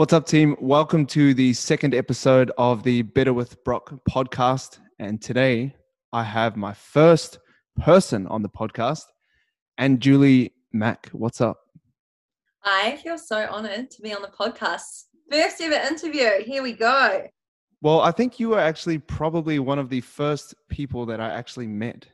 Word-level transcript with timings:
What's 0.00 0.14
up, 0.14 0.24
team? 0.24 0.56
Welcome 0.62 1.04
to 1.08 1.34
the 1.34 1.52
second 1.52 1.94
episode 1.94 2.50
of 2.56 2.82
the 2.84 3.02
Better 3.02 3.34
with 3.34 3.62
Brock 3.64 3.92
podcast. 4.08 4.78
And 4.98 5.20
today 5.20 5.76
I 6.10 6.22
have 6.22 6.56
my 6.56 6.72
first 6.72 7.38
person 7.78 8.26
on 8.28 8.40
the 8.40 8.48
podcast, 8.48 9.02
Anjuli 9.78 10.52
Mack. 10.72 11.10
What's 11.12 11.42
up? 11.42 11.60
I 12.64 12.96
feel 12.96 13.18
so 13.18 13.46
honored 13.50 13.90
to 13.90 14.00
be 14.00 14.14
on 14.14 14.22
the 14.22 14.28
podcast. 14.28 15.04
First 15.30 15.60
ever 15.60 15.74
interview. 15.74 16.44
Here 16.46 16.62
we 16.62 16.72
go. 16.72 17.26
Well, 17.82 18.00
I 18.00 18.10
think 18.10 18.40
you 18.40 18.48
were 18.48 18.58
actually 18.58 19.00
probably 19.00 19.58
one 19.58 19.78
of 19.78 19.90
the 19.90 20.00
first 20.00 20.54
people 20.70 21.04
that 21.04 21.20
I 21.20 21.28
actually 21.28 21.66
met 21.66 22.06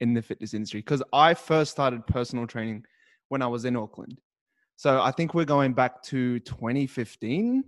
in 0.00 0.14
the 0.14 0.22
fitness 0.22 0.52
industry 0.52 0.80
because 0.80 1.04
I 1.12 1.34
first 1.34 1.70
started 1.70 2.04
personal 2.08 2.48
training 2.48 2.86
when 3.28 3.40
I 3.40 3.46
was 3.46 3.66
in 3.66 3.76
Auckland. 3.76 4.18
So 4.80 5.02
I 5.02 5.10
think 5.10 5.34
we're 5.34 5.44
going 5.44 5.74
back 5.74 6.02
to 6.04 6.38
2015. 6.38 7.64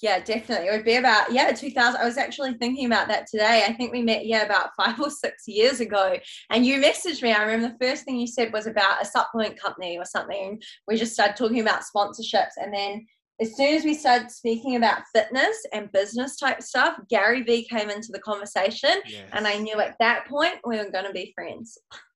Yeah, 0.00 0.20
definitely. 0.20 0.68
It 0.68 0.70
would 0.70 0.86
be 0.86 0.96
about, 0.96 1.30
yeah, 1.30 1.52
2000. 1.52 2.00
I 2.00 2.06
was 2.06 2.16
actually 2.16 2.54
thinking 2.54 2.86
about 2.86 3.08
that 3.08 3.26
today. 3.26 3.66
I 3.68 3.74
think 3.74 3.92
we 3.92 4.00
met, 4.00 4.24
yeah, 4.24 4.44
about 4.44 4.70
five 4.82 4.98
or 4.98 5.10
six 5.10 5.46
years 5.46 5.80
ago. 5.80 6.16
And 6.48 6.64
you 6.64 6.80
messaged 6.80 7.20
me. 7.20 7.34
I 7.34 7.42
remember 7.42 7.68
the 7.68 7.86
first 7.86 8.06
thing 8.06 8.16
you 8.16 8.26
said 8.26 8.54
was 8.54 8.66
about 8.66 9.02
a 9.02 9.04
supplement 9.04 9.60
company 9.60 9.98
or 9.98 10.06
something. 10.06 10.62
We 10.88 10.96
just 10.96 11.12
started 11.12 11.36
talking 11.36 11.60
about 11.60 11.82
sponsorships. 11.82 12.56
And 12.56 12.72
then 12.72 13.06
as 13.38 13.54
soon 13.54 13.74
as 13.74 13.84
we 13.84 13.92
started 13.92 14.30
speaking 14.30 14.76
about 14.76 15.02
fitness 15.14 15.62
and 15.74 15.92
business 15.92 16.38
type 16.38 16.62
stuff, 16.62 16.96
Gary 17.10 17.42
Vee 17.42 17.68
came 17.68 17.90
into 17.90 18.12
the 18.12 18.20
conversation. 18.20 18.94
Yes. 19.04 19.28
And 19.34 19.46
I 19.46 19.58
knew 19.58 19.78
at 19.78 19.96
that 20.00 20.26
point 20.26 20.54
we 20.64 20.78
were 20.78 20.90
going 20.90 21.04
to 21.04 21.12
be 21.12 21.34
friends. 21.36 21.76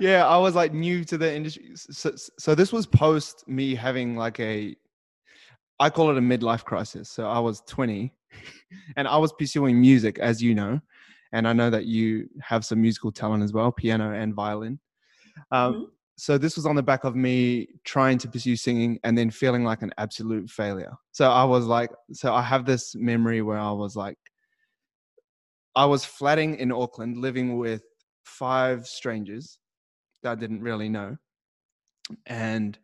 yeah, 0.00 0.26
I 0.26 0.36
was 0.38 0.54
like 0.54 0.72
new 0.72 1.04
to 1.04 1.18
the 1.18 1.32
industry. 1.32 1.70
So, 1.74 2.12
so 2.38 2.54
this 2.54 2.72
was 2.72 2.86
post 2.86 3.46
me 3.48 3.74
having 3.74 4.16
like 4.16 4.40
a, 4.40 4.76
I 5.78 5.90
call 5.90 6.10
it 6.10 6.18
a 6.18 6.20
midlife 6.20 6.64
crisis. 6.64 7.08
So 7.10 7.28
I 7.28 7.38
was 7.38 7.62
20 7.66 8.12
and 8.96 9.06
I 9.06 9.16
was 9.16 9.32
pursuing 9.32 9.80
music, 9.80 10.18
as 10.18 10.42
you 10.42 10.54
know. 10.54 10.80
And 11.32 11.46
I 11.46 11.52
know 11.52 11.70
that 11.70 11.86
you 11.86 12.28
have 12.40 12.64
some 12.64 12.80
musical 12.80 13.12
talent 13.12 13.42
as 13.42 13.52
well, 13.52 13.70
piano 13.72 14.12
and 14.12 14.34
violin. 14.34 14.78
Um, 15.50 15.74
mm-hmm 15.74 15.84
so 16.18 16.38
this 16.38 16.56
was 16.56 16.64
on 16.64 16.76
the 16.76 16.82
back 16.82 17.04
of 17.04 17.14
me 17.14 17.68
trying 17.84 18.16
to 18.18 18.28
pursue 18.28 18.56
singing 18.56 18.98
and 19.04 19.16
then 19.16 19.30
feeling 19.30 19.64
like 19.64 19.82
an 19.82 19.92
absolute 19.98 20.48
failure. 20.48 20.92
So 21.12 21.30
I 21.30 21.44
was 21.44 21.66
like, 21.66 21.90
so 22.12 22.32
I 22.32 22.40
have 22.40 22.64
this 22.64 22.94
memory 22.94 23.42
where 23.42 23.58
I 23.58 23.70
was 23.70 23.96
like, 23.96 24.16
I 25.74 25.84
was 25.84 26.06
flatting 26.06 26.56
in 26.56 26.72
Auckland, 26.72 27.18
living 27.18 27.58
with 27.58 27.82
five 28.26 28.86
strangers 28.86 29.58
that 30.22 30.32
I 30.32 30.34
didn't 30.34 30.60
really 30.60 30.88
know, 30.88 31.16
and 32.26 32.78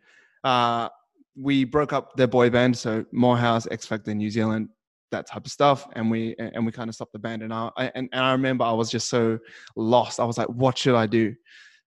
uh, 0.45 0.89
we 1.37 1.65
broke 1.65 1.93
up 1.93 2.17
their 2.17 2.27
boy 2.27 2.51
band. 2.51 2.77
So 2.77 3.05
Moorhouse, 3.12 3.67
X 3.71 3.87
Factor, 3.87 4.15
New 4.15 4.31
Zealand, 4.31 4.69
that 5.11 5.27
type 5.27 5.45
of 5.45 5.53
stuff, 5.53 5.87
and 5.93 6.11
we 6.11 6.34
and 6.39 6.65
we 6.65 6.73
kind 6.73 6.89
of 6.89 6.95
stopped 6.95 7.12
the 7.12 7.19
band. 7.19 7.43
And 7.43 7.53
I 7.53 7.71
and, 7.77 8.09
and 8.12 8.25
I 8.25 8.33
remember 8.33 8.65
I 8.65 8.73
was 8.73 8.91
just 8.91 9.09
so 9.09 9.39
lost. 9.77 10.21
I 10.21 10.25
was 10.25 10.39
like, 10.39 10.49
what 10.49 10.79
should 10.79 10.95
I 10.95 11.07
do? 11.07 11.34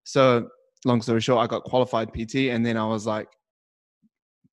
So 0.04 0.48
long 0.86 1.02
story 1.02 1.22
short, 1.22 1.44
I 1.44 1.48
got 1.48 1.64
qualified 1.64 2.14
PT, 2.14 2.50
and 2.52 2.66
then 2.66 2.78
I 2.78 2.86
was 2.86 3.06
like, 3.06 3.28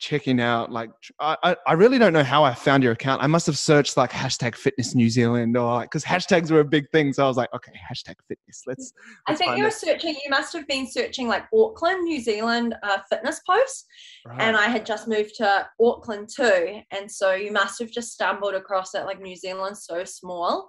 checking 0.02 0.40
out 0.40 0.72
like 0.72 0.90
I, 1.20 1.54
I 1.64 1.74
really 1.74 1.96
don't 1.96 2.12
know 2.12 2.24
how 2.24 2.42
I 2.42 2.54
found 2.54 2.82
your 2.82 2.90
account. 2.90 3.22
I 3.22 3.28
must 3.28 3.46
have 3.46 3.56
searched 3.56 3.96
like 3.96 4.10
hashtag 4.10 4.56
fitness 4.56 4.96
New 4.96 5.08
Zealand 5.08 5.56
or 5.56 5.74
like 5.74 5.90
because 5.90 6.04
hashtags 6.04 6.50
were 6.50 6.58
a 6.58 6.64
big 6.64 6.90
thing. 6.90 7.12
So 7.12 7.24
I 7.24 7.28
was 7.28 7.36
like, 7.36 7.54
okay, 7.54 7.72
hashtag 7.72 8.16
fitness. 8.26 8.64
Let's, 8.66 8.92
let's 9.28 9.40
I 9.40 9.44
think 9.44 9.56
you 9.56 9.62
were 9.62 9.68
it. 9.68 9.74
searching, 9.74 10.16
you 10.24 10.28
must 10.28 10.52
have 10.54 10.66
been 10.66 10.90
searching 10.90 11.28
like 11.28 11.44
Auckland, 11.54 12.02
New 12.02 12.20
Zealand 12.20 12.74
uh, 12.82 12.98
fitness 13.08 13.40
posts. 13.48 13.86
Right. 14.26 14.40
And 14.40 14.56
I 14.56 14.66
had 14.66 14.84
just 14.84 15.06
moved 15.06 15.36
to 15.36 15.68
Auckland 15.80 16.28
too. 16.34 16.80
And 16.90 17.08
so 17.08 17.34
you 17.34 17.52
must 17.52 17.78
have 17.78 17.92
just 17.92 18.12
stumbled 18.12 18.54
across 18.54 18.96
it 18.96 19.04
like 19.04 19.20
New 19.20 19.36
Zealand's 19.36 19.84
so 19.84 20.02
small. 20.02 20.68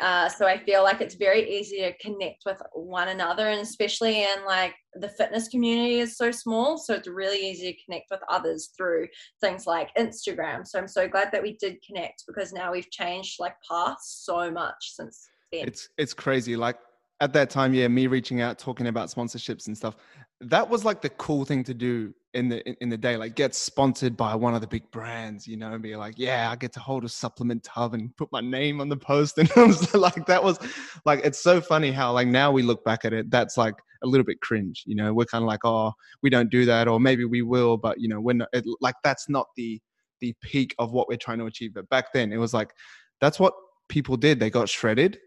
Uh, 0.00 0.28
so 0.28 0.46
I 0.46 0.62
feel 0.62 0.82
like 0.82 1.00
it's 1.00 1.14
very 1.14 1.50
easy 1.58 1.78
to 1.78 1.96
connect 1.96 2.42
with 2.44 2.60
one 2.74 3.08
another 3.08 3.48
and 3.48 3.62
especially 3.62 4.22
in 4.22 4.44
like 4.46 4.74
the 5.00 5.08
fitness 5.08 5.48
community 5.48 6.00
is 6.00 6.16
so 6.16 6.30
small 6.30 6.78
so 6.78 6.94
it's 6.94 7.08
really 7.08 7.38
easy 7.38 7.72
to 7.72 7.84
connect 7.84 8.06
with 8.10 8.20
others 8.28 8.70
through 8.76 9.06
things 9.40 9.66
like 9.66 9.94
instagram. 9.96 10.66
So 10.66 10.78
i'm 10.78 10.88
so 10.88 11.08
glad 11.08 11.30
that 11.32 11.42
we 11.42 11.56
did 11.56 11.82
connect 11.86 12.24
because 12.26 12.52
now 12.52 12.72
we've 12.72 12.90
changed 12.90 13.36
like 13.38 13.54
paths 13.68 14.22
so 14.24 14.50
much 14.50 14.92
since 14.94 15.28
then. 15.52 15.66
It's 15.66 15.88
it's 15.98 16.14
crazy. 16.14 16.56
Like 16.56 16.78
at 17.20 17.32
that 17.32 17.50
time 17.50 17.72
yeah 17.72 17.88
me 17.88 18.06
reaching 18.06 18.40
out 18.40 18.58
talking 18.58 18.88
about 18.88 19.08
sponsorships 19.08 19.68
and 19.68 19.76
stuff 19.76 19.96
that 20.42 20.68
was 20.68 20.84
like 20.84 21.00
the 21.00 21.08
cool 21.10 21.44
thing 21.44 21.64
to 21.64 21.72
do 21.72 22.12
in 22.34 22.48
the 22.50 22.62
in, 22.82 22.90
the 22.90 22.96
day 22.96 23.16
like 23.16 23.34
get 23.34 23.54
sponsored 23.54 24.16
by 24.16 24.34
one 24.34 24.54
of 24.54 24.60
the 24.60 24.66
big 24.66 24.90
brands 24.90 25.46
you 25.46 25.56
know 25.56 25.72
and 25.72 25.82
be 25.82 25.96
like 25.96 26.14
yeah 26.18 26.50
i 26.50 26.56
get 26.56 26.72
to 26.72 26.80
hold 26.80 27.04
a 27.04 27.08
supplement 27.08 27.62
tub 27.64 27.94
and 27.94 28.14
put 28.16 28.30
my 28.32 28.42
name 28.42 28.80
on 28.80 28.88
the 28.88 28.96
post. 28.96 29.38
And 29.56 29.94
like 29.94 30.26
that 30.26 30.44
was 30.44 30.58
like 31.06 31.20
it's 31.24 31.42
so 31.42 31.60
funny 31.60 31.90
how 31.90 32.12
like 32.12 32.28
now 32.28 32.52
we 32.52 32.62
look 32.62 32.84
back 32.84 33.06
at 33.06 33.14
it 33.14 33.30
that's 33.30 33.56
like 33.56 33.74
a 34.06 34.10
little 34.10 34.24
bit 34.24 34.40
cringe 34.40 34.84
you 34.86 34.94
know? 34.94 35.12
We're 35.12 35.26
kind 35.26 35.42
of 35.42 35.48
like 35.48 35.64
oh 35.64 35.92
we 36.22 36.30
don't 36.30 36.50
do 36.50 36.64
that 36.64 36.88
or 36.88 37.00
maybe 37.00 37.24
we 37.24 37.42
will 37.42 37.76
but 37.76 38.00
you 38.00 38.08
know 38.08 38.20
when 38.20 38.42
it, 38.52 38.64
like 38.80 38.96
that's 39.04 39.28
not 39.28 39.48
the 39.56 39.80
the 40.20 40.34
peak 40.42 40.74
of 40.78 40.92
what 40.92 41.08
we're 41.08 41.18
trying 41.18 41.38
to 41.38 41.46
achieve 41.46 41.74
but 41.74 41.88
back 41.90 42.12
then 42.12 42.32
it 42.32 42.38
was 42.38 42.54
like 42.54 42.72
that's 43.20 43.40
what 43.40 43.54
people 43.88 44.16
did. 44.16 44.40
They 44.40 44.50
got 44.50 44.68
shredded. 44.68 45.18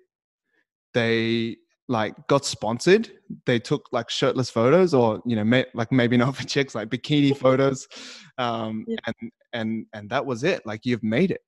They 0.94 1.58
like 1.88 2.16
got 2.28 2.46
sponsored. 2.46 3.12
They 3.46 3.60
took 3.60 3.90
like 3.92 4.10
shirtless 4.10 4.50
photos 4.50 4.94
or 4.94 5.22
you 5.26 5.36
know 5.36 5.44
may, 5.44 5.66
like 5.74 5.92
maybe 5.92 6.18
not 6.18 6.36
for 6.36 6.44
chicks 6.44 6.76
like 6.76 6.90
bikini 6.90 7.36
photos 7.36 7.88
um 8.38 8.86
yeah. 8.88 8.98
and 9.08 9.32
and 9.54 9.86
and 9.94 10.10
that 10.10 10.26
was 10.26 10.44
it. 10.44 10.66
Like 10.66 10.86
you've 10.86 11.04
made 11.04 11.32
it. 11.32 11.42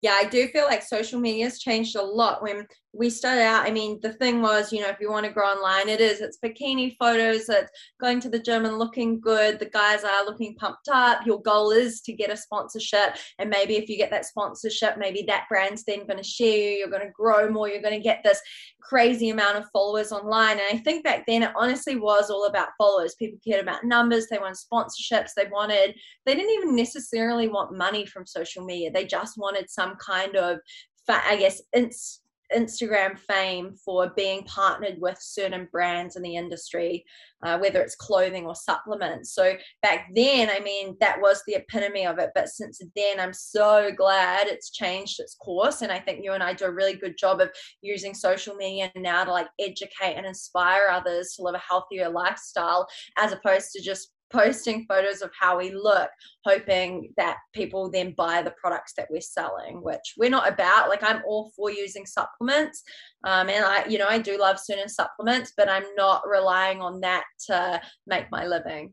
Yeah, 0.00 0.12
I 0.12 0.28
do 0.28 0.46
feel 0.48 0.64
like 0.64 0.82
social 0.82 1.18
media 1.18 1.44
has 1.46 1.58
changed 1.58 1.96
a 1.96 2.02
lot. 2.02 2.40
When 2.40 2.66
we 2.94 3.10
started 3.10 3.42
out, 3.42 3.66
I 3.66 3.70
mean, 3.70 4.00
the 4.00 4.14
thing 4.14 4.40
was, 4.40 4.72
you 4.72 4.80
know, 4.80 4.88
if 4.88 4.98
you 4.98 5.10
want 5.10 5.26
to 5.26 5.32
grow 5.32 5.46
online, 5.46 5.88
it 5.88 6.00
is. 6.00 6.20
It's 6.20 6.38
bikini 6.42 6.96
photos, 6.98 7.48
it's 7.48 7.70
going 8.00 8.18
to 8.20 8.30
the 8.30 8.38
gym 8.38 8.64
and 8.64 8.78
looking 8.78 9.20
good. 9.20 9.58
The 9.58 9.66
guys 9.66 10.04
are 10.04 10.24
looking 10.24 10.54
pumped 10.54 10.88
up. 10.90 11.26
Your 11.26 11.40
goal 11.42 11.70
is 11.70 12.00
to 12.02 12.14
get 12.14 12.30
a 12.30 12.36
sponsorship. 12.36 13.16
And 13.38 13.50
maybe 13.50 13.76
if 13.76 13.88
you 13.90 13.98
get 13.98 14.10
that 14.10 14.24
sponsorship, 14.24 14.96
maybe 14.96 15.22
that 15.26 15.44
brand's 15.50 15.84
then 15.84 16.06
going 16.06 16.16
to 16.16 16.22
share 16.22 16.56
you. 16.56 16.70
You're 16.78 16.90
going 16.90 17.06
to 17.06 17.12
grow 17.12 17.50
more. 17.50 17.68
You're 17.68 17.82
going 17.82 17.98
to 17.98 18.00
get 18.00 18.22
this 18.24 18.40
crazy 18.80 19.28
amount 19.28 19.58
of 19.58 19.68
followers 19.70 20.10
online. 20.10 20.52
And 20.52 20.66
I 20.72 20.78
think 20.78 21.04
back 21.04 21.24
then 21.26 21.42
it 21.42 21.52
honestly 21.56 21.96
was 21.96 22.30
all 22.30 22.46
about 22.46 22.68
followers. 22.78 23.14
People 23.16 23.38
cared 23.46 23.62
about 23.62 23.84
numbers. 23.84 24.28
They 24.28 24.38
wanted 24.38 24.56
sponsorships. 24.56 25.30
They 25.36 25.46
wanted, 25.52 25.94
they 26.24 26.34
didn't 26.34 26.54
even 26.54 26.74
necessarily 26.74 27.48
want 27.48 27.76
money 27.76 28.06
from 28.06 28.24
social 28.24 28.64
media. 28.64 28.90
They 28.90 29.04
just 29.04 29.36
wanted 29.36 29.68
some 29.68 29.96
kind 29.96 30.36
of, 30.36 30.58
I 31.06 31.36
guess, 31.36 31.60
ins- 31.74 32.20
Instagram 32.54 33.18
fame 33.18 33.74
for 33.84 34.12
being 34.16 34.42
partnered 34.44 35.00
with 35.00 35.18
certain 35.20 35.68
brands 35.70 36.16
in 36.16 36.22
the 36.22 36.36
industry, 36.36 37.04
uh, 37.42 37.58
whether 37.58 37.80
it's 37.80 37.94
clothing 37.94 38.46
or 38.46 38.54
supplements. 38.54 39.34
So 39.34 39.54
back 39.82 40.08
then, 40.14 40.48
I 40.50 40.60
mean, 40.60 40.96
that 41.00 41.20
was 41.20 41.42
the 41.46 41.56
epitome 41.56 42.06
of 42.06 42.18
it. 42.18 42.30
But 42.34 42.48
since 42.48 42.80
then, 42.96 43.20
I'm 43.20 43.32
so 43.32 43.90
glad 43.96 44.46
it's 44.46 44.70
changed 44.70 45.20
its 45.20 45.34
course. 45.34 45.82
And 45.82 45.92
I 45.92 45.98
think 45.98 46.24
you 46.24 46.32
and 46.32 46.42
I 46.42 46.54
do 46.54 46.66
a 46.66 46.72
really 46.72 46.94
good 46.94 47.16
job 47.18 47.40
of 47.40 47.50
using 47.82 48.14
social 48.14 48.54
media 48.54 48.90
now 48.96 49.24
to 49.24 49.30
like 49.30 49.48
educate 49.60 50.14
and 50.14 50.26
inspire 50.26 50.88
others 50.90 51.34
to 51.34 51.42
live 51.42 51.54
a 51.54 51.58
healthier 51.58 52.08
lifestyle 52.08 52.86
as 53.18 53.32
opposed 53.32 53.72
to 53.72 53.82
just 53.82 54.12
posting 54.30 54.84
photos 54.86 55.22
of 55.22 55.30
how 55.38 55.58
we 55.58 55.70
look, 55.70 56.10
hoping 56.44 57.12
that 57.16 57.38
people 57.52 57.90
then 57.90 58.14
buy 58.16 58.42
the 58.42 58.54
products 58.60 58.92
that 58.96 59.08
we're 59.10 59.20
selling, 59.20 59.82
which 59.82 60.14
we're 60.16 60.30
not 60.30 60.48
about. 60.48 60.88
Like 60.88 61.02
I'm 61.02 61.22
all 61.26 61.50
for 61.56 61.70
using 61.70 62.06
supplements. 62.06 62.82
Um, 63.24 63.48
and 63.48 63.64
I, 63.64 63.86
you 63.86 63.98
know, 63.98 64.06
I 64.08 64.18
do 64.18 64.38
love 64.38 64.58
certain 64.58 64.88
supplements, 64.88 65.52
but 65.56 65.68
I'm 65.68 65.86
not 65.96 66.22
relying 66.28 66.80
on 66.80 67.00
that 67.00 67.24
to 67.46 67.80
make 68.06 68.30
my 68.30 68.46
living. 68.46 68.92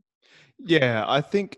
Yeah, 0.59 1.05
I 1.07 1.21
think 1.21 1.57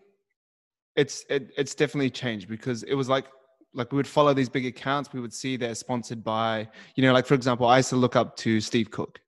it's 0.95 1.23
it, 1.29 1.51
it's 1.57 1.75
definitely 1.75 2.09
changed 2.09 2.49
because 2.49 2.83
it 2.83 2.95
was 2.95 3.07
like 3.07 3.27
like 3.73 3.91
we 3.91 3.95
would 3.97 4.07
follow 4.07 4.33
these 4.33 4.49
big 4.49 4.65
accounts 4.65 5.13
we 5.13 5.21
would 5.21 5.33
see 5.33 5.55
they're 5.55 5.75
sponsored 5.75 6.23
by 6.23 6.67
you 6.95 7.03
know 7.03 7.13
like 7.13 7.25
for 7.25 7.35
example 7.35 7.67
i 7.67 7.77
used 7.77 7.89
to 7.89 7.95
look 7.95 8.15
up 8.15 8.35
to 8.35 8.59
steve 8.59 8.89
cook 8.89 9.19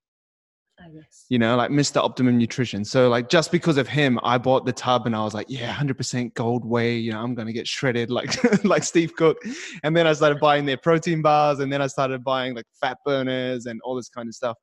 Ah, 0.81 0.85
yes. 0.93 1.25
You 1.29 1.39
know, 1.39 1.55
like 1.55 1.71
Mr. 1.71 1.97
Optimum 1.97 2.37
Nutrition. 2.37 2.85
So 2.85 3.09
like 3.09 3.29
just 3.29 3.51
because 3.51 3.77
of 3.77 3.87
him, 3.87 4.19
I 4.23 4.37
bought 4.37 4.65
the 4.65 4.71
tub 4.71 5.05
and 5.05 5.15
I 5.15 5.23
was 5.23 5.33
like, 5.33 5.47
yeah, 5.49 5.73
100% 5.73 6.33
gold 6.33 6.63
whey. 6.63 6.95
You 6.97 7.11
know, 7.11 7.21
I'm 7.21 7.35
gonna 7.35 7.53
get 7.53 7.67
shredded 7.67 8.09
like 8.19 8.63
like 8.63 8.83
Steve 8.83 9.15
Cook. 9.15 9.37
And 9.83 9.95
then 9.95 10.07
I 10.07 10.13
started 10.13 10.39
buying 10.39 10.65
their 10.65 10.77
protein 10.77 11.21
bars, 11.21 11.59
and 11.59 11.71
then 11.71 11.81
I 11.81 11.87
started 11.87 12.23
buying 12.23 12.55
like 12.55 12.65
fat 12.79 12.97
burners 13.05 13.65
and 13.65 13.79
all 13.83 13.95
this 13.95 14.09
kind 14.09 14.27
of 14.27 14.35
stuff. 14.35 14.57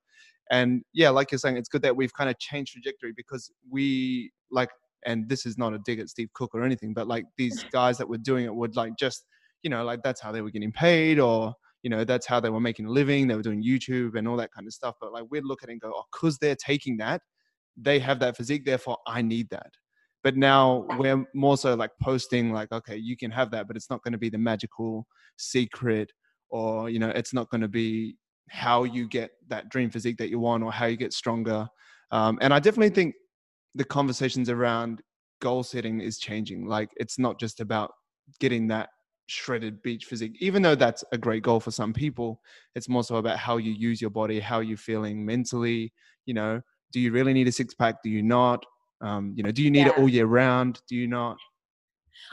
And 0.50 0.82
yeah, 0.92 1.10
like 1.10 1.32
you're 1.32 1.38
saying, 1.38 1.56
it's 1.56 1.68
good 1.68 1.82
that 1.82 1.96
we've 1.96 2.12
kind 2.14 2.30
of 2.30 2.38
changed 2.38 2.72
trajectory 2.72 3.12
because 3.16 3.50
we 3.68 4.30
like, 4.50 4.70
and 5.04 5.28
this 5.28 5.44
is 5.44 5.58
not 5.58 5.74
a 5.74 5.78
dig 5.80 5.98
at 5.98 6.08
Steve 6.08 6.28
Cook 6.34 6.54
or 6.54 6.62
anything, 6.62 6.94
but 6.94 7.08
like 7.08 7.24
these 7.36 7.64
guys 7.64 7.98
that 7.98 8.08
were 8.08 8.18
doing 8.18 8.44
it 8.44 8.54
would 8.54 8.76
like 8.76 8.92
just, 8.98 9.24
you 9.62 9.70
know, 9.70 9.84
like 9.84 10.02
that's 10.02 10.20
how 10.20 10.32
they 10.32 10.40
were 10.40 10.50
getting 10.50 10.72
paid 10.72 11.18
or 11.18 11.52
you 11.86 11.90
know 11.90 12.02
that's 12.02 12.26
how 12.26 12.40
they 12.40 12.50
were 12.50 12.58
making 12.58 12.86
a 12.86 12.90
living 12.90 13.28
they 13.28 13.36
were 13.36 13.42
doing 13.42 13.62
youtube 13.62 14.16
and 14.16 14.26
all 14.26 14.36
that 14.36 14.52
kind 14.52 14.66
of 14.66 14.72
stuff 14.72 14.96
but 15.00 15.12
like 15.12 15.22
we'd 15.30 15.44
look 15.44 15.62
at 15.62 15.68
it 15.68 15.72
and 15.72 15.80
go 15.80 15.92
oh 15.94 16.02
because 16.10 16.36
they're 16.38 16.56
taking 16.56 16.96
that 16.96 17.22
they 17.76 18.00
have 18.00 18.18
that 18.18 18.36
physique 18.36 18.64
therefore 18.64 18.98
i 19.06 19.22
need 19.22 19.48
that 19.50 19.70
but 20.24 20.36
now 20.36 20.84
we're 20.98 21.24
more 21.32 21.56
so 21.56 21.74
like 21.74 21.92
posting 22.02 22.52
like 22.52 22.72
okay 22.72 22.96
you 22.96 23.16
can 23.16 23.30
have 23.30 23.52
that 23.52 23.68
but 23.68 23.76
it's 23.76 23.88
not 23.88 24.02
going 24.02 24.10
to 24.10 24.18
be 24.18 24.28
the 24.28 24.36
magical 24.36 25.06
secret 25.36 26.10
or 26.50 26.90
you 26.90 26.98
know 26.98 27.10
it's 27.10 27.32
not 27.32 27.48
going 27.50 27.60
to 27.60 27.68
be 27.68 28.16
how 28.50 28.82
you 28.82 29.06
get 29.06 29.30
that 29.46 29.68
dream 29.68 29.88
physique 29.88 30.16
that 30.16 30.28
you 30.28 30.40
want 30.40 30.62
or 30.62 30.70
how 30.70 30.86
you 30.86 30.96
get 30.96 31.12
stronger. 31.12 31.68
Um, 32.12 32.38
and 32.40 32.52
i 32.52 32.58
definitely 32.58 32.94
think 32.94 33.14
the 33.76 33.84
conversations 33.84 34.50
around 34.50 35.02
goal 35.40 35.62
setting 35.62 36.00
is 36.00 36.18
changing 36.18 36.66
like 36.66 36.90
it's 36.96 37.18
not 37.18 37.38
just 37.38 37.60
about 37.60 37.92
getting 38.40 38.68
that 38.68 38.88
shredded 39.26 39.82
beach 39.82 40.04
physique 40.04 40.36
even 40.40 40.62
though 40.62 40.74
that's 40.74 41.04
a 41.12 41.18
great 41.18 41.42
goal 41.42 41.58
for 41.58 41.70
some 41.70 41.92
people 41.92 42.40
it's 42.74 42.88
more 42.88 43.02
so 43.02 43.16
about 43.16 43.38
how 43.38 43.56
you 43.56 43.72
use 43.72 44.00
your 44.00 44.10
body 44.10 44.38
how 44.38 44.60
you're 44.60 44.76
feeling 44.76 45.24
mentally 45.24 45.92
you 46.26 46.34
know 46.34 46.60
do 46.92 47.00
you 47.00 47.10
really 47.10 47.32
need 47.32 47.48
a 47.48 47.52
six 47.52 47.74
pack 47.74 48.02
do 48.02 48.10
you 48.10 48.22
not 48.22 48.64
um, 49.00 49.34
you 49.36 49.42
know 49.42 49.50
do 49.50 49.62
you 49.62 49.70
need 49.70 49.86
yeah. 49.86 49.88
it 49.88 49.98
all 49.98 50.08
year 50.08 50.26
round 50.26 50.80
do 50.88 50.96
you 50.96 51.06
not 51.06 51.36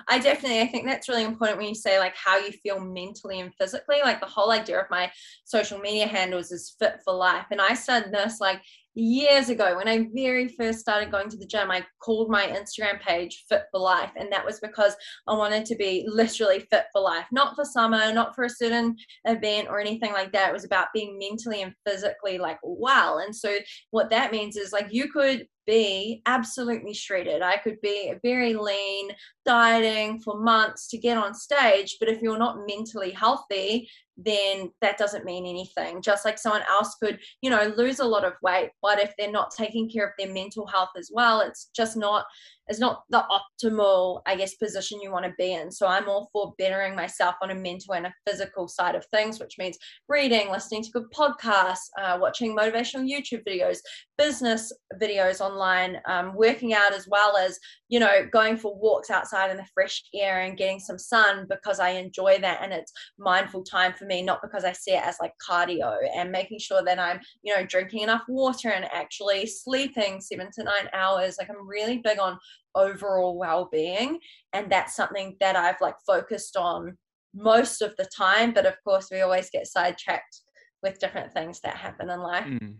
I 0.07 0.19
definitely 0.19 0.61
I 0.61 0.67
think 0.67 0.85
that's 0.85 1.09
really 1.09 1.23
important 1.23 1.57
when 1.57 1.67
you 1.67 1.75
say 1.75 1.99
like 1.99 2.15
how 2.15 2.37
you 2.37 2.51
feel 2.51 2.79
mentally 2.79 3.39
and 3.39 3.53
physically. 3.55 3.97
Like 4.03 4.19
the 4.19 4.25
whole 4.25 4.51
idea 4.51 4.79
of 4.79 4.89
my 4.89 5.11
social 5.43 5.77
media 5.79 6.07
handles 6.07 6.51
is 6.51 6.75
fit 6.79 6.99
for 7.03 7.13
life. 7.13 7.45
And 7.51 7.61
I 7.61 7.73
started 7.73 8.13
this 8.13 8.39
like 8.39 8.61
years 8.95 9.49
ago 9.49 9.75
when 9.75 9.87
I 9.87 10.07
very 10.13 10.47
first 10.47 10.79
started 10.79 11.11
going 11.11 11.29
to 11.29 11.37
the 11.37 11.45
gym, 11.45 11.71
I 11.71 11.85
called 12.01 12.29
my 12.29 12.45
Instagram 12.45 13.01
page 13.01 13.45
Fit 13.49 13.63
for 13.71 13.79
Life. 13.79 14.11
And 14.15 14.31
that 14.31 14.45
was 14.45 14.59
because 14.59 14.95
I 15.27 15.35
wanted 15.35 15.65
to 15.65 15.75
be 15.75 16.05
literally 16.07 16.59
fit 16.71 16.85
for 16.91 17.01
life, 17.01 17.25
not 17.31 17.55
for 17.55 17.65
summer, 17.65 18.13
not 18.13 18.35
for 18.35 18.43
a 18.43 18.49
certain 18.49 18.95
event 19.25 19.67
or 19.69 19.79
anything 19.79 20.13
like 20.13 20.31
that. 20.33 20.49
It 20.49 20.53
was 20.53 20.65
about 20.65 20.87
being 20.93 21.17
mentally 21.17 21.61
and 21.61 21.73
physically 21.87 22.37
like 22.37 22.59
well. 22.63 23.19
And 23.19 23.35
so 23.35 23.57
what 23.91 24.09
that 24.11 24.31
means 24.31 24.55
is 24.55 24.71
like 24.71 24.87
you 24.91 25.11
could 25.11 25.47
be 25.65 26.21
absolutely 26.25 26.93
shredded. 26.93 27.41
I 27.41 27.57
could 27.57 27.79
be 27.81 28.13
very 28.23 28.53
lean, 28.53 29.09
dieting 29.45 30.19
for 30.21 30.39
months 30.39 30.87
to 30.89 30.97
get 30.97 31.17
on 31.17 31.33
stage. 31.33 31.97
But 31.99 32.09
if 32.09 32.21
you're 32.21 32.37
not 32.37 32.65
mentally 32.67 33.11
healthy, 33.11 33.89
then 34.17 34.71
that 34.81 34.97
doesn't 34.97 35.25
mean 35.25 35.45
anything. 35.45 36.01
Just 36.01 36.25
like 36.25 36.37
someone 36.37 36.63
else 36.69 36.95
could, 37.01 37.19
you 37.41 37.49
know, 37.49 37.73
lose 37.77 37.99
a 37.99 38.05
lot 38.05 38.25
of 38.25 38.33
weight, 38.41 38.69
but 38.81 38.99
if 38.99 39.13
they're 39.17 39.31
not 39.31 39.51
taking 39.51 39.89
care 39.89 40.05
of 40.05 40.13
their 40.17 40.31
mental 40.31 40.67
health 40.67 40.91
as 40.97 41.09
well, 41.11 41.41
it's 41.41 41.69
just 41.75 41.97
not 41.97 42.25
is 42.69 42.79
not 42.79 43.03
the 43.09 43.23
optimal, 43.29 44.21
I 44.25 44.35
guess, 44.35 44.55
position 44.55 45.01
you 45.01 45.11
want 45.11 45.25
to 45.25 45.33
be 45.37 45.53
in. 45.53 45.71
So 45.71 45.87
I'm 45.87 46.07
all 46.07 46.29
for 46.31 46.53
bettering 46.57 46.95
myself 46.95 47.35
on 47.41 47.51
a 47.51 47.55
mental 47.55 47.93
and 47.93 48.07
a 48.07 48.13
physical 48.27 48.67
side 48.67 48.95
of 48.95 49.05
things, 49.07 49.39
which 49.39 49.57
means 49.57 49.77
reading, 50.07 50.49
listening 50.49 50.83
to 50.83 50.91
good 50.91 51.11
podcasts, 51.13 51.89
uh, 52.01 52.17
watching 52.19 52.55
motivational 52.55 53.09
YouTube 53.09 53.43
videos, 53.47 53.79
business 54.17 54.71
videos 55.01 55.41
online, 55.41 55.97
um, 56.07 56.33
working 56.35 56.73
out 56.73 56.93
as 56.93 57.07
well 57.07 57.35
as, 57.35 57.59
you 57.89 57.99
know, 57.99 58.25
going 58.31 58.55
for 58.55 58.75
walks 58.75 59.09
outside 59.09 59.51
in 59.51 59.57
the 59.57 59.65
fresh 59.73 60.03
air 60.15 60.41
and 60.41 60.57
getting 60.57 60.79
some 60.79 60.97
sun 60.97 61.45
because 61.49 61.79
I 61.79 61.89
enjoy 61.89 62.39
that 62.39 62.59
and 62.61 62.71
it's 62.71 62.91
mindful 63.19 63.63
time 63.63 63.93
for 63.93 64.05
me, 64.05 64.21
not 64.21 64.41
because 64.41 64.63
I 64.63 64.71
see 64.71 64.91
it 64.91 65.03
as 65.03 65.17
like 65.19 65.33
cardio 65.47 65.97
and 66.15 66.31
making 66.31 66.59
sure 66.59 66.83
that 66.83 66.99
I'm, 66.99 67.19
you 67.43 67.53
know, 67.53 67.65
drinking 67.65 68.01
enough 68.01 68.23
water 68.27 68.69
and 68.69 68.85
actually 68.93 69.45
sleeping 69.47 70.21
seven 70.21 70.49
to 70.53 70.63
nine 70.63 70.89
hours. 70.93 71.35
Like 71.37 71.49
I'm 71.49 71.67
really 71.67 71.97
big 71.97 72.19
on 72.19 72.37
overall 72.75 73.37
well-being 73.37 74.19
and 74.53 74.71
that's 74.71 74.95
something 74.95 75.35
that 75.39 75.55
I've 75.55 75.79
like 75.81 75.95
focused 76.05 76.57
on 76.57 76.97
most 77.35 77.81
of 77.81 77.95
the 77.97 78.05
time 78.05 78.53
but 78.53 78.65
of 78.65 78.75
course 78.83 79.09
we 79.11 79.21
always 79.21 79.49
get 79.49 79.67
sidetracked 79.67 80.41
with 80.81 80.99
different 80.99 81.31
things 81.33 81.59
that 81.61 81.75
happen 81.75 82.09
in 82.09 82.19
life 82.19 82.45
mm. 82.45 82.75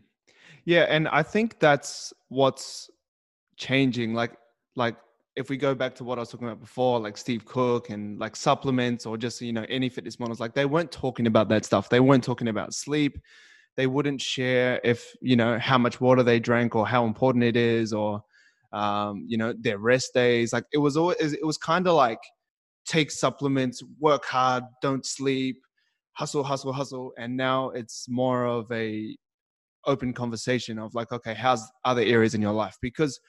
yeah 0.65 0.83
and 0.89 1.07
I 1.07 1.23
think 1.23 1.59
that's 1.59 2.13
what's 2.29 2.89
changing 3.57 4.13
like 4.13 4.35
like 4.75 4.95
if 5.35 5.49
we 5.49 5.57
go 5.57 5.73
back 5.73 5.95
to 5.95 6.03
what 6.03 6.17
I 6.17 6.21
was 6.21 6.29
talking 6.29 6.47
about 6.47 6.59
before, 6.59 6.99
like 6.99 7.17
Steve 7.17 7.45
Cook 7.45 7.89
and 7.89 8.19
like 8.19 8.35
supplements 8.35 9.05
or 9.05 9.17
just, 9.17 9.41
you 9.41 9.53
know, 9.53 9.65
any 9.67 9.89
fitness 9.89 10.19
models, 10.19 10.39
like 10.39 10.53
they 10.53 10.65
weren't 10.65 10.91
talking 10.91 11.27
about 11.27 11.49
that 11.49 11.65
stuff. 11.65 11.89
They 11.89 11.99
weren't 11.99 12.23
talking 12.23 12.49
about 12.49 12.73
sleep. 12.73 13.19
They 13.75 13.87
wouldn't 13.87 14.21
share 14.21 14.79
if, 14.83 15.15
you 15.21 15.35
know, 15.35 15.57
how 15.57 15.79
much 15.79 15.99
water 15.99 16.21
they 16.21 16.39
drank 16.39 16.75
or 16.75 16.85
how 16.85 17.05
important 17.05 17.43
it 17.43 17.57
is 17.57 17.93
or 17.93 18.23
um, 18.73 19.25
you 19.27 19.37
know, 19.37 19.53
their 19.59 19.77
rest 19.77 20.13
days. 20.13 20.51
Like 20.51 20.65
it 20.73 20.79
was 20.79 20.97
always, 20.97 21.33
it 21.33 21.45
was 21.45 21.57
kind 21.57 21.87
of 21.87 21.95
like 21.95 22.19
take 22.85 23.11
supplements, 23.11 23.81
work 23.99 24.25
hard, 24.25 24.63
don't 24.81 25.05
sleep, 25.05 25.57
hustle, 26.13 26.43
hustle, 26.43 26.73
hustle. 26.73 27.13
And 27.17 27.37
now 27.37 27.69
it's 27.69 28.07
more 28.09 28.45
of 28.45 28.71
a 28.71 29.15
open 29.85 30.13
conversation 30.13 30.79
of 30.79 30.95
like, 30.95 31.11
okay, 31.11 31.33
how's 31.33 31.63
other 31.85 32.01
areas 32.01 32.33
in 32.33 32.41
your 32.41 32.53
life? 32.53 32.77
Because 32.81 33.19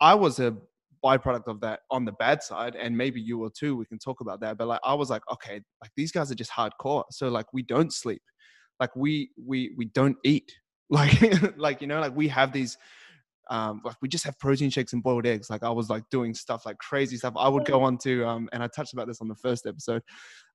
I 0.00 0.14
was 0.14 0.38
a 0.40 0.56
byproduct 1.04 1.46
of 1.46 1.60
that 1.60 1.80
on 1.90 2.04
the 2.04 2.12
bad 2.12 2.42
side 2.42 2.74
and 2.74 2.96
maybe 2.96 3.20
you 3.20 3.38
will 3.38 3.50
too 3.50 3.76
we 3.76 3.84
can 3.84 3.98
talk 3.98 4.20
about 4.20 4.40
that 4.40 4.56
but 4.56 4.66
like 4.66 4.80
i 4.82 4.94
was 4.94 5.10
like 5.10 5.22
okay 5.30 5.60
like 5.80 5.90
these 5.96 6.10
guys 6.10 6.32
are 6.32 6.34
just 6.34 6.50
hardcore 6.50 7.04
so 7.10 7.28
like 7.28 7.46
we 7.52 7.62
don't 7.62 7.92
sleep 7.92 8.22
like 8.80 8.94
we 8.96 9.30
we 9.36 9.72
we 9.76 9.84
don't 9.86 10.16
eat 10.24 10.50
like 10.90 11.20
like 11.58 11.80
you 11.80 11.86
know 11.86 12.00
like 12.00 12.14
we 12.16 12.26
have 12.28 12.52
these 12.52 12.78
um, 13.48 13.80
like 13.84 13.96
we 14.02 14.08
just 14.08 14.24
have 14.24 14.38
protein 14.38 14.70
shakes 14.70 14.92
and 14.92 15.02
boiled 15.02 15.26
eggs. 15.26 15.50
Like 15.50 15.62
I 15.62 15.70
was 15.70 15.88
like 15.88 16.02
doing 16.10 16.34
stuff 16.34 16.66
like 16.66 16.78
crazy 16.78 17.16
stuff. 17.16 17.34
I 17.36 17.48
would 17.48 17.64
go 17.64 17.82
on 17.82 17.96
to, 17.98 18.26
um, 18.26 18.48
and 18.52 18.62
I 18.62 18.68
touched 18.68 18.92
about 18.92 19.06
this 19.06 19.20
on 19.20 19.28
the 19.28 19.36
first 19.36 19.66
episode. 19.66 20.02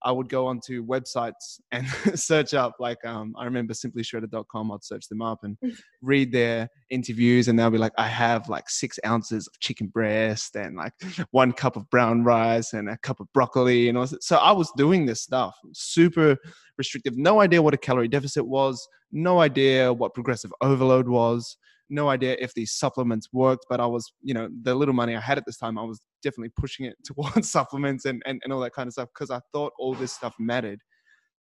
I 0.03 0.11
would 0.11 0.29
go 0.29 0.47
onto 0.47 0.85
websites 0.85 1.59
and 1.71 1.87
search 2.19 2.53
up 2.53 2.75
like 2.79 3.03
um, 3.05 3.33
I 3.37 3.45
remember 3.45 3.73
simplyshredded.com. 3.73 4.71
I'd 4.71 4.83
search 4.83 5.07
them 5.07 5.21
up 5.21 5.43
and 5.43 5.57
mm. 5.63 5.77
read 6.01 6.31
their 6.31 6.69
interviews, 6.89 7.47
and 7.47 7.57
they'll 7.57 7.69
be 7.69 7.77
like, 7.77 7.93
I 7.97 8.07
have 8.07 8.49
like 8.49 8.69
six 8.69 8.99
ounces 9.05 9.47
of 9.47 9.57
chicken 9.59 9.87
breast 9.87 10.55
and 10.55 10.75
like 10.75 10.93
one 11.31 11.53
cup 11.53 11.77
of 11.77 11.89
brown 11.89 12.23
rice 12.23 12.73
and 12.73 12.89
a 12.89 12.97
cup 12.97 13.19
of 13.19 13.31
broccoli, 13.33 13.87
and 13.87 13.97
all. 13.97 14.07
So 14.07 14.37
I 14.37 14.51
was 14.51 14.71
doing 14.75 15.05
this 15.05 15.21
stuff, 15.21 15.55
super 15.73 16.37
restrictive. 16.77 17.17
No 17.17 17.39
idea 17.39 17.61
what 17.61 17.73
a 17.73 17.77
calorie 17.77 18.07
deficit 18.09 18.45
was. 18.45 18.85
No 19.13 19.39
idea 19.39 19.93
what 19.93 20.13
progressive 20.13 20.53
overload 20.61 21.07
was 21.07 21.57
no 21.91 22.09
idea 22.09 22.37
if 22.39 22.53
these 22.53 22.73
supplements 22.73 23.29
worked, 23.31 23.65
but 23.69 23.79
I 23.79 23.85
was, 23.85 24.11
you 24.21 24.33
know, 24.33 24.49
the 24.63 24.73
little 24.73 24.93
money 24.93 25.15
I 25.15 25.19
had 25.19 25.37
at 25.37 25.45
this 25.45 25.57
time, 25.57 25.77
I 25.77 25.83
was 25.83 25.99
definitely 26.23 26.51
pushing 26.57 26.85
it 26.85 26.95
towards 27.05 27.49
supplements 27.49 28.05
and, 28.05 28.21
and, 28.25 28.41
and 28.43 28.53
all 28.53 28.59
that 28.61 28.73
kind 28.73 28.87
of 28.87 28.93
stuff 28.93 29.09
because 29.13 29.29
I 29.29 29.39
thought 29.51 29.73
all 29.77 29.93
this 29.93 30.13
stuff 30.13 30.33
mattered, 30.39 30.79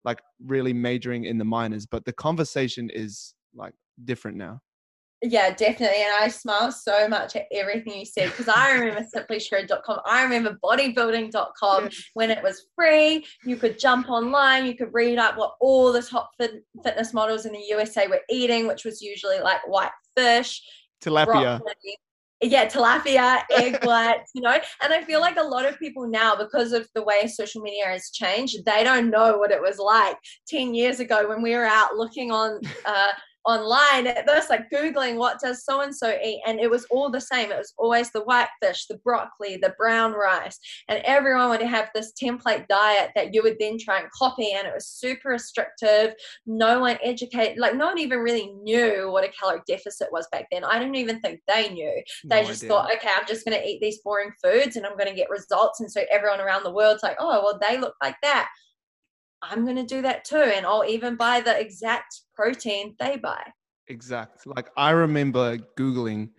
like 0.03 0.19
really 0.45 0.73
majoring 0.73 1.25
in 1.25 1.37
the 1.37 1.45
minors. 1.45 1.85
But 1.85 2.05
the 2.05 2.13
conversation 2.13 2.89
is 2.93 3.33
like 3.55 3.73
different 4.05 4.37
now. 4.37 4.59
Yeah, 5.25 5.53
definitely. 5.53 6.01
And 6.01 6.13
I 6.19 6.27
smile 6.27 6.69
so 6.69 7.07
much 7.07 7.37
at 7.37 7.45
everything 7.53 7.97
you 7.97 8.05
said 8.05 8.29
because 8.31 8.49
I 8.49 8.73
remember 8.73 9.07
simplyshred.com. 9.15 10.01
I 10.05 10.23
remember 10.23 10.59
bodybuilding.com 10.61 11.83
yes. 11.85 12.03
when 12.13 12.29
it 12.29 12.43
was 12.43 12.65
free. 12.75 13.25
You 13.45 13.55
could 13.55 13.79
jump 13.79 14.09
online, 14.09 14.65
you 14.65 14.75
could 14.75 14.93
read 14.93 15.17
up 15.17 15.37
what 15.37 15.53
all 15.61 15.93
the 15.93 16.01
top 16.01 16.31
fit- 16.37 16.65
fitness 16.83 17.13
models 17.13 17.45
in 17.45 17.53
the 17.53 17.65
USA 17.69 18.07
were 18.07 18.19
eating, 18.29 18.67
which 18.67 18.83
was 18.83 19.01
usually 19.01 19.39
like 19.39 19.65
white 19.65 19.91
fish, 20.15 20.61
tilapia. 21.03 21.59
Broccoli, 21.59 21.97
yeah, 22.43 22.65
tilapia, 22.67 23.43
egg 23.51 23.79
whites, 23.83 24.31
you 24.35 24.41
know. 24.41 24.57
And 24.81 24.93
I 24.93 25.03
feel 25.03 25.21
like 25.21 25.37
a 25.37 25.43
lot 25.43 25.65
of 25.65 25.79
people 25.79 26.07
now, 26.07 26.35
because 26.35 26.73
of 26.73 26.87
the 26.93 27.03
way 27.03 27.27
social 27.27 27.61
media 27.61 27.85
has 27.85 28.09
changed, 28.11 28.65
they 28.65 28.83
don't 28.83 29.09
know 29.09 29.37
what 29.37 29.51
it 29.51 29.61
was 29.61 29.79
like 29.79 30.17
10 30.47 30.73
years 30.73 30.99
ago 30.99 31.27
when 31.27 31.41
we 31.41 31.55
were 31.55 31.65
out 31.65 31.95
looking 31.95 32.31
on 32.31 32.59
uh, 32.85 33.11
online 33.45 34.07
at 34.07 34.25
this, 34.25 34.49
like 34.49 34.69
Googling 34.71 35.17
what 35.17 35.39
does 35.39 35.65
so 35.65 35.81
and 35.81 35.95
so 35.95 36.17
eat. 36.23 36.41
And 36.45 36.59
it 36.59 36.69
was 36.69 36.85
all 36.85 37.09
the 37.09 37.21
same. 37.21 37.51
It 37.51 37.57
was 37.57 37.73
always 37.77 38.11
the 38.11 38.23
white 38.23 38.49
fish, 38.61 38.85
the 38.87 38.97
broccoli, 38.97 39.57
the 39.57 39.73
brown 39.77 40.13
rice. 40.13 40.59
And 40.87 41.01
everyone 41.03 41.49
would 41.49 41.61
have 41.61 41.89
this 41.93 42.13
template 42.21 42.67
diet 42.67 43.11
that 43.15 43.33
you 43.33 43.43
would 43.43 43.57
then 43.59 43.77
try 43.77 43.99
and 43.99 44.11
copy. 44.11 44.53
And 44.53 44.67
it 44.67 44.73
was 44.73 44.87
super 44.87 45.29
restrictive. 45.29 46.13
No 46.45 46.79
one 46.79 46.97
educated, 47.03 47.57
like, 47.57 47.75
no 47.75 47.87
one 47.87 47.99
even 47.99 48.19
really 48.19 48.53
knew 48.63 49.11
what 49.11 49.23
a 49.23 49.29
calorie 49.29 49.61
deficit 49.67 50.07
was 50.11 50.27
back 50.31 50.47
then. 50.51 50.63
I 50.63 50.79
don't 50.79 50.95
even 50.95 51.19
think 51.19 51.41
they 51.47 51.69
knew. 51.69 52.01
They 52.25 52.41
no 52.41 52.47
just 52.47 52.63
idea. 52.63 52.69
thought, 52.69 52.95
okay, 52.95 53.09
I'm 53.15 53.27
just 53.27 53.45
going 53.45 53.59
to 53.59 53.67
eat 53.67 53.79
these 53.81 53.99
boring 54.03 54.31
foods 54.43 54.75
and 54.75 54.85
I'm 54.85 54.97
going 54.97 55.09
to 55.09 55.15
get 55.15 55.29
results. 55.29 55.79
And 55.79 55.91
so 55.91 56.01
everyone 56.11 56.39
around 56.39 56.63
the 56.63 56.71
world's 56.71 57.03
like, 57.03 57.17
oh, 57.19 57.41
well, 57.41 57.59
they 57.61 57.77
look 57.77 57.95
like 58.01 58.15
that. 58.21 58.49
I'm 59.49 59.63
going 59.63 59.77
to 59.77 59.85
do 59.85 60.01
that 60.01 60.25
too. 60.25 60.37
And 60.37 60.65
I'll 60.65 60.85
even 60.85 61.15
buy 61.15 61.41
the 61.41 61.59
exact 61.59 62.21
protein 62.35 62.95
they 62.99 63.17
buy. 63.17 63.43
Exact. 63.87 64.47
Like 64.47 64.69
I 64.77 64.91
remember 64.91 65.57
Googling, 65.77 66.29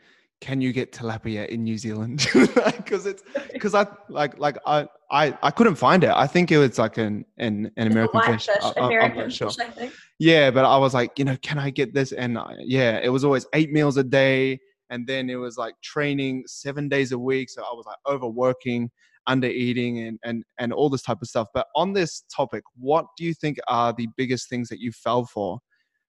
can 0.40 0.60
you 0.60 0.72
get 0.72 0.92
tilapia 0.92 1.46
in 1.48 1.64
New 1.64 1.78
Zealand? 1.78 2.26
Because 2.84 3.06
it's 3.06 3.22
because 3.52 3.74
I 3.74 3.86
like 4.10 4.38
like 4.38 4.58
I, 4.66 4.86
I 5.10 5.36
I 5.42 5.50
couldn't 5.50 5.76
find 5.76 6.04
it. 6.04 6.10
I 6.10 6.26
think 6.26 6.52
it 6.52 6.58
was 6.58 6.78
like 6.78 6.98
an 6.98 7.24
an, 7.38 7.70
an 7.78 7.90
American 7.90 8.20
fish. 8.20 8.46
fish. 8.46 8.72
I, 8.76 8.86
American 8.86 9.30
sure. 9.30 9.48
fish, 9.48 9.58
I 9.58 9.70
think. 9.70 9.92
Yeah, 10.18 10.50
but 10.50 10.66
I 10.66 10.76
was 10.76 10.92
like, 10.92 11.18
you 11.18 11.24
know, 11.24 11.36
can 11.40 11.58
I 11.58 11.70
get 11.70 11.94
this? 11.94 12.12
And 12.12 12.38
I, 12.38 12.56
yeah, 12.58 13.00
it 13.02 13.08
was 13.08 13.24
always 13.24 13.46
eight 13.54 13.72
meals 13.72 13.96
a 13.96 14.04
day, 14.04 14.60
and 14.90 15.06
then 15.06 15.30
it 15.30 15.36
was 15.36 15.56
like 15.56 15.74
training 15.82 16.44
seven 16.46 16.88
days 16.90 17.12
a 17.12 17.18
week. 17.18 17.48
So 17.48 17.62
I 17.62 17.72
was 17.72 17.86
like 17.86 17.96
overworking 18.06 18.90
under 19.26 19.48
eating 19.48 20.00
and, 20.00 20.18
and, 20.24 20.44
and 20.58 20.72
all 20.72 20.90
this 20.90 21.02
type 21.02 21.22
of 21.22 21.28
stuff. 21.28 21.48
But 21.54 21.66
on 21.74 21.92
this 21.92 22.24
topic, 22.34 22.64
what 22.76 23.06
do 23.16 23.24
you 23.24 23.34
think 23.34 23.58
are 23.68 23.92
the 23.92 24.08
biggest 24.16 24.48
things 24.48 24.68
that 24.68 24.80
you 24.80 24.92
fell 24.92 25.24
for 25.24 25.60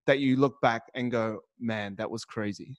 that 0.05 0.19
you 0.19 0.35
look 0.35 0.59
back 0.61 0.83
and 0.93 1.11
go, 1.11 1.39
man, 1.59 1.95
that 1.95 2.09
was 2.09 2.25
crazy? 2.25 2.77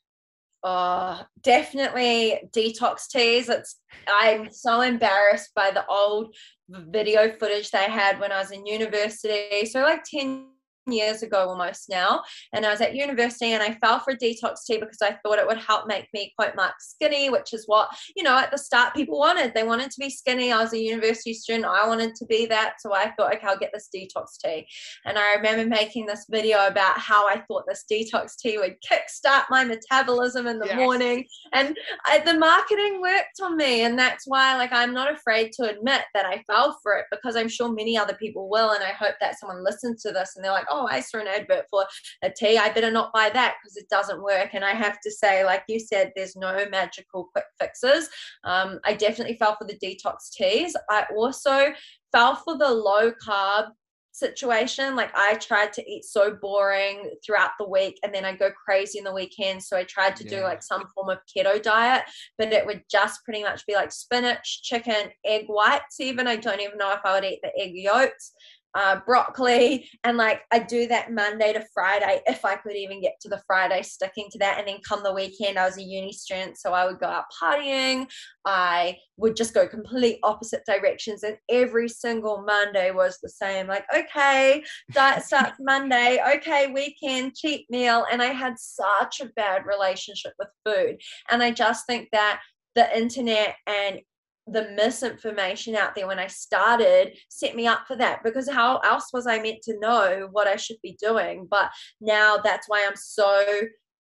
uh, 0.67 1.23
definitely 1.43 2.41
detox 2.55 3.09
teas. 3.09 3.49
It's 3.49 3.77
I'm 4.09 4.51
so 4.53 4.81
embarrassed 4.81 5.53
by 5.55 5.71
the 5.71 5.87
old 5.87 6.35
video 6.69 7.31
footage 7.39 7.71
they 7.71 7.85
had 7.85 8.19
when 8.19 8.33
I 8.33 8.41
was 8.41 8.51
in 8.51 8.67
university. 8.67 9.65
So 9.67 9.83
like 9.83 10.03
10 10.03 10.49
years 10.87 11.23
ago 11.23 11.49
almost 11.49 11.89
now 11.89 12.23
and 12.53 12.65
i 12.65 12.71
was 12.71 12.81
at 12.81 12.95
university 12.95 13.53
and 13.53 13.63
i 13.63 13.73
fell 13.75 14.01
for 14.01 14.15
detox 14.15 14.65
tea 14.67 14.79
because 14.79 15.03
i 15.03 15.17
thought 15.23 15.39
it 15.39 15.47
would 15.47 15.59
help 15.59 15.87
make 15.87 16.07
me 16.13 16.33
quote 16.39 16.55
mark 16.57 16.75
skinny 16.81 17.29
which 17.31 17.53
is 17.53 17.65
what 17.67 17.89
you 18.17 18.23
know 18.23 18.37
at 18.37 18.51
the 18.51 18.59
start 18.59 18.95
people 18.95 19.19
wanted. 19.19 19.55
They 19.55 19.65
wanted 19.65 19.91
to 19.91 20.01
be 20.01 20.11
skinny. 20.11 20.53
I 20.53 20.63
was 20.63 20.73
a 20.73 20.79
university 20.79 21.35
student. 21.35 21.67
I 21.67 21.87
wanted 21.87 22.15
to 22.17 22.27
be 22.27 22.47
that. 22.47 22.75
So 22.81 22.95
i 22.95 23.11
thought 23.11 23.35
okay 23.35 23.47
i'll 23.47 23.59
get 23.59 23.71
this 23.73 23.89
detox 23.95 24.39
tea. 24.43 24.67
And 25.05 25.19
i 25.19 25.35
remember 25.35 25.67
making 25.67 26.07
this 26.07 26.27
video 26.31 26.67
about 26.67 26.99
how 26.99 27.29
i 27.29 27.43
thought 27.47 27.65
this 27.67 27.85
detox 27.91 28.37
tea 28.37 28.59
would 28.59 28.77
kickstart 28.89 29.45
my 29.51 29.65
metabolism 29.65 30.47
in 30.47 30.59
the 30.59 30.67
yes. 30.67 30.77
morning. 30.77 31.25
And 31.53 31.77
I, 32.07 32.19
the 32.19 32.39
marketing 32.39 33.01
worked 33.01 33.41
on 33.43 33.57
me. 33.57 33.83
And 33.83 33.99
that's 33.99 34.25
why 34.27 34.57
like 34.57 34.73
i'm 34.73 34.93
not 34.93 35.13
afraid 35.13 35.53
to 35.55 35.69
admit 35.69 36.03
that 36.15 36.27
i 36.27 36.43
fell 36.47 36.79
for 36.83 36.95
it 36.95 37.07
because 37.11 37.37
i'm 37.37 37.49
sure 37.49 37.73
many 37.73 37.97
other 37.97 38.15
people 38.15 38.49
will. 38.49 38.71
And 38.71 38.83
i 38.83 38.91
hope 38.91 39.15
that 39.21 39.39
someone 39.39 39.65
listens 39.65 40.03
to 40.03 40.13
this 40.13 40.35
and 40.37 40.45
they're 40.45 40.53
like 40.53 40.67
oh 40.71 40.76
oh, 40.77 40.89
I 40.91 41.01
saw 41.01 41.19
an 41.19 41.27
advert 41.27 41.67
for 41.71 41.87
a 42.23 42.31
tea. 42.31 42.59
I 42.59 42.73
better 42.73 42.91
not 42.91 43.13
buy 43.13 43.31
that 43.31 43.57
because 43.63 43.77
it 43.77 43.89
doesn't 43.89 44.23
work. 44.23 44.51
And 44.53 44.65
I 44.65 44.73
have 44.73 45.01
to 45.01 45.11
say, 45.11 45.45
like 45.45 45.65
you 45.69 45.81
said, 45.81 46.13
there's 46.15 46.37
no 46.37 46.67
magical 46.71 47.29
quick 47.33 47.47
fixes. 47.61 48.09
Um, 48.45 48.81
I 48.85 48.95
definitely 48.95 49.37
fell 49.37 49.57
for 49.57 49.67
the 49.67 49.79
detox 49.79 50.31
teas. 50.33 50.77
I 50.91 51.07
also 51.17 51.73
fell 52.13 52.37
for 52.37 52.57
the 52.57 52.71
low 52.71 53.13
carb 53.13 53.69
situation. 54.17 54.97
Like 54.97 55.11
I 55.15 55.35
tried 55.35 55.73
to 55.75 55.91
eat 55.91 56.05
so 56.05 56.37
boring 56.41 57.11
throughout 57.25 57.51
the 57.59 57.69
week 57.69 57.99
and 58.03 58.15
then 58.15 58.25
I 58.25 58.35
go 58.35 58.51
crazy 58.51 58.99
in 58.99 59.05
the 59.05 59.13
weekend. 59.13 59.63
So 59.63 59.77
I 59.77 59.85
tried 59.85 60.17
to 60.17 60.25
yeah. 60.25 60.39
do 60.39 60.43
like 60.45 60.63
some 60.63 60.85
form 60.95 61.11
of 61.11 61.19
keto 61.27 61.63
diet, 61.63 62.05
but 62.39 62.53
it 62.53 62.65
would 62.65 62.83
just 62.91 63.25
pretty 63.25 63.43
much 63.43 63.67
be 63.67 63.75
like 63.75 63.93
spinach, 63.93 64.63
chicken, 64.63 65.11
egg 65.25 65.47
whites, 65.49 66.01
even. 66.01 66.27
I 66.27 66.37
don't 66.37 66.61
even 66.61 66.79
know 66.79 66.93
if 66.93 67.01
I 67.05 67.15
would 67.15 67.25
eat 67.25 67.41
the 67.43 67.53
egg 67.61 67.73
yolks 67.75 68.33
uh, 68.77 69.01
broccoli, 69.07 69.89
and 70.05 70.19
like 70.19 70.43
I 70.53 70.59
do 70.59 70.87
that 70.89 71.11
Monday 71.11 71.55
to 71.55 71.65
Friday 71.73 72.21
if 72.27 72.45
I 72.45 72.57
could 72.57 72.77
even 72.77 73.01
get 73.01 73.15
to 73.23 73.29
the 73.29 73.41
Friday, 73.47 73.83
sticking 73.83 74.29
to 74.33 74.39
that. 74.41 74.59
And 74.59 74.69
then 74.69 74.81
come 74.87 75.03
the 75.03 75.15
weekend, 75.15 75.59
I 75.59 75.65
was 75.65 75.79
a 75.79 75.83
uni 75.83 76.13
student, 76.13 76.59
so 76.59 76.75
I 76.75 76.85
would 76.85 77.01
go 77.01 77.07
out 77.07 77.25
partying. 77.43 78.07
I 78.45 78.99
would 79.17 79.35
just 79.35 79.55
go 79.55 79.67
complete 79.67 80.19
opposite 80.23 80.63
directions, 80.67 81.23
and 81.23 81.39
every 81.49 81.89
single 81.89 82.43
Monday 82.43 82.91
was 82.91 83.19
the 83.23 83.31
same. 83.31 83.67
Like, 83.67 83.87
okay, 83.97 84.63
diet 84.93 85.25
starts 85.25 85.57
Monday. 85.61 86.21
Okay, 86.37 86.71
weekend 86.71 87.35
cheat 87.35 87.67
meal, 87.71 88.05
and 88.13 88.23
I 88.23 88.27
had 88.27 88.59
such 88.59 89.21
a 89.23 89.33
bad 89.37 89.65
relationship 89.65 90.35
with 90.39 90.49
food. 90.67 91.01
And 91.31 91.43
I 91.43 91.51
just 91.51 91.87
think 91.87 92.09
that 92.13 92.43
the 92.75 92.95
internet 92.97 93.57
and 93.67 94.01
the 94.47 94.71
misinformation 94.77 95.75
out 95.75 95.95
there 95.95 96.07
when 96.07 96.19
I 96.19 96.29
started 96.29 97.17
set 97.29 97.57
me 97.57 97.67
up 97.67 97.87
for 97.87 97.97
that 97.97 98.23
because 98.23 98.49
how 98.49 98.79
else 98.79 99.11
was 99.13 99.27
I 99.27 99.41
meant 99.41 99.63
to 99.63 99.79
know 99.81 100.29
what 100.31 100.47
I 100.47 100.57
should 100.57 100.77
be 100.83 100.97
doing? 101.01 101.49
But 101.51 101.71
now 102.01 102.37
that's 102.43 102.69
why 102.69 102.87
I'm 102.87 102.97
so 102.97 103.45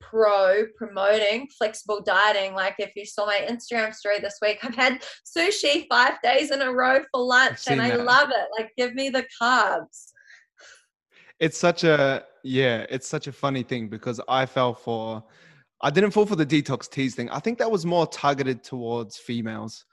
pro 0.00 0.66
promoting 0.76 1.48
flexible 1.58 2.00
dieting. 2.00 2.54
Like 2.54 2.76
if 2.78 2.92
you 2.94 3.04
saw 3.04 3.26
my 3.26 3.46
Instagram 3.48 3.92
story 3.92 4.20
this 4.20 4.38
week, 4.40 4.58
I've 4.62 4.74
had 4.74 5.02
sushi 5.24 5.86
five 5.90 6.20
days 6.22 6.50
in 6.50 6.62
a 6.62 6.72
row 6.72 7.00
for 7.12 7.22
lunch 7.22 7.62
and 7.68 7.82
I 7.82 7.90
that. 7.90 8.04
love 8.04 8.30
it. 8.30 8.48
Like 8.56 8.72
give 8.76 8.94
me 8.94 9.08
the 9.08 9.26
carbs. 9.40 10.12
It's 11.40 11.58
such 11.58 11.84
a 11.84 12.24
yeah, 12.44 12.86
it's 12.88 13.08
such 13.08 13.26
a 13.26 13.32
funny 13.32 13.62
thing 13.62 13.88
because 13.88 14.20
I 14.28 14.46
fell 14.46 14.74
for 14.74 15.24
I 15.82 15.90
didn't 15.90 16.12
fall 16.12 16.24
for 16.24 16.36
the 16.36 16.46
detox 16.46 16.88
teas 16.88 17.14
thing. 17.14 17.28
I 17.30 17.40
think 17.40 17.58
that 17.58 17.70
was 17.70 17.84
more 17.84 18.06
targeted 18.06 18.62
towards 18.62 19.18
females 19.18 19.84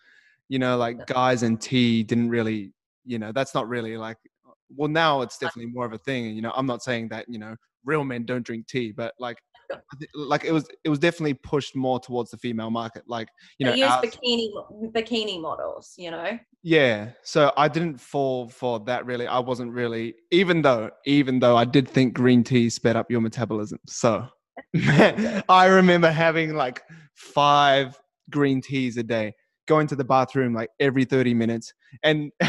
you 0.50 0.60
know, 0.60 0.78
like 0.78 1.06
guys 1.08 1.44
and 1.44 1.60
tea 1.60 2.04
didn't 2.04 2.30
really, 2.30 2.72
you 3.06 3.20
know, 3.20 3.32
that's 3.32 3.54
not 3.54 3.68
really 3.68 3.98
like, 3.98 4.18
uh, 4.48 4.52
well, 4.76 4.90
now 4.90 5.22
it's 5.22 5.42
uh 5.42 5.48
definitely 5.48 5.72
more 5.72 5.86
of 5.86 5.94
a 5.94 5.98
thing. 5.98 6.36
You 6.36 6.42
know, 6.42 6.52
I'm 6.56 6.66
not 6.66 6.84
saying 6.84 7.10
that, 7.10 7.26
you 7.28 7.40
know, 7.40 7.56
real 7.86 8.04
men 8.04 8.26
don't 8.26 8.46
drink 8.46 8.68
tea, 8.68 8.92
but 8.92 9.14
like, 9.20 9.38
like 10.16 10.44
it 10.44 10.52
was, 10.52 10.68
it 10.84 10.90
was 10.90 11.00
definitely 11.00 11.34
pushed 11.36 11.76
more 11.76 12.00
towards 12.00 12.32
the 12.32 12.38
female 12.38 12.70
market. 12.70 13.04
Like, 13.08 13.30
you 13.58 13.66
know, 13.66 13.74
use 13.74 13.90
bikini, 13.90 14.50
bikini 14.92 15.42
models, 15.42 15.94
you 15.98 16.12
know? 16.12 16.38
Yeah. 16.62 17.10
So 17.24 17.52
I 17.58 17.68
didn't 17.68 18.00
fall 18.00 18.50
for 18.50 18.80
that 18.82 19.06
really. 19.06 19.28
I 19.28 19.40
wasn't 19.40 19.72
really, 19.72 20.16
even 20.32 20.62
though, 20.62 20.92
even 21.06 21.40
though 21.40 21.58
I 21.58 21.66
did 21.66 21.88
think 21.88 22.14
green 22.14 22.44
tea 22.44 22.70
sped 22.70 22.96
up 22.96 23.10
your 23.10 23.22
metabolism. 23.22 23.80
So 23.88 24.28
I 25.50 25.66
remember 25.66 26.12
having 26.12 26.56
like 26.56 26.82
five 27.16 27.98
green 28.30 28.62
teas 28.62 28.98
a 28.98 29.04
day 29.04 29.34
going 29.68 29.88
to 29.88 29.96
the 29.96 30.04
bathroom 30.04 30.54
like 30.54 30.70
every 30.80 31.06
30 31.06 31.34
minutes. 31.34 31.74
And 32.04 32.32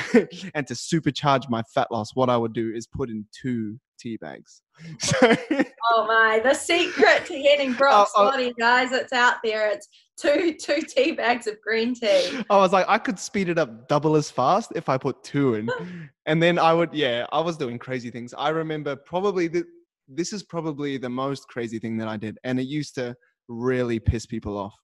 and 0.54 0.66
to 0.66 0.74
supercharge 0.74 1.48
my 1.48 1.62
fat 1.74 1.88
loss 1.90 2.10
what 2.14 2.30
i 2.30 2.36
would 2.36 2.52
do 2.52 2.72
is 2.74 2.86
put 2.86 3.10
in 3.10 3.26
two 3.32 3.78
tea 3.98 4.16
bags. 4.16 4.62
So, 4.98 5.36
oh 5.92 6.06
my 6.08 6.40
the 6.42 6.52
secret 6.52 7.26
to 7.26 7.40
getting 7.40 7.72
Brock's 7.78 8.12
oh, 8.16 8.26
oh, 8.26 8.30
body 8.30 8.52
guys 8.58 8.90
it's 8.90 9.12
out 9.12 9.36
there. 9.44 9.70
It's 9.70 9.88
two 10.16 10.54
two 10.54 10.82
tea 10.82 11.12
bags 11.12 11.46
of 11.46 11.60
green 11.60 11.94
tea. 11.94 12.42
I 12.50 12.56
was 12.56 12.72
like 12.72 12.86
i 12.88 12.98
could 12.98 13.18
speed 13.18 13.48
it 13.48 13.58
up 13.58 13.88
double 13.88 14.16
as 14.16 14.30
fast 14.30 14.72
if 14.74 14.88
i 14.88 14.98
put 14.98 15.22
two 15.22 15.54
in. 15.54 15.70
And 16.26 16.42
then 16.42 16.58
i 16.58 16.72
would 16.72 16.92
yeah 16.92 17.26
i 17.32 17.40
was 17.40 17.56
doing 17.56 17.78
crazy 17.78 18.10
things. 18.10 18.34
I 18.34 18.48
remember 18.48 18.96
probably 18.96 19.48
the, 19.48 19.64
this 20.08 20.32
is 20.32 20.42
probably 20.42 20.96
the 20.98 21.08
most 21.08 21.46
crazy 21.48 21.78
thing 21.78 21.96
that 21.98 22.08
i 22.08 22.16
did 22.16 22.38
and 22.44 22.58
it 22.58 22.66
used 22.66 22.94
to 22.96 23.14
really 23.48 23.98
piss 23.98 24.26
people 24.26 24.56
off 24.58 24.74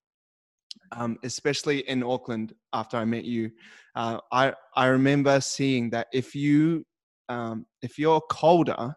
um, 0.92 1.18
especially 1.22 1.88
in 1.88 2.02
Auckland 2.02 2.54
after 2.72 2.96
I 2.96 3.04
met 3.04 3.24
you, 3.24 3.50
uh, 3.94 4.18
I 4.32 4.54
I 4.74 4.86
remember 4.86 5.40
seeing 5.40 5.90
that 5.90 6.08
if 6.12 6.34
you 6.34 6.84
um, 7.28 7.66
if 7.82 7.98
you're 7.98 8.20
colder, 8.30 8.94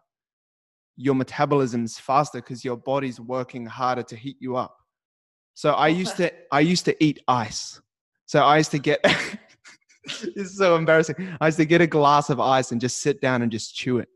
your 0.96 1.14
metabolism's 1.14 1.98
faster 1.98 2.38
because 2.38 2.64
your 2.64 2.76
body's 2.76 3.20
working 3.20 3.66
harder 3.66 4.02
to 4.02 4.16
heat 4.16 4.36
you 4.40 4.56
up. 4.56 4.76
So 5.54 5.72
I 5.72 5.88
used 5.88 6.16
to 6.16 6.32
I 6.52 6.60
used 6.60 6.84
to 6.86 7.04
eat 7.04 7.20
ice. 7.28 7.80
So 8.26 8.42
I 8.42 8.58
used 8.58 8.72
to 8.72 8.78
get 8.78 9.00
it's 10.04 10.56
so 10.56 10.76
embarrassing. 10.76 11.36
I 11.40 11.46
used 11.46 11.58
to 11.58 11.64
get 11.64 11.80
a 11.80 11.86
glass 11.86 12.30
of 12.30 12.40
ice 12.40 12.72
and 12.72 12.80
just 12.80 13.00
sit 13.00 13.20
down 13.20 13.42
and 13.42 13.50
just 13.50 13.74
chew 13.74 13.98
it. 13.98 14.08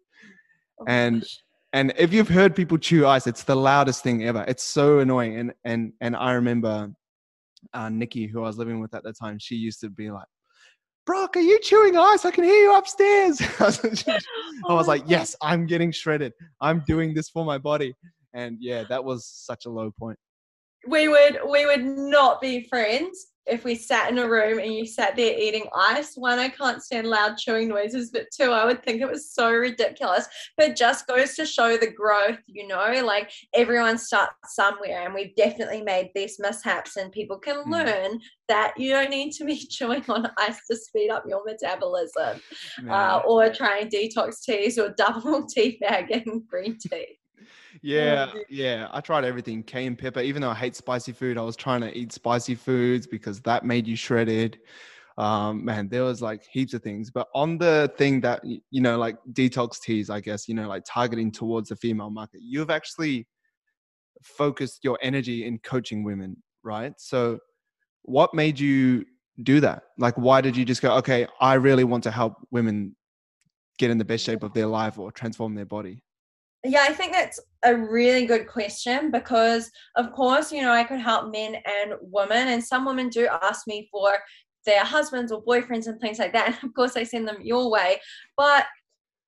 Oh 0.80 0.84
and 0.88 1.20
gosh. 1.20 1.38
and 1.72 1.92
if 1.96 2.12
you've 2.12 2.28
heard 2.28 2.54
people 2.54 2.78
chew 2.78 3.06
ice, 3.06 3.26
it's 3.26 3.44
the 3.44 3.56
loudest 3.56 4.02
thing 4.02 4.24
ever. 4.24 4.44
It's 4.48 4.64
so 4.64 4.98
annoying. 4.98 5.38
And 5.38 5.52
and 5.64 5.92
and 6.00 6.16
I 6.16 6.32
remember 6.32 6.90
uh, 7.74 7.88
Nikki, 7.88 8.26
who 8.26 8.40
I 8.42 8.46
was 8.46 8.58
living 8.58 8.80
with 8.80 8.94
at 8.94 9.02
the 9.02 9.12
time, 9.12 9.38
she 9.38 9.56
used 9.56 9.80
to 9.80 9.90
be 9.90 10.10
like, 10.10 10.26
Brock, 11.06 11.36
are 11.36 11.40
you 11.40 11.58
chewing 11.60 11.96
ice? 11.96 12.26
I 12.26 12.30
can 12.30 12.44
hear 12.44 12.62
you 12.62 12.76
upstairs. 12.76 13.40
I 14.68 14.74
was 14.74 14.86
like, 14.88 15.02
yes, 15.06 15.34
I'm 15.40 15.66
getting 15.66 15.90
shredded. 15.90 16.34
I'm 16.60 16.84
doing 16.86 17.14
this 17.14 17.30
for 17.30 17.44
my 17.44 17.56
body. 17.56 17.94
And 18.34 18.58
yeah, 18.60 18.84
that 18.90 19.02
was 19.02 19.26
such 19.26 19.64
a 19.64 19.70
low 19.70 19.90
point. 19.98 20.18
We 20.86 21.08
would 21.08 21.38
we 21.50 21.66
would 21.66 21.84
not 21.84 22.40
be 22.40 22.68
friends 22.68 23.28
if 23.48 23.64
we 23.64 23.74
sat 23.74 24.10
in 24.10 24.18
a 24.18 24.28
room 24.28 24.58
and 24.58 24.72
you 24.72 24.86
sat 24.86 25.16
there 25.16 25.38
eating 25.38 25.66
ice, 25.74 26.14
one, 26.16 26.38
I 26.38 26.48
can't 26.48 26.82
stand 26.82 27.06
loud 27.06 27.36
chewing 27.36 27.68
noises, 27.68 28.10
but 28.10 28.26
two, 28.32 28.50
I 28.50 28.64
would 28.64 28.82
think 28.82 29.00
it 29.00 29.10
was 29.10 29.32
so 29.32 29.50
ridiculous. 29.50 30.26
But 30.56 30.76
just 30.76 31.06
goes 31.06 31.34
to 31.36 31.46
show 31.46 31.76
the 31.76 31.90
growth, 31.90 32.38
you 32.46 32.66
know, 32.66 33.02
like 33.04 33.30
everyone 33.54 33.98
starts 33.98 34.34
somewhere, 34.54 35.04
and 35.04 35.14
we've 35.14 35.34
definitely 35.36 35.82
made 35.82 36.10
these 36.14 36.38
mishaps, 36.38 36.96
and 36.96 37.12
people 37.12 37.38
can 37.38 37.64
mm. 37.64 37.72
learn 37.72 38.20
that 38.48 38.74
you 38.76 38.90
don't 38.90 39.10
need 39.10 39.32
to 39.32 39.44
be 39.44 39.56
chewing 39.70 40.04
on 40.08 40.30
ice 40.38 40.60
to 40.70 40.76
speed 40.76 41.10
up 41.10 41.24
your 41.28 41.42
metabolism 41.44 42.40
uh, 42.88 43.20
or 43.26 43.50
trying 43.50 43.88
detox 43.88 44.42
teas 44.42 44.78
or 44.78 44.90
double 44.96 45.46
tea 45.46 45.78
bag 45.80 46.10
and 46.10 46.46
green 46.48 46.76
tea. 46.78 47.18
Yeah, 47.82 48.32
yeah. 48.48 48.88
I 48.92 49.00
tried 49.00 49.24
everything. 49.24 49.62
Cayenne 49.62 49.96
pepper. 49.96 50.20
Even 50.20 50.42
though 50.42 50.50
I 50.50 50.54
hate 50.54 50.76
spicy 50.76 51.12
food, 51.12 51.38
I 51.38 51.42
was 51.42 51.56
trying 51.56 51.80
to 51.82 51.96
eat 51.96 52.12
spicy 52.12 52.54
foods 52.54 53.06
because 53.06 53.40
that 53.42 53.64
made 53.64 53.86
you 53.86 53.96
shredded. 53.96 54.58
Um, 55.16 55.64
man, 55.64 55.88
there 55.88 56.04
was 56.04 56.22
like 56.22 56.44
heaps 56.50 56.74
of 56.74 56.82
things. 56.82 57.10
But 57.10 57.28
on 57.34 57.58
the 57.58 57.92
thing 57.96 58.20
that 58.20 58.42
you 58.44 58.80
know, 58.80 58.98
like 58.98 59.16
detox 59.32 59.80
teas, 59.80 60.10
I 60.10 60.20
guess 60.20 60.48
you 60.48 60.54
know, 60.54 60.68
like 60.68 60.84
targeting 60.86 61.32
towards 61.32 61.68
the 61.68 61.76
female 61.76 62.10
market, 62.10 62.40
you've 62.42 62.70
actually 62.70 63.26
focused 64.22 64.84
your 64.84 64.98
energy 65.02 65.46
in 65.46 65.58
coaching 65.58 66.04
women, 66.04 66.36
right? 66.62 66.92
So, 66.98 67.38
what 68.02 68.34
made 68.34 68.58
you 68.58 69.04
do 69.42 69.60
that? 69.60 69.84
Like, 69.98 70.16
why 70.16 70.40
did 70.40 70.56
you 70.56 70.64
just 70.64 70.82
go, 70.82 70.94
okay, 70.96 71.26
I 71.40 71.54
really 71.54 71.84
want 71.84 72.04
to 72.04 72.10
help 72.10 72.34
women 72.50 72.96
get 73.78 73.90
in 73.90 73.98
the 73.98 74.04
best 74.04 74.24
shape 74.24 74.42
of 74.42 74.52
their 74.54 74.66
life 74.66 74.98
or 74.98 75.12
transform 75.12 75.54
their 75.54 75.66
body? 75.66 76.02
Yeah, 76.64 76.84
I 76.88 76.92
think 76.92 77.12
that's 77.12 77.38
a 77.64 77.76
really 77.76 78.26
good 78.26 78.46
question 78.46 79.10
because, 79.10 79.70
of 79.96 80.12
course, 80.12 80.52
you 80.52 80.62
know, 80.62 80.72
I 80.72 80.84
could 80.84 81.00
help 81.00 81.32
men 81.32 81.56
and 81.56 81.94
women, 82.00 82.48
and 82.48 82.62
some 82.62 82.84
women 82.84 83.08
do 83.08 83.28
ask 83.42 83.66
me 83.66 83.88
for 83.90 84.18
their 84.64 84.84
husbands 84.84 85.32
or 85.32 85.42
boyfriends 85.42 85.86
and 85.86 86.00
things 86.00 86.18
like 86.18 86.32
that. 86.32 86.46
And 86.48 86.56
of 86.62 86.74
course, 86.74 86.96
I 86.96 87.02
send 87.02 87.26
them 87.26 87.38
your 87.40 87.70
way. 87.70 88.00
But 88.36 88.66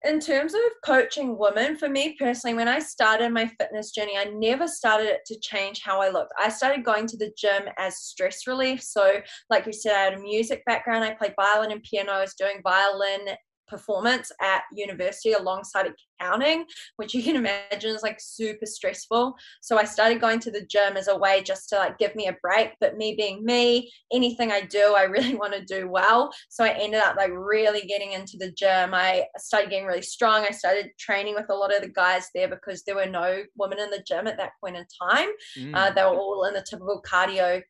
in 0.04 0.18
terms 0.18 0.54
of 0.54 0.60
coaching 0.84 1.36
women, 1.38 1.76
for 1.76 1.88
me 1.88 2.16
personally, 2.18 2.56
when 2.56 2.68
I 2.68 2.78
started 2.78 3.30
my 3.30 3.46
fitness 3.46 3.90
journey, 3.90 4.16
I 4.16 4.24
never 4.24 4.66
started 4.66 5.08
it 5.08 5.20
to 5.26 5.38
change 5.40 5.82
how 5.82 6.00
I 6.00 6.08
looked. 6.08 6.32
I 6.38 6.48
started 6.48 6.84
going 6.84 7.06
to 7.08 7.18
the 7.18 7.32
gym 7.36 7.64
as 7.78 7.98
stress 7.98 8.46
relief. 8.46 8.82
So, 8.82 9.20
like 9.50 9.66
you 9.66 9.72
said, 9.72 9.94
I 9.94 10.04
had 10.04 10.14
a 10.14 10.22
music 10.22 10.64
background. 10.64 11.04
I 11.04 11.14
played 11.14 11.34
violin 11.38 11.72
and 11.72 11.82
piano. 11.82 12.12
I 12.12 12.20
was 12.20 12.34
doing 12.34 12.62
violin 12.62 13.36
performance 13.70 14.30
at 14.42 14.62
university 14.72 15.32
alongside 15.32 15.86
accounting, 16.20 16.66
which 16.96 17.14
you 17.14 17.22
can 17.22 17.36
imagine 17.44 17.94
is 17.94 18.02
like 18.02 18.18
super 18.20 18.66
stressful. 18.66 19.34
So 19.62 19.78
I 19.78 19.84
started 19.84 20.20
going 20.20 20.40
to 20.40 20.50
the 20.50 20.66
gym 20.66 20.96
as 20.96 21.08
a 21.08 21.16
way 21.16 21.42
just 21.42 21.68
to 21.70 21.76
like 21.76 21.98
give 21.98 22.14
me 22.14 22.26
a 22.26 22.36
break. 22.42 22.72
But 22.80 22.96
me 22.96 23.14
being 23.16 23.44
me, 23.44 23.90
anything 24.12 24.50
I 24.50 24.62
do, 24.62 24.94
I 24.96 25.02
really 25.14 25.34
want 25.34 25.54
to 25.54 25.64
do 25.64 25.88
well. 25.88 26.30
So 26.48 26.64
I 26.64 26.70
ended 26.70 27.00
up 27.00 27.16
like 27.16 27.30
really 27.32 27.82
getting 27.82 28.12
into 28.12 28.36
the 28.36 28.50
gym. 28.52 28.92
I 28.92 29.26
started 29.38 29.70
getting 29.70 29.86
really 29.86 30.02
strong. 30.02 30.44
I 30.44 30.50
started 30.50 30.90
training 30.98 31.34
with 31.34 31.46
a 31.48 31.54
lot 31.54 31.74
of 31.74 31.82
the 31.82 31.88
guys 31.88 32.28
there 32.34 32.48
because 32.48 32.82
there 32.82 32.96
were 32.96 33.06
no 33.06 33.42
women 33.56 33.78
in 33.78 33.90
the 33.90 34.02
gym 34.06 34.26
at 34.26 34.36
that 34.36 34.52
point 34.62 34.76
in 34.76 34.84
time. 35.08 35.28
Mm. 35.58 35.74
Uh, 35.74 35.90
they 35.92 36.02
were 36.02 36.18
all 36.18 36.44
in 36.44 36.54
the 36.54 36.64
typical 36.68 37.02
cardio 37.02 37.62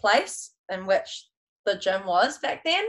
place 0.00 0.52
in 0.70 0.86
which 0.86 1.26
the 1.66 1.76
gym 1.76 2.06
was 2.06 2.38
back 2.38 2.64
then. 2.64 2.84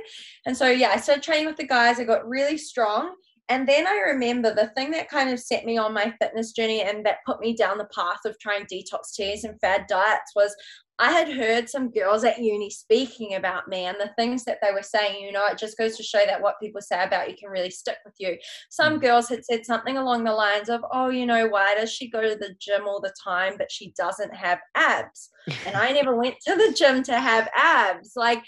And 0.46 0.56
so, 0.56 0.70
yeah, 0.70 0.92
I 0.94 0.98
started 0.98 1.24
training 1.24 1.48
with 1.48 1.58
the 1.58 1.68
guys. 1.68 2.00
I 2.00 2.06
got 2.06 2.28
really 2.28 2.58
strong. 2.58 3.16
And 3.50 3.68
then 3.68 3.88
I 3.88 4.04
remember 4.08 4.54
the 4.54 4.68
thing 4.76 4.92
that 4.92 5.10
kind 5.10 5.30
of 5.30 5.40
set 5.40 5.66
me 5.66 5.78
on 5.78 5.94
my 5.94 6.14
fitness 6.22 6.52
journey 6.52 6.82
and 6.82 7.06
that 7.06 7.24
put 7.26 7.40
me 7.40 7.56
down 7.56 7.78
the 7.78 7.90
path 7.96 8.20
of 8.26 8.38
trying 8.40 8.66
detox 8.66 9.14
teas 9.14 9.44
and 9.44 9.60
fad 9.62 9.86
diets 9.88 10.34
was 10.36 10.56
I 11.00 11.12
had 11.12 11.30
heard 11.30 11.70
some 11.70 11.92
girls 11.92 12.24
at 12.24 12.40
uni 12.42 12.72
speaking 12.72 13.36
about 13.36 13.68
me 13.68 13.86
and 13.86 13.98
the 14.00 14.12
things 14.18 14.44
that 14.46 14.58
they 14.64 14.72
were 14.72 14.82
saying, 14.82 15.24
you 15.24 15.32
know, 15.32 15.46
it 15.46 15.58
just 15.58 15.78
goes 15.78 15.96
to 15.96 16.04
show 16.04 16.26
that 16.26 16.42
what 16.42 16.60
people 16.60 16.82
say 16.82 17.04
about 17.04 17.30
you 17.30 17.36
can 17.38 17.52
really 17.52 17.70
stick 17.70 17.98
with 18.04 18.16
you. 18.18 18.36
Some 18.72 18.98
mm. 18.98 19.02
girls 19.02 19.30
had 19.30 19.46
said 19.46 19.64
something 19.64 19.98
along 19.98 20.24
the 20.24 20.34
lines 20.34 20.70
of, 20.70 20.82
oh, 20.92 21.10
you 21.10 21.28
know, 21.28 21.48
why 21.48 21.76
does 21.76 21.92
she 21.92 22.10
go 22.10 22.22
to 22.22 22.36
the 22.36 22.56
gym 22.60 22.88
all 22.88 23.00
the 23.00 23.14
time, 23.24 23.54
but 23.60 23.72
she 23.72 23.94
doesn't 23.96 24.34
have 24.34 24.60
abs? 24.74 25.30
and 25.68 25.76
I 25.76 25.92
never 25.92 26.16
went 26.16 26.36
to 26.48 26.56
the 26.56 26.74
gym 26.76 27.04
to 27.04 27.20
have 27.20 27.48
abs. 27.56 28.14
Like, 28.16 28.44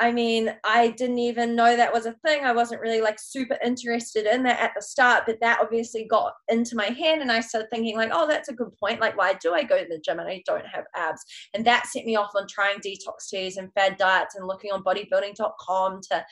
I 0.00 0.10
mean, 0.10 0.52
I 0.64 0.88
didn't 0.88 1.20
even 1.20 1.54
know 1.54 1.76
that 1.76 1.92
was 1.92 2.06
a 2.06 2.16
thing. 2.26 2.42
I 2.44 2.50
wasn't 2.50 2.80
really 2.80 3.00
like 3.00 3.18
super 3.20 3.56
interested 3.64 4.26
in 4.26 4.42
that 4.42 4.60
at 4.60 4.72
the 4.74 4.82
start, 4.82 5.22
but 5.24 5.38
that 5.40 5.60
obviously 5.62 6.04
got 6.04 6.32
into 6.48 6.74
my 6.74 6.86
head. 6.86 7.20
And 7.20 7.30
I 7.30 7.38
started 7.38 7.68
thinking, 7.70 7.96
like, 7.96 8.10
oh, 8.12 8.26
that's 8.26 8.48
a 8.48 8.54
good 8.54 8.76
point. 8.76 9.00
Like, 9.00 9.16
why 9.16 9.34
do 9.34 9.54
I 9.54 9.62
go 9.62 9.78
to 9.78 9.88
the 9.88 10.00
gym 10.00 10.18
and 10.18 10.28
I 10.28 10.42
don't 10.46 10.66
have 10.66 10.84
abs? 10.96 11.24
And 11.54 11.64
that 11.66 11.86
set 11.86 12.04
me 12.04 12.16
off 12.16 12.32
on 12.34 12.48
trying 12.48 12.80
detox 12.80 13.28
teas 13.30 13.56
and 13.56 13.72
fad 13.74 13.96
diets 13.96 14.34
and 14.34 14.48
looking 14.48 14.72
on 14.72 14.82
bodybuilding.com 14.82 16.00
to 16.10 16.24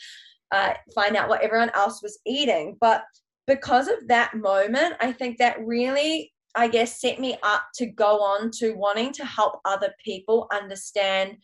uh, 0.50 0.75
find 0.92 1.16
out 1.16 1.28
what 1.28 1.42
everyone 1.42 1.71
else 1.75 2.02
was 2.02 2.19
eating. 2.26 2.76
But 2.81 3.04
because 3.47 3.87
of 3.87 4.09
that 4.09 4.35
moment, 4.35 4.97
I 5.00 5.12
think 5.12 5.38
that 5.38 5.64
really 5.64 6.33
I 6.54 6.69
guess 6.69 7.00
set 7.00 7.19
me 7.19 7.37
up 7.42 7.64
to 7.76 7.87
go 7.87 8.19
on 8.21 8.50
to 8.59 8.73
wanting 8.73 9.12
to 9.14 9.25
help 9.25 9.61
other 9.64 9.95
people 10.04 10.49
understand 10.52 11.38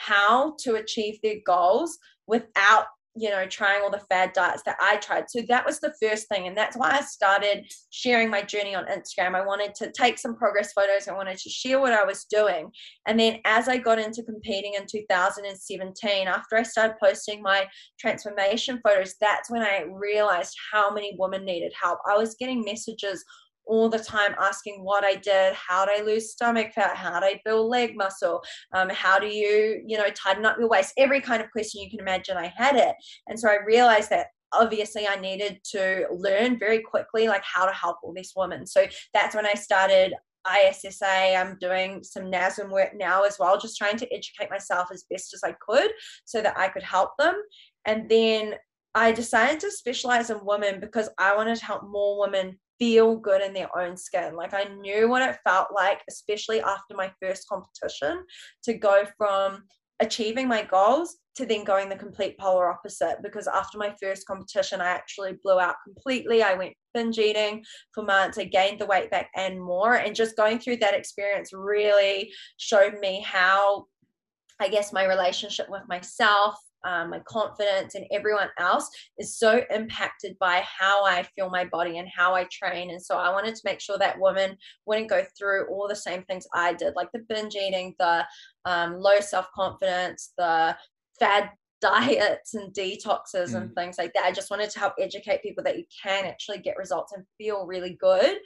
how 0.00 0.54
to 0.60 0.76
achieve 0.76 1.18
their 1.22 1.36
goals 1.46 1.98
without 2.26 2.86
you 3.16 3.28
know 3.28 3.44
trying 3.46 3.82
all 3.82 3.90
the 3.90 3.98
fad 4.08 4.32
diets 4.32 4.62
that 4.64 4.76
i 4.80 4.96
tried. 4.96 5.24
So 5.28 5.40
that 5.48 5.66
was 5.66 5.80
the 5.80 5.92
first 6.00 6.28
thing 6.28 6.46
and 6.46 6.56
that's 6.56 6.76
why 6.76 6.90
i 6.92 7.00
started 7.00 7.64
sharing 7.90 8.30
my 8.30 8.42
journey 8.42 8.74
on 8.74 8.86
instagram. 8.86 9.34
I 9.34 9.44
wanted 9.44 9.74
to 9.76 9.90
take 9.90 10.18
some 10.18 10.36
progress 10.36 10.72
photos. 10.72 11.08
I 11.08 11.14
wanted 11.14 11.38
to 11.38 11.50
share 11.50 11.80
what 11.80 11.92
i 11.92 12.04
was 12.04 12.24
doing. 12.24 12.70
And 13.06 13.18
then 13.18 13.40
as 13.44 13.68
i 13.68 13.78
got 13.78 13.98
into 13.98 14.22
competing 14.22 14.74
in 14.74 14.86
2017 14.86 16.28
after 16.28 16.56
i 16.56 16.62
started 16.62 16.96
posting 17.02 17.42
my 17.42 17.66
transformation 17.98 18.80
photos 18.84 19.16
that's 19.20 19.50
when 19.50 19.62
i 19.62 19.84
realized 19.90 20.56
how 20.72 20.92
many 20.92 21.16
women 21.18 21.44
needed 21.44 21.72
help. 21.80 21.98
I 22.08 22.16
was 22.16 22.36
getting 22.36 22.64
messages 22.64 23.24
all 23.70 23.88
the 23.88 24.00
time 24.00 24.34
asking 24.40 24.82
what 24.82 25.04
I 25.04 25.14
did, 25.14 25.54
how 25.54 25.84
do 25.84 25.92
I 25.96 26.02
lose 26.02 26.32
stomach 26.32 26.72
fat, 26.72 26.96
how 26.96 27.20
do 27.20 27.26
I 27.26 27.40
build 27.44 27.70
leg 27.70 27.96
muscle, 27.96 28.42
um, 28.74 28.88
how 28.90 29.20
do 29.20 29.28
you, 29.28 29.80
you 29.86 29.96
know, 29.96 30.10
tighten 30.10 30.44
up 30.44 30.56
your 30.58 30.68
waist, 30.68 30.92
every 30.96 31.20
kind 31.20 31.40
of 31.40 31.52
question 31.52 31.80
you 31.80 31.88
can 31.88 32.00
imagine 32.00 32.36
I 32.36 32.52
had 32.56 32.74
it. 32.74 32.96
And 33.28 33.38
so 33.38 33.48
I 33.48 33.58
realized 33.64 34.10
that 34.10 34.26
obviously 34.52 35.06
I 35.06 35.14
needed 35.14 35.60
to 35.70 36.06
learn 36.12 36.58
very 36.58 36.80
quickly 36.80 37.28
like 37.28 37.44
how 37.44 37.64
to 37.64 37.72
help 37.72 37.98
all 38.02 38.12
these 38.12 38.32
women. 38.34 38.66
So 38.66 38.86
that's 39.14 39.36
when 39.36 39.46
I 39.46 39.54
started 39.54 40.14
ISSA. 40.48 41.36
I'm 41.36 41.56
doing 41.60 42.02
some 42.02 42.24
NASM 42.24 42.70
work 42.70 42.90
now 42.96 43.22
as 43.22 43.38
well, 43.38 43.56
just 43.56 43.78
trying 43.78 43.98
to 43.98 44.12
educate 44.12 44.50
myself 44.50 44.88
as 44.92 45.04
best 45.08 45.32
as 45.32 45.42
I 45.44 45.54
could 45.64 45.92
so 46.24 46.42
that 46.42 46.58
I 46.58 46.68
could 46.68 46.82
help 46.82 47.10
them. 47.20 47.40
And 47.84 48.08
then 48.08 48.54
I 48.96 49.12
decided 49.12 49.60
to 49.60 49.70
specialize 49.70 50.30
in 50.30 50.44
women 50.44 50.80
because 50.80 51.08
I 51.18 51.36
wanted 51.36 51.56
to 51.58 51.64
help 51.64 51.88
more 51.88 52.18
women 52.18 52.58
feel 52.80 53.16
good 53.16 53.42
in 53.42 53.52
their 53.52 53.68
own 53.78 53.96
skin. 53.96 54.34
Like 54.34 54.54
I 54.54 54.64
knew 54.80 55.08
what 55.08 55.22
it 55.22 55.38
felt 55.44 55.68
like, 55.72 56.02
especially 56.08 56.60
after 56.60 56.96
my 56.96 57.12
first 57.22 57.46
competition, 57.48 58.24
to 58.64 58.74
go 58.74 59.04
from 59.16 59.62
achieving 60.00 60.48
my 60.48 60.62
goals 60.62 61.18
to 61.36 61.44
then 61.44 61.62
going 61.62 61.88
the 61.88 61.94
complete 61.94 62.38
polar 62.38 62.70
opposite. 62.70 63.18
Because 63.22 63.46
after 63.46 63.78
my 63.78 63.94
first 64.02 64.26
competition, 64.26 64.80
I 64.80 64.86
actually 64.86 65.34
blew 65.44 65.60
out 65.60 65.76
completely. 65.84 66.42
I 66.42 66.54
went 66.54 66.72
binge 66.94 67.18
eating 67.18 67.62
for 67.92 68.02
months. 68.02 68.38
I 68.38 68.44
gained 68.44 68.80
the 68.80 68.86
weight 68.86 69.10
back 69.10 69.30
and 69.36 69.60
more. 69.60 69.96
And 69.96 70.16
just 70.16 70.36
going 70.36 70.58
through 70.58 70.78
that 70.78 70.94
experience 70.94 71.52
really 71.52 72.32
showed 72.56 72.98
me 72.98 73.20
how, 73.20 73.86
I 74.58 74.68
guess, 74.68 74.92
my 74.92 75.04
relationship 75.04 75.66
with 75.68 75.82
myself 75.86 76.56
um, 76.84 77.10
my 77.10 77.20
confidence, 77.20 77.94
and 77.94 78.06
everyone 78.10 78.48
else 78.58 78.88
is 79.18 79.38
so 79.38 79.62
impacted 79.70 80.38
by 80.38 80.62
how 80.64 81.04
I 81.04 81.22
feel 81.34 81.50
my 81.50 81.64
body 81.64 81.98
and 81.98 82.08
how 82.14 82.34
I 82.34 82.44
train. 82.50 82.90
And 82.90 83.02
so 83.02 83.16
I 83.16 83.30
wanted 83.30 83.54
to 83.54 83.62
make 83.64 83.80
sure 83.80 83.98
that 83.98 84.20
women 84.20 84.56
wouldn't 84.86 85.10
go 85.10 85.24
through 85.38 85.68
all 85.68 85.88
the 85.88 85.96
same 85.96 86.22
things 86.24 86.46
I 86.54 86.74
did, 86.74 86.94
like 86.96 87.10
the 87.12 87.24
binge 87.28 87.54
eating, 87.54 87.94
the 87.98 88.26
um, 88.64 88.94
low 88.98 89.20
self 89.20 89.46
confidence, 89.54 90.32
the 90.36 90.76
fad 91.18 91.50
diets 91.80 92.54
and 92.54 92.72
detoxes 92.74 93.50
mm. 93.50 93.56
and 93.56 93.74
things 93.74 93.96
like 93.98 94.12
that. 94.14 94.24
I 94.24 94.32
just 94.32 94.50
wanted 94.50 94.70
to 94.70 94.78
help 94.78 94.94
educate 94.98 95.42
people 95.42 95.64
that 95.64 95.78
you 95.78 95.84
can 96.02 96.26
actually 96.26 96.58
get 96.58 96.76
results 96.76 97.12
and 97.12 97.24
feel 97.38 97.66
really 97.66 97.96
good 98.00 98.38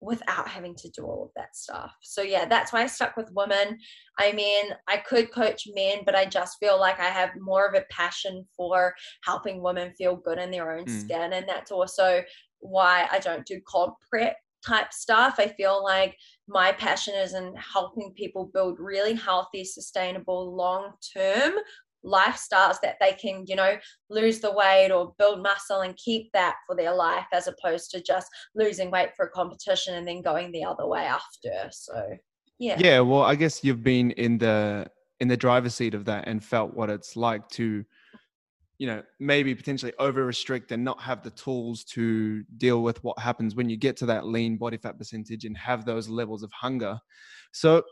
without 0.00 0.46
having 0.46 0.74
to 0.74 0.90
do 0.90 1.02
all 1.02 1.24
of 1.24 1.30
that 1.36 1.56
stuff. 1.56 1.92
So 2.02 2.22
yeah, 2.22 2.44
that's 2.44 2.72
why 2.72 2.82
I 2.82 2.86
stuck 2.86 3.16
with 3.16 3.32
women. 3.34 3.78
I 4.18 4.32
mean, 4.32 4.66
I 4.88 4.98
could 4.98 5.32
coach 5.32 5.66
men, 5.74 5.98
but 6.04 6.14
I 6.14 6.26
just 6.26 6.58
feel 6.58 6.78
like 6.78 7.00
I 7.00 7.08
have 7.08 7.30
more 7.40 7.66
of 7.66 7.74
a 7.74 7.84
passion 7.90 8.46
for 8.56 8.94
helping 9.24 9.62
women 9.62 9.92
feel 9.96 10.16
good 10.16 10.38
in 10.38 10.50
their 10.50 10.76
own 10.76 10.84
mm. 10.84 11.00
skin 11.00 11.32
and 11.32 11.48
that's 11.48 11.70
also 11.70 12.22
why 12.60 13.08
I 13.10 13.18
don't 13.18 13.46
do 13.46 13.60
comp 13.66 13.94
prep 14.10 14.36
type 14.66 14.92
stuff. 14.92 15.36
I 15.38 15.48
feel 15.48 15.82
like 15.82 16.16
my 16.48 16.72
passion 16.72 17.14
is 17.14 17.34
in 17.34 17.54
helping 17.56 18.12
people 18.16 18.50
build 18.52 18.78
really 18.78 19.14
healthy, 19.14 19.64
sustainable, 19.64 20.54
long 20.54 20.92
term 21.16 21.54
lifestyles 22.04 22.76
that 22.82 22.96
they 23.00 23.12
can 23.12 23.44
you 23.46 23.56
know 23.56 23.76
lose 24.10 24.40
the 24.40 24.52
weight 24.52 24.90
or 24.90 25.14
build 25.18 25.42
muscle 25.42 25.80
and 25.80 25.96
keep 25.96 26.30
that 26.32 26.54
for 26.66 26.76
their 26.76 26.94
life 26.94 27.26
as 27.32 27.48
opposed 27.48 27.90
to 27.90 28.02
just 28.02 28.28
losing 28.54 28.90
weight 28.90 29.10
for 29.16 29.26
a 29.26 29.30
competition 29.30 29.94
and 29.94 30.06
then 30.06 30.22
going 30.22 30.52
the 30.52 30.64
other 30.64 30.86
way 30.86 31.04
after. 31.04 31.68
So 31.70 32.16
yeah. 32.58 32.76
Yeah 32.78 33.00
well 33.00 33.22
i 33.22 33.34
guess 33.34 33.62
you've 33.62 33.82
been 33.82 34.12
in 34.12 34.38
the 34.38 34.86
in 35.20 35.28
the 35.28 35.36
driver's 35.36 35.74
seat 35.74 35.94
of 35.94 36.06
that 36.06 36.26
and 36.26 36.42
felt 36.42 36.74
what 36.74 36.88
it's 36.88 37.16
like 37.16 37.46
to 37.50 37.84
you 38.78 38.86
know 38.86 39.02
maybe 39.18 39.54
potentially 39.54 39.92
over 39.98 40.24
restrict 40.24 40.72
and 40.72 40.84
not 40.84 41.00
have 41.00 41.22
the 41.22 41.30
tools 41.30 41.84
to 41.84 42.44
deal 42.58 42.82
with 42.82 43.02
what 43.02 43.18
happens 43.18 43.54
when 43.54 43.68
you 43.68 43.76
get 43.76 43.96
to 43.96 44.06
that 44.06 44.26
lean 44.26 44.56
body 44.56 44.76
fat 44.76 44.98
percentage 44.98 45.44
and 45.44 45.56
have 45.56 45.84
those 45.84 46.08
levels 46.08 46.42
of 46.42 46.52
hunger. 46.52 46.98
So 47.52 47.82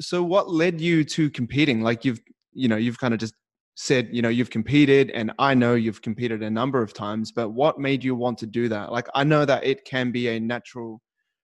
so 0.00 0.22
what 0.22 0.50
led 0.50 0.80
you 0.80 1.04
to 1.04 1.30
competing? 1.30 1.82
Like 1.82 2.04
you've 2.04 2.20
you 2.52 2.68
know 2.68 2.76
you've 2.76 2.98
kind 2.98 3.14
of 3.14 3.20
just 3.20 3.34
said 3.76 4.08
you 4.12 4.20
know 4.20 4.28
you've 4.28 4.50
competed 4.50 5.10
and 5.10 5.32
i 5.38 5.54
know 5.54 5.74
you've 5.74 6.02
competed 6.02 6.42
a 6.42 6.50
number 6.50 6.82
of 6.82 6.92
times 6.92 7.32
but 7.32 7.50
what 7.50 7.78
made 7.78 8.04
you 8.04 8.14
want 8.14 8.36
to 8.38 8.46
do 8.46 8.68
that? 8.68 8.92
Like 8.92 9.06
i 9.14 9.24
know 9.24 9.44
that 9.44 9.64
it 9.64 9.84
can 9.84 10.10
be 10.10 10.28
a 10.28 10.40
natural 10.40 11.00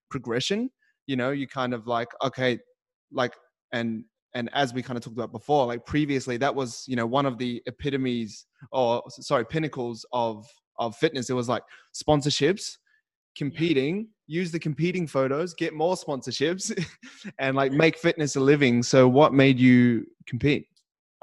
progression 0.09 0.69
you 1.05 1.15
know 1.15 1.31
you 1.31 1.47
kind 1.47 1.73
of 1.73 1.87
like 1.87 2.09
okay 2.23 2.59
like 3.11 3.33
and 3.73 4.03
and 4.35 4.49
as 4.53 4.73
we 4.73 4.83
kind 4.83 4.97
of 4.97 5.03
talked 5.03 5.17
about 5.17 5.31
before 5.31 5.65
like 5.65 5.85
previously 5.85 6.37
that 6.37 6.53
was 6.53 6.83
you 6.87 6.95
know 6.95 7.05
one 7.05 7.25
of 7.25 7.37
the 7.37 7.61
epitomes 7.65 8.45
or 8.71 9.01
sorry 9.09 9.45
pinnacles 9.45 10.05
of 10.11 10.45
of 10.79 10.95
fitness. 10.95 11.29
It 11.29 11.33
was 11.33 11.49
like 11.49 11.63
sponsorships 11.93 12.77
competing 13.35 14.07
use 14.25 14.51
the 14.51 14.59
competing 14.59 15.05
photos 15.05 15.53
get 15.53 15.73
more 15.73 15.95
sponsorships 15.95 16.75
and 17.39 17.55
like 17.55 17.71
make 17.71 17.97
fitness 17.97 18.35
a 18.35 18.39
living. 18.39 18.81
So 18.81 19.07
what 19.07 19.33
made 19.33 19.59
you 19.59 20.05
compete 20.25 20.67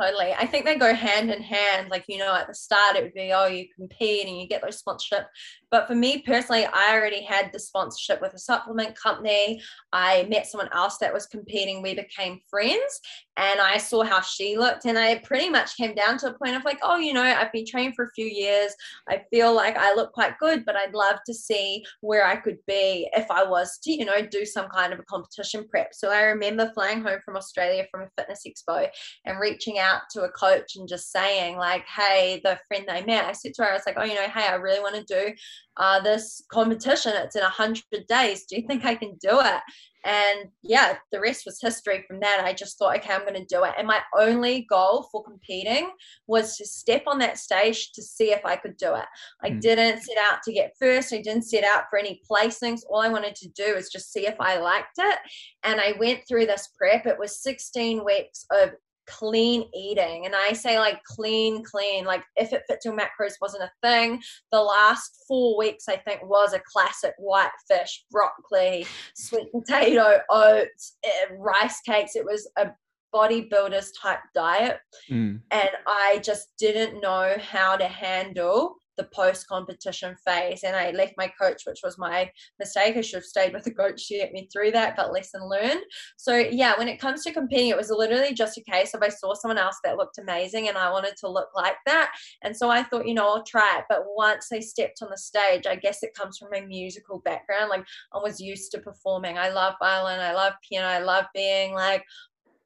Totally. 0.01 0.33
I 0.33 0.45
think 0.47 0.65
they 0.65 0.75
go 0.75 0.93
hand 0.93 1.31
in 1.31 1.41
hand. 1.41 1.89
Like, 1.89 2.05
you 2.09 2.19
know, 2.19 2.35
at 2.35 2.49
the 2.49 2.55
start, 2.55 2.97
it 2.97 3.05
would 3.05 3.15
be, 3.15 3.33
oh, 3.33 3.47
you 3.47 3.67
compete 3.77 4.27
and 4.27 4.41
you 4.41 4.49
get 4.49 4.61
those 4.61 4.79
sponsorship. 4.79 5.29
But 5.71 5.87
for 5.87 5.95
me 5.95 6.23
personally, 6.27 6.67
I 6.67 6.97
already 6.97 7.23
had 7.23 7.51
the 7.53 7.61
sponsorship 7.61 8.21
with 8.21 8.35
a 8.35 8.39
supplement 8.39 8.97
company. 8.97 9.63
I 9.93 10.27
met 10.29 10.47
someone 10.47 10.69
else 10.73 10.99
that 10.99 11.13
was 11.13 11.27
competing. 11.27 11.81
We 11.81 11.95
became 11.95 12.41
friends 12.49 13.01
and 13.37 13.61
I 13.61 13.79
saw 13.79 14.03
how 14.03 14.21
she 14.21 14.57
looked. 14.57 14.85
And 14.85 14.99
I 14.99 15.19
pretty 15.19 15.49
much 15.49 15.77
came 15.77 15.95
down 15.95 16.19
to 16.19 16.29
a 16.29 16.39
point 16.39 16.57
of 16.57 16.65
like, 16.65 16.79
oh, 16.83 16.97
you 16.97 17.13
know, 17.13 17.23
I've 17.23 17.53
been 17.53 17.67
training 17.67 17.93
for 17.95 18.07
a 18.07 18.13
few 18.15 18.27
years. 18.27 18.73
I 19.09 19.23
feel 19.33 19.55
like 19.55 19.77
I 19.77 19.95
look 19.95 20.13
quite 20.13 20.39
good, 20.39 20.65
but 20.65 20.77
I'd 20.77 20.95
love 20.95 21.19
to 21.27 21.35
see 21.35 21.85
where 22.01 22.27
I 22.27 22.37
could 22.37 22.59
be 22.67 23.09
if 23.17 23.31
I 23.31 23.45
was 23.45 23.79
to, 23.85 23.93
you 23.93 24.05
know, 24.05 24.27
do 24.29 24.45
some 24.45 24.69
kind 24.69 24.93
of 24.93 24.99
a 24.99 25.05
competition 25.05 25.67
prep. 25.69 25.95
So 25.95 26.11
I 26.11 26.23
remember 26.23 26.73
flying 26.75 27.03
home 27.03 27.19
from 27.25 27.37
Australia 27.37 27.87
from 27.91 28.03
a 28.03 28.09
fitness 28.17 28.43
expo 28.47 28.89
and 29.25 29.41
reaching 29.41 29.79
out 29.79 29.84
to 30.11 30.23
a 30.23 30.31
coach 30.31 30.77
and 30.77 30.89
just 30.89 31.13
saying, 31.13 31.57
like, 31.57 31.85
hey, 31.87 32.41
the 32.45 32.59
friend 32.69 32.87
I 32.89 33.05
met, 33.05 33.25
I 33.25 33.33
said 33.33 33.55
to 33.55 33.63
her, 33.63 33.71
I 33.71 33.75
was 33.75 33.83
like, 33.87 33.97
oh, 33.99 34.05
you 34.05 34.15
know, 34.15 34.29
hey, 34.29 34.47
I 34.49 34.55
really 34.55 34.81
want 34.81 34.95
to 34.97 35.05
do 35.05 35.35
uh, 35.77 36.01
this 36.01 36.43
competition. 36.51 37.13
It's 37.17 37.37
in 37.37 37.43
100 37.43 37.83
days. 38.09 38.45
Do 38.47 38.57
you 38.57 38.67
think 38.67 38.85
I 38.85 38.95
can 38.95 39.17
do 39.21 39.41
it? 39.41 39.61
And 40.05 40.51
yeah, 40.63 40.97
the 41.13 41.21
rest 41.21 41.47
was 41.47 41.61
history 41.61 42.05
from 42.07 42.21
that. 42.21 42.43
I 42.45 42.53
just 42.53 42.79
thought, 42.79 42.97
okay, 42.99 43.15
I'm 43.15 43.23
going 43.23 43.35
to 43.35 43.45
do 43.47 43.65
it. 43.65 43.73
And 43.79 43.87
my 43.87 44.01
only 44.19 44.67
goal 44.69 45.09
for 45.11 45.25
competing 45.25 45.91
was 46.27 46.59
to 46.59 46.67
step 46.67 47.05
on 47.07 47.19
that 47.21 47.39
stage 47.39 47.91
to 47.93 48.03
see 48.03 48.31
if 48.31 48.45
I 48.45 48.57
could 48.57 48.77
do 48.77 48.95
it. 48.95 49.07
I 49.43 49.51
mm. 49.51 49.61
didn't 49.61 50.03
set 50.03 50.19
out 50.31 50.43
to 50.43 50.53
get 50.53 50.75
first. 50.79 51.15
I 51.15 51.23
didn't 51.23 51.45
set 51.45 51.65
out 51.65 51.85
for 51.89 51.99
any 51.99 52.21
placings. 52.31 52.81
All 52.91 53.01
I 53.01 53.09
wanted 53.09 53.35
to 53.37 53.49
do 53.49 53.75
was 53.75 53.91
just 53.91 54.13
see 54.13 54.27
if 54.27 54.39
I 54.39 54.59
liked 54.59 54.99
it. 54.99 55.19
And 55.63 55.81
I 55.81 55.95
went 55.99 56.21
through 56.29 56.47
this 56.47 56.69
prep. 56.77 57.07
It 57.07 57.19
was 57.19 57.43
16 57.43 58.05
weeks 58.05 58.45
of 58.53 58.73
clean 59.07 59.69
eating. 59.75 60.27
And 60.27 60.35
I 60.35 60.53
say 60.53 60.79
like 60.79 61.03
clean, 61.05 61.63
clean, 61.65 62.05
like 62.05 62.23
if 62.37 62.53
it 62.53 62.63
fits 62.69 62.85
your 62.85 62.97
macros 62.97 63.35
wasn't 63.41 63.65
a 63.65 63.71
thing. 63.83 64.21
The 64.53 64.61
last 64.61 65.25
four 65.29 65.57
weeks, 65.59 65.89
I 65.89 65.97
think, 65.97 66.25
was 66.25 66.53
a 66.53 66.63
classic 66.73 67.15
white 67.19 67.51
fish, 67.69 68.05
broccoli, 68.11 68.87
sweet 69.15 69.51
potato, 69.53 70.21
oats, 70.31 70.97
eh, 71.05 71.35
rice 71.39 71.81
cakes. 71.81 72.17
It 72.17 72.25
was 72.25 72.49
a 72.57 72.71
bodybuilders 73.15 73.91
type 74.01 74.21
diet. 74.35 74.79
Mm. 75.11 75.41
And 75.51 75.71
I 75.87 76.21
just 76.23 76.49
didn't 76.59 77.01
know 77.01 77.37
how 77.41 77.77
to 77.77 77.87
handle 77.87 78.77
the 78.97 79.09
post 79.15 79.49
competition 79.49 80.17
phase. 80.25 80.63
And 80.65 80.77
I 80.77 80.91
left 80.91 81.15
my 81.17 81.31
coach, 81.41 81.63
which 81.67 81.81
was 81.83 81.99
my 81.99 82.31
mistake. 82.59 82.97
I 82.97 83.01
should 83.01 83.17
have 83.17 83.25
stayed 83.25 83.53
with 83.53 83.65
the 83.65 83.73
coach 83.73 84.09
to 84.09 84.17
get 84.17 84.33
me 84.33 84.49
through 84.53 84.73
that, 84.73 84.97
but 84.97 85.13
lesson 85.13 85.49
learned. 85.49 85.83
So, 86.17 86.37
yeah, 86.37 86.77
when 86.79 86.89
it 86.89 87.01
comes 87.01 87.23
to 87.25 87.33
competing, 87.33 87.69
it 87.69 87.77
was 87.77 87.91
literally 87.91 88.35
just 88.35 88.59
a 88.59 88.63
case 88.63 88.95
of 88.95 89.03
I 89.03 89.09
saw 89.09 89.35
someone 89.35 89.59
else 89.59 89.79
that 89.85 89.97
looked 89.97 90.19
amazing 90.19 90.69
and 90.69 90.79
I 90.79 90.91
wanted 90.91 91.17
to 91.19 91.29
look 91.29 91.49
like 91.55 91.77
that. 91.87 92.13
And 92.43 92.57
so 92.57 92.71
I 92.71 92.83
thought, 92.83 93.07
you 93.07 93.15
know, 93.15 93.27
I'll 93.27 93.45
try 93.45 93.79
it. 93.79 93.85
But 93.89 94.05
once 94.07 94.49
I 94.53 94.61
stepped 94.61 95.01
on 95.03 95.11
the 95.11 95.19
stage, 95.19 95.67
I 95.67 95.77
guess 95.77 96.03
it 96.03 96.15
comes 96.15 96.39
from 96.39 96.49
my 96.53 96.61
musical 96.61 97.21
background. 97.21 97.71
Like 97.71 97.85
I 98.13 98.19
was 98.19 98.41
used 98.41 98.71
to 98.73 98.79
performing. 98.79 99.39
I 99.39 99.51
love 99.51 99.75
violin, 99.81 100.21
I 100.21 100.33
love 100.33 100.55
piano, 100.69 100.89
I 100.89 100.99
love 100.99 101.27
being 101.35 101.75
like 101.75 102.05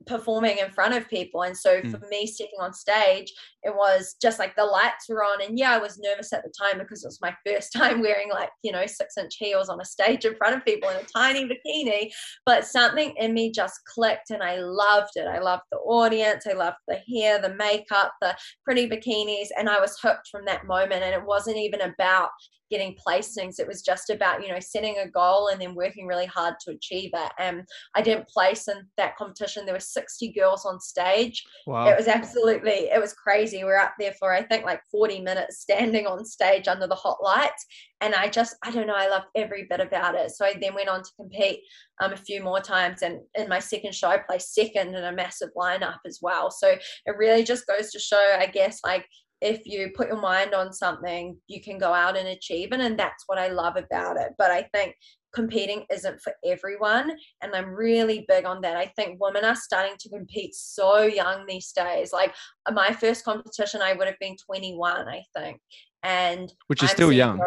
performing 0.06 0.58
in 0.58 0.70
front 0.70 0.94
of 0.94 1.08
people. 1.08 1.42
And 1.42 1.56
so 1.56 1.80
mm. 1.80 1.90
for 1.90 2.04
me, 2.08 2.26
stepping 2.26 2.60
on 2.60 2.72
stage, 2.72 3.32
it 3.68 3.76
was 3.76 4.16
just 4.20 4.38
like 4.38 4.56
the 4.56 4.64
lights 4.64 5.08
were 5.08 5.22
on. 5.22 5.42
And 5.42 5.58
yeah, 5.58 5.72
I 5.72 5.78
was 5.78 5.98
nervous 5.98 6.32
at 6.32 6.42
the 6.42 6.52
time 6.58 6.78
because 6.78 7.04
it 7.04 7.08
was 7.08 7.20
my 7.20 7.34
first 7.46 7.72
time 7.76 8.00
wearing 8.00 8.30
like, 8.30 8.50
you 8.62 8.72
know, 8.72 8.86
six 8.86 9.16
inch 9.18 9.36
heels 9.38 9.68
on 9.68 9.80
a 9.80 9.84
stage 9.84 10.24
in 10.24 10.34
front 10.36 10.56
of 10.56 10.64
people 10.64 10.88
in 10.88 10.96
a 10.96 11.04
tiny 11.04 11.44
bikini. 11.48 12.10
But 12.46 12.66
something 12.66 13.14
in 13.16 13.34
me 13.34 13.52
just 13.52 13.80
clicked 13.84 14.30
and 14.30 14.42
I 14.42 14.58
loved 14.58 15.12
it. 15.16 15.26
I 15.26 15.38
loved 15.38 15.64
the 15.70 15.78
audience. 15.78 16.46
I 16.48 16.54
loved 16.54 16.78
the 16.88 16.98
hair, 17.08 17.40
the 17.40 17.54
makeup, 17.54 18.12
the 18.20 18.36
pretty 18.64 18.88
bikinis. 18.88 19.48
And 19.56 19.68
I 19.68 19.80
was 19.80 19.98
hooked 20.00 20.28
from 20.30 20.44
that 20.46 20.66
moment. 20.66 21.02
And 21.02 21.14
it 21.14 21.24
wasn't 21.24 21.58
even 21.58 21.82
about, 21.82 22.30
getting 22.70 22.94
placings. 22.94 23.58
It 23.58 23.66
was 23.66 23.82
just 23.82 24.10
about, 24.10 24.42
you 24.42 24.52
know, 24.52 24.60
setting 24.60 24.96
a 24.98 25.08
goal 25.08 25.48
and 25.48 25.60
then 25.60 25.74
working 25.74 26.06
really 26.06 26.26
hard 26.26 26.54
to 26.60 26.72
achieve 26.72 27.10
it. 27.14 27.32
And 27.38 27.66
I 27.94 28.02
didn't 28.02 28.28
place 28.28 28.68
in 28.68 28.86
that 28.96 29.16
competition. 29.16 29.64
There 29.64 29.74
were 29.74 29.80
60 29.80 30.32
girls 30.32 30.64
on 30.64 30.80
stage. 30.80 31.44
Wow. 31.66 31.88
It 31.88 31.96
was 31.96 32.08
absolutely, 32.08 32.90
it 32.92 33.00
was 33.00 33.12
crazy. 33.14 33.57
We 33.58 33.64
we're 33.64 33.78
up 33.78 33.94
there 33.98 34.12
for, 34.18 34.32
I 34.32 34.42
think, 34.42 34.64
like 34.64 34.80
40 34.90 35.20
minutes 35.20 35.60
standing 35.60 36.06
on 36.06 36.24
stage 36.24 36.68
under 36.68 36.86
the 36.86 36.94
hot 36.94 37.22
lights. 37.22 37.64
And 38.00 38.14
I 38.14 38.28
just, 38.28 38.56
I 38.62 38.70
don't 38.70 38.86
know, 38.86 38.96
I 38.96 39.08
loved 39.08 39.26
every 39.34 39.66
bit 39.68 39.80
about 39.80 40.14
it. 40.14 40.30
So 40.30 40.44
I 40.44 40.54
then 40.60 40.74
went 40.74 40.88
on 40.88 41.02
to 41.02 41.10
compete 41.16 41.60
um, 42.00 42.12
a 42.12 42.16
few 42.16 42.42
more 42.42 42.60
times. 42.60 43.02
And 43.02 43.20
in 43.34 43.48
my 43.48 43.58
second 43.58 43.94
show, 43.94 44.08
I 44.08 44.18
placed 44.18 44.54
second 44.54 44.94
in 44.94 45.04
a 45.04 45.12
massive 45.12 45.50
lineup 45.56 45.98
as 46.06 46.20
well. 46.22 46.50
So 46.50 46.68
it 46.68 47.16
really 47.16 47.44
just 47.44 47.66
goes 47.66 47.90
to 47.92 47.98
show, 47.98 48.36
I 48.38 48.46
guess, 48.46 48.80
like 48.84 49.06
if 49.40 49.66
you 49.66 49.90
put 49.94 50.08
your 50.08 50.20
mind 50.20 50.54
on 50.54 50.72
something, 50.72 51.36
you 51.46 51.60
can 51.60 51.78
go 51.78 51.92
out 51.92 52.16
and 52.16 52.28
achieve 52.28 52.72
it. 52.72 52.80
And 52.80 52.98
that's 52.98 53.24
what 53.26 53.38
I 53.38 53.48
love 53.48 53.76
about 53.76 54.16
it. 54.16 54.32
But 54.36 54.50
I 54.50 54.62
think 54.74 54.94
competing 55.34 55.84
isn't 55.92 56.20
for 56.20 56.32
everyone. 56.44 57.12
And 57.42 57.54
I'm 57.54 57.70
really 57.70 58.24
big 58.28 58.44
on 58.44 58.60
that. 58.62 58.76
I 58.76 58.86
think 58.96 59.20
women 59.20 59.44
are 59.44 59.56
starting 59.56 59.96
to 59.98 60.08
compete 60.08 60.54
so 60.54 61.02
young 61.02 61.46
these 61.46 61.72
days. 61.72 62.12
Like 62.12 62.34
uh, 62.66 62.72
my 62.72 62.92
first 62.92 63.24
competition, 63.24 63.82
I 63.82 63.92
would 63.92 64.06
have 64.06 64.18
been 64.20 64.36
21, 64.36 65.08
I 65.08 65.22
think. 65.36 65.60
And 66.02 66.52
which 66.68 66.82
is 66.82 66.90
I'm 66.90 66.96
still 66.96 67.12
young. 67.12 67.40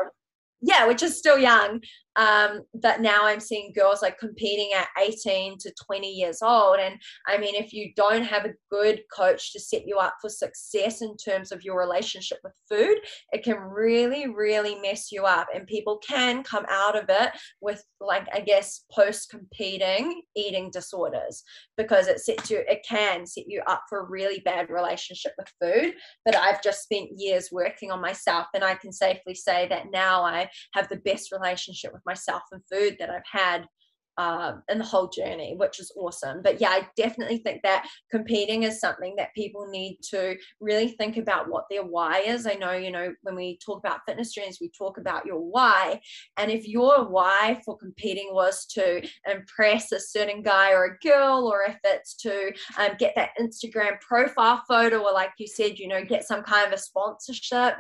yeah, 0.62 0.86
which 0.88 1.04
is 1.04 1.18
still 1.18 1.38
young 1.38 1.82
um, 2.16 2.62
now 3.00 3.26
I'm 3.26 3.40
seeing 3.40 3.74
girls 3.74 4.02
like 4.02 4.20
competing 4.20 4.72
at 4.76 4.88
18 5.00 5.58
to 5.60 5.74
20 5.86 6.08
years 6.08 6.42
old. 6.42 6.78
And 6.80 7.00
I 7.28 7.38
mean, 7.38 7.56
if 7.56 7.74
you 7.74 7.92
don't 7.96 8.24
have 8.24 8.46
a 8.46 8.54
good 8.70 9.02
coach 9.14 9.54
to 9.54 9.60
set 9.60 9.88
you 9.88 9.98
up 9.98 10.16
for 10.22 10.30
success 10.30 11.02
in 11.02 11.16
terms 11.18 11.52
of 11.52 11.64
your 11.64 11.80
relationship 11.80 12.40
with 12.44 12.54
food, 12.70 12.98
it 13.32 13.44
can 13.44 13.58
really, 13.58 14.28
really 14.28 14.76
mess 14.80 15.12
you 15.12 15.24
up. 15.24 15.48
And 15.54 15.66
people 15.68 16.00
can 16.06 16.44
come 16.44 16.66
out 16.70 16.98
of 16.98 17.06
it 17.10 17.32
with, 17.62 17.84
like, 18.00 18.28
I 18.34 18.42
guess, 18.42 18.84
post 18.92 19.30
competing 19.30 20.22
eating 20.36 20.70
disorders 20.72 21.44
because 21.78 22.08
it 22.08 22.20
sets 22.20 22.50
you, 22.50 22.64
it 22.68 22.86
can 22.88 23.26
set 23.26 23.46
you 23.48 23.62
up 23.68 23.84
for 23.90 24.00
a 24.00 24.10
really 24.10 24.42
bad 24.44 24.70
relationship 24.70 25.34
with 25.38 25.52
food. 25.62 25.94
But 26.26 26.36
I've 26.36 26.62
just 26.62 26.84
spent 26.84 27.10
years 27.18 27.50
working 27.52 27.92
on 27.92 28.02
myself, 28.02 28.48
and 28.54 28.64
I 28.64 28.76
can 28.76 28.92
safely 28.92 29.36
say 29.36 29.68
that 29.70 29.92
now 29.92 30.24
I 30.24 30.50
have 30.74 30.90
the 30.90 30.98
best 30.98 31.32
relationship 31.32 31.94
with 31.94 32.01
with 32.06 32.14
myself 32.14 32.44
and 32.52 32.62
food 32.72 32.98
that 33.00 33.10
I've 33.10 33.22
had 33.32 33.66
uh, 34.18 34.54
in 34.70 34.78
the 34.78 34.84
whole 34.84 35.08
journey, 35.08 35.56
which 35.58 35.80
is 35.80 35.92
awesome. 35.98 36.42
But 36.44 36.60
yeah, 36.60 36.70
I 36.70 36.88
definitely 36.96 37.40
think 37.40 37.62
that 37.64 37.88
competing 38.12 38.64
is 38.64 38.80
something 38.80 39.16
that 39.18 39.34
people 39.34 39.68
need 39.68 40.00
to 40.10 40.36
really 40.60 40.90
think 40.90 41.18
about 41.18 41.50
what 41.50 41.66
their 41.70 41.84
why 41.84 42.20
is. 42.20 42.46
I 42.46 42.54
know, 42.56 42.74
you 42.74 42.92
know, 42.92 43.14
when 43.24 43.36
we 43.36 43.58
talk 43.66 43.80
about 43.80 44.02
fitness 44.08 44.34
journeys, 44.34 44.60
we 44.62 44.70
talk 44.78 44.98
about 44.98 45.26
your 45.26 45.40
why. 45.40 46.02
And 46.38 46.52
if 46.52 46.68
your 46.68 47.10
why 47.10 47.62
for 47.66 47.78
competing 47.78 48.30
was 48.32 48.66
to 48.68 49.02
impress 49.30 49.92
a 49.92 50.00
certain 50.00 50.44
guy 50.44 50.72
or 50.72 50.86
a 50.86 51.08
girl, 51.08 51.50
or 51.52 51.64
if 51.64 51.78
it's 51.84 52.16
to 52.18 52.52
um, 52.78 52.92
get 53.00 53.14
that 53.16 53.32
Instagram 53.40 54.00
profile 54.02 54.62
photo, 54.68 55.00
or 55.00 55.14
like 55.14 55.32
you 55.38 55.48
said, 55.48 55.80
you 55.80 55.88
know, 55.88 56.04
get 56.04 56.28
some 56.28 56.44
kind 56.44 56.68
of 56.68 56.74
a 56.74 56.78
sponsorship, 56.78 57.76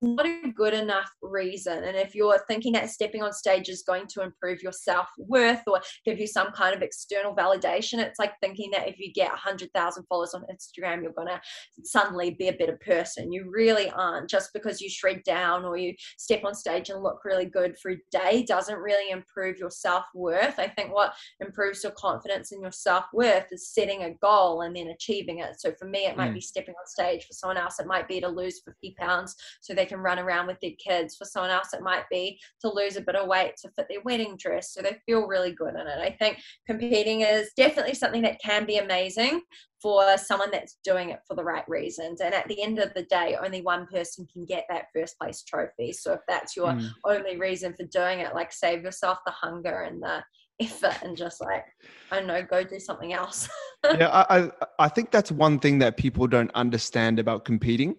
not 0.00 0.26
a 0.26 0.52
good 0.54 0.74
enough 0.74 1.10
reason. 1.22 1.84
And 1.84 1.96
if 1.96 2.14
you're 2.14 2.40
thinking 2.48 2.72
that 2.72 2.90
stepping 2.90 3.22
on 3.22 3.32
stage 3.32 3.68
is 3.68 3.82
going 3.82 4.06
to 4.08 4.22
improve 4.22 4.62
your 4.62 4.72
self 4.72 5.08
worth 5.18 5.62
or 5.66 5.80
give 6.04 6.20
you 6.20 6.26
some 6.26 6.52
kind 6.52 6.74
of 6.74 6.82
external 6.82 7.34
validation, 7.34 7.98
it's 7.98 8.18
like 8.18 8.32
thinking 8.40 8.70
that 8.72 8.88
if 8.88 8.98
you 8.98 9.12
get 9.12 9.30
100,000 9.30 10.04
followers 10.08 10.34
on 10.34 10.42
Instagram, 10.42 11.02
you're 11.02 11.12
going 11.12 11.28
to 11.28 11.40
suddenly 11.84 12.30
be 12.38 12.48
a 12.48 12.52
better 12.52 12.78
person. 12.84 13.32
You 13.32 13.50
really 13.50 13.90
aren't. 13.90 14.30
Just 14.30 14.52
because 14.52 14.80
you 14.80 14.88
shred 14.88 15.22
down 15.24 15.64
or 15.64 15.76
you 15.76 15.94
step 16.16 16.44
on 16.44 16.54
stage 16.54 16.90
and 16.90 17.02
look 17.02 17.24
really 17.24 17.46
good 17.46 17.76
for 17.78 17.92
a 17.92 17.96
day 18.10 18.44
doesn't 18.44 18.78
really 18.78 19.10
improve 19.10 19.58
your 19.58 19.70
self 19.70 20.04
worth. 20.14 20.58
I 20.58 20.68
think 20.68 20.92
what 20.92 21.14
improves 21.40 21.82
your 21.82 21.92
confidence 21.92 22.52
in 22.52 22.60
your 22.60 22.72
self 22.72 23.06
worth 23.12 23.46
is 23.50 23.68
setting 23.68 24.04
a 24.04 24.14
goal 24.22 24.62
and 24.62 24.76
then 24.76 24.88
achieving 24.88 25.40
it. 25.40 25.60
So 25.60 25.72
for 25.78 25.86
me, 25.86 26.06
it 26.06 26.16
might 26.16 26.30
mm. 26.30 26.34
be 26.34 26.40
stepping 26.40 26.74
on 26.74 26.86
stage. 26.86 27.26
For 27.26 27.32
someone 27.32 27.56
else, 27.56 27.80
it 27.80 27.86
might 27.86 28.06
be 28.06 28.20
to 28.20 28.28
lose 28.28 28.60
50 28.64 28.94
pounds 28.98 29.34
so 29.60 29.74
they 29.74 29.87
can 29.88 29.98
run 29.98 30.18
around 30.18 30.46
with 30.46 30.60
their 30.60 30.72
kids. 30.78 31.16
For 31.16 31.24
someone 31.24 31.50
else, 31.50 31.72
it 31.72 31.82
might 31.82 32.04
be 32.10 32.38
to 32.60 32.72
lose 32.72 32.96
a 32.96 33.00
bit 33.00 33.16
of 33.16 33.28
weight 33.28 33.56
to 33.62 33.70
fit 33.70 33.86
their 33.88 34.02
wedding 34.02 34.36
dress 34.36 34.72
so 34.72 34.82
they 34.82 34.98
feel 35.06 35.26
really 35.26 35.52
good 35.52 35.74
in 35.74 35.86
it. 35.86 35.98
I 35.98 36.10
think 36.10 36.38
competing 36.66 37.22
is 37.22 37.50
definitely 37.56 37.94
something 37.94 38.22
that 38.22 38.40
can 38.40 38.66
be 38.66 38.78
amazing 38.78 39.42
for 39.80 40.16
someone 40.18 40.50
that's 40.50 40.78
doing 40.84 41.10
it 41.10 41.20
for 41.26 41.34
the 41.34 41.44
right 41.44 41.68
reasons. 41.68 42.20
And 42.20 42.34
at 42.34 42.48
the 42.48 42.62
end 42.62 42.78
of 42.78 42.92
the 42.94 43.04
day, 43.04 43.36
only 43.42 43.62
one 43.62 43.86
person 43.86 44.26
can 44.32 44.44
get 44.44 44.64
that 44.68 44.86
first 44.94 45.18
place 45.18 45.42
trophy. 45.42 45.92
So 45.92 46.12
if 46.12 46.20
that's 46.26 46.56
your 46.56 46.68
mm. 46.68 46.90
only 47.04 47.36
reason 47.36 47.74
for 47.74 47.84
doing 47.84 48.20
it, 48.20 48.34
like 48.34 48.52
save 48.52 48.82
yourself 48.82 49.18
the 49.24 49.32
hunger 49.32 49.82
and 49.82 50.02
the 50.02 50.22
effort 50.60 50.96
and 51.02 51.16
just 51.16 51.40
like 51.40 51.64
I 52.10 52.18
don't 52.18 52.26
know, 52.26 52.42
go 52.42 52.64
do 52.64 52.80
something 52.80 53.12
else. 53.12 53.48
yeah, 53.84 54.24
I 54.28 54.50
I 54.78 54.88
think 54.88 55.10
that's 55.10 55.30
one 55.30 55.58
thing 55.58 55.78
that 55.78 55.96
people 55.96 56.26
don't 56.26 56.50
understand 56.54 57.18
about 57.18 57.44
competing, 57.44 57.96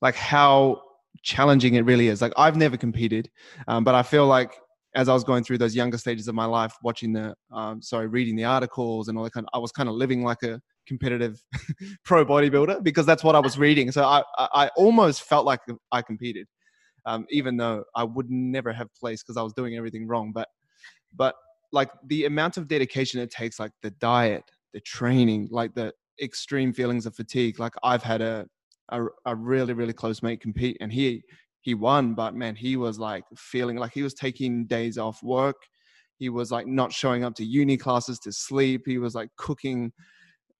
like 0.00 0.16
how 0.16 0.82
challenging 1.22 1.74
it 1.74 1.84
really 1.84 2.08
is. 2.08 2.22
Like 2.22 2.32
I've 2.36 2.56
never 2.56 2.76
competed, 2.76 3.30
um, 3.68 3.84
but 3.84 3.94
I 3.94 4.02
feel 4.02 4.26
like 4.26 4.54
as 4.94 5.08
I 5.08 5.14
was 5.14 5.24
going 5.24 5.42
through 5.42 5.58
those 5.58 5.74
younger 5.74 5.96
stages 5.96 6.28
of 6.28 6.34
my 6.34 6.44
life, 6.44 6.74
watching 6.82 7.12
the, 7.12 7.34
um, 7.50 7.80
sorry, 7.80 8.08
reading 8.08 8.36
the 8.36 8.44
articles 8.44 9.08
and 9.08 9.16
all 9.16 9.24
that 9.24 9.32
kind 9.32 9.46
of, 9.46 9.50
I 9.56 9.58
was 9.58 9.72
kind 9.72 9.88
of 9.88 9.94
living 9.94 10.22
like 10.22 10.42
a 10.42 10.60
competitive 10.86 11.42
pro 12.04 12.26
bodybuilder 12.26 12.82
because 12.82 13.06
that's 13.06 13.24
what 13.24 13.34
I 13.34 13.40
was 13.40 13.58
reading. 13.58 13.90
So 13.90 14.04
I, 14.04 14.22
I 14.38 14.70
almost 14.76 15.22
felt 15.22 15.46
like 15.46 15.60
I 15.92 16.02
competed, 16.02 16.46
um, 17.06 17.24
even 17.30 17.56
though 17.56 17.84
I 17.94 18.04
would 18.04 18.30
never 18.30 18.72
have 18.72 18.88
placed 18.94 19.24
because 19.24 19.38
I 19.38 19.42
was 19.42 19.54
doing 19.54 19.76
everything 19.76 20.06
wrong. 20.06 20.30
But, 20.32 20.48
but 21.16 21.36
like 21.72 21.90
the 22.06 22.26
amount 22.26 22.58
of 22.58 22.68
dedication 22.68 23.18
it 23.20 23.30
takes, 23.30 23.58
like 23.58 23.72
the 23.82 23.92
diet, 23.92 24.44
the 24.74 24.80
training, 24.80 25.48
like 25.50 25.74
the 25.74 25.92
extreme 26.20 26.74
feelings 26.74 27.06
of 27.06 27.16
fatigue. 27.16 27.58
Like 27.58 27.72
I've 27.82 28.02
had 28.02 28.20
a, 28.20 28.46
a, 28.92 29.06
a 29.26 29.34
really, 29.34 29.72
really 29.72 29.92
close 29.92 30.22
mate 30.22 30.40
compete 30.40 30.76
and 30.80 30.92
he, 30.92 31.22
he 31.62 31.74
won, 31.74 32.14
but 32.14 32.34
man, 32.34 32.54
he 32.54 32.76
was 32.76 32.98
like 32.98 33.24
feeling 33.36 33.76
like 33.76 33.92
he 33.92 34.02
was 34.02 34.14
taking 34.14 34.66
days 34.66 34.98
off 34.98 35.22
work. 35.22 35.56
He 36.18 36.28
was 36.28 36.52
like 36.52 36.66
not 36.66 36.92
showing 36.92 37.24
up 37.24 37.34
to 37.36 37.44
uni 37.44 37.76
classes 37.76 38.18
to 38.20 38.32
sleep. 38.32 38.82
He 38.86 38.98
was 38.98 39.14
like 39.14 39.30
cooking 39.36 39.92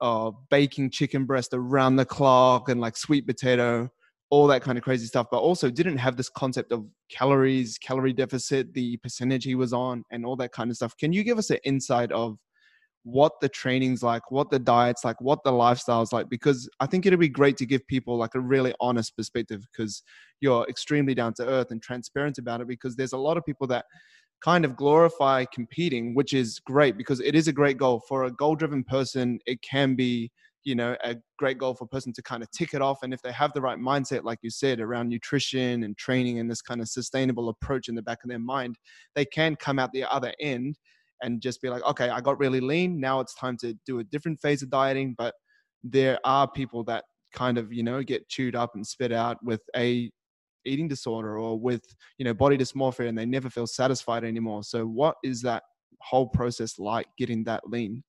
uh, 0.01 0.33
baking 0.51 0.91
chicken 0.91 1.25
breast 1.25 1.51
around 1.53 1.97
the 1.97 2.05
clock 2.05 2.69
and 2.69 2.81
like 2.81 2.97
sweet 2.97 3.27
potato, 3.27 3.89
all 4.31 4.49
that 4.49 4.63
kind 4.63 4.77
of 4.77 4.83
crazy 4.83 5.07
stuff, 5.07 5.29
but 5.31 5.39
also 5.39 5.71
didn't 5.71 5.99
have 5.99 6.17
this 6.17 6.29
concept 6.29 6.73
of 6.73 6.85
calories, 7.09 7.79
calorie 7.79 8.13
deficit, 8.13 8.75
the 8.75 8.97
percentage 8.99 9.45
he 9.45 9.55
was 9.55 9.73
on, 9.73 10.03
and 10.11 10.27
all 10.27 10.35
that 10.37 10.51
kind 10.51 10.71
of 10.71 10.77
stuff. 10.77 10.97
Can 10.97 11.13
you 11.13 11.23
give 11.23 11.39
us 11.39 11.51
an 11.51 11.59
insight 11.65 12.11
of 12.11 12.37
what 13.05 13.41
the 13.41 13.49
training's 13.49 14.03
like, 14.03 14.31
what 14.31 14.51
the 14.51 14.59
diet's 14.59 15.05
like, 15.05 15.21
what 15.21 15.43
the 15.45 15.53
lifestyle's 15.53 16.13
like? 16.13 16.29
Because 16.29 16.69
I 16.81 16.87
think 16.87 17.05
it'd 17.05 17.19
be 17.19 17.29
great 17.29 17.57
to 17.59 17.67
give 17.67 17.87
people 17.87 18.17
like 18.17 18.35
a 18.35 18.41
really 18.41 18.75
honest 18.81 19.17
perspective 19.17 19.67
because 19.73 20.03
you're 20.41 20.67
extremely 20.69 21.15
down 21.15 21.35
to 21.35 21.47
earth 21.47 21.71
and 21.71 21.83
transparent 21.83 22.39
about 22.39 22.61
it. 22.61 22.69
Because 22.69 22.95
there's 22.97 23.13
a 23.13 23.19
lot 23.19 23.37
of 23.37 23.45
people 23.45 23.67
that 23.69 23.87
kind 24.43 24.65
of 24.65 24.77
glorify 24.77 25.45
competing, 25.53 26.15
which 26.15 26.33
is 26.33 26.59
great 26.61 26.97
because 26.97 27.21
it 27.21 27.35
is 27.35 27.49
a 27.49 27.53
great 27.53 27.77
goal 27.77 28.03
for 28.09 28.25
a 28.25 28.31
goal 28.31 28.55
driven 28.55 28.85
person. 28.85 29.39
It 29.47 29.63
can 29.63 29.95
be, 29.95 30.31
you 30.65 30.75
know, 30.77 30.97
a 31.03 31.17
great 31.39 31.59
goal 31.59 31.75
for 31.75 31.85
a 31.85 31.89
person 31.89 32.13
to 32.13 32.23
kind 32.23 32.43
of 32.43 32.51
tick 32.53 32.75
it 32.75 32.83
off. 32.83 33.03
And 33.03 33.13
if 33.13 33.23
they 33.23 33.33
have 33.33 33.53
the 33.53 33.61
right 33.61 33.79
mindset, 33.79 34.25
like 34.25 34.39
you 34.43 34.51
said, 34.51 34.81
around 34.81 35.09
nutrition 35.09 35.83
and 35.83 35.97
training 35.97 36.39
and 36.39 36.51
this 36.51 36.63
kind 36.63 36.81
of 36.81 36.89
sustainable 36.89 37.49
approach 37.49 37.89
in 37.89 37.97
the 37.97 38.03
back 38.03 38.19
of 38.23 38.31
their 38.31 38.39
mind, 38.39 38.77
they 39.15 39.25
can 39.25 39.57
come 39.57 39.79
out 39.79 39.91
the 39.93 40.05
other 40.05 40.33
end 40.41 40.77
and 41.23 41.41
just 41.41 41.63
be 41.63 41.69
like, 41.69 41.83
okay, 41.85 42.09
I 42.09 42.21
got 42.21 42.39
really 42.39 42.61
lean. 42.61 43.01
Now 43.01 43.21
it's 43.21 43.35
time 43.35 43.57
to 43.59 43.75
do 43.87 44.01
a 44.01 44.05
different 44.05 44.41
phase 44.41 44.63
of 44.63 44.71
dieting. 44.71 45.15
But 45.17 45.35
there 45.83 46.19
are 46.25 46.51
people 46.51 46.85
that 46.85 47.05
kind 47.33 47.59
of, 47.59 47.73
you 47.73 47.83
know, 47.83 48.03
get 48.03 48.29
chewed 48.29 48.55
up 48.57 48.75
and 48.75 48.87
spit 48.87 49.13
out 49.13 49.39
with 49.43 49.61
a 49.77 50.11
eating 50.65 50.89
disorder 50.89 51.39
or 51.39 51.59
with 51.59 51.83
you 52.19 52.25
know 52.25 52.35
body 52.35 52.57
dysmorphia 52.57 53.09
and 53.09 53.19
they 53.19 53.27
never 53.27 53.51
feel 53.51 53.67
satisfied 53.67 54.23
anymore 54.23 54.63
so 54.63 54.85
what 54.85 55.17
is 55.25 55.43
that 55.43 55.65
whole 56.01 56.29
process 56.29 56.79
like 56.79 57.07
getting 57.19 57.43
that 57.45 57.61
lean 57.67 58.03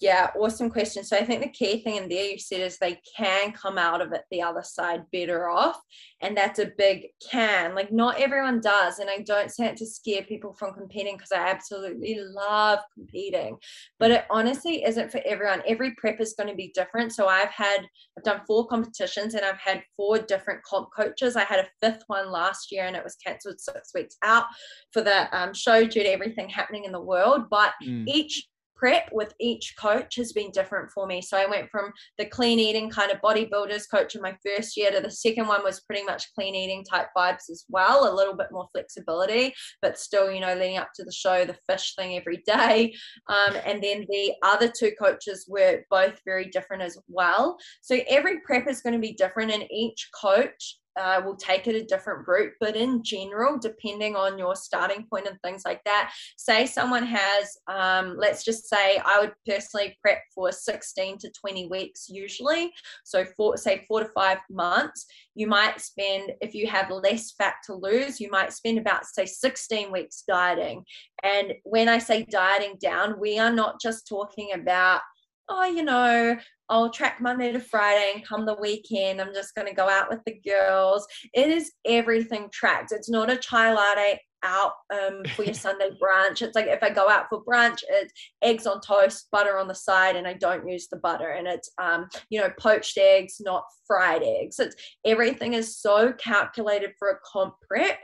yeah, 0.00 0.30
awesome 0.38 0.70
question. 0.70 1.04
So 1.04 1.16
I 1.16 1.24
think 1.24 1.42
the 1.42 1.48
key 1.48 1.82
thing 1.82 1.96
in 1.96 2.08
there 2.08 2.24
you 2.24 2.38
said 2.38 2.60
is 2.60 2.78
they 2.78 3.00
can 3.16 3.52
come 3.52 3.78
out 3.78 4.00
of 4.00 4.12
it 4.12 4.22
the 4.30 4.42
other 4.42 4.62
side 4.62 5.04
better 5.12 5.48
off. 5.48 5.80
And 6.20 6.36
that's 6.36 6.58
a 6.58 6.72
big 6.78 7.06
can. 7.30 7.74
Like 7.74 7.92
not 7.92 8.20
everyone 8.20 8.60
does. 8.60 8.98
And 8.98 9.10
I 9.10 9.18
don't 9.18 9.50
say 9.50 9.66
it 9.66 9.76
to 9.78 9.86
scare 9.86 10.22
people 10.22 10.54
from 10.54 10.74
competing 10.74 11.16
because 11.16 11.32
I 11.32 11.48
absolutely 11.48 12.18
love 12.20 12.80
competing. 12.94 13.56
But 13.98 14.10
it 14.10 14.24
honestly 14.30 14.84
isn't 14.84 15.10
for 15.10 15.20
everyone. 15.24 15.62
Every 15.66 15.94
prep 15.96 16.20
is 16.20 16.34
going 16.34 16.48
to 16.48 16.56
be 16.56 16.72
different. 16.74 17.12
So 17.12 17.26
I've 17.28 17.50
had 17.50 17.86
I've 18.16 18.24
done 18.24 18.42
four 18.46 18.66
competitions 18.66 19.34
and 19.34 19.44
I've 19.44 19.58
had 19.58 19.82
four 19.96 20.18
different 20.18 20.62
comp 20.64 20.88
coaches. 20.94 21.36
I 21.36 21.44
had 21.44 21.60
a 21.60 21.68
fifth 21.80 22.04
one 22.06 22.30
last 22.30 22.70
year 22.70 22.86
and 22.86 22.96
it 22.96 23.04
was 23.04 23.16
cancelled 23.16 23.60
six 23.60 23.92
weeks 23.94 24.16
out 24.22 24.44
for 24.92 25.02
the 25.02 25.34
um, 25.36 25.54
show 25.54 25.84
due 25.84 26.02
to 26.02 26.12
everything 26.12 26.48
happening 26.48 26.84
in 26.84 26.92
the 26.92 27.00
world. 27.00 27.44
But 27.50 27.72
mm. 27.82 28.06
each 28.06 28.48
prep 28.82 29.08
with 29.12 29.32
each 29.38 29.74
coach 29.78 30.16
has 30.16 30.32
been 30.32 30.50
different 30.50 30.90
for 30.90 31.06
me. 31.06 31.22
So 31.22 31.36
I 31.36 31.46
went 31.46 31.70
from 31.70 31.92
the 32.18 32.26
clean 32.26 32.58
eating 32.58 32.90
kind 32.90 33.12
of 33.12 33.20
bodybuilders 33.20 33.84
coach 33.88 34.16
in 34.16 34.20
my 34.20 34.36
first 34.44 34.76
year 34.76 34.90
to 34.90 35.00
the 35.00 35.08
second 35.08 35.46
one 35.46 35.62
was 35.62 35.82
pretty 35.82 36.02
much 36.02 36.34
clean 36.34 36.56
eating 36.56 36.82
type 36.84 37.06
vibes 37.16 37.48
as 37.48 37.64
well, 37.68 38.12
a 38.12 38.16
little 38.16 38.34
bit 38.34 38.48
more 38.50 38.66
flexibility, 38.72 39.54
but 39.82 40.00
still, 40.00 40.32
you 40.32 40.40
know, 40.40 40.54
leading 40.54 40.78
up 40.78 40.88
to 40.96 41.04
the 41.04 41.12
show, 41.12 41.44
the 41.44 41.56
fish 41.70 41.94
thing 41.94 42.16
every 42.16 42.42
day. 42.44 42.92
Um, 43.28 43.54
and 43.64 43.80
then 43.80 44.04
the 44.10 44.32
other 44.42 44.68
two 44.68 44.90
coaches 45.00 45.46
were 45.48 45.84
both 45.88 46.18
very 46.24 46.46
different 46.46 46.82
as 46.82 46.98
well. 47.06 47.56
So 47.82 48.00
every 48.08 48.40
prep 48.40 48.66
is 48.66 48.80
going 48.80 48.94
to 48.94 48.98
be 48.98 49.12
different, 49.12 49.52
and 49.52 49.64
each 49.70 50.08
coach 50.20 50.78
uh, 51.00 51.20
will 51.24 51.36
take 51.36 51.66
it 51.66 51.74
a 51.74 51.84
different 51.84 52.26
route. 52.26 52.52
But 52.60 52.76
in 52.76 53.02
general, 53.02 53.58
depending 53.58 54.16
on 54.16 54.38
your 54.38 54.56
starting 54.56 55.06
point 55.08 55.26
and 55.26 55.40
things 55.42 55.62
like 55.64 55.82
that, 55.84 56.12
say 56.36 56.66
someone 56.66 57.06
has, 57.06 57.56
um, 57.68 58.16
let's 58.18 58.44
just 58.44 58.68
say 58.68 58.98
I 59.04 59.20
would 59.20 59.32
personally 59.46 59.96
prep 60.00 60.22
for 60.34 60.52
16 60.52 61.18
to 61.18 61.30
20 61.30 61.68
weeks 61.68 62.06
usually. 62.08 62.72
So, 63.04 63.24
for 63.36 63.56
say 63.56 63.84
four 63.88 64.00
to 64.00 64.08
five 64.14 64.38
months, 64.50 65.06
you 65.34 65.46
might 65.46 65.80
spend, 65.80 66.32
if 66.40 66.54
you 66.54 66.66
have 66.66 66.90
less 66.90 67.32
fat 67.32 67.54
to 67.66 67.74
lose, 67.74 68.20
you 68.20 68.30
might 68.30 68.52
spend 68.52 68.78
about, 68.78 69.06
say, 69.06 69.24
16 69.24 69.90
weeks 69.90 70.24
dieting. 70.28 70.84
And 71.22 71.54
when 71.64 71.88
I 71.88 71.98
say 71.98 72.24
dieting 72.24 72.76
down, 72.80 73.18
we 73.18 73.38
are 73.38 73.52
not 73.52 73.80
just 73.80 74.06
talking 74.06 74.50
about 74.52 75.00
oh, 75.48 75.64
you 75.64 75.82
know, 75.82 76.36
I'll 76.68 76.90
track 76.90 77.20
Monday 77.20 77.52
to 77.52 77.60
Friday 77.60 78.12
and 78.14 78.26
come 78.26 78.46
the 78.46 78.56
weekend, 78.60 79.20
I'm 79.20 79.34
just 79.34 79.54
going 79.54 79.66
to 79.66 79.74
go 79.74 79.88
out 79.88 80.08
with 80.08 80.20
the 80.24 80.40
girls. 80.48 81.06
It 81.34 81.50
is 81.50 81.72
everything 81.84 82.48
tracked. 82.52 82.92
It's 82.92 83.10
not 83.10 83.30
a 83.30 83.36
chai 83.36 83.74
latte 83.74 84.20
out 84.42 84.72
um, 84.92 85.22
for 85.36 85.44
your 85.44 85.54
Sunday 85.54 85.90
brunch. 86.02 86.42
It's 86.42 86.54
like 86.54 86.66
if 86.66 86.82
I 86.82 86.90
go 86.90 87.08
out 87.08 87.26
for 87.28 87.44
brunch, 87.44 87.80
it's 87.88 88.12
eggs 88.42 88.66
on 88.66 88.80
toast, 88.80 89.28
butter 89.30 89.58
on 89.58 89.68
the 89.68 89.74
side, 89.74 90.16
and 90.16 90.26
I 90.26 90.34
don't 90.34 90.68
use 90.68 90.88
the 90.88 90.96
butter. 90.96 91.30
And 91.30 91.46
it's 91.46 91.70
um, 91.78 92.08
you 92.30 92.40
know 92.40 92.50
poached 92.58 92.98
eggs, 92.98 93.36
not 93.40 93.64
fried 93.86 94.22
eggs. 94.22 94.58
It's 94.58 94.76
everything 95.04 95.54
is 95.54 95.78
so 95.78 96.12
calculated 96.12 96.92
for 96.98 97.10
a 97.10 97.18
comp 97.30 97.54
prep 97.68 97.98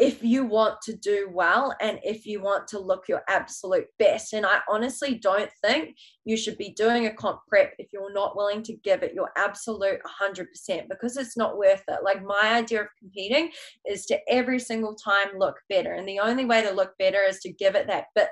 if 0.00 0.24
you 0.24 0.46
want 0.46 0.80
to 0.80 0.96
do 0.96 1.28
well 1.30 1.76
and 1.78 2.00
if 2.02 2.24
you 2.24 2.40
want 2.40 2.66
to 2.66 2.78
look 2.78 3.06
your 3.06 3.22
absolute 3.28 3.84
best. 3.98 4.32
And 4.32 4.46
I 4.46 4.60
honestly 4.66 5.16
don't 5.16 5.50
think 5.62 5.94
you 6.24 6.38
should 6.38 6.56
be 6.56 6.70
doing 6.70 7.06
a 7.06 7.12
comp 7.12 7.40
prep 7.46 7.74
if 7.78 7.92
you're 7.92 8.12
not 8.12 8.34
willing 8.34 8.62
to 8.62 8.76
give 8.82 9.02
it 9.02 9.12
your 9.12 9.30
absolute 9.36 10.00
100% 10.22 10.88
because 10.88 11.18
it's 11.18 11.36
not 11.36 11.58
worth 11.58 11.82
it. 11.86 12.02
Like 12.02 12.24
my 12.24 12.54
idea 12.54 12.82
of 12.82 12.88
competing 12.98 13.50
is 13.86 14.06
to 14.06 14.18
every 14.26 14.58
single 14.58 14.94
time 14.94 15.38
look 15.38 15.56
better. 15.68 15.92
And 15.92 16.08
the 16.08 16.20
only 16.20 16.46
way 16.46 16.62
to 16.62 16.70
look 16.70 16.94
better 16.98 17.20
is 17.28 17.40
to 17.40 17.52
give 17.52 17.74
it 17.74 17.86
that 17.88 18.06
bit 18.14 18.30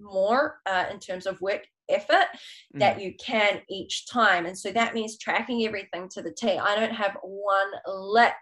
more 0.00 0.60
uh, 0.64 0.86
in 0.90 0.98
terms 0.98 1.26
of 1.26 1.38
work 1.42 1.66
effort 1.90 2.26
mm. 2.74 2.80
that 2.80 3.02
you 3.02 3.12
can 3.22 3.60
each 3.68 4.08
time. 4.08 4.46
And 4.46 4.58
so 4.58 4.72
that 4.72 4.94
means 4.94 5.18
tracking 5.18 5.66
everything 5.66 6.08
to 6.10 6.22
the 6.22 6.32
T. 6.32 6.58
I 6.58 6.74
don't 6.74 6.94
have 6.94 7.18
one 7.22 7.70
lick 7.86 8.32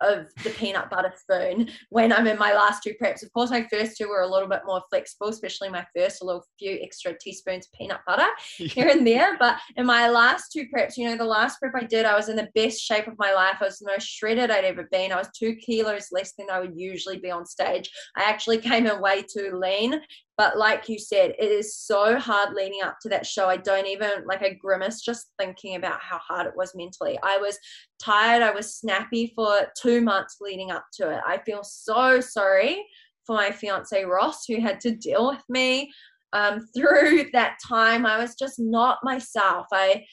of 0.00 0.26
the 0.44 0.50
peanut 0.50 0.90
butter 0.90 1.12
spoon 1.16 1.70
when 1.90 2.12
I'm 2.12 2.26
in 2.26 2.38
my 2.38 2.52
last 2.52 2.82
two 2.82 2.94
preps. 3.02 3.22
Of 3.22 3.32
course, 3.32 3.50
my 3.50 3.66
first 3.70 3.96
two 3.96 4.08
were 4.08 4.22
a 4.22 4.28
little 4.28 4.48
bit 4.48 4.62
more 4.66 4.82
flexible, 4.90 5.28
especially 5.28 5.68
my 5.68 5.86
first, 5.96 6.22
a 6.22 6.24
little 6.24 6.44
few 6.58 6.78
extra 6.82 7.16
teaspoons 7.18 7.66
of 7.66 7.72
peanut 7.78 8.00
butter 8.06 8.26
yeah. 8.58 8.68
here 8.68 8.88
and 8.88 9.06
there. 9.06 9.36
But 9.38 9.58
in 9.76 9.86
my 9.86 10.08
last 10.08 10.52
two 10.52 10.66
preps, 10.74 10.96
you 10.96 11.08
know, 11.08 11.16
the 11.16 11.24
last 11.24 11.58
prep 11.58 11.72
I 11.74 11.84
did, 11.84 12.06
I 12.06 12.16
was 12.16 12.28
in 12.28 12.36
the 12.36 12.48
best 12.54 12.80
shape 12.80 13.06
of 13.06 13.18
my 13.18 13.32
life. 13.32 13.56
I 13.60 13.64
was 13.64 13.78
the 13.78 13.90
most 13.90 14.06
shredded 14.06 14.50
I'd 14.50 14.64
ever 14.64 14.88
been. 14.90 15.12
I 15.12 15.16
was 15.16 15.30
two 15.36 15.54
kilos 15.56 16.08
less 16.12 16.32
than 16.38 16.48
I 16.50 16.60
would 16.60 16.76
usually 16.76 17.18
be 17.18 17.30
on 17.30 17.46
stage. 17.46 17.90
I 18.16 18.22
actually 18.22 18.58
came 18.68 18.86
in 18.86 19.00
way 19.00 19.22
too 19.22 19.58
lean 19.60 20.00
but 20.38 20.56
like 20.56 20.88
you 20.88 21.00
said, 21.00 21.34
it 21.36 21.50
is 21.50 21.76
so 21.76 22.16
hard 22.16 22.54
leading 22.54 22.80
up 22.84 22.98
to 23.02 23.08
that 23.08 23.26
show. 23.26 23.48
I 23.48 23.56
don't 23.56 23.88
even 23.88 24.24
like 24.24 24.40
I 24.40 24.50
grimace 24.50 25.02
just 25.02 25.32
thinking 25.36 25.74
about 25.74 26.00
how 26.00 26.18
hard 26.18 26.46
it 26.46 26.56
was 26.56 26.76
mentally. 26.76 27.18
I 27.24 27.38
was 27.38 27.58
tired, 28.00 28.42
I 28.42 28.52
was 28.52 28.76
snappy 28.76 29.32
for 29.34 29.66
two 29.76 30.00
months 30.00 30.36
leading 30.40 30.70
up 30.70 30.84
to 30.94 31.10
it. 31.10 31.20
I 31.26 31.38
feel 31.38 31.64
so 31.64 32.20
sorry 32.20 32.86
for 33.26 33.34
my 33.34 33.50
fiance 33.50 34.04
Ross, 34.04 34.44
who 34.46 34.60
had 34.60 34.80
to 34.82 34.94
deal 34.94 35.26
with 35.26 35.42
me 35.48 35.92
um, 36.32 36.66
through 36.76 37.26
that 37.32 37.56
time. 37.66 38.06
I 38.06 38.18
was 38.18 38.36
just 38.36 38.60
not 38.60 38.98
myself. 39.02 39.66
I 39.72 40.04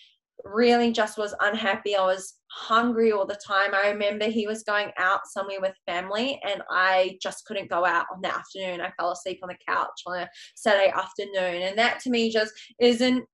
really 0.44 0.92
just 0.92 1.20
was 1.20 1.36
unhappy. 1.40 1.96
I 1.96 2.04
was 2.04 2.34
hungry 2.56 3.12
all 3.12 3.26
the 3.26 3.38
time. 3.46 3.76
I 3.76 3.90
remember 3.90 4.26
he 4.26 4.48
was 4.48 4.64
going 4.64 4.92
out 4.98 5.28
somewhere 5.28 5.60
with 5.60 5.74
family 5.86 6.40
and 6.48 6.64
I 6.70 7.18
just 7.22 7.46
couldn't 7.46 7.70
go 7.70 7.86
out 7.86 8.06
on 8.14 8.22
the 8.22 8.34
afternoon. 8.34 8.80
I 8.80 8.94
fell 8.98 9.12
asleep 9.12 9.40
on 9.44 9.50
the 9.50 9.58
couch 9.68 10.02
on 10.08 10.20
a 10.20 10.30
Saturday 10.56 10.90
afternoon. 10.90 11.64
And 11.64 11.78
that 11.78 12.00
to 12.02 12.10
me 12.10 12.32
just 12.32 12.54
isn't 12.80 13.26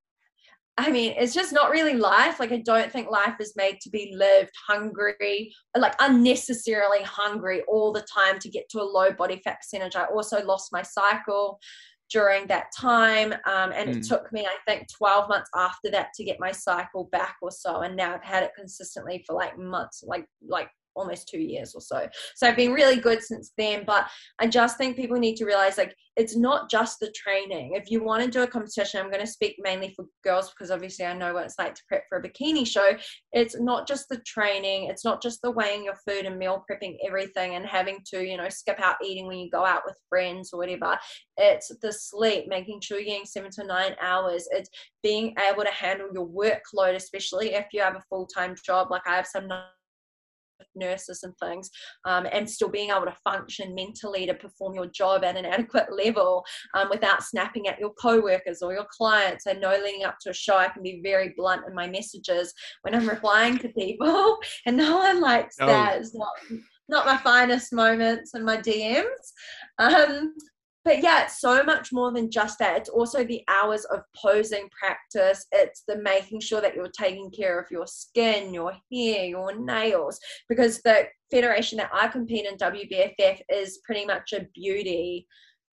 I 0.77 0.89
mean, 0.89 1.13
it's 1.17 1.33
just 1.33 1.53
not 1.53 1.69
really 1.69 1.93
life. 1.93 2.39
Like, 2.39 2.51
I 2.53 2.63
don't 2.65 2.91
think 2.91 3.11
life 3.11 3.35
is 3.39 3.53
made 3.57 3.79
to 3.81 3.89
be 3.89 4.15
lived 4.15 4.51
hungry, 4.67 5.53
like 5.77 5.93
unnecessarily 5.99 7.03
hungry 7.03 7.61
all 7.67 7.91
the 7.91 8.05
time 8.11 8.39
to 8.39 8.49
get 8.49 8.69
to 8.69 8.81
a 8.81 8.83
low 8.83 9.11
body 9.11 9.41
fat 9.43 9.57
percentage. 9.59 9.95
I 9.95 10.05
also 10.05 10.43
lost 10.43 10.71
my 10.71 10.81
cycle 10.81 11.59
during 12.11 12.47
that 12.47 12.65
time. 12.77 13.33
Um, 13.45 13.71
and 13.73 13.89
mm. 13.89 13.97
it 13.97 14.03
took 14.03 14.31
me, 14.31 14.45
I 14.45 14.57
think, 14.67 14.87
12 14.95 15.29
months 15.29 15.49
after 15.55 15.89
that 15.91 16.09
to 16.15 16.23
get 16.23 16.39
my 16.39 16.51
cycle 16.51 17.05
back 17.11 17.37
or 17.41 17.51
so. 17.51 17.81
And 17.81 17.95
now 17.95 18.13
I've 18.13 18.23
had 18.23 18.43
it 18.43 18.51
consistently 18.55 19.23
for 19.25 19.33
like 19.33 19.57
months, 19.57 20.03
like 20.05 20.25
like 20.47 20.69
almost 20.95 21.27
two 21.27 21.39
years 21.39 21.73
or 21.73 21.81
so. 21.81 22.07
So 22.35 22.47
I've 22.47 22.55
been 22.55 22.73
really 22.73 22.99
good 22.99 23.21
since 23.21 23.51
then. 23.57 23.83
But 23.85 24.09
I 24.39 24.47
just 24.47 24.77
think 24.77 24.95
people 24.95 25.17
need 25.17 25.35
to 25.37 25.45
realize 25.45 25.77
like 25.77 25.95
it's 26.17 26.35
not 26.35 26.69
just 26.69 26.99
the 26.99 27.11
training. 27.11 27.71
If 27.75 27.89
you 27.89 28.03
want 28.03 28.23
to 28.23 28.29
do 28.29 28.43
a 28.43 28.47
competition, 28.47 28.99
I'm 28.99 29.09
going 29.09 29.25
to 29.25 29.31
speak 29.31 29.55
mainly 29.59 29.93
for 29.95 30.05
girls 30.23 30.49
because 30.49 30.69
obviously 30.69 31.05
I 31.05 31.13
know 31.13 31.33
what 31.33 31.45
it's 31.45 31.57
like 31.57 31.73
to 31.73 31.81
prep 31.87 32.03
for 32.09 32.17
a 32.17 32.21
bikini 32.21 32.67
show. 32.67 32.91
It's 33.31 33.59
not 33.59 33.87
just 33.87 34.09
the 34.09 34.19
training, 34.25 34.89
it's 34.89 35.05
not 35.05 35.21
just 35.21 35.41
the 35.41 35.51
weighing 35.51 35.85
your 35.85 35.95
food 36.07 36.25
and 36.25 36.37
meal 36.37 36.65
prepping 36.69 36.97
everything 37.05 37.55
and 37.55 37.65
having 37.65 37.99
to, 38.07 38.23
you 38.23 38.35
know, 38.35 38.49
skip 38.49 38.79
out 38.81 38.97
eating 39.03 39.27
when 39.27 39.37
you 39.37 39.49
go 39.49 39.65
out 39.65 39.83
with 39.85 39.95
friends 40.09 40.51
or 40.51 40.59
whatever. 40.59 40.97
It's 41.37 41.71
the 41.81 41.93
sleep, 41.93 42.45
making 42.47 42.81
sure 42.81 42.99
you're 42.99 43.05
getting 43.05 43.25
seven 43.25 43.49
to 43.51 43.63
nine 43.63 43.95
hours. 44.01 44.47
It's 44.51 44.69
being 45.01 45.33
able 45.49 45.63
to 45.63 45.71
handle 45.71 46.09
your 46.13 46.27
workload, 46.27 46.95
especially 46.95 47.53
if 47.53 47.67
you 47.71 47.81
have 47.81 47.95
a 47.95 48.03
full 48.09 48.27
time 48.27 48.55
job. 48.65 48.91
Like 48.91 49.07
I 49.07 49.15
have 49.15 49.27
some 49.27 49.47
nurses 50.75 51.23
and 51.23 51.33
things, 51.37 51.69
um, 52.05 52.27
and 52.31 52.49
still 52.49 52.69
being 52.69 52.89
able 52.89 53.05
to 53.05 53.15
function 53.23 53.75
mentally 53.75 54.25
to 54.25 54.33
perform 54.33 54.73
your 54.75 54.87
job 54.87 55.23
at 55.23 55.37
an 55.37 55.45
adequate 55.45 55.87
level 55.95 56.43
um, 56.75 56.89
without 56.89 57.23
snapping 57.23 57.67
at 57.67 57.79
your 57.79 57.93
co-workers 57.93 58.61
or 58.61 58.73
your 58.73 58.87
clients. 58.95 59.47
I 59.47 59.53
know 59.53 59.71
leading 59.71 60.05
up 60.05 60.17
to 60.21 60.31
a 60.31 60.33
show, 60.33 60.57
I 60.57 60.69
can 60.69 60.83
be 60.83 61.01
very 61.03 61.33
blunt 61.37 61.63
in 61.67 61.75
my 61.75 61.87
messages 61.87 62.53
when 62.81 62.95
I'm 62.95 63.07
replying 63.07 63.57
to 63.59 63.69
people, 63.69 64.37
and 64.65 64.77
no 64.77 64.97
one 64.97 65.21
likes 65.21 65.55
oh. 65.59 65.67
that. 65.67 65.99
It's 65.99 66.15
not 66.15 66.29
not 66.89 67.05
my 67.05 67.17
finest 67.17 67.73
moments 67.73 68.35
in 68.35 68.43
my 68.43 68.57
DMs. 68.57 69.05
Um, 69.79 70.33
but 70.83 71.03
yeah, 71.03 71.23
it's 71.23 71.39
so 71.39 71.63
much 71.63 71.91
more 71.91 72.11
than 72.11 72.31
just 72.31 72.57
that. 72.59 72.77
It's 72.77 72.89
also 72.89 73.23
the 73.23 73.43
hours 73.47 73.85
of 73.85 74.01
posing 74.15 74.67
practice. 74.69 75.45
It's 75.51 75.83
the 75.87 75.97
making 75.97 76.39
sure 76.39 76.61
that 76.61 76.75
you're 76.75 76.89
taking 76.89 77.29
care 77.29 77.59
of 77.59 77.69
your 77.69 77.85
skin, 77.85 78.53
your 78.53 78.71
hair, 78.91 79.25
your 79.25 79.55
nails. 79.55 80.19
Because 80.49 80.81
the 80.81 81.07
federation 81.29 81.77
that 81.77 81.91
I 81.93 82.07
compete 82.07 82.45
in, 82.45 82.57
WBFF, 82.57 83.41
is 83.49 83.79
pretty 83.85 84.05
much 84.05 84.33
a 84.33 84.47
beauty 84.55 85.27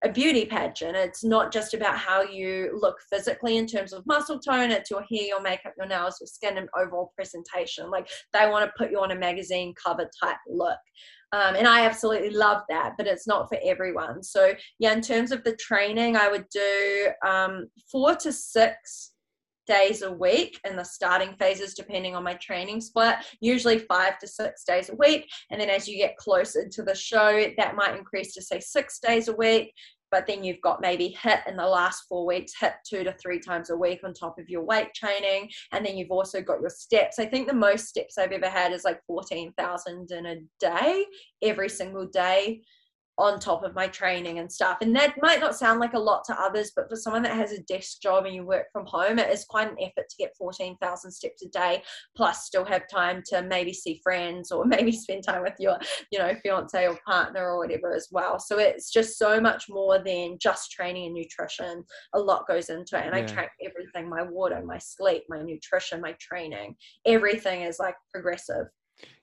a 0.05 0.09
beauty 0.09 0.45
pageant. 0.45 0.97
It's 0.97 1.25
not 1.25 1.53
just 1.53 1.75
about 1.75 1.97
how 1.97 2.23
you 2.23 2.79
look 2.81 2.97
physically 3.11 3.57
in 3.57 3.67
terms 3.67 3.93
of 3.93 4.07
muscle 4.07 4.39
tone, 4.39 4.71
it's 4.71 4.91
your 4.91 5.03
hair, 5.03 5.23
your 5.23 5.43
makeup, 5.43 5.75
your 5.77 5.89
nails, 5.89 6.19
your 6.21 6.29
skin, 6.29 6.59
and 6.59 6.69
overall 6.79 7.13
presentation. 7.17 7.91
Like 7.91 8.09
they 8.33 8.49
want 8.49 8.65
to 8.65 8.73
put 8.79 8.91
you 8.91 9.01
on 9.01 9.11
a 9.11 9.17
magazine 9.17 9.75
cover 9.83 10.09
type 10.23 10.37
look. 10.49 10.79
Um, 11.33 11.57
and 11.57 11.69
I 11.69 11.85
absolutely 11.85 12.31
love 12.31 12.63
that, 12.71 12.95
but 12.97 13.07
it's 13.07 13.27
not 13.27 13.49
for 13.49 13.59
everyone. 13.63 14.23
So, 14.23 14.55
yeah, 14.79 14.93
in 14.93 15.03
terms 15.03 15.31
of 15.31 15.45
the 15.45 15.57
training, 15.57 16.17
I 16.17 16.29
would 16.29 16.47
do 16.51 17.09
um, 17.27 17.69
four 17.93 18.15
to 18.17 18.33
six 18.33 19.13
days 19.69 20.03
a 20.03 20.11
week 20.11 20.59
in 20.65 20.77
the 20.77 20.85
starting 20.85 21.35
phases, 21.39 21.75
depending 21.75 22.17
on 22.17 22.25
my 22.25 22.35
training 22.35 22.81
split, 22.81 23.17
usually 23.41 23.79
five 23.79 24.19
to 24.19 24.27
six 24.27 24.65
days 24.65 24.89
a 24.89 24.97
week. 24.97 25.29
And 25.51 25.61
then 25.61 25.71
as 25.71 25.87
you 25.87 25.97
get 25.97 26.17
closer 26.17 26.69
to 26.69 26.83
the 26.83 26.95
show, 26.95 27.45
that 27.57 27.77
might 27.77 27.97
increase 27.97 28.35
to 28.35 28.43
say 28.43 28.59
six 28.59 28.99
days 28.99 29.29
a 29.29 29.35
week 29.35 29.73
but 30.11 30.27
then 30.27 30.43
you've 30.43 30.61
got 30.61 30.81
maybe 30.81 31.17
HIIT 31.23 31.47
in 31.47 31.57
the 31.57 31.67
last 31.67 32.05
four 32.09 32.27
weeks, 32.27 32.53
HIIT 32.61 32.75
two 32.89 33.05
to 33.05 33.13
three 33.15 33.41
times 33.41 33.71
a 33.71 33.77
week 33.77 34.01
on 34.05 34.15
top 34.15 34.39
of 34.39 34.49
your 34.49 34.63
weight 34.63 34.95
training. 34.95 35.51
And 35.73 35.85
then 35.85 35.97
you've 35.97 36.11
also 36.11 36.41
got 36.41 36.61
your 36.61 36.71
steps. 36.71 37.19
I 37.19 37.27
think 37.27 37.47
the 37.47 37.55
most 37.55 37.87
steps 37.87 38.19
I've 38.19 38.33
ever 38.33 38.49
had 38.49 38.73
is 38.73 38.85
like 38.85 39.01
14,000 39.07 40.11
in 40.11 40.27
a 40.27 40.37
day, 40.61 41.05
every 41.43 41.69
single 41.69 42.07
day 42.07 42.63
on 43.19 43.41
top 43.41 43.65
of 43.65 43.75
my 43.75 43.89
training 43.89 44.39
and 44.39 44.51
stuff. 44.51 44.79
And 44.81 44.95
that 44.95 45.17
might 45.21 45.41
not 45.41 45.57
sound 45.57 45.81
like 45.81 45.95
a 45.95 45.99
lot 45.99 46.25
to 46.27 46.41
others, 46.41 46.71
but 46.75 46.89
for 46.89 46.95
someone 46.95 47.23
that 47.23 47.35
has 47.35 47.53
a 47.53 47.63
desk 47.63 48.01
job 48.01 48.27
and 48.27 48.35
you 48.35 48.47
work 48.47 48.67
from 48.73 48.87
home, 48.87 49.19
it 49.19 49.31
is 49.31 49.45
quite 49.45 49.69
an 49.69 49.77
effort 49.81 50.09
to 50.09 50.17
get 50.19 50.37
14,000 50.39 51.11
steps 51.11 51.43
a 51.43 51.49
day, 51.49 51.83
plus 52.17 52.45
still 52.45 52.65
have 52.65 52.89
time 52.89 53.23
to 53.27 53.43
maybe 53.43 53.73
see 53.73 54.01
friends 54.05 54.53
or 54.53 54.65
maybe 54.67 54.93
spend 54.93 55.25
time 55.25 55.43
with 55.43 55.57
your, 55.59 55.77
you 56.13 56.19
know, 56.19 56.33
fiance 56.43 56.87
or 56.87 56.97
partner 57.05 57.45
or 57.45 57.59
whatever 57.59 57.93
as 57.93 58.09
well. 58.13 58.39
So 58.39 58.59
it's 58.59 58.91
just 58.93 59.19
so 59.19 59.41
much 59.41 59.65
more 59.69 59.99
than 59.99 60.39
just 60.41 60.71
training 60.71 61.07
and 61.07 61.15
nutrition. 61.15 61.83
A 62.15 62.19
lot 62.19 62.47
goes 62.47 62.71
into 62.71 62.97
it. 62.97 63.05
And 63.05 63.17
yeah. 63.17 63.23
I 63.23 63.27
track 63.27 63.51
everything 63.65 64.09
my 64.09 64.23
water, 64.23 64.63
my 64.65 64.79
sleep, 64.79 65.25
my 65.29 65.43
nutrition, 65.43 66.01
my 66.01 66.15
training. 66.21 66.77
Everything 67.05 67.63
is 67.63 67.81
like 67.81 67.97
progressive. 68.13 68.67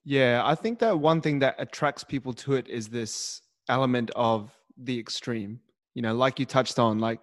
Yeah, 0.03 0.41
I 0.45 0.55
think 0.55 0.79
that 0.79 0.99
one 0.99 1.21
thing 1.21 1.39
that 1.39 1.55
attracts 1.57 2.03
people 2.03 2.33
to 2.33 2.53
it 2.53 2.67
is 2.67 2.87
this 2.89 3.41
element 3.69 4.11
of 4.15 4.51
the 4.77 4.97
extreme. 4.99 5.59
You 5.93 6.01
know, 6.01 6.13
like 6.13 6.39
you 6.39 6.45
touched 6.45 6.79
on, 6.79 6.99
like 6.99 7.19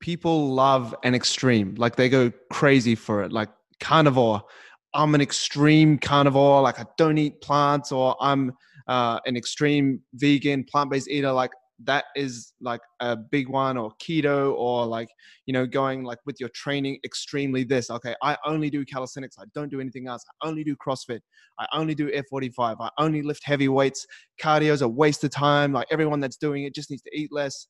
people 0.00 0.54
love 0.54 0.94
an 1.04 1.14
extreme, 1.14 1.74
like 1.76 1.96
they 1.96 2.08
go 2.08 2.32
crazy 2.50 2.94
for 2.94 3.22
it. 3.22 3.32
Like 3.32 3.50
carnivore, 3.80 4.42
I'm 4.94 5.14
an 5.14 5.20
extreme 5.20 5.98
carnivore, 5.98 6.62
like 6.62 6.80
I 6.80 6.86
don't 6.96 7.18
eat 7.18 7.40
plants, 7.40 7.92
or 7.92 8.16
I'm 8.20 8.52
uh, 8.88 9.20
an 9.26 9.36
extreme 9.36 10.00
vegan, 10.14 10.64
plant 10.64 10.90
based 10.90 11.08
eater. 11.08 11.32
Like 11.32 11.52
that 11.84 12.06
is 12.14 12.54
like 12.60 12.80
a 13.00 13.14
big 13.14 13.48
one 13.48 13.76
or 13.76 13.92
keto 14.02 14.54
or 14.54 14.86
like 14.86 15.08
you 15.44 15.52
know 15.52 15.66
going 15.66 16.02
like 16.02 16.18
with 16.24 16.40
your 16.40 16.48
training 16.50 16.98
extremely 17.04 17.64
this 17.64 17.90
okay 17.90 18.14
i 18.22 18.36
only 18.46 18.70
do 18.70 18.84
calisthenics 18.84 19.36
i 19.38 19.44
don't 19.54 19.68
do 19.70 19.80
anything 19.80 20.08
else 20.08 20.24
i 20.42 20.48
only 20.48 20.64
do 20.64 20.74
crossfit 20.76 21.20
i 21.58 21.66
only 21.74 21.94
do 21.94 22.10
f45 22.10 22.76
i 22.80 22.88
only 22.98 23.20
lift 23.22 23.44
heavy 23.44 23.68
weights 23.68 24.06
cardio 24.42 24.72
is 24.72 24.82
a 24.82 24.88
waste 24.88 25.22
of 25.24 25.30
time 25.30 25.72
like 25.72 25.86
everyone 25.90 26.20
that's 26.20 26.36
doing 26.36 26.64
it 26.64 26.74
just 26.74 26.90
needs 26.90 27.02
to 27.02 27.10
eat 27.12 27.30
less. 27.32 27.68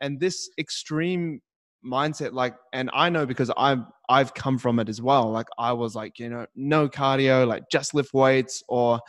And 0.00 0.18
this 0.18 0.50
extreme 0.58 1.40
mindset 1.84 2.32
like 2.32 2.54
and 2.72 2.88
i 2.92 3.08
know 3.08 3.26
because 3.26 3.50
i've 3.56 3.82
i've 4.08 4.32
come 4.34 4.56
from 4.56 4.78
it 4.78 4.88
as 4.88 5.02
well 5.02 5.30
like 5.32 5.48
i 5.58 5.72
was 5.72 5.96
like 5.96 6.16
you 6.16 6.28
know 6.28 6.46
no 6.54 6.88
cardio 6.88 7.46
like 7.46 7.64
just 7.72 7.92
lift 7.92 8.14
weights 8.14 8.62
or 8.68 9.00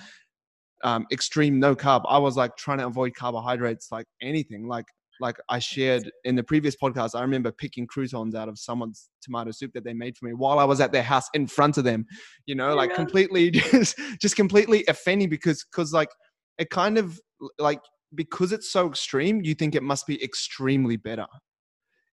um, 0.84 1.06
extreme 1.12 1.60
no 1.60 1.76
carb. 1.76 2.04
I 2.08 2.18
was 2.18 2.38
like 2.38 2.56
trying 2.58 2.80
to 2.80 2.88
avoid 2.88 3.16
carbohydrates 3.16 3.88
like 3.92 4.06
anything. 4.22 4.68
Like 4.68 4.86
like 5.20 5.38
I 5.48 5.60
shared 5.60 6.12
in 6.26 6.36
the 6.36 6.44
previous 6.44 6.76
podcast, 6.76 7.12
I 7.16 7.22
remember 7.22 7.52
picking 7.52 7.88
croutons 7.88 8.36
out 8.36 8.50
of 8.50 8.58
someone's 8.58 9.10
tomato 9.22 9.52
soup 9.52 9.72
that 9.74 9.84
they 9.84 9.94
made 9.94 10.18
for 10.18 10.26
me 10.26 10.34
while 10.34 10.60
I 10.60 10.64
was 10.64 10.82
at 10.82 10.92
their 10.92 11.04
house 11.04 11.30
in 11.34 11.48
front 11.48 11.78
of 11.78 11.84
them. 11.84 12.06
You 12.46 12.56
know, 12.56 12.76
like 12.76 12.94
completely 12.94 13.52
just 13.52 14.00
just 14.22 14.36
completely 14.36 14.84
offending 14.88 15.30
because 15.30 15.66
because 15.72 15.94
like 15.94 16.10
it 16.58 16.70
kind 16.70 16.98
of 16.98 17.20
like 17.58 17.82
because 18.16 18.52
it's 18.52 18.72
so 18.72 18.88
extreme, 18.88 19.42
you 19.44 19.56
think 19.56 19.76
it 19.76 19.84
must 19.84 20.06
be 20.08 20.24
extremely 20.24 20.98
better 20.98 21.26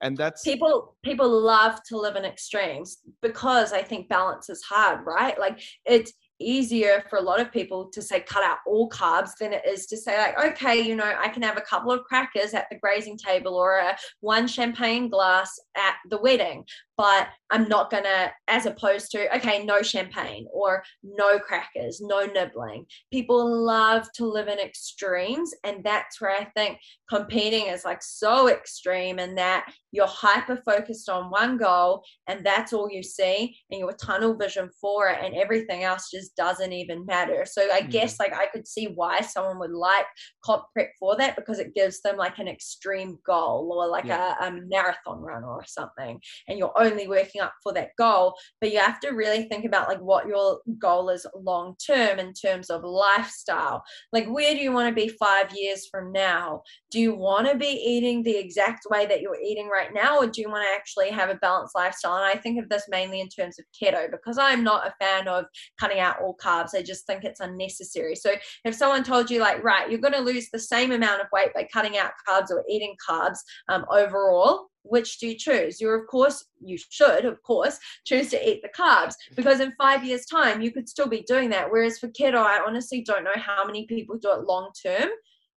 and 0.03 0.17
that's 0.17 0.43
people 0.43 0.97
people 1.03 1.29
love 1.29 1.81
to 1.89 1.97
live 1.97 2.17
in 2.17 2.25
extremes 2.25 2.99
because 3.23 3.73
i 3.73 3.83
think 3.83 4.09
balance 4.09 4.51
is 4.51 4.63
hard 4.63 5.01
right 5.07 5.39
like 5.39 5.61
it's 5.85 6.13
easier 6.39 7.05
for 7.09 7.19
a 7.19 7.23
lot 7.23 7.41
of 7.41 7.53
people 7.53 7.87
to 7.87 8.03
say 8.03 8.21
cut 8.21 8.43
out 8.43 8.59
all 8.67 8.89
carbs 8.91 9.31
than 9.41 9.53
it 9.53 9.63
is 9.67 9.87
to 9.87 9.97
say 9.97 10.19
like 10.19 10.39
okay 10.39 10.81
you 10.81 10.95
know 10.95 11.15
i 11.19 11.29
can 11.29 11.43
have 11.43 11.57
a 11.57 11.63
couple 11.63 11.91
of 11.91 12.05
crackers 12.05 12.53
at 12.53 12.67
the 12.71 12.79
grazing 12.79 13.17
table 13.17 13.55
or 13.55 13.77
a 13.79 13.97
one 14.21 14.47
champagne 14.47 15.09
glass 15.09 15.59
at 15.77 15.95
the 16.11 16.19
wedding 16.19 16.65
but 16.97 17.29
I'm 17.51 17.69
not 17.69 17.91
gonna, 17.91 18.33
as 18.49 18.67
opposed 18.67 19.11
to, 19.13 19.35
okay, 19.37 19.65
no 19.65 19.83
champagne 19.83 20.47
or 20.53 20.83
no 21.03 21.39
crackers, 21.39 22.01
no 22.01 22.27
nibbling. 22.27 22.87
People 23.13 23.65
love 23.65 24.11
to 24.15 24.27
live 24.27 24.49
in 24.49 24.59
extremes. 24.59 25.53
And 25.63 25.85
that's 25.85 26.21
where 26.21 26.33
I 26.33 26.45
think 26.57 26.79
competing 27.09 27.67
is 27.67 27.85
like 27.85 28.03
so 28.03 28.49
extreme 28.49 29.19
and 29.19 29.39
that 29.39 29.73
you're 29.93 30.07
hyper 30.07 30.61
focused 30.65 31.09
on 31.09 31.31
one 31.31 31.57
goal 31.57 32.03
and 32.27 32.45
that's 32.45 32.73
all 32.73 32.91
you 32.91 33.03
see 33.03 33.57
and 33.71 33.81
your 33.81 33.93
tunnel 33.93 34.37
vision 34.37 34.69
for 34.81 35.09
it 35.09 35.19
and 35.23 35.35
everything 35.35 35.85
else 35.85 36.11
just 36.11 36.35
doesn't 36.37 36.73
even 36.73 37.07
matter. 37.07 37.45
So 37.47 37.63
I 37.73 37.81
mm-hmm. 37.81 37.91
guess 37.91 38.19
like 38.19 38.35
I 38.35 38.47
could 38.47 38.67
see 38.67 38.87
why 38.95 39.21
someone 39.21 39.59
would 39.61 39.71
like 39.71 40.07
comp 40.45 40.65
prep 40.73 40.91
for 40.99 41.17
that 41.17 41.37
because 41.37 41.59
it 41.61 41.75
gives 41.75 42.03
them 42.03 42.17
like 42.17 42.39
an 42.39 42.49
extreme 42.49 43.19
goal 43.25 43.73
or 43.73 43.89
like 43.89 44.05
yeah. 44.05 44.35
a, 44.41 44.49
a 44.49 44.61
marathon 44.69 45.21
run 45.23 45.45
or 45.45 45.65
something. 45.67 46.21
And 46.49 46.59
you're 46.59 46.73
only 46.87 47.09
working 47.09 47.41
up 47.41 47.55
for 47.63 47.73
that 47.73 47.91
goal 47.99 48.35
but 48.61 48.73
you 48.73 48.79
have 48.79 49.01
to 49.01 49.11
really 49.11 49.45
think 49.45 49.65
about 49.65 49.89
like 49.89 50.01
what 50.01 50.27
your 50.27 50.61
goal 50.79 51.11
is 51.11 51.27
long 51.35 51.77
term 51.85 52.19
in 52.19 52.33
terms 52.33 52.71
of 52.71 52.83
lifestyle. 52.85 53.83
Like 54.13 54.27
where 54.27 54.55
do 54.55 54.61
you 54.61 54.73
want 54.73 54.89
to 54.89 54.95
be 54.95 55.09
five 55.09 55.53
years 55.55 55.87
from 55.91 56.13
now? 56.13 56.63
Do 56.91 57.01
you 57.01 57.15
want 57.15 57.49
to 57.49 57.57
be 57.57 57.67
eating 57.67 58.23
the 58.23 58.37
exact 58.37 58.87
way 58.91 59.07
that 59.07 59.21
you're 59.21 59.41
eating 59.41 59.69
right 59.69 59.93
now 59.93 60.19
or 60.19 60.27
do 60.27 60.41
you 60.41 60.51
want 60.51 60.65
to 60.65 60.75
actually 60.75 61.11
have 61.11 61.31
a 61.31 61.37
balanced 61.37 61.75
lifestyle? 61.75 62.17
And 62.17 62.25
i 62.25 62.37
think 62.37 62.63
of 62.63 62.69
this 62.69 62.85
mainly 62.89 63.21
in 63.21 63.29
terms 63.29 63.59
of 63.59 63.65
keto 63.75 64.11
because 64.11 64.39
i'm 64.39 64.63
not 64.63 64.87
a 64.87 64.95
fan 65.01 65.29
of 65.29 65.45
cutting 65.79 65.99
out 65.99 66.21
all 66.21 66.37
carbs 66.43 66.75
i 66.75 66.83
just 66.83 67.07
think 67.07 67.25
it's 67.25 67.41
unnecessary. 67.41 68.15
So 68.15 68.33
if 68.65 68.75
someone 68.75 69.05
told 69.05 69.31
you 69.31 69.41
like 69.41 69.63
right 69.63 69.91
you're 69.91 70.01
going 70.01 70.13
to 70.13 70.21
lose 70.21 70.49
the 70.53 70.59
same 70.59 70.93
amount 70.93 71.21
of 71.21 71.27
weight 71.33 71.55
by 71.55 71.69
cutting 71.73 71.97
out 71.99 72.13
carbs 72.29 72.51
or 72.51 72.65
eating 72.69 72.95
carbs 73.09 73.39
um, 73.69 73.85
overall 73.91 74.69
which 74.89 75.19
do 75.19 75.29
you 75.29 75.37
choose? 75.37 75.81
You're, 75.81 76.01
of 76.01 76.07
course, 76.07 76.45
you 76.61 76.79
should, 76.79 77.25
of 77.25 77.43
course, 77.43 77.79
choose 78.05 78.31
to 78.31 78.49
eat 78.49 78.63
the 78.63 78.69
carbs 78.69 79.15
because 79.35 79.61
in 79.61 79.73
five 79.79 80.05
years' 80.05 80.27
time, 80.27 80.61
you 80.61 80.71
could 80.73 80.89
still 80.89 81.09
be 81.09 81.23
doing 81.23 81.51
that. 81.51 81.71
Whereas 81.71 81.99
for 81.99 82.09
keto, 82.09 82.37
I 82.37 82.63
honestly 82.67 83.03
don't 83.03 83.25
know 83.25 83.31
how 83.37 83.65
many 83.65 83.87
people 83.87 84.19
do 84.19 84.33
it 84.33 84.47
long 84.47 84.71
term. 84.81 85.09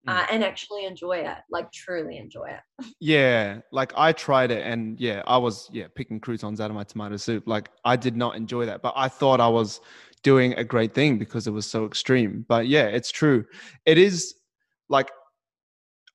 Uh, 0.07 0.21
mm. 0.21 0.27
and 0.31 0.45
actually 0.45 0.85
enjoy 0.85 1.17
it, 1.17 1.37
like 1.51 1.69
truly 1.73 2.17
enjoy 2.17 2.45
it. 2.45 2.85
Yeah, 3.01 3.59
like 3.73 3.91
I 3.97 4.13
tried 4.13 4.49
it, 4.49 4.65
and 4.65 4.97
yeah, 4.97 5.23
I 5.27 5.37
was 5.37 5.69
yeah 5.73 5.87
picking 5.93 6.21
croutons 6.21 6.61
out 6.61 6.69
of 6.69 6.75
my 6.75 6.85
tomato 6.85 7.17
soup. 7.17 7.43
Like 7.45 7.69
I 7.83 7.97
did 7.97 8.15
not 8.15 8.37
enjoy 8.37 8.65
that, 8.65 8.81
but 8.81 8.93
I 8.95 9.09
thought 9.09 9.41
I 9.41 9.49
was 9.49 9.81
doing 10.23 10.53
a 10.53 10.63
great 10.63 10.93
thing 10.93 11.17
because 11.17 11.47
it 11.47 11.51
was 11.51 11.69
so 11.69 11.85
extreme. 11.85 12.45
But 12.47 12.67
yeah, 12.67 12.85
it's 12.85 13.11
true. 13.11 13.43
It 13.85 13.97
is 13.97 14.35
like 14.87 15.11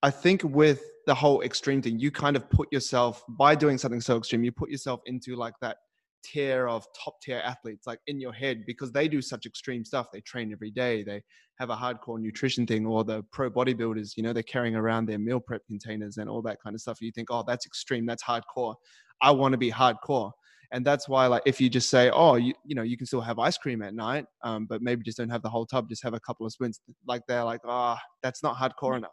I 0.03 0.11
think 0.11 0.43
with 0.45 0.83
the 1.07 1.15
whole 1.15 1.43
extreme 1.43 1.83
thing, 1.83 1.99
you 1.99 2.11
kind 2.11 2.37
of 2.37 2.49
put 2.51 2.73
yourself 2.73 3.23
by 3.29 3.55
doing 3.55 3.79
something 3.79 4.01
so 4.01 4.17
extreme, 4.17 4.45
you 4.45 4.53
put 4.53 4.71
yourself 4.71 5.01
into 5.07 5.37
like 5.37 5.55
that 5.61 5.77
tier 6.25 6.67
of 6.67 6.87
top 7.05 7.21
tier 7.21 7.41
athletes 7.45 7.87
like 7.87 8.01
in 8.07 8.19
your 8.19 8.33
head 8.33 8.65
because 8.67 8.91
they 8.91 9.07
do 9.07 9.21
such 9.21 9.47
extreme 9.47 9.85
stuff. 9.85 10.07
They 10.13 10.21
train 10.23 10.53
every 10.53 10.71
day. 10.71 11.05
They 11.05 11.23
have 11.59 11.71
a 11.71 11.77
hardcore 11.77 12.19
nutrition 12.19 12.67
thing 12.67 12.87
or 12.87 13.05
the 13.05 13.23
pro 13.31 13.51
bodybuilders 13.51 14.17
you 14.17 14.23
know 14.23 14.33
they're 14.33 14.43
carrying 14.43 14.75
around 14.75 15.07
their 15.07 15.19
meal 15.19 15.39
prep 15.39 15.61
containers 15.67 16.17
and 16.17 16.29
all 16.29 16.43
that 16.43 16.59
kind 16.63 16.75
of 16.75 16.81
stuff. 16.81 17.01
You 17.01 17.13
think 17.13 17.29
oh 17.31 17.45
that's 17.47 17.67
extreme. 17.67 18.07
That's 18.07 18.25
hardcore. 18.25 18.75
I 19.23 19.31
want 19.31 19.53
to 19.53 19.59
be 19.59 19.71
hardcore. 19.71 20.33
And 20.73 20.85
that's 20.85 21.09
why 21.09 21.27
like 21.27 21.43
if 21.47 21.61
you 21.61 21.69
just 21.69 21.91
say 21.91 22.11
oh 22.11 22.35
you, 22.37 22.55
you 22.65 22.75
know 22.75 22.83
you 22.83 22.97
can 22.97 23.07
still 23.07 23.21
have 23.21 23.39
ice 23.39 23.59
cream 23.59 23.83
at 23.83 23.95
night 23.95 24.25
um, 24.43 24.67
but 24.67 24.83
maybe 24.83 25.05
just 25.05 25.19
don't 25.19 25.29
have 25.29 25.43
the 25.43 25.51
whole 25.51 25.67
tub 25.67 25.89
just 25.89 26.03
have 26.03 26.15
a 26.15 26.21
couple 26.21 26.47
of 26.47 26.53
spoons 26.53 26.81
like 27.07 27.23
they're 27.29 27.45
like 27.45 27.61
ah 27.67 27.97
oh, 27.97 28.03
that's 28.23 28.43
not 28.43 28.57
hardcore 28.57 28.97
enough. 28.97 29.11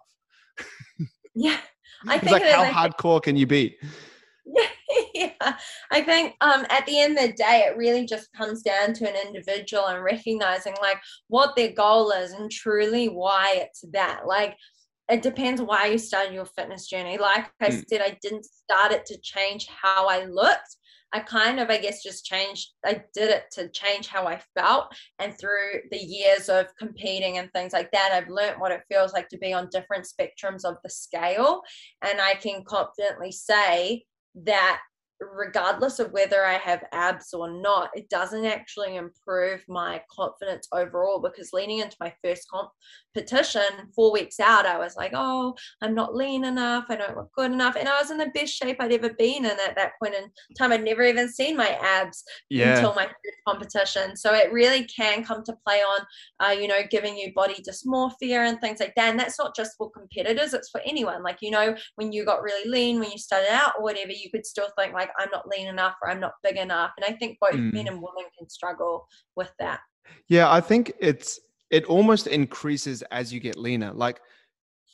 Yeah 1.33 1.59
i 2.07 2.17
think 2.17 2.31
like 2.31 2.43
how 2.43 2.61
like, 2.61 2.73
hardcore 2.73 3.21
can 3.21 3.35
you 3.35 3.47
be 3.47 3.77
yeah, 5.13 5.57
I 5.91 6.01
think 6.01 6.35
um, 6.41 6.65
at 6.69 6.85
the 6.85 6.99
end 6.99 7.17
of 7.17 7.27
the 7.27 7.33
day, 7.33 7.65
it 7.67 7.77
really 7.77 8.05
just 8.05 8.31
comes 8.33 8.61
down 8.61 8.93
to 8.93 9.07
an 9.07 9.15
individual 9.27 9.87
and 9.87 10.03
recognizing 10.03 10.73
like 10.81 10.97
what 11.27 11.55
their 11.55 11.71
goal 11.71 12.11
is 12.11 12.31
and 12.31 12.51
truly 12.51 13.07
why 13.07 13.53
it's 13.55 13.85
that. 13.93 14.25
Like, 14.25 14.57
it 15.09 15.21
depends 15.21 15.61
why 15.61 15.87
you 15.87 15.97
started 15.97 16.33
your 16.33 16.45
fitness 16.45 16.87
journey. 16.87 17.17
Like 17.17 17.51
I 17.59 17.69
mm. 17.69 17.83
said, 17.87 18.01
I 18.01 18.17
didn't 18.21 18.45
start 18.45 18.91
it 18.91 19.05
to 19.07 19.19
change 19.21 19.67
how 19.67 20.07
I 20.07 20.25
looked. 20.25 20.77
I 21.13 21.19
kind 21.19 21.59
of, 21.59 21.69
I 21.69 21.77
guess, 21.77 22.03
just 22.03 22.25
changed. 22.25 22.69
I 22.85 23.03
did 23.13 23.29
it 23.29 23.45
to 23.53 23.69
change 23.69 24.07
how 24.07 24.27
I 24.27 24.41
felt. 24.57 24.93
And 25.19 25.37
through 25.37 25.81
the 25.91 25.97
years 25.97 26.49
of 26.49 26.67
competing 26.77 27.37
and 27.37 27.51
things 27.51 27.73
like 27.73 27.91
that, 27.91 28.11
I've 28.13 28.29
learned 28.29 28.59
what 28.59 28.71
it 28.71 28.83
feels 28.89 29.13
like 29.13 29.27
to 29.29 29.37
be 29.37 29.53
on 29.53 29.69
different 29.71 30.07
spectrums 30.07 30.63
of 30.63 30.77
the 30.83 30.89
scale. 30.89 31.61
And 32.01 32.21
I 32.21 32.35
can 32.35 32.63
confidently 32.65 33.31
say 33.31 34.05
that 34.43 34.81
regardless 35.21 35.99
of 35.99 36.11
whether 36.11 36.43
I 36.43 36.53
have 36.53 36.83
abs 36.91 37.33
or 37.33 37.51
not, 37.51 37.91
it 37.93 38.09
doesn't 38.09 38.45
actually 38.45 38.95
improve 38.95 39.63
my 39.67 40.01
confidence 40.09 40.67
overall 40.73 41.19
because 41.21 41.53
leaning 41.53 41.79
into 41.79 41.95
my 41.99 42.13
first 42.23 42.47
competition 42.49 43.89
four 43.95 44.11
weeks 44.11 44.39
out, 44.39 44.65
I 44.65 44.79
was 44.79 44.95
like, 44.95 45.11
oh, 45.13 45.55
I'm 45.81 45.93
not 45.93 46.15
lean 46.15 46.43
enough. 46.43 46.85
I 46.89 46.95
don't 46.95 47.15
look 47.15 47.31
good 47.35 47.51
enough. 47.51 47.75
And 47.75 47.87
I 47.87 47.99
was 47.99 48.09
in 48.09 48.17
the 48.17 48.31
best 48.33 48.53
shape 48.53 48.77
I'd 48.79 48.91
ever 48.91 49.13
been 49.13 49.45
in 49.45 49.51
at 49.51 49.75
that 49.75 49.93
point 50.01 50.15
in 50.15 50.25
time. 50.57 50.71
I'd 50.71 50.83
never 50.83 51.03
even 51.03 51.29
seen 51.29 51.55
my 51.55 51.77
abs 51.81 52.23
yeah. 52.49 52.75
until 52.75 52.95
my 52.95 53.05
first 53.05 53.37
competition. 53.47 54.15
So 54.15 54.33
it 54.33 54.51
really 54.51 54.85
can 54.85 55.23
come 55.23 55.43
to 55.43 55.57
play 55.65 55.81
on, 55.81 56.05
uh, 56.39 56.51
you 56.51 56.67
know, 56.67 56.81
giving 56.89 57.15
you 57.15 57.31
body 57.33 57.61
dysmorphia 57.61 58.47
and 58.47 58.59
things 58.59 58.79
like 58.79 58.95
that. 58.95 59.09
And 59.09 59.19
that's 59.19 59.37
not 59.37 59.55
just 59.55 59.77
for 59.77 59.91
competitors, 59.91 60.53
it's 60.53 60.69
for 60.69 60.81
anyone. 60.81 61.21
Like, 61.21 61.37
you 61.41 61.51
know, 61.51 61.75
when 61.95 62.11
you 62.11 62.25
got 62.25 62.41
really 62.41 62.69
lean, 62.69 62.99
when 62.99 63.11
you 63.11 63.17
started 63.17 63.51
out 63.51 63.73
or 63.77 63.83
whatever, 63.83 64.11
you 64.11 64.29
could 64.31 64.45
still 64.45 64.69
think 64.77 64.93
like, 64.93 65.10
I'm 65.17 65.29
not 65.31 65.47
lean 65.47 65.67
enough 65.67 65.95
or 66.01 66.09
I'm 66.09 66.19
not 66.19 66.33
big 66.43 66.57
enough. 66.57 66.91
And 66.97 67.05
I 67.05 67.17
think 67.17 67.37
both 67.39 67.53
mm. 67.53 67.73
men 67.73 67.87
and 67.87 67.97
women 67.97 68.29
can 68.37 68.49
struggle 68.49 69.07
with 69.35 69.51
that. 69.59 69.79
Yeah, 70.27 70.51
I 70.51 70.61
think 70.61 70.93
it's 70.99 71.39
it 71.69 71.85
almost 71.85 72.27
increases 72.27 73.01
as 73.11 73.33
you 73.33 73.39
get 73.39 73.57
leaner. 73.57 73.93
Like 73.93 74.19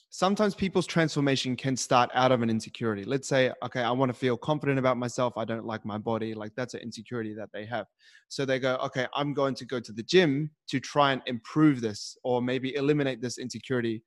sometimes 0.10 0.56
people's 0.56 0.88
transformation 0.88 1.56
can 1.56 1.76
start 1.76 2.10
out 2.14 2.32
of 2.32 2.42
an 2.42 2.50
insecurity. 2.50 3.04
Let's 3.04 3.28
say, 3.28 3.52
okay, 3.64 3.82
I 3.82 3.92
want 3.92 4.10
to 4.10 4.18
feel 4.18 4.38
confident 4.38 4.80
about 4.80 4.98
myself. 4.98 5.34
I 5.38 5.46
don't 5.46 5.66
like 5.66 5.86
my 5.86 5.98
body. 5.98 6.34
Like 6.34 6.54
that's 6.56 6.74
an 6.76 6.82
insecurity 6.82 7.34
that 7.34 7.50
they 7.54 7.66
have. 7.66 7.88
So 8.30 8.46
they 8.46 8.60
go, 8.60 8.76
okay, 8.78 9.08
I'm 9.14 9.34
going 9.34 9.56
to 9.56 9.66
go 9.66 9.80
to 9.80 9.92
the 9.92 10.04
gym 10.04 10.52
to 10.70 10.80
try 10.80 11.12
and 11.12 11.22
improve 11.26 11.82
this 11.82 12.18
or 12.24 12.42
maybe 12.42 12.76
eliminate 12.76 13.22
this 13.22 13.38
insecurity 13.38 14.04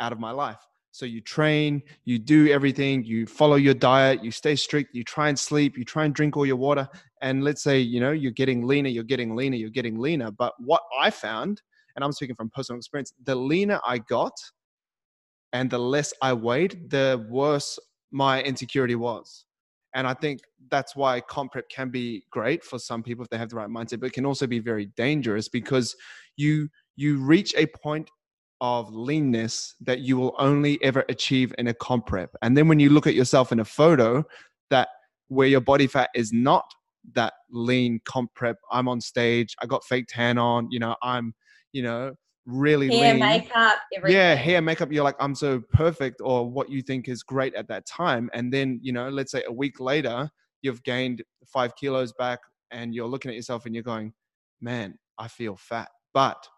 out 0.00 0.12
of 0.12 0.20
my 0.20 0.30
life. 0.30 0.60
So 0.98 1.06
you 1.06 1.20
train, 1.20 1.80
you 2.06 2.18
do 2.18 2.48
everything, 2.48 3.04
you 3.04 3.24
follow 3.24 3.54
your 3.54 3.72
diet, 3.72 4.24
you 4.24 4.32
stay 4.32 4.56
strict, 4.56 4.96
you 4.96 5.04
try 5.04 5.28
and 5.28 5.38
sleep, 5.38 5.78
you 5.78 5.84
try 5.84 6.04
and 6.04 6.12
drink 6.12 6.36
all 6.36 6.44
your 6.44 6.56
water. 6.56 6.88
And 7.22 7.44
let's 7.44 7.62
say, 7.62 7.78
you 7.78 8.00
know, 8.00 8.10
you're 8.10 8.32
getting 8.32 8.66
leaner, 8.66 8.88
you're 8.88 9.04
getting 9.04 9.36
leaner, 9.36 9.56
you're 9.56 9.70
getting 9.70 10.00
leaner. 10.00 10.32
But 10.32 10.54
what 10.58 10.82
I 10.98 11.10
found, 11.10 11.62
and 11.94 12.04
I'm 12.04 12.10
speaking 12.10 12.34
from 12.34 12.50
personal 12.50 12.78
experience, 12.78 13.12
the 13.22 13.36
leaner 13.36 13.78
I 13.86 13.98
got 13.98 14.32
and 15.52 15.70
the 15.70 15.78
less 15.78 16.12
I 16.20 16.32
weighed, 16.32 16.90
the 16.90 17.24
worse 17.30 17.78
my 18.10 18.42
insecurity 18.42 18.96
was. 18.96 19.44
And 19.94 20.04
I 20.04 20.14
think 20.14 20.40
that's 20.68 20.96
why 20.96 21.20
comp 21.20 21.52
prep 21.52 21.68
can 21.68 21.90
be 21.90 22.24
great 22.32 22.64
for 22.64 22.80
some 22.80 23.04
people 23.04 23.22
if 23.22 23.30
they 23.30 23.38
have 23.38 23.50
the 23.50 23.56
right 23.56 23.68
mindset, 23.68 24.00
but 24.00 24.06
it 24.06 24.14
can 24.14 24.26
also 24.26 24.48
be 24.48 24.58
very 24.58 24.86
dangerous 24.96 25.48
because 25.48 25.94
you 26.36 26.68
you 26.96 27.18
reach 27.18 27.54
a 27.56 27.66
point 27.66 28.10
of 28.60 28.92
leanness 28.92 29.74
that 29.80 30.00
you 30.00 30.16
will 30.16 30.34
only 30.38 30.82
ever 30.82 31.04
achieve 31.08 31.54
in 31.58 31.68
a 31.68 31.74
comp 31.74 32.06
prep. 32.06 32.34
And 32.42 32.56
then 32.56 32.68
when 32.68 32.80
you 32.80 32.90
look 32.90 33.06
at 33.06 33.14
yourself 33.14 33.52
in 33.52 33.60
a 33.60 33.64
photo 33.64 34.24
that 34.70 34.88
where 35.28 35.48
your 35.48 35.60
body 35.60 35.86
fat 35.86 36.10
is 36.14 36.32
not 36.32 36.64
that 37.12 37.34
lean 37.50 38.00
comp 38.04 38.34
prep, 38.34 38.56
I'm 38.70 38.88
on 38.88 39.00
stage, 39.00 39.54
I 39.62 39.66
got 39.66 39.84
fake 39.84 40.06
tan 40.08 40.38
on, 40.38 40.68
you 40.70 40.80
know, 40.80 40.96
I'm, 41.02 41.34
you 41.72 41.82
know, 41.82 42.14
really 42.46 42.88
hair, 42.88 43.12
lean. 43.12 43.20
makeup, 43.20 43.76
everything. 43.94 44.16
Yeah, 44.16 44.34
hair, 44.34 44.60
makeup. 44.60 44.90
You're 44.90 45.04
like, 45.04 45.16
I'm 45.20 45.34
so 45.34 45.60
perfect, 45.72 46.20
or 46.22 46.50
what 46.50 46.70
you 46.70 46.82
think 46.82 47.08
is 47.08 47.22
great 47.22 47.54
at 47.54 47.68
that 47.68 47.86
time. 47.86 48.30
And 48.32 48.52
then, 48.52 48.80
you 48.82 48.92
know, 48.92 49.08
let's 49.08 49.30
say 49.30 49.44
a 49.46 49.52
week 49.52 49.80
later, 49.80 50.30
you've 50.62 50.82
gained 50.82 51.22
five 51.46 51.76
kilos 51.76 52.12
back 52.14 52.40
and 52.70 52.94
you're 52.94 53.06
looking 53.06 53.30
at 53.30 53.36
yourself 53.36 53.66
and 53.66 53.74
you're 53.74 53.84
going, 53.84 54.12
man, 54.60 54.98
I 55.18 55.28
feel 55.28 55.56
fat. 55.56 55.88
But 56.12 56.48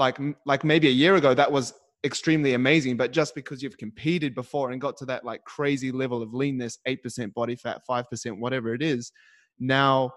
like 0.00 0.18
like 0.44 0.64
maybe 0.64 0.88
a 0.88 0.90
year 1.02 1.14
ago 1.14 1.32
that 1.32 1.52
was 1.52 1.72
extremely 2.02 2.54
amazing 2.54 2.96
but 2.96 3.12
just 3.12 3.34
because 3.34 3.62
you've 3.62 3.76
competed 3.76 4.34
before 4.34 4.70
and 4.70 4.80
got 4.80 4.96
to 4.96 5.04
that 5.04 5.24
like 5.24 5.44
crazy 5.44 5.92
level 5.92 6.22
of 6.22 6.34
leanness 6.34 6.78
8% 6.88 7.32
body 7.34 7.54
fat 7.54 7.82
5% 7.88 8.40
whatever 8.40 8.74
it 8.74 8.82
is 8.82 9.12
now 9.58 10.10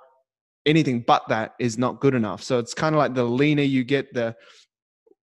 anything 0.66 1.02
but 1.02 1.28
that 1.28 1.54
is 1.60 1.78
not 1.78 2.00
good 2.00 2.16
enough. 2.16 2.42
So 2.44 2.60
it's 2.60 2.74
kind 2.74 2.96
of 2.96 3.00
like 3.00 3.14
the 3.14 3.24
leaner 3.24 3.64
you 3.64 3.84
get 3.84 4.14
the 4.14 4.36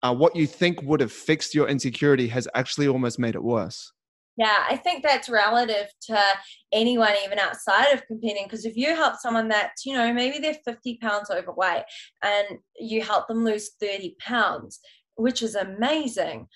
uh, 0.03 0.15
what 0.15 0.37
you 0.37 0.47
think 0.47 0.81
would 0.83 1.01
have 1.01 1.13
fixed 1.13 1.55
your 1.55 1.69
insecurity 1.69 2.29
has 2.29 2.47
actually 2.55 2.87
almost 2.87 3.19
made 3.19 3.35
it 3.35 3.43
worse 3.43 3.93
yeah, 4.39 4.65
I 4.71 4.77
think 4.77 5.03
that's 5.03 5.29
relative 5.29 5.89
to 6.03 6.23
anyone, 6.73 7.13
even 7.25 7.41
outside 7.41 7.93
of 7.93 8.07
competing. 8.07 8.45
Because 8.45 8.65
if 8.65 8.77
you 8.77 8.95
help 8.95 9.17
someone 9.17 9.49
that's, 9.49 9.85
you 9.85 9.95
know, 9.95 10.13
maybe 10.13 10.39
they're 10.39 10.55
50 10.65 10.99
pounds 11.03 11.29
overweight 11.29 11.83
and 12.23 12.47
you 12.79 13.03
help 13.03 13.27
them 13.27 13.45
lose 13.45 13.73
30 13.81 14.15
pounds, 14.21 14.79
which 15.17 15.43
is 15.43 15.57
amazing, 15.57 16.47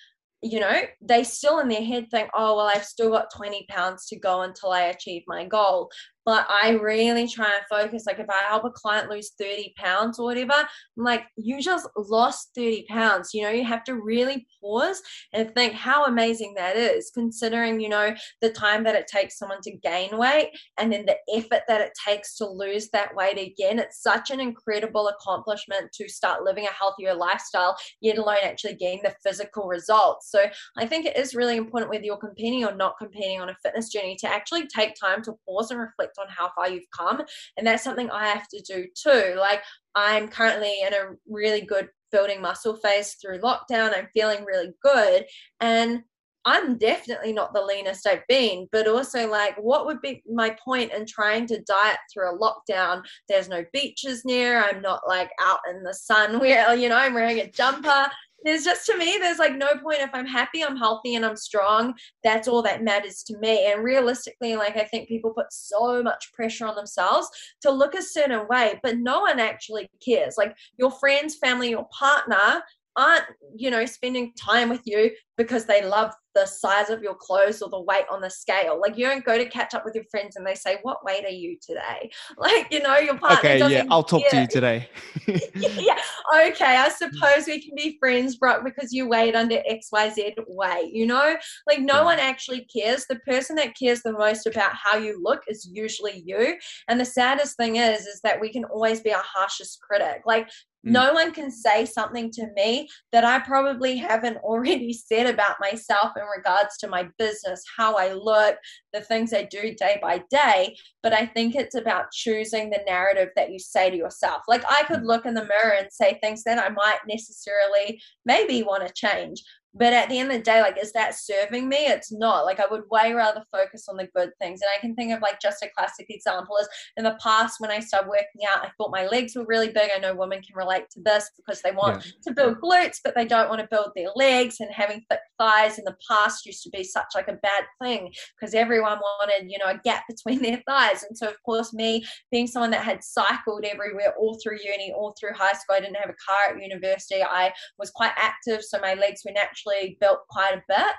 you 0.43 0.61
know, 0.61 0.83
they 1.01 1.24
still 1.24 1.59
in 1.59 1.68
their 1.68 1.83
head 1.83 2.07
think, 2.09 2.30
oh, 2.37 2.57
well, 2.57 2.70
I've 2.72 2.85
still 2.85 3.11
got 3.11 3.35
20 3.35 3.66
pounds 3.68 4.07
to 4.07 4.18
go 4.18 4.43
until 4.43 4.70
I 4.70 4.83
achieve 4.83 5.22
my 5.26 5.45
goal 5.45 5.91
but 6.24 6.46
I 6.48 6.70
really 6.70 7.28
try 7.28 7.46
and 7.46 7.64
focus. 7.68 8.04
Like 8.06 8.18
if 8.18 8.30
I 8.30 8.42
help 8.48 8.64
a 8.64 8.70
client 8.70 9.10
lose 9.10 9.32
30 9.38 9.74
pounds 9.76 10.18
or 10.18 10.26
whatever, 10.26 10.52
I'm 10.52 11.04
like, 11.04 11.24
you 11.36 11.60
just 11.60 11.88
lost 11.96 12.50
30 12.54 12.86
pounds. 12.88 13.30
You 13.32 13.42
know, 13.42 13.50
you 13.50 13.64
have 13.64 13.84
to 13.84 13.96
really 13.96 14.46
pause 14.60 15.02
and 15.32 15.52
think 15.54 15.74
how 15.74 16.04
amazing 16.06 16.54
that 16.56 16.76
is, 16.76 17.10
considering, 17.12 17.80
you 17.80 17.88
know, 17.88 18.14
the 18.40 18.50
time 18.50 18.84
that 18.84 18.94
it 18.94 19.06
takes 19.06 19.38
someone 19.38 19.60
to 19.62 19.76
gain 19.78 20.16
weight 20.16 20.50
and 20.78 20.92
then 20.92 21.06
the 21.06 21.16
effort 21.34 21.62
that 21.68 21.80
it 21.80 21.92
takes 22.06 22.36
to 22.36 22.46
lose 22.46 22.88
that 22.90 23.14
weight 23.14 23.38
again. 23.38 23.78
It's 23.78 24.02
such 24.02 24.30
an 24.30 24.40
incredible 24.40 25.08
accomplishment 25.08 25.90
to 25.94 26.08
start 26.08 26.44
living 26.44 26.64
a 26.64 26.72
healthier 26.72 27.14
lifestyle, 27.14 27.76
yet 28.00 28.18
alone 28.18 28.36
actually 28.44 28.74
gain 28.74 29.00
the 29.02 29.14
physical 29.22 29.66
results. 29.66 30.30
So 30.30 30.44
I 30.76 30.86
think 30.86 31.06
it 31.06 31.16
is 31.16 31.34
really 31.34 31.56
important 31.56 31.90
whether 31.90 32.04
you're 32.04 32.16
competing 32.16 32.64
or 32.64 32.74
not 32.74 32.98
competing 32.98 33.40
on 33.40 33.48
a 33.48 33.56
fitness 33.62 33.88
journey 33.88 34.16
to 34.20 34.28
actually 34.28 34.66
take 34.66 34.94
time 34.94 35.22
to 35.24 35.34
pause 35.46 35.70
and 35.70 35.80
reflect 35.80 36.11
reflect 36.12 36.18
on 36.18 36.34
how 36.34 36.50
far 36.54 36.68
you've 36.68 36.90
come. 36.90 37.22
And 37.56 37.66
that's 37.66 37.84
something 37.84 38.10
I 38.10 38.26
have 38.26 38.48
to 38.48 38.60
do 38.60 38.86
too. 38.94 39.34
Like 39.38 39.62
I'm 39.94 40.28
currently 40.28 40.82
in 40.86 40.94
a 40.94 41.14
really 41.28 41.62
good 41.62 41.88
building 42.10 42.40
muscle 42.40 42.76
phase 42.76 43.14
through 43.14 43.40
lockdown. 43.40 43.96
I'm 43.96 44.08
feeling 44.14 44.44
really 44.44 44.72
good. 44.82 45.24
And 45.60 46.02
I'm 46.44 46.76
definitely 46.76 47.32
not 47.32 47.54
the 47.54 47.62
leanest 47.62 48.04
I've 48.04 48.26
been, 48.28 48.66
but 48.72 48.88
also 48.88 49.30
like, 49.30 49.56
what 49.58 49.86
would 49.86 50.00
be 50.00 50.24
my 50.28 50.56
point 50.64 50.92
in 50.92 51.06
trying 51.06 51.46
to 51.46 51.62
diet 51.62 51.98
through 52.12 52.34
a 52.34 52.38
lockdown? 52.38 53.02
There's 53.28 53.48
no 53.48 53.64
beaches 53.72 54.24
near. 54.24 54.60
I'm 54.60 54.82
not 54.82 55.02
like 55.06 55.30
out 55.40 55.60
in 55.70 55.84
the 55.84 55.94
sun 55.94 56.38
where, 56.40 56.74
you 56.74 56.88
know, 56.88 56.96
I'm 56.96 57.14
wearing 57.14 57.38
a 57.38 57.50
jumper 57.50 58.06
there's 58.45 58.64
just 58.64 58.86
to 58.86 58.97
me 58.97 59.18
there's 59.20 59.38
like 59.38 59.57
no 59.57 59.68
point. 59.82 60.01
If 60.01 60.11
i'm 60.12 60.26
happy 60.26 60.62
i'm 60.62 60.76
healthy 60.76 61.14
and 61.14 61.24
i'm 61.24 61.36
strong 61.36 61.95
that's 62.24 62.49
all 62.49 62.62
that 62.62 62.82
matters 62.82 63.22
to 63.24 63.38
me. 63.38 63.70
And 63.70 63.82
realistically 63.84 64.57
like 64.57 64.76
i 64.76 64.84
think 64.84 65.09
people 65.09 65.32
put 65.32 65.53
so 65.53 66.03
much 66.03 66.32
pressure 66.34 66.66
on 66.66 66.76
themselves 66.76 67.28
to 67.62 67.70
look 67.70 67.95
a 67.95 68.03
certain 68.03 68.47
way 68.49 68.78
but 68.82 68.99
no 68.99 69.20
one 69.20 69.38
actually 69.38 69.88
cares. 70.05 70.34
Like 70.38 70.57
your 70.78 70.90
friends 70.90 71.36
family 71.36 71.70
your 71.70 71.86
partner 71.99 72.62
aren't 72.97 73.24
you 73.57 73.70
know 73.70 73.86
spending 73.86 74.32
time 74.34 74.68
with 74.68 74.82
you 74.84 75.11
because 75.37 75.64
they 75.64 75.85
love 75.85 76.12
the 76.35 76.47
size 76.47 76.89
of 76.89 77.03
your 77.03 77.14
clothes 77.14 77.61
or 77.62 77.68
the 77.68 77.80
weight 77.80 78.05
on 78.11 78.20
the 78.20 78.30
scale. 78.30 78.80
Like 78.80 78.97
you 78.97 79.07
don't 79.07 79.24
go 79.24 79.37
to 79.37 79.47
catch 79.47 79.74
up 79.74 79.85
with 79.85 79.95
your 79.95 80.05
friends 80.11 80.37
and 80.37 80.47
they 80.47 80.55
say 80.55 80.78
what 80.83 81.05
weight 81.05 81.24
are 81.24 81.30
you 81.30 81.59
today? 81.61 82.11
Like 82.39 82.72
you 82.72 82.83
know 82.83 82.97
your 82.97 83.16
partner 83.18 83.51
okay 83.51 83.70
yeah 83.70 83.85
i'll 83.91 84.03
talk 84.03 84.22
to 84.30 84.41
you 84.41 84.47
today. 84.51 84.89
Yeah 85.55 85.99
okay 86.45 86.76
i 86.76 86.89
suppose 86.89 87.47
we 87.47 87.62
can 87.62 87.74
be 87.76 87.97
friends 88.01 88.37
bro 88.37 88.64
because 88.64 88.93
you 88.93 89.09
weighed 89.09 89.35
under 89.35 89.57
xyz 89.70 90.35
weight 90.49 90.93
you 90.93 91.07
know? 91.07 91.37
Like 91.66 91.80
no 91.80 91.97
yeah. 91.97 92.05
one 92.05 92.18
actually 92.18 92.66
cares. 92.74 93.07
The 93.09 93.16
person 93.20 93.57
that 93.57 93.76
cares 93.78 94.03
the 94.03 94.12
most 94.12 94.47
about 94.47 94.72
how 94.74 94.97
you 94.97 95.20
look 95.22 95.43
is 95.47 95.68
usually 95.72 96.22
you. 96.24 96.57
And 96.89 96.99
the 96.99 97.05
saddest 97.05 97.57
thing 97.57 97.76
is 97.76 98.07
is 98.07 98.20
that 98.24 98.41
we 98.41 98.51
can 98.51 98.64
always 98.64 99.01
be 99.01 99.12
our 99.12 99.24
harshest 99.24 99.80
critic. 99.80 100.22
Like 100.26 100.49
Mm. 100.87 100.93
No 100.93 101.12
one 101.12 101.33
can 101.33 101.51
say 101.51 101.85
something 101.85 102.30
to 102.33 102.49
me 102.55 102.89
that 103.12 103.24
I 103.24 103.39
probably 103.41 103.97
haven't 103.97 104.39
already 104.39 104.93
said 104.93 105.21
about 105.26 105.56
myself 105.60 106.12
in 106.16 106.22
regards 106.36 106.76
to 106.78 106.88
my 106.88 107.08
business, 107.18 107.62
how 107.76 107.96
I 107.96 108.12
look, 108.12 108.56
the 108.92 109.00
things 109.00 109.32
I 109.32 109.44
do 109.44 109.74
day 109.74 109.98
by 110.00 110.22
day. 110.30 110.76
But 111.02 111.12
I 111.12 111.26
think 111.26 111.54
it's 111.54 111.74
about 111.74 112.12
choosing 112.12 112.70
the 112.70 112.80
narrative 112.86 113.30
that 113.36 113.50
you 113.50 113.58
say 113.58 113.90
to 113.90 113.96
yourself. 113.96 114.42
Like 114.48 114.64
I 114.68 114.84
could 114.84 115.04
look 115.04 115.26
in 115.26 115.34
the 115.34 115.46
mirror 115.46 115.74
and 115.78 115.88
say 115.90 116.18
things 116.22 116.44
that 116.44 116.58
I 116.58 116.68
might 116.68 117.00
necessarily 117.08 118.00
maybe 118.24 118.62
want 118.62 118.86
to 118.86 118.92
change, 118.94 119.42
but 119.74 119.92
at 119.92 120.08
the 120.08 120.18
end 120.18 120.30
of 120.30 120.36
the 120.36 120.42
day 120.42 120.60
like 120.60 120.76
is 120.82 120.92
that 120.92 121.14
serving 121.14 121.68
me? 121.68 121.86
It's 121.86 122.12
not. 122.12 122.44
Like 122.44 122.60
i 122.60 122.66
would 122.70 122.84
way 122.90 123.12
rather 123.12 123.42
focus 123.50 123.86
on 123.88 123.96
the 123.96 124.08
good 124.14 124.30
things. 124.40 124.60
And 124.60 124.70
i 124.76 124.80
can 124.80 124.94
think 124.94 125.12
of 125.12 125.22
like 125.22 125.40
just 125.40 125.62
a 125.62 125.68
classic 125.76 126.06
example 126.10 126.56
is 126.58 126.68
in 126.96 127.04
the 127.04 127.18
past 127.22 127.60
when 127.60 127.70
i 127.70 127.80
started 127.80 128.08
working 128.08 128.42
out 128.48 128.64
i 128.64 128.70
thought 128.76 128.90
my 128.90 129.06
legs 129.06 129.34
were 129.34 129.46
really 129.46 129.68
big. 129.68 129.90
I 129.94 129.98
know 129.98 130.14
women 130.14 130.42
can 130.42 130.56
relate 130.56 130.90
to 130.90 131.00
this 131.00 131.30
because 131.36 131.62
they 131.62 131.72
want 131.72 132.04
yeah. 132.04 132.12
to 132.24 132.34
build 132.34 132.60
glutes 132.60 132.98
but 133.02 133.14
they 133.14 133.24
don't 133.24 133.48
want 133.48 133.60
to 133.60 133.68
build 133.70 133.92
their 133.94 134.10
legs. 134.14 134.60
And 134.60 134.70
having 134.72 135.02
thick 135.08 135.20
thighs 135.38 135.78
in 135.78 135.84
the 135.84 135.96
past 136.08 136.46
used 136.46 136.62
to 136.64 136.70
be 136.70 136.84
such 136.84 137.08
like 137.14 137.28
a 137.28 137.34
bad 137.34 137.64
thing 137.80 138.12
because 138.38 138.54
everyone 138.54 138.98
wanted 138.98 139.50
you 139.50 139.58
know 139.58 139.70
a 139.70 139.80
gap 139.84 140.04
between 140.08 140.42
their 140.42 140.62
thighs. 140.66 141.02
And 141.02 141.16
so 141.16 141.28
of 141.28 141.42
course 141.44 141.72
me 141.72 142.04
being 142.30 142.46
someone 142.46 142.70
that 142.72 142.84
had 142.84 143.02
cycled 143.02 143.64
everywhere 143.64 144.14
all 144.18 144.38
through 144.42 144.58
uni 144.62 144.92
all 144.92 145.14
through 145.18 145.32
high 145.34 145.52
school 145.52 145.76
i 145.76 145.80
didn't 145.80 145.96
have 145.96 146.10
a 146.10 146.24
car 146.26 146.54
at 146.54 146.62
university. 146.62 147.22
I 147.22 147.52
was 147.78 147.90
quite 147.90 148.12
active 148.16 148.62
so 148.62 148.78
my 148.78 148.94
legs 148.94 149.22
were 149.24 149.32
naturally 149.32 149.61
actually 149.62 149.96
built 150.00 150.20
quite 150.28 150.54
a 150.54 150.62
bit 150.68 150.96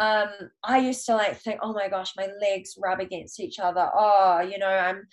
um, 0.00 0.30
I 0.64 0.78
used 0.78 1.04
to 1.06 1.14
like 1.14 1.36
think, 1.36 1.60
oh 1.62 1.74
my 1.74 1.86
gosh, 1.86 2.14
my 2.16 2.28
legs 2.40 2.74
rub 2.82 3.00
against 3.00 3.38
each 3.38 3.58
other. 3.58 3.86
Oh, 3.94 4.40
you 4.40 4.58
know, 4.58 4.66
I'm 4.66 5.06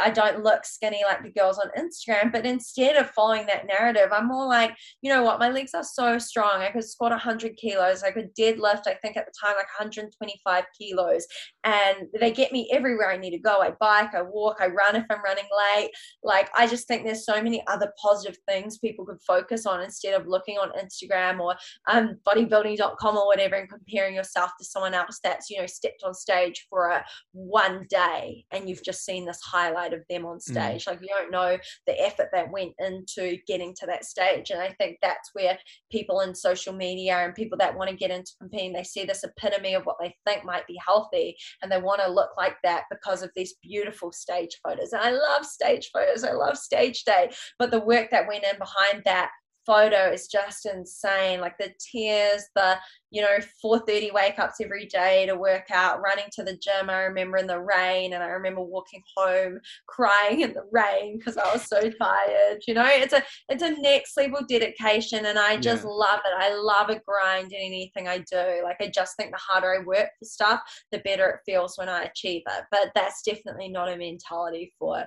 I 0.00 0.08
don't 0.08 0.42
look 0.42 0.64
skinny 0.64 1.02
like 1.06 1.22
the 1.22 1.38
girls 1.38 1.58
on 1.58 1.70
Instagram. 1.76 2.32
But 2.32 2.46
instead 2.46 2.96
of 2.96 3.10
following 3.10 3.44
that 3.46 3.66
narrative, 3.66 4.08
I'm 4.12 4.28
more 4.28 4.46
like, 4.46 4.74
you 5.02 5.12
know 5.12 5.22
what, 5.22 5.40
my 5.40 5.50
legs 5.50 5.74
are 5.74 5.84
so 5.84 6.18
strong. 6.18 6.62
I 6.62 6.70
could 6.70 6.84
squat 6.84 7.10
100 7.10 7.54
kilos. 7.58 8.02
I 8.02 8.12
could 8.12 8.34
deadlift, 8.34 8.86
I 8.86 8.94
think 8.94 9.18
at 9.18 9.26
the 9.26 9.32
time, 9.44 9.56
like 9.56 9.78
125 9.78 10.64
kilos. 10.78 11.26
And 11.64 12.08
they 12.18 12.32
get 12.32 12.50
me 12.50 12.66
everywhere 12.72 13.10
I 13.10 13.18
need 13.18 13.32
to 13.32 13.38
go. 13.38 13.60
I 13.60 13.72
bike, 13.78 14.14
I 14.14 14.22
walk, 14.22 14.56
I 14.60 14.68
run 14.68 14.96
if 14.96 15.04
I'm 15.10 15.22
running 15.22 15.48
late. 15.74 15.90
Like, 16.24 16.48
I 16.56 16.66
just 16.66 16.88
think 16.88 17.04
there's 17.04 17.26
so 17.26 17.42
many 17.42 17.62
other 17.66 17.92
positive 18.00 18.38
things 18.48 18.78
people 18.78 19.04
could 19.04 19.20
focus 19.20 19.66
on 19.66 19.82
instead 19.82 20.18
of 20.18 20.26
looking 20.26 20.56
on 20.56 20.72
Instagram 20.82 21.40
or 21.40 21.56
um, 21.90 22.16
bodybuilding.com 22.26 23.16
or 23.18 23.26
whatever 23.26 23.56
and 23.56 23.68
comparing 23.68 24.14
yourself 24.14 24.29
yourself 24.30 24.52
to 24.58 24.64
someone 24.64 24.94
else 24.94 25.18
that's 25.22 25.50
you 25.50 25.60
know 25.60 25.66
stepped 25.66 26.02
on 26.04 26.14
stage 26.14 26.66
for 26.68 26.88
a 26.90 27.04
one 27.32 27.86
day 27.88 28.44
and 28.52 28.68
you've 28.68 28.84
just 28.84 29.04
seen 29.04 29.24
this 29.24 29.40
highlight 29.40 29.92
of 29.92 30.00
them 30.08 30.24
on 30.24 30.36
mm. 30.36 30.42
stage 30.42 30.84
mm. 30.84 30.86
like 30.88 31.00
you 31.00 31.08
don't 31.08 31.30
know 31.30 31.58
the 31.86 32.00
effort 32.00 32.28
that 32.32 32.50
went 32.50 32.72
into 32.78 33.36
getting 33.46 33.74
to 33.78 33.86
that 33.86 34.04
stage 34.04 34.50
and 34.50 34.60
i 34.60 34.70
think 34.78 34.98
that's 35.02 35.30
where 35.32 35.58
people 35.90 36.20
in 36.20 36.34
social 36.34 36.72
media 36.72 37.18
and 37.18 37.34
people 37.34 37.58
that 37.58 37.76
want 37.76 37.90
to 37.90 37.96
get 37.96 38.10
into 38.10 38.32
competing 38.38 38.72
they 38.72 38.82
see 38.82 39.04
this 39.04 39.24
epitome 39.24 39.74
of 39.74 39.84
what 39.84 39.96
they 40.00 40.14
think 40.26 40.44
might 40.44 40.66
be 40.66 40.78
healthy 40.84 41.36
and 41.62 41.70
they 41.70 41.80
want 41.80 42.00
to 42.00 42.10
look 42.10 42.30
like 42.36 42.56
that 42.62 42.84
because 42.90 43.22
of 43.22 43.30
these 43.34 43.54
beautiful 43.62 44.12
stage 44.12 44.58
photos 44.62 44.92
and 44.92 45.02
i 45.02 45.10
love 45.10 45.44
stage 45.44 45.90
photos 45.92 46.24
i 46.24 46.32
love 46.32 46.56
stage 46.56 47.04
day 47.04 47.30
but 47.58 47.70
the 47.70 47.80
work 47.80 48.08
that 48.10 48.26
went 48.28 48.44
in 48.44 48.58
behind 48.58 49.02
that 49.04 49.30
photo 49.66 50.10
is 50.10 50.26
just 50.28 50.66
insane. 50.66 51.40
Like 51.40 51.56
the 51.58 51.72
tears, 51.92 52.44
the 52.54 52.76
you 53.10 53.22
know 53.22 53.38
4:30 53.64 54.12
wake 54.12 54.38
ups 54.38 54.60
every 54.60 54.86
day 54.86 55.26
to 55.26 55.36
work 55.36 55.70
out, 55.72 56.00
running 56.00 56.26
to 56.32 56.42
the 56.42 56.56
gym. 56.56 56.88
I 56.88 57.00
remember 57.02 57.36
in 57.36 57.46
the 57.46 57.60
rain, 57.60 58.12
and 58.12 58.22
I 58.22 58.28
remember 58.28 58.62
walking 58.62 59.02
home 59.16 59.58
crying 59.86 60.40
in 60.40 60.52
the 60.52 60.64
rain 60.70 61.18
because 61.18 61.36
I 61.36 61.52
was 61.52 61.66
so 61.66 61.80
tired. 61.80 62.62
You 62.66 62.74
know, 62.74 62.86
it's 62.86 63.12
a 63.12 63.22
it's 63.48 63.62
a 63.62 63.80
next 63.80 64.16
level 64.16 64.40
dedication, 64.48 65.26
and 65.26 65.38
I 65.38 65.56
just 65.56 65.84
yeah. 65.84 65.90
love 65.90 66.20
it. 66.24 66.34
I 66.36 66.54
love 66.54 66.90
a 66.90 67.00
grind 67.06 67.52
in 67.52 67.60
anything 67.60 68.08
I 68.08 68.18
do. 68.18 68.62
Like 68.64 68.76
I 68.80 68.90
just 68.92 69.16
think 69.16 69.32
the 69.32 69.38
harder 69.38 69.74
I 69.74 69.84
work 69.84 70.10
for 70.18 70.24
stuff, 70.24 70.60
the 70.92 70.98
better 70.98 71.28
it 71.28 71.40
feels 71.50 71.76
when 71.76 71.88
I 71.88 72.04
achieve 72.04 72.42
it. 72.46 72.64
But 72.70 72.90
that's 72.94 73.22
definitely 73.22 73.68
not 73.68 73.90
a 73.90 73.96
mentality 73.96 74.72
for 74.78 75.04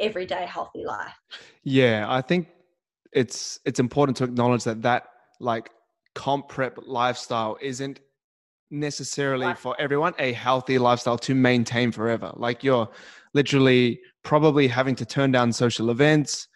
everyday 0.00 0.46
healthy 0.46 0.84
life. 0.84 1.14
Yeah, 1.64 2.06
I 2.08 2.22
think 2.22 2.48
it's 3.12 3.60
it's 3.64 3.80
important 3.80 4.16
to 4.18 4.24
acknowledge 4.24 4.64
that 4.64 4.82
that 4.82 5.04
like 5.40 5.70
comp 6.14 6.48
prep 6.48 6.78
lifestyle 6.86 7.56
isn't 7.60 8.00
necessarily 8.70 9.54
for 9.54 9.74
everyone 9.80 10.12
a 10.18 10.32
healthy 10.32 10.78
lifestyle 10.78 11.16
to 11.18 11.34
maintain 11.34 11.90
forever. 11.90 12.32
Like 12.36 12.62
you're 12.62 12.88
literally 13.32 14.00
probably 14.24 14.68
having 14.68 14.94
to 14.96 15.06
turn 15.06 15.32
down 15.32 15.52
social 15.52 15.90
events. 15.90 16.48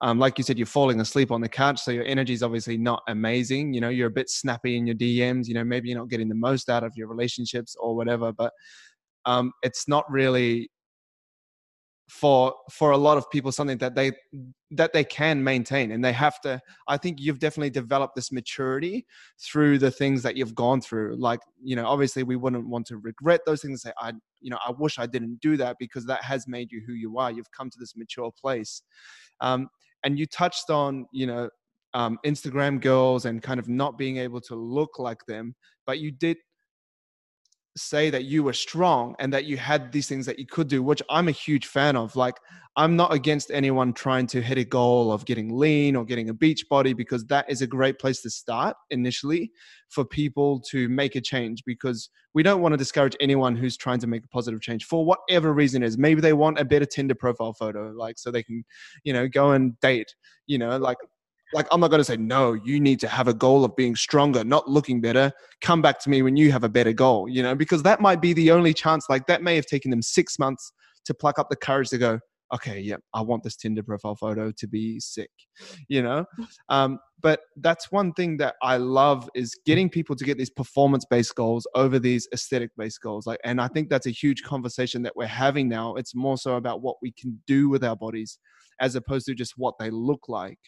Um, 0.00 0.18
like 0.18 0.36
you 0.36 0.44
said 0.44 0.58
you're 0.58 0.66
falling 0.66 1.00
asleep 1.00 1.30
on 1.30 1.40
the 1.40 1.48
couch 1.48 1.80
so 1.80 1.90
your 1.90 2.04
energy 2.04 2.34
is 2.34 2.42
obviously 2.42 2.76
not 2.76 3.02
amazing. 3.08 3.72
You 3.72 3.80
know 3.80 3.88
you're 3.88 4.08
a 4.08 4.10
bit 4.10 4.28
snappy 4.28 4.76
in 4.76 4.86
your 4.86 4.96
dms 4.96 5.46
you 5.46 5.54
know 5.54 5.64
maybe 5.64 5.88
you're 5.88 5.98
not 5.98 6.08
getting 6.08 6.28
the 6.28 6.34
most 6.34 6.68
out 6.68 6.82
of 6.82 6.92
your 6.96 7.08
relationships 7.08 7.76
or 7.78 7.96
whatever 7.96 8.32
but 8.32 8.52
um, 9.24 9.52
it's 9.62 9.88
not 9.88 10.04
really 10.10 10.68
for 12.08 12.54
for 12.70 12.90
a 12.90 12.96
lot 12.96 13.16
of 13.16 13.30
people 13.30 13.50
something 13.50 13.78
that 13.78 13.94
they 13.94 14.12
that 14.70 14.92
they 14.92 15.04
can 15.04 15.42
maintain. 15.42 15.92
And 15.92 16.04
they 16.04 16.12
have 16.12 16.40
to 16.42 16.60
i 16.88 16.96
think 16.96 17.20
you've 17.20 17.38
definitely 17.38 17.70
developed 17.70 18.14
this 18.14 18.30
maturity 18.30 19.06
through 19.40 19.78
the 19.78 19.90
things 19.90 20.22
that 20.22 20.36
you've 20.36 20.54
gone 20.54 20.80
through. 20.80 21.16
Like 21.16 21.40
you 21.62 21.76
know 21.76 21.86
obviously 21.86 22.22
we 22.22 22.36
wouldn't 22.36 22.68
want 22.68 22.86
to 22.88 22.98
regret 22.98 23.40
those 23.46 23.62
things 23.62 23.82
say 23.82 23.92
i 23.98 24.12
you 24.40 24.50
know 24.50 24.58
i 24.66 24.70
wish 24.70 24.98
i 24.98 25.06
didn't 25.06 25.40
do 25.40 25.56
that 25.56 25.76
because 25.78 26.04
that 26.06 26.22
has 26.22 26.46
made 26.46 26.70
you 26.70 26.82
who 26.86 26.92
you 26.92 27.18
are. 27.18 27.30
You've 27.30 27.50
come 27.52 27.70
to 27.70 27.78
this 27.78 27.96
mature 27.96 28.30
place. 28.38 28.82
Um, 29.40 29.68
and 30.04 30.18
you 30.18 30.26
touched 30.26 30.70
on 30.70 31.06
you 31.12 31.26
know 31.26 31.48
um, 31.94 32.18
instagram 32.26 32.80
girls 32.80 33.24
and 33.24 33.40
kind 33.40 33.60
of 33.60 33.68
not 33.68 33.96
being 33.96 34.16
able 34.18 34.40
to 34.42 34.56
look 34.56 34.98
like 34.98 35.24
them 35.26 35.54
but 35.86 36.00
you 36.00 36.10
did 36.10 36.36
say 37.76 38.10
that 38.10 38.24
you 38.24 38.42
were 38.42 38.52
strong 38.52 39.16
and 39.18 39.32
that 39.32 39.44
you 39.44 39.56
had 39.56 39.90
these 39.90 40.08
things 40.08 40.26
that 40.26 40.38
you 40.38 40.46
could 40.46 40.68
do, 40.68 40.82
which 40.82 41.02
I'm 41.10 41.28
a 41.28 41.32
huge 41.32 41.66
fan 41.66 41.96
of. 41.96 42.14
Like, 42.14 42.38
I'm 42.76 42.96
not 42.96 43.12
against 43.12 43.50
anyone 43.52 43.92
trying 43.92 44.26
to 44.28 44.42
hit 44.42 44.58
a 44.58 44.64
goal 44.64 45.12
of 45.12 45.24
getting 45.24 45.56
lean 45.56 45.94
or 45.94 46.04
getting 46.04 46.28
a 46.28 46.34
beach 46.34 46.68
body 46.68 46.92
because 46.92 47.24
that 47.26 47.48
is 47.48 47.62
a 47.62 47.66
great 47.66 47.98
place 47.98 48.20
to 48.22 48.30
start 48.30 48.76
initially 48.90 49.52
for 49.90 50.04
people 50.04 50.60
to 50.70 50.88
make 50.88 51.14
a 51.14 51.20
change 51.20 51.62
because 51.64 52.10
we 52.32 52.42
don't 52.42 52.60
want 52.60 52.72
to 52.72 52.76
discourage 52.76 53.16
anyone 53.20 53.54
who's 53.54 53.76
trying 53.76 54.00
to 54.00 54.08
make 54.08 54.24
a 54.24 54.28
positive 54.28 54.60
change 54.60 54.84
for 54.84 55.04
whatever 55.04 55.52
reason 55.52 55.84
is. 55.84 55.96
Maybe 55.96 56.20
they 56.20 56.32
want 56.32 56.58
a 56.58 56.64
better 56.64 56.86
Tinder 56.86 57.14
profile 57.14 57.52
photo, 57.52 57.92
like 57.96 58.18
so 58.18 58.30
they 58.32 58.42
can, 58.42 58.64
you 59.04 59.12
know, 59.12 59.28
go 59.28 59.52
and 59.52 59.78
date, 59.80 60.12
you 60.46 60.58
know, 60.58 60.76
like 60.76 60.98
like 61.52 61.66
i'm 61.70 61.80
not 61.80 61.88
going 61.88 62.00
to 62.00 62.04
say 62.04 62.16
no 62.16 62.52
you 62.52 62.80
need 62.80 62.98
to 63.00 63.08
have 63.08 63.28
a 63.28 63.34
goal 63.34 63.64
of 63.64 63.74
being 63.76 63.94
stronger 63.96 64.44
not 64.44 64.68
looking 64.68 65.00
better. 65.00 65.32
Come 65.60 65.82
back 65.82 65.98
to 66.00 66.10
me 66.10 66.22
when 66.22 66.36
you 66.36 66.52
have 66.52 66.64
a 66.64 66.68
better 66.68 66.92
goal 66.92 67.28
you 67.28 67.42
know? 67.42 67.54
Because 67.54 67.82
that 67.82 68.00
might 68.00 68.20
be 68.20 68.32
the 68.32 68.50
only 68.50 68.74
chance 68.74 69.06
like 69.08 69.26
that 69.26 69.42
may 69.42 69.56
have 69.56 69.66
taken 69.66 69.90
them 69.90 70.02
six 70.02 70.38
months 70.38 70.72
to 71.04 71.14
pluck 71.14 71.38
up 71.38 71.48
the 71.50 71.56
courage 71.56 71.90
to 71.90 71.98
go 71.98 72.18
okay 72.52 72.78
yeah 72.78 72.96
i 73.14 73.20
want 73.22 73.42
this 73.42 73.56
tinder 73.56 73.82
profile 73.82 74.14
photo 74.14 74.52
to 74.56 74.66
be 74.66 75.00
sick 75.00 75.30
you 75.88 76.02
know? 76.02 76.24
Um, 76.68 76.98
but 77.20 77.40
that's 77.56 77.90
one 77.90 78.12
thing 78.12 78.36
that 78.38 78.56
i 78.62 78.76
love 78.76 79.28
is 79.34 79.58
getting 79.64 79.88
people 79.88 80.14
to 80.16 80.24
get 80.24 80.36
these 80.36 80.50
performance 80.50 81.04
based 81.08 81.34
goals 81.34 81.66
over 81.74 81.98
these 81.98 82.28
aesthetic 82.34 82.70
based 82.76 83.00
goals 83.00 83.26
like 83.26 83.40
and 83.44 83.60
i 83.60 83.68
think 83.68 83.88
that's 83.88 84.06
a 84.06 84.10
huge 84.10 84.42
conversation 84.42 85.02
that 85.02 85.16
we're 85.16 85.26
having 85.26 85.68
now. 85.68 85.94
It's 85.96 86.14
more 86.14 86.38
so 86.38 86.56
about 86.56 86.82
what 86.82 86.96
we 87.02 87.12
can 87.12 87.40
do 87.46 87.68
with 87.68 87.84
our 87.84 87.96
bodies 87.96 88.38
as 88.80 88.94
opposed 88.94 89.26
to 89.26 89.34
just 89.34 89.54
what 89.56 89.74
they 89.78 89.90
look 89.90 90.28
like 90.28 90.58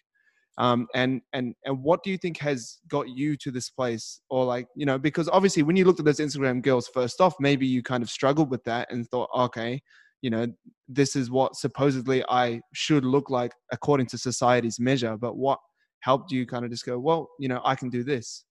um, 0.58 0.86
and 0.94 1.20
and 1.32 1.54
and 1.64 1.82
what 1.82 2.02
do 2.02 2.10
you 2.10 2.16
think 2.16 2.38
has 2.38 2.78
got 2.88 3.08
you 3.08 3.36
to 3.38 3.50
this 3.50 3.70
place? 3.70 4.20
Or 4.30 4.44
like 4.44 4.68
you 4.74 4.86
know 4.86 4.98
because 4.98 5.28
obviously 5.28 5.62
when 5.62 5.76
you 5.76 5.84
looked 5.84 6.00
at 6.00 6.06
those 6.06 6.18
instagram 6.18 6.62
girls 6.62 6.88
first 6.88 7.20
off 7.20 7.34
maybe 7.40 7.66
you 7.66 7.82
kind 7.82 8.02
of 8.02 8.10
struggled 8.10 8.50
with 8.50 8.64
that 8.64 8.90
and 8.90 9.08
thought 9.08 9.28
okay 9.34 9.80
you 10.22 10.30
know 10.30 10.46
this 10.88 11.14
is 11.14 11.30
what 11.30 11.56
supposedly 11.56 12.24
i 12.28 12.60
should 12.72 13.04
look 13.04 13.28
like 13.30 13.52
according 13.72 14.06
to 14.06 14.18
society's 14.18 14.80
measure. 14.80 15.16
But 15.16 15.36
what 15.36 15.58
helped 16.00 16.30
you 16.32 16.46
kind 16.46 16.64
of 16.64 16.70
just 16.70 16.86
go 16.86 16.98
well 16.98 17.28
you 17.38 17.48
know 17.48 17.60
i 17.64 17.74
can 17.74 17.90
do 17.90 18.02
this 18.04 18.44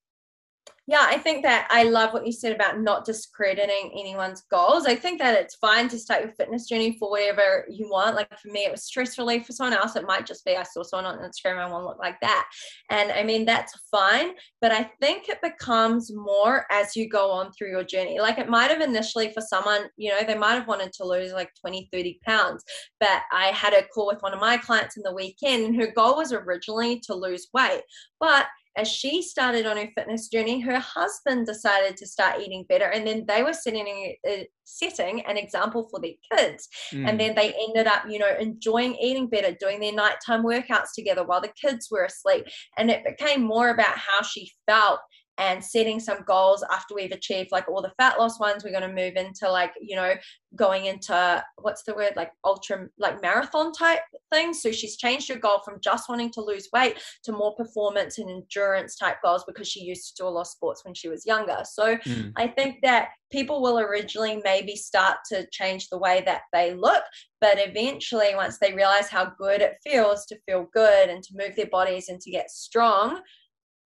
Yeah, 0.88 1.04
I 1.04 1.18
think 1.18 1.42
that 1.42 1.66
I 1.68 1.82
love 1.82 2.12
what 2.12 2.24
you 2.24 2.32
said 2.32 2.54
about 2.54 2.80
not 2.80 3.04
discrediting 3.04 3.90
anyone's 3.92 4.42
goals. 4.42 4.86
I 4.86 4.94
think 4.94 5.18
that 5.20 5.36
it's 5.36 5.56
fine 5.56 5.88
to 5.88 5.98
start 5.98 6.22
your 6.22 6.30
fitness 6.30 6.68
journey 6.68 6.96
for 6.96 7.10
whatever 7.10 7.66
you 7.68 7.88
want. 7.90 8.14
Like 8.14 8.28
for 8.38 8.48
me, 8.48 8.66
it 8.66 8.70
was 8.70 8.84
stress 8.84 9.18
relief. 9.18 9.46
For 9.46 9.52
someone 9.52 9.76
else, 9.76 9.96
it 9.96 10.06
might 10.06 10.26
just 10.26 10.44
be 10.44 10.54
I 10.54 10.62
saw 10.62 10.84
someone 10.84 11.12
on 11.12 11.28
Instagram, 11.28 11.58
I 11.58 11.68
want 11.68 11.82
to 11.82 11.88
look 11.88 11.98
like 11.98 12.20
that. 12.20 12.48
And 12.90 13.10
I 13.10 13.24
mean, 13.24 13.44
that's 13.44 13.76
fine. 13.90 14.34
But 14.60 14.70
I 14.70 14.84
think 15.00 15.28
it 15.28 15.42
becomes 15.42 16.12
more 16.14 16.66
as 16.70 16.94
you 16.94 17.08
go 17.08 17.32
on 17.32 17.50
through 17.50 17.70
your 17.70 17.84
journey. 17.84 18.20
Like 18.20 18.38
it 18.38 18.48
might 18.48 18.70
have 18.70 18.80
initially 18.80 19.32
for 19.32 19.40
someone, 19.40 19.88
you 19.96 20.12
know, 20.12 20.22
they 20.24 20.38
might 20.38 20.54
have 20.54 20.68
wanted 20.68 20.92
to 20.94 21.04
lose 21.04 21.32
like 21.32 21.50
20, 21.60 21.88
30 21.92 22.20
pounds. 22.24 22.62
But 23.00 23.22
I 23.32 23.46
had 23.46 23.72
a 23.72 23.88
call 23.88 24.06
with 24.06 24.22
one 24.22 24.34
of 24.34 24.40
my 24.40 24.56
clients 24.56 24.96
in 24.96 25.02
the 25.02 25.12
weekend, 25.12 25.64
and 25.64 25.76
her 25.80 25.90
goal 25.90 26.16
was 26.16 26.32
originally 26.32 27.00
to 27.00 27.14
lose 27.14 27.48
weight. 27.52 27.82
But 28.20 28.46
as 28.76 28.88
she 28.88 29.22
started 29.22 29.66
on 29.66 29.76
her 29.76 29.88
fitness 29.96 30.28
journey, 30.28 30.60
her 30.60 30.78
husband 30.78 31.46
decided 31.46 31.96
to 31.96 32.06
start 32.06 32.40
eating 32.40 32.64
better, 32.68 32.86
and 32.86 33.06
then 33.06 33.24
they 33.26 33.42
were 33.42 33.52
setting 33.52 33.86
a, 34.26 34.48
setting 34.64 35.24
an 35.26 35.36
example 35.36 35.88
for 35.90 36.00
their 36.00 36.12
kids. 36.32 36.68
Mm. 36.92 37.08
And 37.08 37.20
then 37.20 37.34
they 37.34 37.54
ended 37.68 37.86
up, 37.86 38.02
you 38.08 38.18
know, 38.18 38.34
enjoying 38.38 38.96
eating 38.96 39.28
better, 39.28 39.56
doing 39.58 39.80
their 39.80 39.92
nighttime 39.92 40.44
workouts 40.44 40.92
together 40.94 41.24
while 41.24 41.40
the 41.40 41.52
kids 41.60 41.88
were 41.90 42.04
asleep, 42.04 42.46
and 42.76 42.90
it 42.90 43.04
became 43.04 43.42
more 43.42 43.70
about 43.70 43.96
how 43.96 44.22
she 44.22 44.50
felt 44.66 45.00
and 45.38 45.62
setting 45.62 46.00
some 46.00 46.22
goals 46.26 46.64
after 46.70 46.94
we've 46.94 47.12
achieved 47.12 47.52
like 47.52 47.68
all 47.68 47.82
the 47.82 47.92
fat 47.98 48.18
loss 48.18 48.40
ones 48.40 48.64
we're 48.64 48.70
going 48.70 48.82
to 48.82 49.02
move 49.02 49.16
into 49.16 49.50
like 49.50 49.72
you 49.80 49.96
know 49.96 50.14
going 50.54 50.86
into 50.86 51.44
what's 51.58 51.82
the 51.82 51.94
word 51.94 52.12
like 52.16 52.30
ultra 52.44 52.86
like 52.98 53.20
marathon 53.20 53.72
type 53.72 54.00
things 54.32 54.62
so 54.62 54.72
she's 54.72 54.96
changed 54.96 55.28
her 55.28 55.38
goal 55.38 55.60
from 55.64 55.78
just 55.82 56.08
wanting 56.08 56.30
to 56.30 56.40
lose 56.40 56.68
weight 56.72 56.98
to 57.22 57.32
more 57.32 57.54
performance 57.56 58.18
and 58.18 58.30
endurance 58.30 58.96
type 58.96 59.16
goals 59.22 59.44
because 59.46 59.68
she 59.68 59.82
used 59.82 60.08
to 60.08 60.22
do 60.22 60.28
a 60.28 60.30
lot 60.30 60.42
of 60.42 60.46
sports 60.46 60.84
when 60.84 60.94
she 60.94 61.08
was 61.08 61.26
younger 61.26 61.58
so 61.64 61.96
mm. 61.96 62.32
i 62.36 62.46
think 62.46 62.76
that 62.82 63.08
people 63.30 63.60
will 63.60 63.78
originally 63.78 64.40
maybe 64.44 64.76
start 64.76 65.18
to 65.28 65.46
change 65.50 65.88
the 65.88 65.98
way 65.98 66.22
that 66.24 66.42
they 66.52 66.74
look 66.74 67.02
but 67.40 67.58
eventually 67.58 68.34
once 68.34 68.58
they 68.58 68.72
realize 68.72 69.08
how 69.08 69.30
good 69.38 69.60
it 69.60 69.74
feels 69.84 70.24
to 70.26 70.38
feel 70.46 70.66
good 70.72 71.10
and 71.10 71.22
to 71.22 71.34
move 71.36 71.54
their 71.56 71.66
bodies 71.66 72.08
and 72.08 72.20
to 72.20 72.30
get 72.30 72.50
strong 72.50 73.20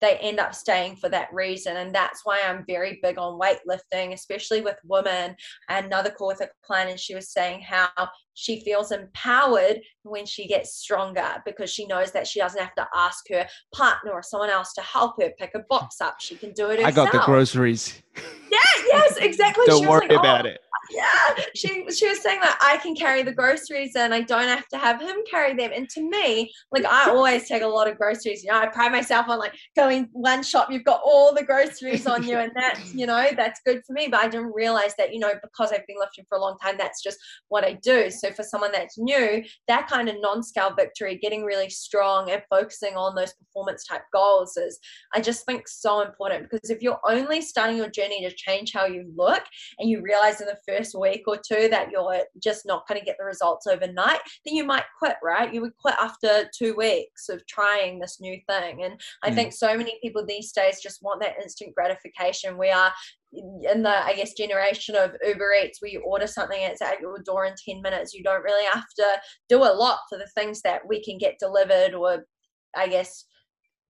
they 0.00 0.16
end 0.18 0.38
up 0.38 0.54
staying 0.54 0.96
for 0.96 1.08
that 1.08 1.32
reason. 1.32 1.76
And 1.76 1.94
that's 1.94 2.20
why 2.24 2.42
I'm 2.44 2.64
very 2.66 2.98
big 3.02 3.18
on 3.18 3.38
weightlifting, 3.40 4.12
especially 4.12 4.60
with 4.60 4.76
women. 4.84 5.36
another 5.68 6.10
call 6.10 6.28
with 6.28 6.40
a 6.40 6.48
client, 6.62 6.90
and 6.90 7.00
she 7.00 7.14
was 7.14 7.30
saying 7.30 7.62
how 7.62 7.88
she 8.36 8.60
feels 8.60 8.92
empowered 8.92 9.80
when 10.02 10.26
she 10.26 10.46
gets 10.46 10.74
stronger 10.74 11.42
because 11.46 11.70
she 11.70 11.86
knows 11.86 12.12
that 12.12 12.26
she 12.26 12.38
doesn't 12.38 12.60
have 12.60 12.74
to 12.74 12.86
ask 12.94 13.24
her 13.30 13.46
partner 13.74 14.12
or 14.12 14.22
someone 14.22 14.50
else 14.50 14.74
to 14.74 14.82
help 14.82 15.20
her 15.20 15.30
pick 15.38 15.52
a 15.54 15.60
box 15.70 16.00
up. 16.02 16.20
She 16.20 16.36
can 16.36 16.52
do 16.52 16.66
it 16.66 16.78
herself. 16.78 16.86
I 16.86 16.90
got 16.92 17.12
the 17.12 17.24
groceries. 17.24 18.02
Yeah, 18.52 18.58
yes, 18.86 19.16
exactly. 19.20 19.64
Don't 19.66 19.88
worry 19.88 20.06
like, 20.06 20.18
about 20.18 20.46
oh, 20.46 20.50
it 20.50 20.60
yeah 20.90 21.44
she 21.54 21.84
she 21.90 22.08
was 22.08 22.20
saying 22.20 22.40
that 22.40 22.58
i 22.62 22.76
can 22.78 22.94
carry 22.94 23.22
the 23.22 23.32
groceries 23.32 23.96
and 23.96 24.14
i 24.14 24.20
don't 24.20 24.44
have 24.44 24.66
to 24.68 24.78
have 24.78 25.00
him 25.00 25.16
carry 25.28 25.54
them 25.54 25.70
and 25.74 25.88
to 25.88 26.00
me 26.00 26.50
like 26.72 26.84
i 26.84 27.08
always 27.10 27.48
take 27.48 27.62
a 27.62 27.66
lot 27.66 27.88
of 27.88 27.96
groceries 27.96 28.42
you 28.42 28.50
know 28.50 28.58
i 28.58 28.66
pride 28.66 28.92
myself 28.92 29.28
on 29.28 29.38
like 29.38 29.54
going 29.74 30.08
one 30.12 30.42
shop 30.42 30.68
you've 30.70 30.84
got 30.84 31.00
all 31.04 31.34
the 31.34 31.42
groceries 31.42 32.06
on 32.06 32.22
you 32.22 32.36
and 32.36 32.52
that's 32.54 32.94
you 32.94 33.06
know 33.06 33.28
that's 33.36 33.60
good 33.64 33.82
for 33.86 33.92
me 33.92 34.08
but 34.08 34.20
i 34.20 34.28
didn't 34.28 34.52
realize 34.52 34.94
that 34.96 35.12
you 35.12 35.18
know 35.18 35.32
because 35.42 35.72
i've 35.72 35.86
been 35.86 35.98
lifting 35.98 36.24
for 36.28 36.38
a 36.38 36.40
long 36.40 36.56
time 36.58 36.76
that's 36.78 37.02
just 37.02 37.18
what 37.48 37.64
i 37.64 37.72
do 37.82 38.10
so 38.10 38.25
for 38.32 38.42
someone 38.42 38.72
that's 38.72 38.98
new 38.98 39.42
that 39.68 39.88
kind 39.88 40.08
of 40.08 40.16
non-scale 40.20 40.74
victory 40.74 41.18
getting 41.20 41.44
really 41.44 41.68
strong 41.68 42.30
and 42.30 42.42
focusing 42.48 42.94
on 42.94 43.14
those 43.14 43.34
performance 43.34 43.84
type 43.84 44.02
goals 44.12 44.56
is 44.56 44.78
i 45.14 45.20
just 45.20 45.44
think 45.44 45.66
so 45.68 46.00
important 46.00 46.48
because 46.48 46.70
if 46.70 46.80
you're 46.80 47.00
only 47.04 47.40
starting 47.40 47.76
your 47.76 47.90
journey 47.90 48.22
to 48.22 48.34
change 48.34 48.72
how 48.72 48.86
you 48.86 49.10
look 49.16 49.42
and 49.78 49.90
you 49.90 50.00
realize 50.00 50.40
in 50.40 50.46
the 50.46 50.56
first 50.66 50.76
first 50.76 50.98
week 50.98 51.24
or 51.26 51.36
two 51.36 51.68
that 51.68 51.90
you're 51.90 52.22
just 52.42 52.66
not 52.66 52.86
going 52.86 53.00
to 53.00 53.04
get 53.04 53.16
the 53.18 53.24
results 53.24 53.66
overnight, 53.66 54.20
then 54.44 54.54
you 54.54 54.64
might 54.64 54.84
quit, 54.98 55.16
right? 55.22 55.52
You 55.52 55.60
would 55.62 55.76
quit 55.76 55.94
after 56.00 56.48
two 56.56 56.74
weeks 56.76 57.28
of 57.28 57.46
trying 57.46 57.98
this 57.98 58.18
new 58.20 58.38
thing. 58.48 58.82
And 58.82 59.00
I 59.22 59.30
mm. 59.30 59.34
think 59.34 59.52
so 59.52 59.76
many 59.76 59.98
people 60.02 60.24
these 60.24 60.52
days 60.52 60.80
just 60.82 61.02
want 61.02 61.20
that 61.22 61.36
instant 61.42 61.74
gratification. 61.74 62.58
We 62.58 62.70
are 62.70 62.92
in 63.32 63.82
the 63.82 63.90
I 63.90 64.14
guess 64.14 64.34
generation 64.34 64.94
of 64.94 65.16
Uber 65.26 65.52
Eats 65.54 65.82
where 65.82 65.90
you 65.90 66.00
order 66.00 66.26
something 66.26 66.58
it's 66.60 66.82
at 66.82 67.00
your 67.00 67.18
door 67.24 67.44
in 67.44 67.54
10 67.68 67.82
minutes 67.82 68.14
you 68.14 68.22
don't 68.22 68.42
really 68.42 68.64
have 68.72 68.86
to 68.98 69.20
do 69.48 69.58
a 69.58 69.74
lot 69.74 69.98
for 70.08 70.18
the 70.18 70.28
things 70.34 70.62
that 70.62 70.82
we 70.88 71.02
can 71.02 71.18
get 71.18 71.38
delivered 71.38 71.94
or 71.94 72.24
I 72.76 72.88
guess 72.88 73.24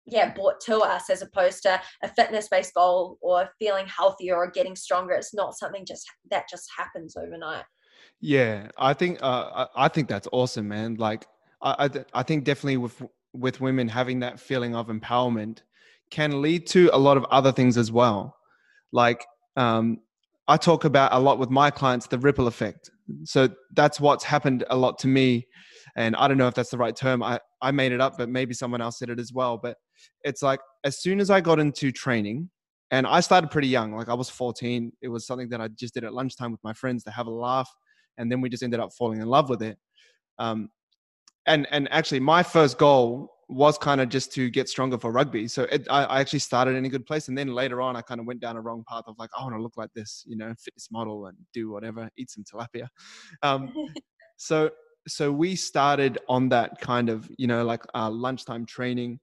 yeah 0.06 0.32
brought 0.32 0.60
to 0.60 0.78
us 0.78 1.10
as 1.10 1.22
opposed 1.22 1.62
to 1.62 1.80
a 2.02 2.08
fitness 2.08 2.48
based 2.48 2.74
goal 2.74 3.18
or 3.20 3.50
feeling 3.58 3.86
healthier 3.86 4.36
or 4.36 4.50
getting 4.50 4.76
stronger. 4.76 5.14
It's 5.14 5.34
not 5.34 5.56
something 5.56 5.84
just 5.84 6.06
that 6.30 6.48
just 6.48 6.68
happens 6.76 7.16
overnight. 7.16 7.64
Yeah 8.20 8.68
i 8.78 8.94
think 8.94 9.18
uh, 9.22 9.66
i 9.76 9.88
think 9.88 10.08
that's 10.08 10.28
awesome 10.32 10.68
man. 10.68 10.94
Like 10.94 11.26
I, 11.60 11.86
I 11.86 12.04
i 12.20 12.22
think 12.22 12.44
definitely 12.44 12.78
with 12.78 13.02
with 13.32 13.60
women 13.60 13.88
having 13.88 14.20
that 14.20 14.40
feeling 14.40 14.74
of 14.74 14.88
empowerment 14.88 15.58
can 16.10 16.40
lead 16.40 16.66
to 16.68 16.88
a 16.92 16.98
lot 16.98 17.16
of 17.16 17.24
other 17.24 17.52
things 17.52 17.76
as 17.76 17.92
well 17.92 18.35
like 19.02 19.24
um 19.56 19.98
i 20.48 20.56
talk 20.56 20.84
about 20.84 21.12
a 21.12 21.18
lot 21.18 21.38
with 21.38 21.50
my 21.50 21.70
clients 21.70 22.06
the 22.06 22.18
ripple 22.18 22.46
effect 22.48 22.90
so 23.24 23.48
that's 23.74 24.00
what's 24.00 24.24
happened 24.24 24.64
a 24.70 24.76
lot 24.76 24.98
to 24.98 25.06
me 25.06 25.46
and 25.96 26.16
i 26.16 26.26
don't 26.26 26.38
know 26.38 26.48
if 26.48 26.54
that's 26.54 26.70
the 26.70 26.78
right 26.84 26.96
term 26.96 27.22
i 27.22 27.38
i 27.62 27.70
made 27.70 27.92
it 27.92 28.00
up 28.00 28.14
but 28.18 28.28
maybe 28.28 28.52
someone 28.52 28.80
else 28.80 28.98
said 28.98 29.10
it 29.10 29.20
as 29.20 29.32
well 29.32 29.56
but 29.56 29.76
it's 30.24 30.42
like 30.42 30.60
as 30.84 31.00
soon 31.00 31.20
as 31.20 31.30
I 31.30 31.40
got 31.40 31.58
into 31.58 31.92
training, 31.92 32.50
and 32.92 33.06
I 33.06 33.20
started 33.20 33.50
pretty 33.50 33.68
young, 33.68 33.96
like 33.96 34.08
I 34.08 34.14
was 34.14 34.30
14. 34.30 34.92
It 35.02 35.08
was 35.08 35.26
something 35.26 35.48
that 35.48 35.60
I 35.60 35.68
just 35.68 35.94
did 35.94 36.04
at 36.04 36.14
lunchtime 36.14 36.52
with 36.52 36.62
my 36.62 36.72
friends 36.72 37.02
to 37.04 37.10
have 37.10 37.26
a 37.26 37.30
laugh, 37.30 37.68
and 38.18 38.30
then 38.30 38.40
we 38.40 38.48
just 38.48 38.62
ended 38.62 38.78
up 38.80 38.90
falling 38.96 39.20
in 39.20 39.26
love 39.26 39.48
with 39.48 39.62
it. 39.62 39.76
Um, 40.38 40.70
and 41.46 41.66
and 41.70 41.88
actually, 41.90 42.20
my 42.20 42.42
first 42.42 42.78
goal 42.78 43.32
was 43.48 43.78
kind 43.78 44.00
of 44.00 44.08
just 44.08 44.32
to 44.32 44.50
get 44.50 44.68
stronger 44.68 44.98
for 44.98 45.12
rugby. 45.12 45.46
So 45.46 45.64
it, 45.64 45.86
I, 45.88 46.04
I, 46.04 46.20
actually 46.20 46.40
started 46.40 46.74
in 46.74 46.84
a 46.84 46.88
good 46.88 47.06
place, 47.06 47.28
and 47.28 47.38
then 47.38 47.48
later 47.48 47.80
on, 47.80 47.94
I 47.94 48.02
kind 48.02 48.20
of 48.20 48.26
went 48.26 48.40
down 48.40 48.56
a 48.56 48.60
wrong 48.60 48.82
path 48.88 49.04
of 49.06 49.14
like, 49.18 49.30
I 49.38 49.42
want 49.42 49.54
to 49.54 49.62
look 49.62 49.76
like 49.76 49.90
this, 49.94 50.24
you 50.26 50.36
know, 50.36 50.52
fitness 50.58 50.88
model 50.90 51.26
and 51.26 51.36
do 51.54 51.70
whatever, 51.70 52.10
eat 52.16 52.30
some 52.30 52.44
tilapia. 52.44 52.88
Um, 53.42 53.72
so 54.36 54.70
so 55.08 55.30
we 55.30 55.54
started 55.56 56.18
on 56.28 56.48
that 56.48 56.80
kind 56.80 57.08
of 57.08 57.30
you 57.38 57.46
know 57.46 57.64
like 57.64 57.82
uh, 57.94 58.10
lunchtime 58.10 58.66
training 58.66 59.18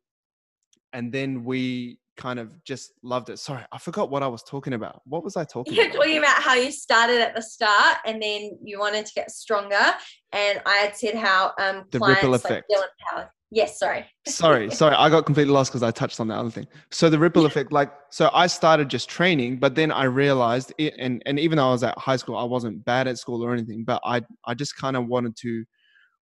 and 0.94 1.12
then 1.12 1.44
we 1.44 2.00
kind 2.16 2.40
of 2.40 2.64
just 2.64 2.94
loved 3.02 3.30
it. 3.30 3.40
Sorry, 3.40 3.64
I 3.72 3.78
forgot 3.80 4.12
what 4.12 4.22
I 4.22 4.28
was 4.28 4.44
talking 4.44 4.74
about. 4.74 5.02
What 5.06 5.24
was 5.24 5.36
I 5.36 5.44
talking 5.44 5.74
You're 5.74 5.88
about? 5.88 5.98
talking 5.98 6.18
about 6.20 6.44
how 6.44 6.54
you 6.54 6.72
started 6.72 7.20
at 7.20 7.36
the 7.36 7.42
start 7.42 7.98
and 8.06 8.22
then 8.22 8.58
you 8.64 8.80
wanted 8.80 9.06
to 9.08 9.14
get 9.14 9.32
stronger. 9.32 9.94
And 10.32 10.62
I 10.66 10.76
had 10.76 10.96
said 10.96 11.16
how 11.16 11.54
um 11.60 11.86
the 11.92 12.00
ripple 12.00 12.36
effect. 12.36 12.72
Like 13.16 13.28
Yes, 13.54 13.78
sorry. 13.78 14.06
sorry, 14.26 14.72
sorry. 14.76 14.96
I 14.96 15.10
got 15.10 15.26
completely 15.26 15.54
lost 15.54 15.72
because 15.72 15.84
I 15.84 15.92
touched 15.92 16.20
on 16.20 16.28
the 16.28 16.36
other 16.36 16.50
thing. 16.50 16.68
So 16.90 17.10
the 17.10 17.20
ripple 17.20 17.46
effect, 17.46 17.72
like, 17.72 17.92
so 18.10 18.30
I 18.34 18.48
started 18.48 18.90
just 18.90 19.10
training, 19.10 19.58
but 19.58 19.76
then 19.76 19.92
I 19.92 20.06
realized, 20.06 20.74
it, 20.78 20.96
and 20.98 21.22
and 21.26 21.40
even 21.40 21.58
though 21.58 21.70
I 21.70 21.72
was 21.72 21.84
at 21.84 21.98
high 21.98 22.16
school, 22.16 22.36
I 22.36 22.44
wasn't 22.44 22.84
bad 22.84 23.08
at 23.08 23.20
school 23.20 23.44
or 23.44 23.54
anything, 23.54 23.84
but 23.84 24.02
I 24.04 24.22
I 24.46 24.56
just 24.56 24.76
kind 24.76 24.98
of 24.98 25.08
wanted 25.08 25.36
to 25.38 25.64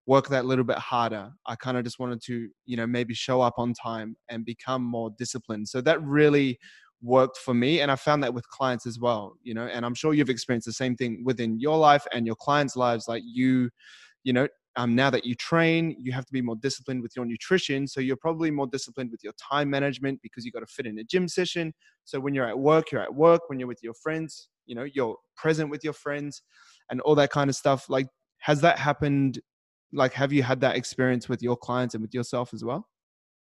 work 0.07 0.29
that 0.29 0.45
little 0.45 0.65
bit 0.65 0.79
harder. 0.79 1.31
I 1.47 1.55
kind 1.55 1.77
of 1.77 1.85
just 1.85 2.01
wanted 2.01 2.21
to, 2.23 2.49
you 2.67 2.77
know, 2.77 2.87
maybe 2.87 3.15
show 3.15 3.41
up 3.41 3.55
on 3.59 3.75
time 3.75 4.17
and 4.29 4.45
become 4.45 4.83
more 4.83 5.11
disciplined. 5.17 5.69
So 5.69 5.81
that 5.83 6.03
really 6.03 6.59
worked 7.03 7.39
for 7.39 7.55
me 7.55 7.81
and 7.81 7.91
i 7.91 7.97
found 7.97 8.23
that 8.23 8.35
with 8.35 8.47
clients 8.51 8.87
as 8.87 8.99
well 8.99 9.35
you 9.43 9.55
know 9.55 9.67
and 9.67 9.87
i'm 9.87 9.95
sure 9.95 10.13
you've 10.13 10.29
experienced 10.29 10.67
the 10.67 10.73
same 10.73 10.95
thing 10.95 11.23
within 11.25 11.59
your 11.59 11.79
life 11.79 12.07
and 12.13 12.27
your 12.27 12.37
clients 12.37 12.77
lives 12.77 13.09
like 13.09 13.23
you 13.25 13.71
you 14.23 14.35
know 14.35 14.47
um, 14.77 14.95
now 14.95 15.11
that 15.11 15.25
you 15.25 15.35
train 15.35 15.97
you 15.99 16.13
have 16.13 16.25
to 16.25 16.33
be 16.33 16.41
more 16.41 16.57
disciplined 16.57 17.03
with 17.03 17.13
your 17.17 17.25
nutrition 17.25 17.87
so 17.87 18.01
you're 18.01 18.17
probably 18.17 18.51
more 18.51 18.67
disciplined 18.67 19.11
with 19.11 19.23
your 19.23 19.33
time 19.35 19.69
management 19.69 20.21
because 20.23 20.45
you 20.45 20.53
got 20.53 20.61
to 20.61 20.67
fit 20.67 20.87
in 20.87 20.99
a 20.99 21.05
gym 21.05 21.29
session. 21.29 21.73
So 22.05 22.21
when 22.21 22.35
you're 22.35 22.49
at 22.49 22.59
work 22.59 22.93
you're 22.93 23.03
at 23.03 23.15
work 23.15 23.43
when 23.49 23.59
you're 23.59 23.69
with 23.69 23.83
your 23.83 23.95
friends 23.95 24.49
you 24.67 24.75
know 24.75 24.85
you're 24.95 25.17
present 25.37 25.71
with 25.71 25.83
your 25.83 25.93
friends 25.93 26.43
and 26.91 27.01
all 27.03 27.15
that 27.17 27.31
kind 27.31 27.51
of 27.51 27.57
stuff. 27.57 27.89
Like 27.89 28.07
has 28.39 28.61
that 28.61 28.79
happened 28.79 29.41
like 29.93 30.13
have 30.13 30.33
you 30.33 30.43
had 30.43 30.61
that 30.61 30.77
experience 30.77 31.29
with 31.29 31.43
your 31.43 31.57
clients 31.57 31.95
and 31.95 32.03
with 32.03 32.15
yourself 32.15 32.55
as 32.55 32.65
well 32.65 32.87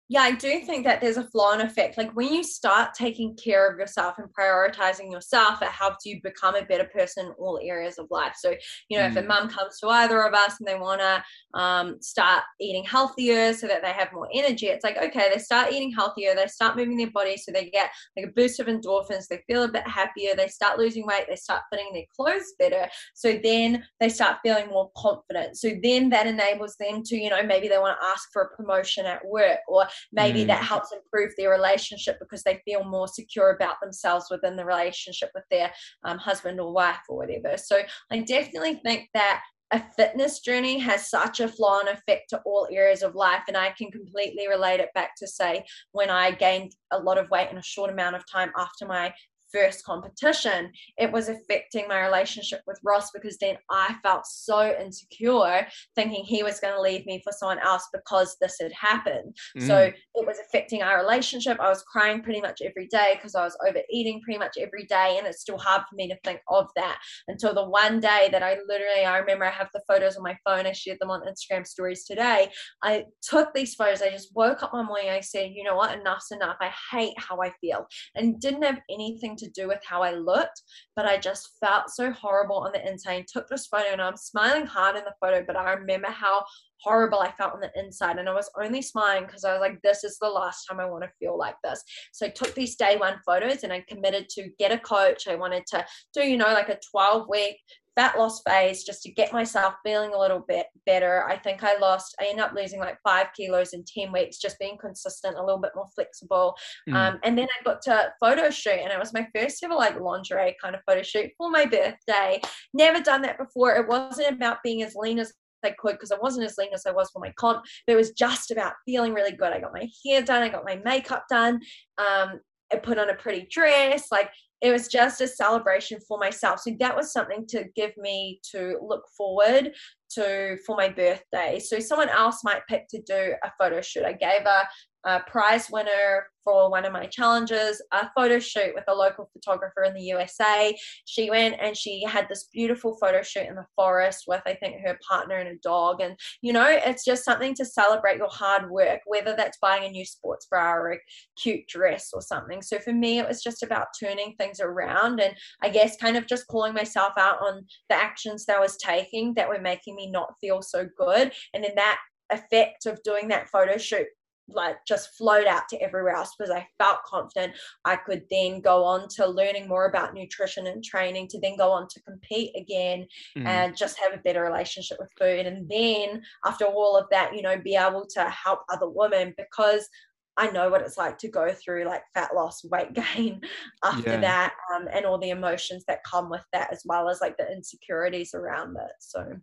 yeah, 0.09 0.23
I 0.23 0.33
do 0.33 0.61
think 0.61 0.85
that 0.85 1.01
there's 1.01 1.17
a 1.17 1.25
flow 1.25 1.53
and 1.53 1.63
effect. 1.63 1.97
Like 1.97 2.13
when 2.13 2.33
you 2.35 2.45
start 2.45 2.93
taking 2.93 3.35
care 3.35 3.71
of 3.71 3.79
yourself 3.79 4.17
and 4.19 4.29
prioritizing 4.39 5.11
yourself, 5.11 5.63
it 5.63 5.69
helps 5.69 6.05
you 6.05 6.21
become 6.23 6.55
a 6.55 6.67
better 6.67 6.85
person 6.85 7.27
in 7.27 7.33
all 7.39 7.59
areas 7.63 7.99
of 7.99 8.09
life. 8.11 8.35
So, 8.39 8.55
you 8.91 8.99
know, 8.99 9.05
mm. 9.05 9.11
if 9.11 9.17
a 9.17 9.23
mm. 9.23 9.29
mum 9.29 9.49
comes 9.49 9.79
to 9.79 9.89
either 9.89 10.23
of 10.23 10.35
us 10.35 10.57
and 10.59 10.69
they 10.69 10.75
want 10.75 11.01
to 11.01 11.59
um, 11.59 11.97
start 12.03 12.43
eating 12.61 12.85
healthier 12.85 13.55
so 13.55 13.67
that 13.69 13.81
they 13.83 13.93
have 13.93 14.13
more 14.13 14.29
energy, 14.35 14.67
it's 14.67 14.85
like, 14.85 14.99
okay, 14.99 15.31
they 15.33 15.39
start 15.39 15.73
eating 15.73 15.93
healthier, 15.93 16.35
they 16.35 16.47
start 16.47 16.77
moving 16.77 16.99
their 16.99 17.11
body 17.11 17.39
so 17.39 17.51
they 17.51 17.71
get 17.71 17.91
like 18.15 18.27
a 18.27 18.33
boost 18.33 18.61
of 18.61 18.67
endorphins, 18.67 19.29
they 19.29 19.43
feel 19.47 19.63
a 19.63 19.69
bit 19.69 19.87
happier, 19.89 20.35
they 20.37 20.49
start 20.49 20.79
losing 20.79 21.07
weight, 21.07 21.25
they 21.27 21.37
start 21.37 21.63
fitting 21.71 21.91
their 21.95 22.05
clothes 22.15 22.53
better. 22.59 22.87
So 23.15 23.39
then 23.43 23.83
they 23.99 24.11
start 24.11 24.41
feeling 24.43 24.67
more 24.67 24.91
confident. 24.95 25.57
So 25.57 25.71
then 25.83 26.11
that 26.11 26.27
enables 26.27 26.77
them 26.77 27.03
to, 27.05 27.17
you 27.17 27.31
know, 27.31 27.43
maybe 27.43 27.69
they 27.69 27.79
want 27.79 27.99
to 27.99 28.07
ask 28.07 28.29
for 28.31 28.43
a 28.43 28.57
promotion 28.57 29.07
at 29.07 29.25
work 29.25 29.61
or 29.69 29.87
maybe 30.13 30.45
Mm. 30.45 30.47
that 30.49 30.63
helps 30.65 30.93
improve 30.93 31.33
their 31.37 31.51
relationship 31.51 32.19
because 32.19 32.43
they 32.43 32.63
feel 32.65 32.85
more 32.85 33.09
secure 33.09 33.51
about 33.51 33.81
themselves 33.81 34.27
within 34.31 34.57
the 34.57 34.65
relationship 34.65 35.31
with 35.35 35.45
their 35.51 35.73
um, 36.05 36.19
husband 36.19 36.61
or 36.61 36.73
wife 36.73 37.01
or 37.09 37.17
whatever. 37.17 37.57
So 37.57 37.83
I 38.11 38.21
definitely 38.21 38.81
think 38.85 39.09
that 39.15 39.43
a 39.73 39.83
fitness 39.97 40.41
journey 40.41 40.79
has 40.79 41.09
such 41.09 41.41
a 41.41 41.49
flow 41.49 41.69
on 41.81 41.89
effect 41.89 42.29
to 42.29 42.43
all 42.45 42.69
areas 42.71 43.03
of 43.03 43.15
life. 43.15 43.45
And 43.49 43.57
I 43.57 43.71
can 43.71 43.91
completely 43.91 44.47
relate 44.47 44.81
it 44.81 44.91
back 44.95 45.13
to, 45.17 45.27
say, 45.27 45.65
when 45.93 46.11
I 46.11 46.33
gained 46.33 46.77
a 46.91 46.99
lot 46.99 47.17
of 47.17 47.31
weight 47.31 47.51
in 47.51 47.57
a 47.57 47.63
short 47.63 47.91
amount 47.91 48.15
of 48.15 48.31
time 48.31 48.53
after 48.59 48.87
my 48.87 49.15
first 49.53 49.85
competition, 49.85 50.71
it 50.99 51.11
was 51.11 51.29
affecting 51.29 51.87
my 51.89 52.01
relationship 52.05 52.61
with 52.67 52.81
Ross 52.85 53.11
because 53.13 53.39
then 53.39 53.57
I 53.71 53.97
felt 54.03 54.27
so 54.27 54.75
insecure, 54.81 55.67
thinking 55.95 56.25
he 56.25 56.43
was 56.43 56.61
going 56.61 56.75
to 56.75 56.81
leave 56.81 57.07
me 57.07 57.21
for 57.25 57.33
someone 57.33 57.59
else 57.61 57.89
because 57.93 58.37
this 58.41 58.57
had 58.61 58.73
happened. 58.73 59.37
So 59.59 59.75
Mm. 59.75 59.95
it 60.15 60.27
was 60.27 60.39
affecting 60.39 60.83
our 60.83 60.99
relationship. 60.99 61.59
I 61.61 61.69
was 61.69 61.83
crying 61.83 62.23
pretty 62.23 62.41
much 62.41 62.61
every 62.63 62.87
day 62.89 63.13
because 63.17 63.35
I 63.35 63.45
was 63.45 63.57
overeating 63.67 64.21
pretty 64.23 64.39
much 64.39 64.57
every 64.59 64.85
day. 64.87 65.17
And 65.19 65.27
it's 65.27 65.41
still 65.41 65.59
hard 65.59 65.83
for 65.89 65.95
me 65.97 66.09
to 66.09 66.17
think 66.25 66.41
of 66.49 66.69
that 66.77 66.99
until 67.29 67.55
the 67.55 67.69
one 67.69 68.01
day 68.01 68.29
that 68.33 68.43
I 68.43 68.59
literally, 68.67 69.05
I 69.05 69.19
remember 69.19 69.45
I 69.45 69.51
have 69.51 69.69
the 69.73 69.83
photos 69.89 70.17
on 70.17 70.23
my 70.23 70.37
phone. 70.45 70.67
I 70.67 70.73
shared 70.73 70.99
them 71.01 71.11
on 71.11 71.23
Instagram 71.23 71.67
stories 71.67 72.05
today. 72.05 72.51
I 72.83 73.05
took 73.23 73.53
these 73.55 73.75
photos. 73.75 74.03
I 74.03 74.11
just 74.11 74.35
woke 74.35 74.63
up 74.63 74.73
one 74.73 74.87
morning. 74.87 75.11
I 75.11 75.21
said, 75.21 75.51
you 75.55 75.65
know 75.65 75.77
what? 75.77 75.99
Enough's 75.99 76.31
enough. 76.31 76.57
I 76.61 76.71
hate 76.91 77.15
how 77.19 77.41
I 77.41 77.51
feel. 77.61 77.87
And 78.15 78.41
didn't 78.41 78.63
have 78.63 78.81
anything 78.91 79.37
to 79.37 79.42
do 79.51 79.69
with 79.69 79.81
how 79.85 80.03
I 80.03 80.13
looked, 80.13 80.63
but 80.97 81.07
I 81.07 81.19
just 81.19 81.51
felt 81.61 81.91
so 81.91 82.13
horrible 82.13 82.57
on 82.57 82.73
the 82.73 82.87
inside. 82.87 83.13
I 83.13 83.27
took 83.33 83.49
this 83.49 83.67
photo 83.67 83.93
and 83.93 84.01
I'm 84.01 84.17
smiling 84.17 84.67
hard 84.67 84.97
in 84.97 85.05
the 85.05 85.15
photo, 85.21 85.45
but 85.47 85.57
I 85.57 85.73
remember 85.73 86.09
how 86.09 86.45
horrible 86.83 87.21
I 87.21 87.31
felt 87.33 87.55
on 87.55 87.61
the 87.61 87.71
inside. 87.77 88.19
And 88.19 88.29
I 88.29 88.35
was 88.35 88.51
only 88.61 88.83
smiling 88.83 89.25
because 89.27 89.45
I 89.45 89.53
was 89.53 89.61
like, 89.61 89.81
this 89.83 90.05
is 90.05 90.19
the 90.19 90.29
last 90.29 90.67
time 90.67 90.81
I 90.81 90.87
want 90.87 91.05
to 91.05 91.11
feel 91.19 91.39
like 91.39 91.57
this. 91.63 91.83
So 92.13 92.27
I 92.27 92.31
took 92.31 92.55
these 92.55 92.77
day 92.77 92.97
one 92.97 93.21
photos 93.25 93.63
and 93.63 93.73
I 93.73 93.85
committed 93.89 94.29
to 94.31 94.51
get 94.59 94.73
a 94.73 94.79
coach. 94.79 95.29
I 95.29 95.37
wanted 95.37 95.65
to 95.69 95.85
do, 96.15 96.23
you 96.23 96.37
know, 96.37 96.53
like 96.53 96.69
a 96.69 96.79
12 96.91 97.29
week 97.29 97.59
fat 97.97 98.19
loss 98.19 98.43
phase 98.43 98.85
just 98.85 99.03
to 99.03 99.13
get 99.13 99.33
myself 99.33 99.75
feeling 99.85 100.13
a 100.15 100.19
little 100.19 100.45
bit 100.49 100.67
better. 100.87 101.25
I 101.29 101.37
think 101.37 101.63
I 101.63 101.79
lost, 101.79 102.15
I 102.21 102.25
ended 102.25 102.45
up 102.45 102.53
losing 102.55 102.81
like 102.81 102.99
five 103.05 103.29
kilos 103.37 103.73
in 103.73 103.85
10 103.85 104.13
weeks, 104.13 104.39
just 104.39 104.59
being 104.59 104.79
consistent, 104.81 105.37
a 105.37 105.45
little 105.45 105.61
bit 105.61 105.73
more 105.75 105.89
flexible. 105.95 106.55
Mm. 106.89 106.95
Um, 106.95 107.19
and 107.23 107.37
then 107.37 107.47
I 107.47 107.65
booked 107.65 107.87
a 107.89 108.13
photo 108.21 108.51
shoot, 108.51 108.81
and 108.83 108.93
it 108.93 108.99
was 108.99 109.13
my 109.13 109.27
first 109.35 109.63
ever 109.63 109.75
like 109.75 110.01
lingerie 110.01 110.57
kind 110.63 110.75
of 110.75 110.83
photo 110.87 111.03
shoot 111.03 111.31
for 111.37 111.51
my 111.51 111.67
birthday. 111.67 112.41
Never 112.73 113.01
done 113.01 113.23
that 113.23 113.39
before. 113.39 113.75
It 113.75 113.89
wasn't 113.89 114.35
about 114.35 114.59
being 114.63 114.83
as 114.83 114.95
lean 114.95 115.19
as 115.19 115.33
I 115.65 115.73
could 115.79 115.93
because 115.93 116.11
I 116.11 116.19
wasn't 116.21 116.47
as 116.47 116.59
lean 116.59 116.71
as 116.75 116.87
I 116.87 116.93
was 116.93 117.11
for 117.11 117.21
my 117.21 117.33
comp, 117.39 117.65
but 117.87 117.93
it 117.93 117.97
was 117.97 118.13
just 118.13 118.51
about 118.51 118.75
feeling 118.85 119.15
really 119.15 119.33
good. 119.33 119.53
I 119.53 119.61
got 119.61 119.73
my 119.73 119.89
hair 120.05 120.23
done, 120.23 120.43
I 120.43 120.49
got 120.49 120.65
my 120.65 120.81
makeup 120.85 121.25
done, 121.31 121.61
um, 121.99 122.41
I 122.73 122.77
put 122.83 122.99
on 122.99 123.11
a 123.11 123.15
pretty 123.15 123.47
dress, 123.51 124.07
like 124.11 124.31
it 124.63 124.71
was 124.71 124.89
just 124.89 125.21
a 125.21 125.27
celebration 125.27 125.99
for 126.07 126.19
myself. 126.19 126.61
So 126.61 126.71
that 126.79 126.97
was 126.97 127.13
something 127.13 127.47
to 127.49 127.65
give 127.75 127.97
me 127.97 128.41
to 128.53 128.79
look 128.81 129.05
forward 129.17 129.73
to 130.15 130.57
for 130.65 130.77
my 130.77 130.89
birthday. 130.89 131.59
So 131.59 131.81
someone 131.81 132.09
else 132.09 132.45
might 132.45 132.67
pick 132.69 132.87
to 132.89 133.03
do 133.03 133.35
a 133.43 133.53
photo 133.59 133.81
shoot. 133.81 134.05
I 134.05 134.13
gave 134.13 134.47
a, 134.47 134.69
a 135.05 135.21
prize 135.21 135.69
winner 135.71 136.27
for 136.45 136.71
one 136.71 136.85
of 136.85 136.93
my 136.93 137.07
challenges 137.07 137.81
a 137.93 138.09
photo 138.17 138.39
shoot 138.39 138.73
with 138.75 138.85
a 138.89 138.95
local 138.95 139.29
photographer 139.33 139.85
in 139.85 139.95
the 139.95 140.03
USA. 140.03 140.77
She 141.05 141.31
went 141.31 141.57
and 141.61 141.77
she 141.77 142.05
had 142.05 142.29
this 142.29 142.49
beautiful 142.53 142.97
photo 143.01 143.23
shoot 143.23 143.47
in 143.49 143.55
the 143.55 143.67
forest 143.77 144.25
with, 144.27 144.43
I 144.47 144.55
think, 144.55 144.81
her 144.85 144.99
partner 145.09 145.37
and 145.37 145.49
a 145.49 145.61
dog. 145.63 146.01
And, 146.01 146.17
you 146.41 146.53
know, 146.53 146.67
it's 146.69 147.05
just 147.05 147.25
something 147.25 147.55
to 147.55 147.65
celebrate 147.65 148.19
your 148.19 148.31
hard 148.31 148.71
work, 148.71 149.01
whether 149.07 149.35
that's 149.37 149.59
buying 149.61 149.85
a 149.85 149.91
new 149.91 150.05
sports 150.05 150.47
bra 150.47 150.73
or 150.75 150.93
a 150.93 150.99
cute 151.41 151.67
dress 151.69 152.11
or 152.13 152.23
something. 152.23 152.63
So 152.63 152.79
for 152.79 152.93
me, 152.93 153.19
it 153.19 153.29
was 153.29 153.43
just 153.43 153.63
about 153.63 153.89
turning 154.01 154.35
things 154.39 154.52
around 154.61 155.21
and 155.21 155.35
I 155.63 155.69
guess 155.69 155.97
kind 155.97 156.17
of 156.17 156.27
just 156.27 156.47
calling 156.49 156.75
myself 156.75 157.13
out 157.19 157.41
on 157.41 157.65
the 157.89 157.97
actions 157.97 158.45
that 158.47 158.57
I 158.57 158.61
was 158.61 158.77
taking 158.77 159.35
that 159.35 159.49
were 159.49 159.61
making 159.61 159.97
me 159.97 160.11
not 160.11 160.35
feel 160.41 160.63
so 160.63 160.89
good. 160.99 161.33
And 161.55 161.65
then 161.65 161.73
that 161.77 161.99
effect 162.31 162.87
of 162.87 163.03
doing 163.03 163.29
that 163.29 163.49
photo 163.49 163.77
shoot 163.77 164.07
like 164.49 164.77
just 164.87 165.11
flowed 165.17 165.47
out 165.47 165.69
to 165.69 165.81
everywhere 165.81 166.15
else 166.15 166.33
because 166.37 166.51
I 166.51 166.67
felt 166.77 166.99
confident 167.05 167.53
I 167.85 167.97
could 167.97 168.25
then 168.29 168.61
go 168.61 168.85
on 168.85 169.09
to 169.11 169.27
learning 169.27 169.69
more 169.69 169.87
about 169.87 170.15
nutrition 170.15 170.67
and 170.67 170.83
training 170.83 171.29
to 171.29 171.41
then 171.41 171.57
go 171.57 171.71
on 171.71 171.87
to 171.89 172.03
compete 172.03 172.51
again 172.57 173.07
Mm. 173.37 173.47
and 173.47 173.77
just 173.77 173.99
have 174.01 174.13
a 174.13 174.23
better 174.23 174.43
relationship 174.43 174.99
with 174.99 175.11
food 175.19 175.47
and 175.47 175.69
then 175.71 176.23
after 176.45 176.65
all 176.65 176.97
of 176.97 177.07
that 177.11 177.35
you 177.35 177.41
know 177.41 177.57
be 177.57 177.77
able 177.77 178.05
to 178.15 178.25
help 178.25 178.61
other 178.71 178.89
women 178.89 179.33
because 179.39 179.89
I 180.37 180.51
know 180.51 180.71
what 180.71 180.83
it's 180.83 180.97
like 180.97 181.19
to 181.19 181.29
go 181.29 181.53
through 181.53 181.85
like 181.85 182.03
fat 182.15 182.35
loss, 182.35 182.65
weight 182.65 182.93
gain 182.95 183.41
after 183.85 184.17
Yeah. 184.17 184.19
that, 184.19 184.55
um, 184.75 184.89
and 184.93 185.05
all 185.05 185.19
the 185.19 185.31
emotions 185.31 185.85
that 185.89 186.01
come 186.05 186.31
with 186.31 186.45
that, 186.53 186.73
as 186.73 186.83
well 186.87 187.09
as 187.09 187.21
like 187.21 187.37
the 187.37 187.51
insecurities 187.51 188.35
around 188.35 188.77
it. 188.77 188.93
So, 189.01 189.41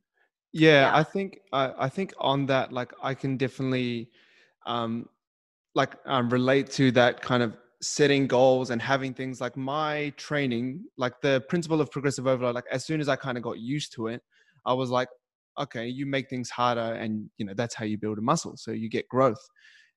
yeah, 0.52 0.90
Yeah. 0.90 0.94
I 0.94 1.04
think 1.04 1.42
I, 1.54 1.74
I 1.86 1.90
think 1.90 2.14
on 2.20 2.46
that, 2.48 2.72
like 2.74 2.94
I 3.02 3.14
can 3.14 3.38
definitely 3.38 4.10
um 4.66 5.10
like 5.76 5.96
um, 6.06 6.30
relate 6.30 6.70
to 6.72 6.92
that 6.94 7.22
kind 7.22 7.44
of 7.44 7.58
setting 7.82 8.28
goals 8.28 8.72
and 8.72 8.82
having 8.82 9.14
things 9.14 9.42
like 9.42 9.58
my 9.58 10.12
training, 10.18 10.86
like 10.98 11.22
the 11.22 11.46
principle 11.50 11.82
of 11.82 11.92
progressive 11.92 12.28
overload, 12.28 12.56
like 12.56 12.66
as 12.72 12.86
soon 12.86 13.02
as 13.02 13.10
I 13.10 13.16
kind 13.18 13.38
of 13.38 13.44
got 13.44 13.60
used 13.60 13.94
to 13.96 14.08
it, 14.08 14.24
I 14.66 14.74
was 14.74 14.90
like, 14.92 15.10
okay, 15.60 15.88
you 15.88 16.06
make 16.06 16.30
things 16.30 16.50
harder 16.50 16.82
and 16.96 17.30
you 17.38 17.46
know 17.46 17.54
that's 17.56 17.76
how 17.76 17.86
you 17.86 17.98
build 17.98 18.20
a 18.20 18.22
muscle. 18.22 18.58
So 18.58 18.72
you 18.72 18.90
get 18.90 19.08
growth. 19.10 19.42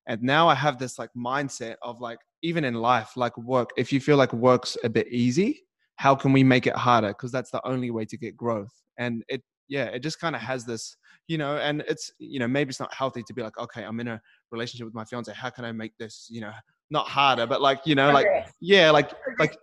And 0.07 0.23
now 0.23 0.49
I 0.49 0.55
have 0.55 0.79
this 0.79 0.99
like 0.99 1.11
mindset 1.17 1.77
of 1.83 2.01
like 2.01 2.19
even 2.43 2.65
in 2.65 2.75
life, 2.75 3.17
like 3.17 3.37
work, 3.39 3.71
if 3.77 3.93
you 3.93 4.01
feel 4.01 4.17
like 4.17 4.33
work's 4.33 4.77
a 4.85 4.89
bit 4.89 5.09
easy, 5.09 5.63
how 5.97 6.15
can 6.15 6.33
we 6.33 6.43
make 6.43 6.67
it 6.67 6.75
harder? 6.75 7.09
Because 7.09 7.31
that's 7.31 7.51
the 7.51 7.65
only 7.67 7.91
way 7.91 8.05
to 8.07 8.17
get 8.17 8.37
growth. 8.37 8.73
And 8.99 9.23
it 9.29 9.43
yeah, 9.69 9.85
it 9.85 10.01
just 10.01 10.21
kind 10.21 10.37
of 10.37 10.43
has 10.43 10.67
this, 10.67 10.97
you 11.29 11.39
know, 11.39 11.57
and 11.57 11.83
it's, 11.89 12.13
you 12.19 12.39
know, 12.39 12.47
maybe 12.47 12.69
it's 12.69 12.81
not 12.81 12.93
healthy 12.93 13.23
to 13.23 13.33
be 13.33 13.43
like, 13.43 13.57
okay, 13.59 13.85
I'm 13.85 13.99
in 14.01 14.09
a 14.09 14.21
relationship 14.51 14.85
with 14.85 14.95
my 14.95 15.05
fiance. 15.05 15.33
How 15.33 15.49
can 15.49 15.65
I 15.65 15.73
make 15.73 15.97
this, 15.99 16.27
you 16.31 16.43
know, 16.43 16.53
not 16.91 17.09
harder, 17.09 17.47
but 17.47 17.63
like, 17.63 17.81
you 17.87 17.95
know, 17.95 18.13
like, 18.13 18.27
yeah, 18.61 18.91
like, 18.91 19.13
like, 19.39 19.57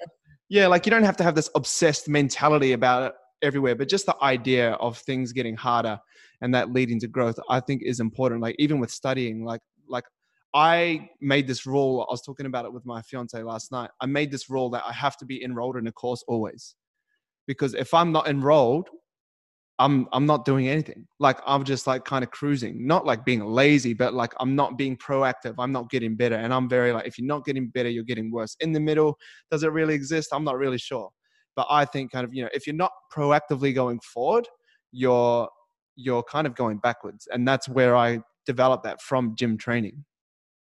yeah, 0.48 0.66
like 0.66 0.88
you 0.88 0.90
don't 0.90 1.04
have 1.04 1.18
to 1.18 1.24
have 1.24 1.36
this 1.36 1.50
obsessed 1.54 2.10
mentality 2.10 2.72
about 2.72 3.04
it 3.04 3.14
everywhere, 3.44 3.76
but 3.76 3.88
just 3.88 4.08
the 4.08 4.16
idea 4.24 4.72
of 4.74 4.98
things 4.98 5.32
getting 5.32 5.56
harder 5.56 6.00
and 6.42 6.56
that 6.56 6.74
leading 6.74 7.00
to 7.02 7.08
growth, 7.08 7.38
I 7.48 7.60
think 7.60 7.84
is 7.84 8.00
important. 8.00 8.42
Like 8.42 8.56
even 8.58 8.80
with 8.80 8.90
studying, 8.90 9.46
like, 9.46 9.62
like 9.88 10.06
I 10.54 11.10
made 11.22 11.48
this 11.48 11.66
rule. 11.66 12.06
I 12.10 12.12
was 12.12 12.22
talking 12.22 12.46
about 12.46 12.66
it 12.66 12.74
with 12.74 12.86
my 12.86 13.02
fiance 13.04 13.42
last 13.44 13.72
night. 13.72 13.92
I 14.02 14.08
made 14.08 14.32
this 14.32 14.50
rule 14.50 14.70
that 14.72 14.84
I 14.86 14.94
have 14.94 15.16
to 15.18 15.26
be 15.26 15.44
enrolled 15.44 15.78
in 15.78 15.88
a 15.88 15.92
course 15.92 16.24
always, 16.28 16.76
because 17.48 17.74
if 17.76 17.94
I'm 17.94 18.12
not 18.12 18.28
enrolled, 18.28 18.90
I'm 19.80 20.08
I'm 20.12 20.26
not 20.26 20.44
doing 20.46 20.68
anything. 20.68 21.08
Like 21.20 21.40
I'm 21.46 21.64
just 21.64 21.88
like 21.88 22.04
kind 22.04 22.24
of 22.24 22.32
cruising, 22.32 22.86
not 22.86 23.06
like 23.06 23.24
being 23.24 23.46
lazy, 23.46 23.94
but 23.94 24.14
like 24.14 24.34
I'm 24.40 24.56
not 24.56 24.78
being 24.78 24.98
proactive. 24.98 25.56
I'm 25.58 25.72
not 25.72 25.90
getting 25.90 26.16
better, 26.16 26.36
and 26.36 26.54
I'm 26.54 26.68
very 26.68 26.92
like 26.92 27.08
if 27.08 27.18
you're 27.18 27.28
not 27.28 27.46
getting 27.46 27.70
better, 27.70 27.90
you're 27.90 28.04
getting 28.04 28.32
worse. 28.32 28.58
In 28.60 28.74
the 28.74 28.80
middle, 28.80 29.18
does 29.50 29.64
it 29.64 29.72
really 29.72 29.94
exist? 29.96 30.30
I'm 30.34 30.44
not 30.44 30.58
really 30.58 30.78
sure, 30.80 31.10
but 31.56 31.66
I 31.70 31.86
think 31.86 32.12
kind 32.12 32.26
of 32.26 32.34
you 32.34 32.44
know 32.44 32.50
if 32.54 32.68
you're 32.68 32.76
not 32.76 32.92
proactively 33.16 33.74
going 33.74 34.00
forward, 34.02 34.48
you're 34.92 35.48
you're 35.96 36.24
kind 36.24 36.46
of 36.46 36.56
going 36.56 36.80
backwards, 36.80 37.28
and 37.32 37.48
that's 37.48 37.70
where 37.70 37.96
I 37.96 38.20
developed 38.46 38.84
that 38.84 39.02
from 39.02 39.36
gym 39.38 39.58
training. 39.58 40.04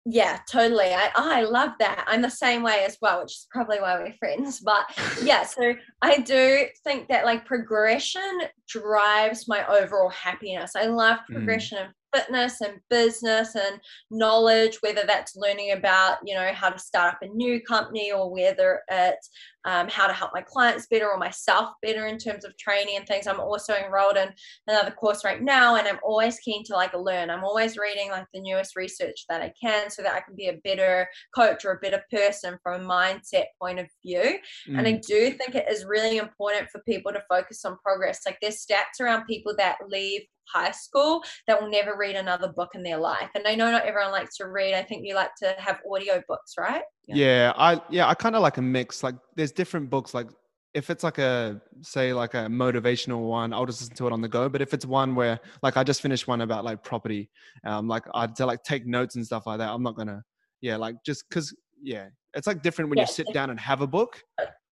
Yeah, 0.09 0.39
totally. 0.49 0.95
I 0.95 1.11
I 1.17 1.43
love 1.43 1.73
that. 1.81 2.05
I'm 2.07 2.23
the 2.23 2.31
same 2.31 2.63
way 2.63 2.85
as 2.87 2.97
well, 3.03 3.21
which 3.23 3.33
is 3.33 3.49
probably 3.51 3.81
why 3.81 3.99
we're 3.99 4.13
friends. 4.21 4.61
But 4.61 4.85
yeah, 5.25 5.43
so 5.45 5.75
I 6.01 6.19
do 6.19 6.67
think 6.85 7.09
that 7.09 7.25
like 7.25 7.45
progression 7.45 8.43
drives 8.69 9.49
my 9.49 9.67
overall 9.67 10.11
happiness. 10.11 10.77
I 10.77 10.87
love 10.87 11.19
Mm. 11.29 11.35
progression 11.35 11.79
in 11.79 11.89
fitness 12.15 12.61
and 12.61 12.79
business 12.89 13.57
and 13.57 13.81
knowledge, 14.13 14.79
whether 14.81 15.03
that's 15.05 15.35
learning 15.37 15.73
about, 15.73 16.19
you 16.25 16.35
know, 16.37 16.53
how 16.53 16.71
to 16.71 16.79
start 16.79 17.15
up 17.15 17.23
a 17.23 17.27
new 17.27 17.61
company 17.63 18.13
or 18.13 18.31
whether 18.33 18.83
it's 18.89 19.29
um, 19.67 19.89
how 19.89 20.07
to 20.07 20.13
help 20.13 20.31
my 20.33 20.41
clients 20.43 20.87
better 20.87 21.09
or 21.11 21.19
myself 21.19 21.71
better 21.83 22.07
in 22.07 22.19
terms 22.19 22.45
of 22.45 22.57
training 22.57 22.97
and 22.97 23.07
things. 23.07 23.27
I'm 23.27 23.41
also 23.41 23.75
enrolled 23.75 24.17
in 24.17 24.29
another 24.69 24.93
course 24.93 25.25
right 25.25 25.43
now 25.43 25.77
and 25.77 25.87
I'm 25.87 25.99
always 26.03 26.39
keen 26.39 26.65
to 26.65 26.75
like 26.75 26.95
learn. 26.95 27.31
I'm 27.31 27.45
always 27.45 27.77
reading 27.77 28.11
like 28.11 28.27
the 28.33 28.41
newest 28.41 28.77
research 28.77 29.25
that 29.29 29.43
I 29.43 29.53
can 29.61 29.91
so 29.91 30.03
that 30.03 30.15
I 30.15 30.21
can 30.21 30.35
be 30.37 30.49
a 30.49 30.59
better 30.65 31.09
coach 31.35 31.65
or 31.65 31.73
a 31.73 31.79
better 31.81 32.03
person 32.11 32.59
from 32.63 32.81
a 32.81 32.85
mindset 32.85 33.47
point 33.61 33.79
of 33.81 33.89
view. 34.05 34.39
And 34.67 34.87
I 34.87 34.93
Mm. 34.95 35.07
do 35.07 35.31
think 35.33 35.55
it 35.55 35.69
is 35.69 35.85
really 35.85 36.19
important 36.19 36.71
for 36.71 36.81
people 36.83 37.13
to 37.13 37.23
focus 37.29 37.65
on 37.65 37.77
progress. 37.79 38.21
Like 38.25 38.39
there's 38.41 38.65
stats 38.65 39.01
around 39.01 39.25
people 39.27 39.55
that 39.59 39.79
leave 39.89 40.23
high 40.49 40.71
school 40.71 41.23
that 41.47 41.61
will 41.61 41.71
never 41.71 41.97
read 41.97 42.15
another 42.17 42.53
book 42.53 42.71
in 42.75 42.83
their 42.83 42.99
life. 42.99 43.31
And 43.35 43.47
I 43.47 43.55
know 43.57 43.71
not 43.71 43.85
everyone 43.85 44.13
likes 44.13 44.37
to 44.37 44.47
read. 44.47 44.75
I 44.75 44.83
think 44.83 45.05
you 45.05 45.15
like 45.15 45.35
to 45.43 45.55
have 45.59 45.81
audio 45.91 46.23
books, 46.29 46.53
right? 46.59 46.83
Yeah, 47.07 47.53
I 47.57 47.81
yeah, 47.91 48.09
I 48.09 48.15
kind 48.15 48.35
of 48.35 48.43
like 48.43 48.57
a 48.59 48.63
mix. 48.63 49.03
Like 49.03 49.15
there's 49.37 49.53
different 49.53 49.91
books 49.91 50.13
like 50.15 50.29
if 50.77 50.91
it's 50.91 51.03
like 51.03 51.17
a 51.17 51.59
say 51.81 52.13
like 52.13 52.35
a 52.35 52.49
motivational 52.49 53.27
one 53.27 53.55
i'll 53.55 53.65
just 53.65 53.81
listen 53.81 53.97
to 53.97 54.07
it 54.07 54.13
on 54.13 54.21
the 54.21 54.29
go 54.29 54.47
but 54.47 54.61
if 54.61 54.75
it's 54.75 54.85
one 54.85 55.15
where 55.15 55.41
like 55.63 55.79
i 55.79 55.83
just 55.83 56.03
finished 56.03 56.29
one 56.29 56.43
about 56.43 56.67
like 56.67 56.85
property 56.85 57.31
um 57.65 57.89
like 57.89 58.03
i'd 58.15 58.37
to 58.37 58.45
like 58.45 58.63
take 58.63 58.87
notes 58.87 59.17
and 59.17 59.25
stuff 59.25 59.47
like 59.47 59.57
that 59.57 59.71
i'm 59.71 59.83
not 59.83 59.97
gonna 59.97 60.23
yeah 60.61 60.77
like 60.77 60.95
just 61.03 61.25
because 61.31 61.57
yeah 61.83 62.09
it's 62.35 62.47
like 62.47 62.63
different 62.63 62.91
when 62.91 62.99
you 62.99 63.07
sit 63.07 63.27
down 63.33 63.49
and 63.49 63.59
have 63.59 63.81
a 63.81 63.87
book. 63.87 64.23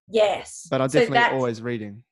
Yes. 0.08 0.66
But 0.68 0.80
i'm 0.80 0.88
definitely 0.88 1.20
so 1.20 1.36
always 1.36 1.62
reading 1.62 2.02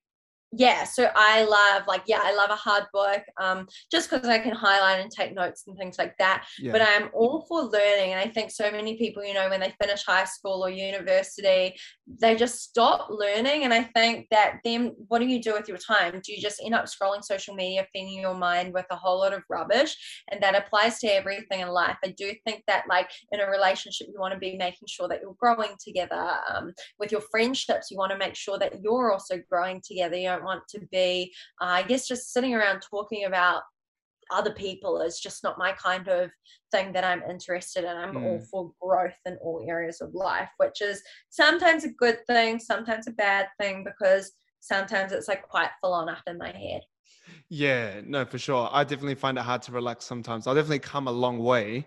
yeah 0.53 0.85
so 0.85 1.11
i 1.15 1.45
love 1.45 1.83
like 1.87 2.03
yeah 2.07 2.21
i 2.23 2.35
love 2.35 2.51
a 2.51 2.57
hard 2.57 2.85
book 2.93 3.23
um 3.41 3.67
just 3.91 4.11
because 4.11 4.27
i 4.29 4.39
can 4.39 4.55
highlight 4.55 5.01
and 5.01 5.11
take 5.11 5.35
notes 5.35 5.65
and 5.67 5.77
things 5.77 5.99
like 5.99 6.17
that. 6.19 6.45
Yeah. 6.59 6.73
but 6.73 6.83
i'm 6.83 7.09
all 7.15 7.45
for 7.49 7.63
learning 7.63 8.13
and 8.13 8.21
i 8.21 8.27
think 8.27 8.51
so 8.51 8.71
many 8.71 8.97
people 8.97 9.25
you 9.25 9.35
know 9.35 9.49
when 9.49 9.61
they 9.61 9.75
finish 9.81 10.05
high 10.05 10.25
school 10.25 10.65
or 10.65 10.71
university 10.71 11.75
they 12.21 12.37
just 12.37 12.63
stop 12.63 13.09
learning 13.11 13.65
and 13.65 13.73
i 13.73 13.83
think 13.83 14.27
that 14.31 14.59
then 14.65 14.93
what 15.09 15.21
do 15.21 15.27
you 15.27 15.41
do 15.41 15.53
with 15.55 15.69
your 15.69 15.79
time? 15.79 16.21
Do 16.23 16.33
you 16.33 16.41
just 16.41 16.61
end 16.65 16.75
up 16.75 16.87
scrolling 16.87 17.25
social 17.25 17.55
media 17.55 17.87
filling 17.95 18.21
your 18.21 18.35
mind 18.35 18.73
with 18.73 18.87
a 18.91 18.97
whole 18.97 19.19
lot 19.19 19.33
of 19.33 19.43
rubbish? 19.49 19.97
And 20.31 20.43
that 20.43 20.57
applies 20.57 20.99
to 21.01 21.09
everything 21.09 21.61
in 21.61 21.69
life. 21.69 21.97
I 22.05 22.15
do 22.17 22.33
think 22.45 22.63
that 22.67 22.85
like 22.89 23.11
in 23.33 23.41
a 23.41 23.51
relationship 23.51 24.09
you 24.13 24.21
want 24.21 24.35
to 24.35 24.39
be 24.39 24.57
making 24.57 24.89
sure 24.89 25.09
that 25.09 25.21
you're 25.23 25.37
growing 25.39 25.73
together 25.85 26.39
um, 26.53 26.73
with 26.99 27.13
your 27.13 27.23
friendships. 27.31 27.91
You 27.91 27.99
want 27.99 28.13
to 28.13 28.19
make 28.19 28.35
sure 28.35 28.59
that 28.59 28.83
you're 28.83 29.13
also 29.13 29.39
growing 29.51 29.81
together 29.87 30.17
you 30.17 30.27
know 30.27 30.40
don't 30.41 30.47
want 30.47 30.67
to 30.69 30.81
be, 30.91 31.33
uh, 31.61 31.67
I 31.67 31.83
guess, 31.83 32.09
just 32.09 32.33
sitting 32.33 32.55
around 32.55 32.83
talking 32.89 33.25
about 33.25 33.63
other 34.33 34.53
people 34.53 35.01
is 35.01 35.19
just 35.19 35.43
not 35.43 35.59
my 35.59 35.73
kind 35.73 36.09
of 36.09 36.31
thing 36.71 36.93
that 36.93 37.05
I'm 37.05 37.23
interested 37.29 37.85
in. 37.85 37.97
I'm 37.97 38.15
mm. 38.15 38.25
all 38.25 38.41
for 38.51 38.73
growth 38.81 39.19
in 39.27 39.37
all 39.43 39.65
areas 39.69 40.01
of 40.01 40.15
life, 40.15 40.49
which 40.59 40.81
is 40.81 41.03
sometimes 41.31 41.85
a 41.85 41.91
good 41.91 42.19
thing, 42.27 42.59
sometimes 42.59 43.09
a 43.09 43.13
bad 43.13 43.49
thing, 43.61 43.85
because 43.85 44.33
sometimes 44.61 45.13
it's 45.13 45.29
like 45.29 45.43
quite 45.43 45.71
full 45.81 45.93
on 45.93 46.09
up 46.09 46.23
in 46.27 46.39
my 46.39 46.53
head. 46.53 46.83
Yeah, 47.49 48.01
no, 48.05 48.25
for 48.25 48.39
sure. 48.39 48.69
I 48.73 48.85
definitely 48.85 49.17
find 49.17 49.37
it 49.37 49.43
hard 49.43 49.63
to 49.63 49.73
relax 49.73 50.05
sometimes. 50.05 50.47
I'll 50.47 50.55
definitely 50.55 50.79
come 50.79 51.09
a 51.09 51.13
long 51.13 51.39
way 51.39 51.87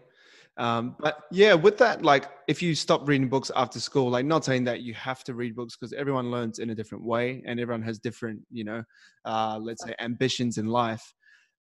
um, 0.58 0.96
but 1.00 1.24
yeah, 1.32 1.54
with 1.54 1.78
that, 1.80 2.04
like 2.04 2.30
if 2.48 2.62
you 2.62 2.76
stop 2.76 3.08
reading 3.08 3.28
books 3.28 3.50
after 3.56 3.80
school, 3.80 4.10
like 4.10 4.26
not 4.26 4.46
saying 4.46 4.64
that 4.66 4.82
you 4.82 4.94
have 4.94 5.24
to 5.24 5.34
read 5.34 5.56
books 5.56 5.76
because 5.76 5.94
everyone 5.94 6.30
learns 6.30 6.60
in 6.60 6.70
a 6.70 6.76
different 6.76 7.04
way 7.04 7.42
and 7.48 7.60
everyone 7.60 7.82
has 7.82 7.98
different, 7.98 8.42
you 8.52 8.64
know, 8.64 8.84
uh, 9.26 9.58
let's 9.60 9.84
say 9.84 9.96
ambitions 10.00 10.58
in 10.58 10.68
life. 10.68 11.14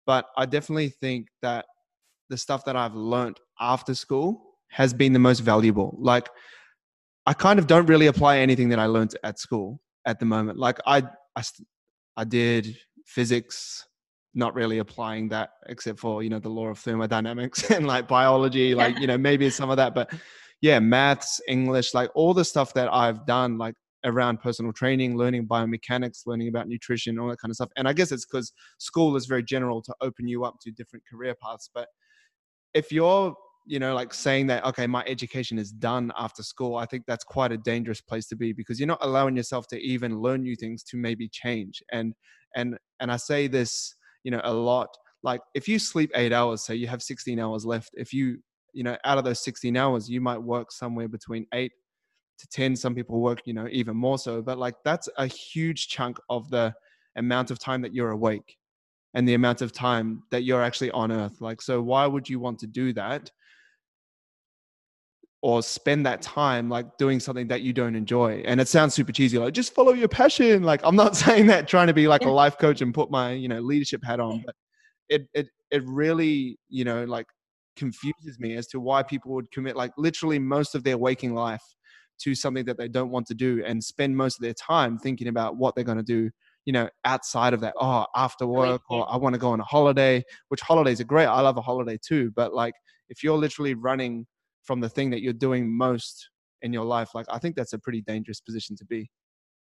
But 0.05 0.25
I 0.37 0.45
definitely 0.45 0.89
think 0.89 1.27
that 1.41 1.65
the 2.29 2.37
stuff 2.37 2.65
that 2.65 2.75
I've 2.75 2.93
learned 2.93 3.37
after 3.59 3.95
school 3.95 4.57
has 4.69 4.93
been 4.93 5.13
the 5.13 5.19
most 5.19 5.39
valuable. 5.39 5.97
Like 5.99 6.29
I 7.25 7.33
kind 7.33 7.57
of 7.57 7.67
don't 7.67 7.87
really 7.87 8.07
apply 8.07 8.39
anything 8.39 8.69
that 8.69 8.79
I 8.79 8.85
learned 8.85 9.15
at 9.23 9.39
school 9.39 9.79
at 10.05 10.19
the 10.19 10.25
moment. 10.25 10.59
Like 10.59 10.77
I, 10.85 11.03
I, 11.35 11.43
I 12.17 12.23
did 12.25 12.77
physics, 13.05 13.85
not 14.35 14.55
really 14.55 14.79
applying 14.79 15.29
that 15.29 15.51
except 15.67 15.99
for 15.99 16.23
you 16.23 16.29
know 16.29 16.39
the 16.39 16.49
law 16.49 16.67
of 16.67 16.79
thermodynamics 16.79 17.69
and 17.71 17.87
like 17.87 18.07
biology 18.07 18.73
like 18.75 18.97
you 18.99 19.07
know 19.07 19.17
maybe 19.17 19.49
some 19.49 19.69
of 19.69 19.77
that 19.77 19.93
but 19.93 20.11
yeah 20.61 20.79
maths 20.79 21.41
english 21.47 21.93
like 21.93 22.09
all 22.15 22.33
the 22.33 22.45
stuff 22.45 22.73
that 22.73 22.91
i've 22.93 23.25
done 23.25 23.57
like 23.57 23.75
around 24.05 24.41
personal 24.41 24.73
training 24.73 25.15
learning 25.15 25.47
biomechanics 25.47 26.25
learning 26.25 26.49
about 26.49 26.67
nutrition 26.67 27.17
all 27.19 27.29
that 27.29 27.39
kind 27.39 27.51
of 27.51 27.55
stuff 27.55 27.69
and 27.77 27.87
i 27.87 27.93
guess 27.93 28.11
it's 28.11 28.25
because 28.25 28.51
school 28.77 29.15
is 29.15 29.25
very 29.25 29.43
general 29.43 29.81
to 29.81 29.93
open 30.01 30.27
you 30.27 30.43
up 30.43 30.55
to 30.61 30.71
different 30.71 31.03
career 31.09 31.35
paths 31.41 31.69
but 31.73 31.87
if 32.73 32.91
you're 32.91 33.33
you 33.65 33.79
know 33.79 33.93
like 33.93 34.13
saying 34.13 34.47
that 34.47 34.65
okay 34.65 34.85
my 34.85 35.03
education 35.07 35.57
is 35.57 35.71
done 35.71 36.11
after 36.17 36.43
school 36.43 36.75
i 36.75 36.85
think 36.85 37.03
that's 37.07 37.23
quite 37.23 37.51
a 37.51 37.57
dangerous 37.57 38.01
place 38.01 38.27
to 38.27 38.35
be 38.35 38.51
because 38.51 38.77
you're 38.79 38.87
not 38.87 38.97
allowing 39.01 39.37
yourself 39.37 39.67
to 39.67 39.79
even 39.79 40.19
learn 40.19 40.41
new 40.41 40.55
things 40.55 40.83
to 40.83 40.97
maybe 40.97 41.29
change 41.29 41.81
and 41.91 42.13
and 42.55 42.77
and 42.99 43.09
i 43.09 43.15
say 43.15 43.47
this 43.47 43.95
you 44.23 44.31
know 44.31 44.41
a 44.43 44.53
lot 44.53 44.89
like 45.23 45.41
if 45.53 45.67
you 45.67 45.79
sleep 45.79 46.11
eight 46.15 46.33
hours 46.33 46.63
so 46.63 46.73
you 46.73 46.87
have 46.87 47.01
16 47.01 47.39
hours 47.39 47.65
left 47.65 47.89
if 47.93 48.13
you 48.13 48.37
you 48.73 48.83
know 48.83 48.97
out 49.05 49.17
of 49.17 49.23
those 49.23 49.43
16 49.43 49.75
hours 49.77 50.09
you 50.09 50.21
might 50.21 50.41
work 50.41 50.71
somewhere 50.71 51.07
between 51.07 51.45
eight 51.53 51.71
to 52.39 52.47
10 52.47 52.75
some 52.75 52.95
people 52.95 53.21
work 53.21 53.39
you 53.45 53.53
know 53.53 53.67
even 53.71 53.95
more 53.95 54.17
so 54.17 54.41
but 54.41 54.57
like 54.57 54.75
that's 54.83 55.07
a 55.17 55.27
huge 55.27 55.87
chunk 55.87 56.17
of 56.29 56.49
the 56.49 56.73
amount 57.15 57.51
of 57.51 57.59
time 57.59 57.81
that 57.81 57.93
you're 57.93 58.11
awake 58.11 58.57
and 59.13 59.27
the 59.27 59.33
amount 59.33 59.61
of 59.61 59.71
time 59.71 60.23
that 60.31 60.43
you're 60.43 60.63
actually 60.63 60.91
on 60.91 61.11
earth. 61.11 61.39
Like 61.39 61.61
so 61.61 61.81
why 61.81 62.05
would 62.05 62.27
you 62.27 62.39
want 62.39 62.59
to 62.59 62.67
do 62.67 62.93
that 62.93 63.29
or 65.43 65.61
spend 65.61 66.05
that 66.05 66.21
time 66.21 66.69
like 66.69 66.97
doing 66.97 67.19
something 67.19 67.49
that 67.49 67.61
you 67.61 67.73
don't 67.73 67.95
enjoy. 67.95 68.41
And 68.45 68.61
it 68.61 68.67
sounds 68.69 68.93
super 68.93 69.11
cheesy, 69.11 69.37
like 69.37 69.53
just 69.53 69.75
follow 69.75 69.91
your 69.91 70.07
passion. 70.07 70.63
Like 70.63 70.79
I'm 70.85 70.95
not 70.95 71.17
saying 71.23 71.47
that 71.47 71.67
trying 71.67 71.87
to 71.87 71.93
be 71.93 72.07
like 72.07 72.23
a 72.23 72.31
life 72.31 72.57
coach 72.57 72.81
and 72.81 72.93
put 72.93 73.11
my, 73.11 73.33
you 73.33 73.49
know, 73.49 73.59
leadership 73.59 74.01
hat 74.05 74.21
on, 74.21 74.41
but 74.45 74.55
it 75.09 75.27
it 75.33 75.47
it 75.69 75.83
really, 75.85 76.57
you 76.69 76.85
know, 76.85 77.03
like 77.03 77.27
confuses 77.75 78.39
me 78.39 78.55
as 78.55 78.67
to 78.67 78.79
why 78.79 79.03
people 79.03 79.33
would 79.33 79.51
commit 79.51 79.75
like 79.75 79.91
literally 79.97 80.39
most 80.39 80.75
of 80.75 80.85
their 80.85 80.97
waking 80.97 81.33
life 81.33 81.63
to 82.19 82.33
something 82.33 82.63
that 82.63 82.77
they 82.77 82.87
don't 82.87 83.09
want 83.09 83.27
to 83.27 83.33
do 83.33 83.61
and 83.65 83.83
spend 83.83 84.15
most 84.15 84.37
of 84.37 84.43
their 84.43 84.53
time 84.53 84.97
thinking 84.97 85.27
about 85.27 85.57
what 85.57 85.75
they're 85.75 85.83
going 85.83 85.97
to 85.97 86.03
do 86.03 86.29
you 86.65 86.71
know 86.71 86.87
outside 87.03 87.51
of 87.53 87.59
that 87.59 87.73
oh 87.81 88.05
after 88.15 88.45
work 88.45 88.83
or 88.91 89.11
i 89.11 89.17
want 89.17 89.33
to 89.33 89.39
go 89.39 89.49
on 89.49 89.59
a 89.59 89.63
holiday 89.63 90.23
which 90.49 90.61
holidays 90.61 91.01
are 91.01 91.05
great 91.05 91.25
i 91.25 91.41
love 91.41 91.57
a 91.57 91.61
holiday 91.61 91.97
too 92.05 92.31
but 92.35 92.53
like 92.53 92.75
if 93.09 93.23
you're 93.23 93.37
literally 93.37 93.73
running 93.73 94.27
from 94.63 94.79
the 94.79 94.89
thing 94.89 95.09
that 95.09 95.21
you're 95.21 95.33
doing 95.33 95.75
most 95.75 96.29
in 96.61 96.71
your 96.71 96.85
life 96.85 97.13
like 97.13 97.25
i 97.29 97.37
think 97.37 97.55
that's 97.55 97.73
a 97.73 97.79
pretty 97.79 98.01
dangerous 98.01 98.39
position 98.39 98.75
to 98.75 98.85
be 98.85 99.09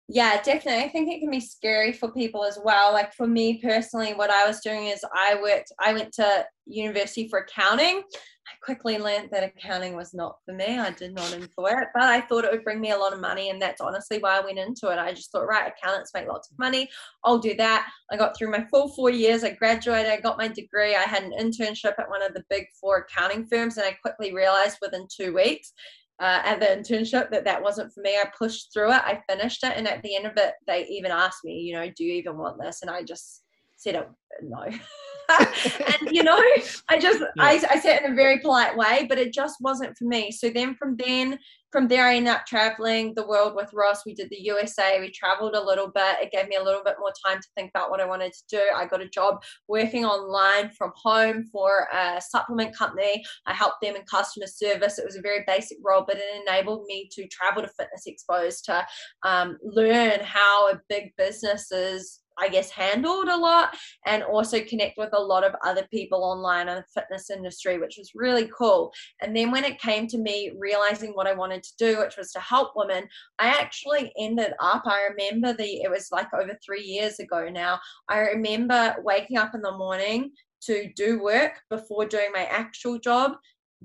yeah 0.09 0.41
definitely. 0.43 0.85
I 0.85 0.89
think 0.89 1.11
it 1.11 1.21
can 1.21 1.31
be 1.31 1.41
scary 1.41 1.93
for 1.93 2.11
people 2.13 2.45
as 2.45 2.59
well. 2.63 2.93
Like 2.93 3.15
for 3.15 3.27
me 3.27 3.61
personally 3.63 4.15
what 4.15 4.31
i 4.31 4.47
was 4.47 4.61
doing 4.61 4.87
is 4.87 5.05
i 5.15 5.37
worked 5.41 5.73
i 5.79 5.93
went 5.93 6.13
to 6.15 6.45
university 6.67 7.29
for 7.29 7.41
accounting. 7.41 8.03
I 8.47 8.53
quickly 8.63 8.99
learned 8.99 9.31
that 9.31 9.43
accounting 9.43 9.97
was 9.97 10.13
not 10.13 10.37
for 10.45 10.53
me. 10.55 10.79
I 10.79 10.91
did 10.91 11.15
not 11.15 11.33
enjoy 11.33 11.81
it 11.81 11.89
but 11.95 12.03
i 12.03 12.21
thought 12.21 12.45
it 12.45 12.53
would 12.53 12.65
bring 12.65 12.81
me 12.81 12.91
a 12.91 12.99
lot 12.99 13.15
of 13.15 13.21
money 13.21 13.49
and 13.49 13.61
that's 13.61 13.81
honestly 13.81 14.19
why 14.19 14.39
i 14.39 14.45
went 14.45 14.59
into 14.59 14.91
it. 14.91 14.99
I 14.99 15.13
just 15.13 15.33
thought 15.33 15.47
right 15.47 15.73
accountants 15.73 16.13
make 16.13 16.29
lots 16.29 16.51
of 16.51 16.59
money. 16.59 16.89
I'll 17.25 17.39
do 17.39 17.55
that. 17.55 17.89
I 18.11 18.17
got 18.17 18.37
through 18.37 18.51
my 18.51 18.65
full 18.71 18.89
four 18.89 19.11
years. 19.11 19.43
I 19.43 19.53
graduated 19.53 20.13
i 20.13 20.21
got 20.21 20.39
my 20.39 20.49
degree. 20.49 20.95
I 20.95 21.03
had 21.03 21.23
an 21.23 21.33
internship 21.41 21.99
at 21.99 22.11
one 22.11 22.23
of 22.23 22.35
the 22.35 22.45
big 22.51 22.67
four 22.79 22.99
accounting 22.99 23.47
firms 23.47 23.79
and 23.79 23.87
i 23.87 23.93
quickly 23.93 24.35
realized 24.35 24.79
within 24.83 25.07
two 25.11 25.35
weeks 25.35 25.73
uh, 26.21 26.41
at 26.45 26.61
the 26.61 26.67
internship 26.67 27.31
that 27.31 27.45
that 27.45 27.63
wasn't 27.63 27.93
for 27.93 28.01
me. 28.01 28.17
I 28.17 28.25
pushed 28.37 28.73
through 28.73 28.93
it. 28.93 29.03
I 29.05 29.23
finished 29.29 29.65
it, 29.65 29.73
and 29.77 29.89
at 29.89 30.03
the 30.03 30.17
end 30.17 30.27
of 30.27 30.37
it, 30.37 30.55
they 30.67 30.87
even 30.87 31.11
asked 31.11 31.45
me, 31.45 31.61
you 31.61 31.75
know, 31.75 31.91
do 31.97 32.05
you 32.05 32.13
even 32.15 32.37
want 32.37 32.61
this? 32.61 32.83
And 32.83 32.91
I 32.91 33.03
just 33.03 33.44
said, 33.77 33.97
oh, 33.97 34.07
no. 34.43 34.65
and 35.39 36.11
you 36.11 36.23
know, 36.23 36.39
I 36.89 36.99
just 36.99 37.21
yeah. 37.21 37.43
I, 37.43 37.63
I 37.71 37.81
said 37.81 38.03
in 38.03 38.13
a 38.13 38.15
very 38.15 38.41
polite 38.41 38.77
way, 38.77 39.07
but 39.09 39.19
it 39.19 39.33
just 39.33 39.57
wasn't 39.61 39.97
for 39.97 40.05
me. 40.05 40.31
So 40.31 40.51
then 40.51 40.75
from 40.75 40.97
then 40.97 41.39
from 41.73 41.89
there 41.89 42.07
I 42.07 42.17
ended 42.17 42.33
up 42.33 42.47
traveling 42.47 43.15
the 43.15 43.27
world 43.27 43.55
with 43.57 43.73
Ross. 43.73 44.07
We 44.07 44.15
did 44.15 44.31
the 44.31 44.41
USA. 44.43 45.01
We 45.01 45.11
traveled 45.11 45.57
a 45.57 45.65
little 45.65 45.91
bit. 45.91 46.19
It 46.21 46.31
gave 46.31 46.47
me 46.49 46.57
a 46.57 46.63
little 46.63 46.83
bit 46.85 46.97
more 47.01 47.13
time 47.27 47.41
to 47.41 47.49
think 47.57 47.71
about 47.75 47.91
what 47.91 48.01
I 48.01 48.07
wanted 48.07 48.33
to 48.33 48.43
do. 48.49 48.63
I 48.77 48.87
got 48.87 49.03
a 49.03 49.09
job 49.09 49.43
working 49.67 50.05
online 50.05 50.71
from 50.71 50.93
home 50.95 51.45
for 51.51 51.89
a 51.93 52.21
supplement 52.21 52.77
company. 52.77 53.25
I 53.47 53.55
helped 53.55 53.83
them 53.83 53.97
in 53.97 54.03
customer 54.03 54.47
service. 54.47 54.99
It 54.99 55.05
was 55.05 55.17
a 55.17 55.23
very 55.23 55.43
basic 55.47 55.79
role, 55.83 56.05
but 56.07 56.17
it 56.17 56.43
enabled 56.47 56.85
me 56.87 57.09
to 57.13 57.27
travel 57.29 57.63
to 57.63 57.69
Fitness 57.69 58.07
Expos 58.09 58.63
to 58.67 58.87
um, 59.29 59.59
learn 59.65 60.21
how 60.23 60.69
a 60.69 60.81
big 60.89 61.13
business 61.17 61.73
is 61.73 62.21
I 62.39 62.49
guess, 62.49 62.71
handled 62.71 63.29
a 63.29 63.37
lot 63.37 63.77
and 64.07 64.23
also 64.23 64.61
connect 64.63 64.99
with 64.99 65.11
a 65.13 65.23
lot 65.23 65.45
of 65.45 65.55
other 65.65 65.87
people 65.91 66.23
online 66.25 66.69
in 66.69 66.77
the 66.77 66.85
fitness 66.93 67.31
industry, 67.31 67.79
which 67.79 67.97
was 67.99 68.13
really 68.15 68.49
cool. 68.57 68.93
And 69.21 69.37
then 69.37 69.51
when 69.51 69.65
it 69.65 69.81
came 69.81 70.07
to 70.09 70.19
me 70.19 70.53
realizing 70.59 71.13
what 71.13 71.27
I 71.27 71.35
wanted 71.35 71.63
to 71.63 71.73
do, 71.79 71.99
which 71.99 72.17
was 72.17 72.33
to 72.33 72.41
help 72.41 72.73
women, 72.77 73.05
I 73.39 73.49
actually 73.49 74.13
ended 74.19 74.55
up, 74.61 74.83
I 74.87 75.09
remember 75.11 75.53
the, 75.53 75.83
it 75.83 75.91
was 75.91 76.09
like 76.13 76.33
over 76.35 76.57
three 76.65 76.83
years 76.83 77.21
ago 77.21 77.49
now. 77.49 77.81
I 78.09 78.19
remember 78.19 78.97
waking 79.05 79.39
up 79.39 79.55
in 79.55 79.63
the 79.63 79.77
morning 79.77 80.33
to 80.63 80.91
do 80.97 81.23
work 81.23 81.61
before 81.69 82.07
doing 82.07 82.31
my 82.33 82.45
actual 82.45 82.99
job 82.99 83.33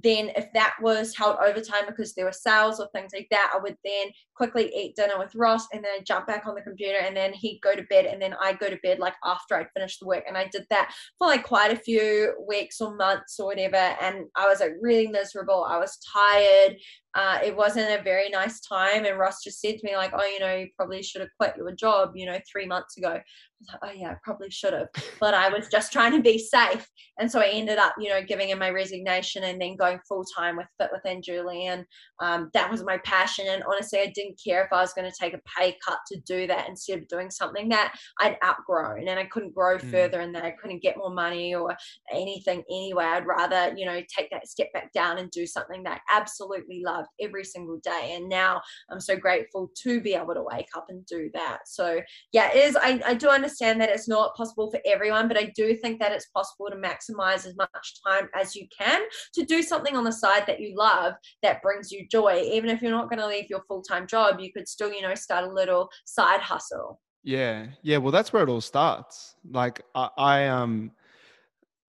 then 0.02 0.32
if 0.36 0.48
that 0.54 0.76
was 0.82 1.16
held 1.16 1.38
overtime 1.44 1.84
because 1.88 2.14
there 2.14 2.26
were 2.26 2.32
sales 2.32 2.80
or 2.80 2.88
things 2.94 3.12
like 3.14 3.28
that, 3.32 3.52
I 3.54 3.60
would 3.60 3.78
then 3.84 4.12
quickly 4.40 4.72
eat 4.74 4.96
dinner 4.96 5.20
with 5.20 5.36
Ross 5.36 5.68
and 5.74 5.84
then 5.84 5.92
I 6.00 6.02
jump 6.02 6.26
back 6.26 6.46
on 6.48 6.56
the 6.56 6.62
computer 6.62 6.98
and 6.98 7.16
then 7.16 7.34
he'd 7.34 7.60
go 7.62 7.76
to 7.76 7.84
bed 7.90 8.06
and 8.06 8.22
then 8.22 8.34
I'd 8.42 8.58
go 8.58 8.70
to 8.70 8.80
bed 8.82 8.98
like 8.98 9.16
after 9.26 9.56
I'd 9.56 9.68
finished 9.76 10.00
the 10.00 10.08
work. 10.08 10.24
And 10.30 10.38
I 10.38 10.48
did 10.50 10.66
that 10.70 10.94
for 11.18 11.28
like 11.28 11.44
quite 11.44 11.74
a 11.74 11.76
few 11.76 12.34
weeks 12.48 12.80
or 12.80 12.96
months 12.96 13.38
or 13.38 13.48
whatever. 13.48 13.76
And 13.76 14.28
I 14.38 14.48
was 14.48 14.62
like 14.62 14.76
really 14.82 15.08
miserable. 15.08 15.66
I 15.70 15.78
was 15.78 16.00
tired. 16.14 16.78
Uh, 17.16 17.40
it 17.44 17.56
wasn't 17.56 18.00
a 18.00 18.04
very 18.04 18.30
nice 18.30 18.60
time. 18.62 19.04
And 19.06 19.18
Ross 19.18 19.44
just 19.44 19.60
said 19.60 19.78
to 19.78 19.86
me, 19.86 19.96
like, 19.96 20.12
oh, 20.14 20.26
you 20.26 20.40
know, 20.40 20.56
you 20.56 20.68
probably 20.78 21.02
should 21.02 21.22
have 21.22 21.32
quit 21.38 21.58
your 21.58 21.72
job, 21.72 22.12
you 22.14 22.26
know, 22.26 22.38
three 22.50 22.68
months 22.68 22.98
ago. 22.98 23.10
I 23.10 23.24
was 23.60 23.68
like, 23.74 23.80
oh, 23.84 24.00
yeah, 24.00 24.12
I 24.12 24.16
probably 24.24 24.52
should 24.52 24.74
have. 24.74 24.90
But 25.20 25.34
I 25.34 25.50
was 25.50 25.68
just 25.70 25.92
trying 25.92 26.12
to 26.14 26.22
be 26.22 26.38
safe. 26.38 26.88
And 27.18 27.30
so 27.30 27.40
I 27.42 27.48
ended 27.48 27.80
up, 27.80 27.96
you 28.00 28.10
know, 28.10 28.24
giving 28.24 28.50
in 28.50 28.60
my 28.60 28.70
resignation 28.70 29.44
and 29.44 29.60
then 29.60 29.76
going 29.76 30.00
full 30.08 30.24
time 30.38 30.56
with 30.56 30.68
Fit 30.80 30.92
with 30.94 31.02
Anjuli. 31.04 31.64
And 31.64 31.84
um, 32.20 32.52
that 32.54 32.70
was 32.70 32.84
my 32.84 33.00
passion. 33.00 33.48
And 33.50 33.64
honestly, 33.64 34.00
I 34.00 34.12
didn't 34.14 34.29
didn't 34.30 34.42
care 34.44 34.64
if 34.64 34.74
I 34.74 34.82
was 34.82 34.94
going 34.94 35.10
to 35.10 35.18
take 35.18 35.34
a 35.34 35.42
pay 35.58 35.78
cut 35.86 36.00
to 36.08 36.20
do 36.22 36.48
that 36.48 36.68
instead 36.68 37.00
of 37.00 37.08
doing 37.08 37.30
something 37.30 37.70
that 37.70 37.96
I'd 38.20 38.38
outgrown 38.44 39.08
and 39.08 39.20
I 39.20 39.26
couldn't 39.26 39.56
grow 39.56 39.78
mm. 39.78 39.92
further 39.92 40.20
and 40.20 40.34
that 40.36 40.46
I 40.46 40.52
couldn't 40.52 40.82
get 40.82 40.98
more 40.98 41.14
money 41.14 41.56
or 41.56 41.76
anything 42.14 42.64
anyway. 42.70 43.06
I'd 43.06 43.26
rather, 43.26 43.74
you 43.76 43.86
know, 43.86 44.02
take 44.16 44.30
that 44.32 44.48
step 44.48 44.72
back 44.74 44.92
down 44.94 45.18
and 45.18 45.32
do 45.32 45.46
something 45.46 45.84
that 45.84 46.02
I 46.10 46.18
absolutely 46.18 46.82
loved 46.86 47.10
every 47.22 47.44
single 47.44 47.80
day. 47.84 48.14
And 48.16 48.30
now 48.30 48.62
I'm 48.92 49.00
so 49.00 49.16
grateful 49.16 49.72
to 49.84 50.02
be 50.02 50.14
able 50.14 50.34
to 50.34 50.44
wake 50.44 50.70
up 50.76 50.86
and 50.90 51.06
do 51.06 51.30
that. 51.34 51.60
So 51.66 52.02
yeah, 52.32 52.52
it 52.54 52.58
is 52.58 52.76
I, 52.76 53.02
I 53.06 53.14
do 53.14 53.30
understand 53.30 53.82
that 53.82 53.90
it's 53.90 54.08
not 54.08 54.36
possible 54.36 54.70
for 54.72 54.80
everyone, 54.86 55.28
but 55.28 55.38
I 55.38 55.52
do 55.56 55.76
think 55.76 56.00
that 56.00 56.12
it's 56.12 56.28
possible 56.28 56.68
to 56.70 56.76
maximize 56.76 57.46
as 57.46 57.56
much 57.56 58.02
time 58.06 58.30
as 58.40 58.56
you 58.56 58.68
can 58.78 59.02
to 59.34 59.44
do 59.44 59.62
something 59.62 59.96
on 59.96 60.04
the 60.04 60.12
side 60.12 60.46
that 60.48 60.60
you 60.60 60.76
love 60.76 61.14
that 61.44 61.62
brings 61.62 61.92
you 61.92 62.08
joy. 62.10 62.42
Even 62.44 62.70
if 62.70 62.82
you're 62.82 62.92
not 62.92 63.10
going 63.10 63.20
to 63.20 63.28
leave 63.28 63.50
your 63.50 63.64
full 63.68 63.82
time 63.82 64.08
job, 64.20 64.40
you 64.40 64.52
could 64.52 64.68
still, 64.68 64.92
you 64.92 65.02
know, 65.02 65.16
start 65.16 65.46
a 65.46 65.52
little 65.52 65.90
side 66.06 66.42
hustle. 66.42 67.00
Yeah. 67.24 67.68
Yeah. 67.84 67.98
Well, 67.98 68.12
that's 68.12 68.32
where 68.32 68.44
it 68.44 68.50
all 68.50 68.62
starts. 68.62 69.36
Like, 69.50 69.82
I, 69.96 70.10
I 70.18 70.48
um, 70.48 70.92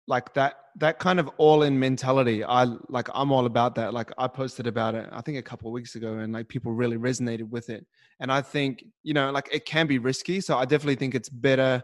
like 0.07 0.34
that 0.34 0.55
that 0.78 0.99
kind 0.99 1.19
of 1.19 1.28
all 1.38 1.63
in 1.63 1.78
mentality 1.78 2.43
i 2.43 2.63
like 2.88 3.09
i'm 3.13 3.32
all 3.32 3.45
about 3.45 3.75
that 3.75 3.93
like 3.93 4.11
i 4.17 4.28
posted 4.28 4.65
about 4.67 4.95
it 4.95 5.09
i 5.11 5.19
think 5.19 5.38
a 5.38 5.41
couple 5.41 5.67
of 5.67 5.73
weeks 5.73 5.95
ago 5.95 6.19
and 6.19 6.32
like 6.32 6.47
people 6.47 6.71
really 6.71 6.97
resonated 6.97 7.49
with 7.49 7.69
it 7.69 7.86
and 8.21 8.32
i 8.32 8.39
think 8.39 8.86
you 9.03 9.13
know 9.13 9.32
like 9.32 9.49
it 9.51 9.65
can 9.65 9.86
be 9.86 9.97
risky 9.97 10.39
so 10.39 10.55
i 10.55 10.63
definitely 10.63 10.95
think 10.95 11.13
it's 11.13 11.30
better 11.30 11.84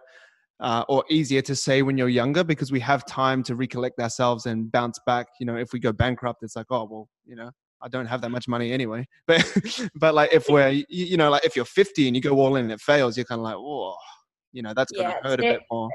uh, 0.60 0.86
or 0.88 1.04
easier 1.10 1.41
to 1.41 1.56
say 1.56 1.82
when 1.82 1.98
you're 1.98 2.08
younger 2.08 2.44
because 2.44 2.72
we 2.72 2.80
have 2.80 3.06
time 3.06 3.44
to 3.44 3.56
recollect 3.56 4.00
ourselves 4.00 4.46
and 4.46 4.72
bounce 4.72 4.98
back. 5.06 5.28
You 5.39 5.46
know, 5.46 5.58
if 5.58 5.74
we 5.74 5.80
go 5.80 5.91
bankrupt, 5.91 6.41
it's 6.44 6.56
like, 6.56 6.68
oh 6.70 6.88
well, 6.89 7.10
you 7.26 7.36
know, 7.36 7.52
I 7.84 7.90
don't 7.90 8.06
have 8.06 8.22
that 8.22 8.30
much 8.30 8.48
money 8.48 8.72
anyway. 8.72 9.08
But 9.28 9.90
but 9.96 10.14
like 10.14 10.34
if 10.34 10.48
we're 10.50 10.70
you, 10.70 10.86
you 10.88 11.18
know 11.18 11.30
like 11.30 11.46
if 11.46 11.56
you're 11.56 11.66
50 11.66 12.08
and 12.08 12.16
you 12.16 12.22
go 12.22 12.40
all 12.40 12.56
in 12.56 12.64
and 12.66 12.72
it 12.72 12.82
fails, 12.82 13.18
you're 13.18 13.26
kind 13.26 13.40
of 13.40 13.44
like, 13.44 13.56
oh, 13.58 13.96
you 14.52 14.62
know, 14.62 14.74
that's 14.74 14.92
gonna 14.92 15.16
hurt 15.22 15.40
a 15.40 15.44
bit 15.44 15.62
more 15.72 15.90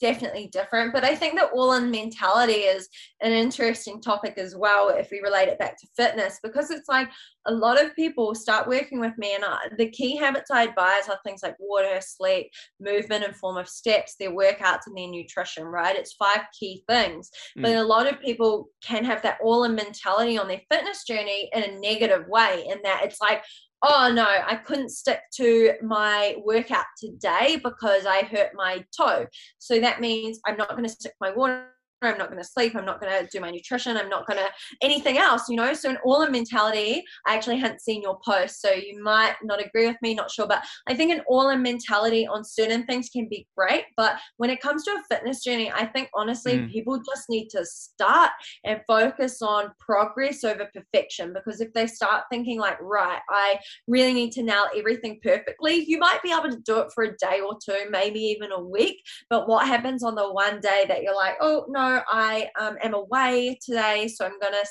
definitely 0.00 0.48
different. 0.48 0.92
But 0.92 1.04
I 1.04 1.14
think 1.14 1.34
that 1.38 1.50
all 1.52 1.74
in 1.74 1.90
mentality 1.90 2.52
is 2.52 2.88
an 3.20 3.32
interesting 3.32 4.00
topic 4.00 4.38
as 4.38 4.56
well 4.56 4.88
if 4.90 5.10
we 5.10 5.20
relate 5.20 5.48
it 5.48 5.58
back 5.58 5.78
to 5.78 5.88
fitness 5.96 6.38
because 6.42 6.70
it's 6.70 6.88
like 6.88 7.08
a 7.46 7.52
lot 7.52 7.82
of 7.82 7.94
people 7.96 8.34
start 8.34 8.68
working 8.68 9.00
with 9.00 9.16
me 9.16 9.34
and 9.34 9.44
I, 9.44 9.58
the 9.76 9.90
key 9.90 10.16
habits 10.16 10.50
I 10.50 10.64
advise 10.64 11.08
are 11.08 11.18
things 11.24 11.42
like 11.42 11.56
water, 11.58 11.98
sleep, 12.00 12.50
movement 12.80 13.24
in 13.24 13.32
form 13.32 13.56
of 13.56 13.68
steps, 13.68 14.16
their 14.16 14.32
workouts 14.32 14.86
and 14.86 14.96
their 14.96 15.08
nutrition, 15.08 15.64
right? 15.64 15.96
It's 15.96 16.12
five 16.14 16.42
key 16.58 16.84
things. 16.88 17.30
Mm. 17.56 17.62
But 17.62 17.76
a 17.76 17.82
lot 17.82 18.06
of 18.06 18.20
people 18.20 18.68
can 18.82 19.04
have 19.04 19.22
that 19.22 19.38
all 19.42 19.64
in 19.64 19.74
mentality 19.74 20.38
on 20.38 20.48
their 20.48 20.60
fitness 20.70 21.04
journey 21.04 21.50
in 21.52 21.62
a 21.62 21.80
negative 21.80 22.26
way 22.28 22.64
in 22.68 22.78
that 22.84 23.02
it's 23.04 23.20
like, 23.20 23.42
oh 23.82 24.10
no, 24.12 24.24
I 24.24 24.56
couldn't 24.56 24.90
stick 24.90 25.20
to 25.34 25.74
my 25.82 26.36
workout 26.44 26.86
today 26.98 27.60
because 27.62 28.06
I 28.06 28.22
hurt 28.22 28.50
my 28.54 28.84
toe. 28.96 29.26
So 29.58 29.80
that 29.80 30.00
means 30.00 30.40
I'm 30.46 30.56
not 30.56 30.70
going 30.70 30.84
to 30.84 30.88
stick 30.88 31.12
my 31.20 31.30
water 31.30 31.66
I'm 32.02 32.18
not 32.18 32.30
going 32.30 32.42
to 32.42 32.48
sleep. 32.48 32.74
I'm 32.76 32.84
not 32.84 33.00
going 33.00 33.12
to 33.12 33.28
do 33.30 33.40
my 33.40 33.50
nutrition. 33.50 33.96
I'm 33.96 34.08
not 34.08 34.26
going 34.26 34.38
to 34.38 34.48
anything 34.82 35.18
else, 35.18 35.48
you 35.48 35.56
know. 35.56 35.72
So, 35.72 35.90
in 35.90 35.96
all 36.04 36.22
in 36.22 36.32
mentality, 36.32 37.02
I 37.26 37.34
actually 37.34 37.58
hadn't 37.58 37.80
seen 37.80 38.02
your 38.02 38.18
post. 38.24 38.60
So, 38.60 38.72
you 38.72 39.02
might 39.02 39.34
not 39.42 39.64
agree 39.64 39.86
with 39.86 39.96
me, 40.02 40.14
not 40.14 40.30
sure. 40.30 40.46
But 40.46 40.64
I 40.86 40.94
think 40.94 41.12
an 41.12 41.22
all 41.28 41.48
in 41.50 41.62
mentality 41.62 42.26
on 42.26 42.44
certain 42.44 42.84
things 42.84 43.08
can 43.08 43.28
be 43.28 43.46
great. 43.56 43.84
But 43.96 44.18
when 44.36 44.50
it 44.50 44.60
comes 44.60 44.84
to 44.84 44.92
a 44.92 45.02
fitness 45.14 45.42
journey, 45.42 45.70
I 45.72 45.86
think 45.86 46.08
honestly, 46.14 46.58
mm. 46.58 46.72
people 46.72 46.98
just 46.98 47.28
need 47.28 47.48
to 47.50 47.64
start 47.64 48.30
and 48.64 48.80
focus 48.86 49.42
on 49.42 49.72
progress 49.80 50.44
over 50.44 50.68
perfection. 50.74 51.32
Because 51.32 51.60
if 51.60 51.72
they 51.72 51.86
start 51.86 52.24
thinking, 52.30 52.58
like, 52.58 52.80
right, 52.80 53.20
I 53.30 53.58
really 53.86 54.12
need 54.12 54.32
to 54.32 54.42
nail 54.42 54.66
everything 54.76 55.18
perfectly, 55.22 55.84
you 55.86 55.98
might 55.98 56.22
be 56.22 56.32
able 56.32 56.50
to 56.50 56.60
do 56.64 56.78
it 56.78 56.88
for 56.94 57.04
a 57.04 57.16
day 57.16 57.40
or 57.40 57.56
two, 57.64 57.90
maybe 57.90 58.20
even 58.20 58.52
a 58.52 58.60
week. 58.60 59.02
But 59.30 59.48
what 59.48 59.66
happens 59.66 60.02
on 60.02 60.14
the 60.14 60.32
one 60.32 60.60
day 60.60 60.84
that 60.88 61.02
you're 61.02 61.14
like, 61.14 61.34
oh, 61.40 61.66
no, 61.68 61.87
I 62.08 62.48
um, 62.58 62.76
am 62.82 62.94
away 62.94 63.58
today, 63.64 64.08
so 64.08 64.24
I'm 64.24 64.38
going 64.40 64.52
to 64.52 64.66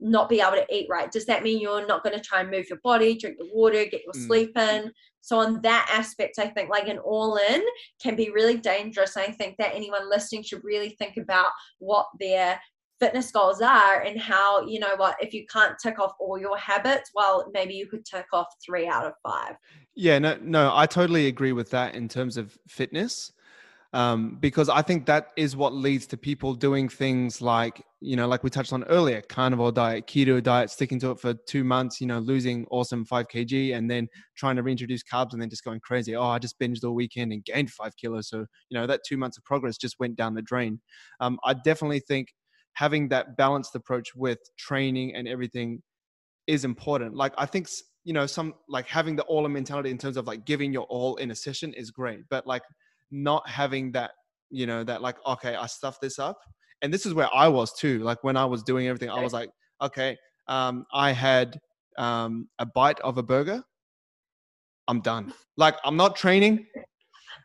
not 0.00 0.28
be 0.28 0.40
able 0.40 0.52
to 0.52 0.66
eat 0.74 0.86
right. 0.88 1.10
Does 1.10 1.26
that 1.26 1.42
mean 1.42 1.60
you're 1.60 1.86
not 1.86 2.04
going 2.04 2.16
to 2.16 2.22
try 2.22 2.40
and 2.40 2.50
move 2.50 2.68
your 2.68 2.78
body, 2.84 3.16
drink 3.16 3.36
the 3.38 3.50
water, 3.52 3.84
get 3.84 4.02
your 4.04 4.14
mm. 4.14 4.26
sleep 4.26 4.56
in? 4.56 4.92
So, 5.20 5.38
on 5.38 5.60
that 5.62 5.90
aspect, 5.92 6.38
I 6.38 6.46
think 6.48 6.70
like 6.70 6.88
an 6.88 6.98
all 6.98 7.36
in 7.36 7.62
can 8.00 8.16
be 8.16 8.30
really 8.30 8.56
dangerous. 8.56 9.16
I 9.16 9.30
think 9.30 9.56
that 9.58 9.74
anyone 9.74 10.08
listening 10.08 10.42
should 10.42 10.64
really 10.64 10.90
think 10.90 11.16
about 11.16 11.48
what 11.78 12.06
their 12.18 12.60
fitness 13.00 13.30
goals 13.30 13.60
are 13.60 14.00
and 14.00 14.20
how, 14.20 14.66
you 14.66 14.80
know 14.80 14.94
what, 14.96 15.16
if 15.20 15.32
you 15.32 15.46
can't 15.46 15.78
tick 15.80 15.98
off 15.98 16.12
all 16.18 16.38
your 16.38 16.56
habits, 16.58 17.10
well, 17.14 17.48
maybe 17.52 17.74
you 17.74 17.86
could 17.86 18.04
tick 18.04 18.26
off 18.32 18.48
three 18.64 18.88
out 18.88 19.06
of 19.06 19.12
five. 19.22 19.54
Yeah, 19.94 20.18
no, 20.18 20.36
no, 20.42 20.72
I 20.74 20.86
totally 20.86 21.26
agree 21.26 21.52
with 21.52 21.70
that 21.70 21.94
in 21.94 22.08
terms 22.08 22.36
of 22.36 22.56
fitness 22.66 23.32
um, 23.94 24.36
because 24.38 24.68
I 24.68 24.82
think 24.82 25.06
that 25.06 25.28
is 25.36 25.56
what 25.56 25.72
leads 25.72 26.06
to 26.08 26.18
people 26.18 26.54
doing 26.54 26.90
things 26.90 27.40
like, 27.40 27.82
you 28.00 28.16
know, 28.16 28.28
like 28.28 28.44
we 28.44 28.50
touched 28.50 28.74
on 28.74 28.84
earlier, 28.84 29.22
carnivore 29.22 29.72
diet, 29.72 30.06
keto 30.06 30.42
diet, 30.42 30.70
sticking 30.70 31.00
to 31.00 31.12
it 31.12 31.20
for 31.20 31.32
two 31.32 31.64
months, 31.64 31.98
you 31.98 32.06
know, 32.06 32.18
losing 32.18 32.66
awesome 32.70 33.06
5 33.06 33.28
kg 33.28 33.74
and 33.74 33.90
then 33.90 34.06
trying 34.36 34.56
to 34.56 34.62
reintroduce 34.62 35.02
carbs 35.02 35.32
and 35.32 35.40
then 35.40 35.48
just 35.48 35.64
going 35.64 35.80
crazy. 35.80 36.14
Oh, 36.14 36.22
I 36.22 36.38
just 36.38 36.58
binged 36.60 36.84
all 36.84 36.94
weekend 36.94 37.32
and 37.32 37.42
gained 37.44 37.70
five 37.70 37.96
kilos. 37.96 38.28
So, 38.28 38.44
you 38.68 38.78
know, 38.78 38.86
that 38.86 39.00
two 39.06 39.16
months 39.16 39.38
of 39.38 39.44
progress 39.44 39.78
just 39.78 39.98
went 39.98 40.16
down 40.16 40.34
the 40.34 40.42
drain. 40.42 40.80
Um, 41.20 41.38
I 41.42 41.54
definitely 41.54 42.00
think 42.00 42.34
having 42.74 43.08
that 43.08 43.38
balanced 43.38 43.74
approach 43.74 44.14
with 44.14 44.38
training 44.58 45.14
and 45.14 45.26
everything 45.26 45.82
is 46.46 46.64
important. 46.64 47.14
Like, 47.14 47.32
I 47.38 47.46
think 47.46 47.68
you 48.04 48.14
know 48.14 48.26
some 48.26 48.54
like 48.68 48.86
having 48.86 49.16
the 49.16 49.22
all 49.24 49.44
in 49.44 49.52
mentality 49.52 49.90
in 49.90 49.98
terms 49.98 50.16
of 50.16 50.26
like 50.26 50.46
giving 50.46 50.72
your 50.72 50.84
all 50.84 51.16
in 51.16 51.30
a 51.30 51.34
session 51.34 51.74
is 51.74 51.90
great 51.90 52.20
but 52.30 52.46
like 52.46 52.62
not 53.10 53.48
having 53.48 53.92
that 53.92 54.12
you 54.50 54.66
know 54.66 54.84
that 54.84 55.02
like 55.02 55.16
okay 55.26 55.54
i 55.54 55.66
stuffed 55.66 56.00
this 56.00 56.18
up. 56.18 56.38
And 56.80 56.94
this 56.94 57.06
is 57.06 57.14
where 57.14 57.28
i 57.34 57.48
was 57.48 57.72
too 57.72 57.98
like 58.00 58.22
when 58.22 58.36
i 58.36 58.44
was 58.44 58.62
doing 58.62 58.86
everything 58.86 59.10
i 59.10 59.20
was 59.20 59.32
like 59.32 59.50
okay 59.82 60.16
um 60.46 60.84
i 60.92 61.10
had 61.12 61.58
um 61.98 62.48
a 62.58 62.66
bite 62.66 63.00
of 63.00 63.18
a 63.18 63.22
burger. 63.22 63.62
I'm 64.86 65.00
done. 65.00 65.34
Like 65.56 65.76
i'm 65.84 65.96
not 65.96 66.16
training 66.16 66.66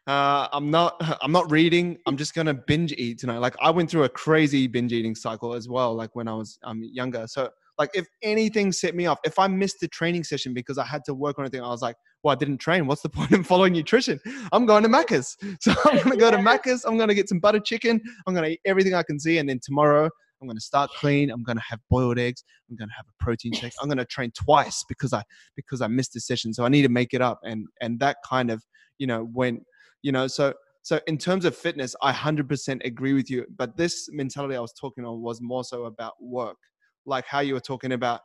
uh 0.08 0.48
i'm 0.52 0.70
not 0.70 0.96
i'm 1.22 1.32
not 1.32 1.50
reading 1.52 1.98
i'm 2.06 2.18
just 2.18 2.36
gonna 2.36 2.54
binge 2.54 2.94
eat 2.94 3.20
tonight. 3.20 3.40
Like 3.40 3.56
i 3.60 3.70
went 3.70 3.90
through 3.90 4.04
a 4.04 4.10
crazy 4.10 4.68
binge 4.68 4.94
eating 4.94 5.16
cycle 5.16 5.54
as 5.54 5.68
well 5.68 5.96
like 5.96 6.16
when 6.16 6.28
i 6.28 6.34
was 6.34 6.60
um 6.64 6.82
younger. 6.84 7.26
So 7.28 7.50
like 7.78 7.90
if 7.94 8.08
anything 8.22 8.72
set 8.72 8.96
me 8.96 9.06
off, 9.08 9.20
if 9.24 9.40
I 9.40 9.48
missed 9.48 9.78
the 9.82 9.88
training 9.88 10.24
session 10.24 10.54
because 10.54 10.78
I 10.78 10.86
had 10.86 11.04
to 11.06 11.14
work 11.14 11.40
on 11.40 11.46
anything, 11.46 11.62
I 11.62 11.70
was 11.70 11.82
like, 11.82 11.96
well, 12.24 12.32
I 12.32 12.36
didn't 12.36 12.58
train. 12.58 12.88
What's 12.88 13.02
the 13.02 13.10
point 13.10 13.32
in 13.32 13.44
following 13.44 13.74
nutrition? 13.74 14.20
I'm 14.52 14.66
going 14.66 14.84
to 14.84 14.90
Macca's. 14.90 15.38
So 15.60 15.74
I'm 15.86 15.98
going 15.98 16.12
to 16.12 16.18
go 16.18 16.32
to 16.32 16.38
Macca's. 16.38 16.84
I'm 16.86 16.98
going 16.98 17.10
to 17.10 17.16
get 17.16 17.30
some 17.30 17.40
butter 17.40 17.60
chicken. 17.60 18.02
I'm 18.26 18.34
going 18.34 18.46
to 18.46 18.52
eat 18.52 18.62
everything 18.66 18.94
I 18.94 19.04
can 19.04 19.20
see. 19.20 19.38
And 19.38 19.48
then 19.48 19.60
tomorrow 19.64 20.10
I'm 20.42 20.48
going 20.48 20.58
to 20.58 20.64
start 20.64 20.90
clean. 20.98 21.30
I'm 21.30 21.44
going 21.44 21.58
to 21.58 21.64
have 21.70 21.80
boiled 21.90 22.18
eggs. 22.18 22.44
I'm 22.70 22.76
going 22.76 22.90
to 22.90 22.96
have 22.96 23.06
a 23.08 23.24
protein 23.24 23.54
shake. 23.54 23.74
I'm 23.82 23.88
going 23.88 23.98
to 23.98 24.06
train 24.06 24.32
twice 24.32 24.84
because 24.88 25.14
I, 25.14 25.24
because 25.56 25.82
I 25.82 25.88
missed 25.88 26.16
a 26.16 26.20
session. 26.20 26.54
So 26.54 26.66
I 26.66 26.70
need 26.70 26.82
to 26.82 26.90
make 26.90 27.14
it 27.14 27.22
up. 27.22 27.40
And, 27.44 27.68
and 27.82 28.00
that 28.00 28.18
kind 28.28 28.52
of, 28.52 28.64
you 28.98 29.08
know, 29.08 29.30
when, 29.34 29.62
you 30.02 30.12
know, 30.12 30.28
so, 30.28 30.54
so 30.82 31.00
in 31.08 31.18
terms 31.18 31.46
of 31.46 31.56
fitness, 31.56 31.96
I 32.02 32.12
100% 32.12 32.86
agree 32.86 33.14
with 33.14 33.30
you. 33.30 33.46
But 33.56 33.78
this 33.78 34.10
mentality 34.12 34.56
I 34.56 34.60
was 34.60 34.74
talking 34.74 35.06
on 35.06 35.22
was 35.22 35.40
more 35.42 35.64
so 35.64 35.86
about 35.86 36.14
work 36.22 36.58
like 37.06 37.26
how 37.26 37.40
you 37.40 37.54
were 37.54 37.60
talking 37.60 37.92
about 37.92 38.22